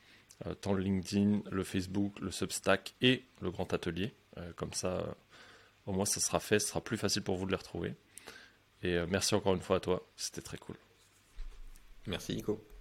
Euh, 0.45 0.53
tant 0.53 0.73
le 0.73 0.83
LinkedIn, 0.83 1.41
le 1.49 1.63
Facebook, 1.63 2.19
le 2.19 2.31
Substack 2.31 2.93
et 3.01 3.23
le 3.41 3.51
grand 3.51 3.73
atelier. 3.73 4.13
Euh, 4.37 4.51
comme 4.55 4.73
ça, 4.73 5.15
au 5.85 5.93
moins 5.93 6.05
ça 6.05 6.19
sera 6.19 6.39
fait, 6.39 6.59
ce 6.59 6.67
sera 6.69 6.81
plus 6.81 6.97
facile 6.97 7.23
pour 7.23 7.37
vous 7.37 7.45
de 7.45 7.51
les 7.51 7.57
retrouver. 7.57 7.95
Et 8.83 8.99
merci 9.07 9.33
encore 9.33 9.55
une 9.55 9.61
fois 9.61 9.77
à 9.77 9.79
toi, 9.79 10.05
c'était 10.15 10.41
très 10.41 10.57
cool. 10.57 10.75
Merci 12.07 12.35
Nico. 12.35 12.74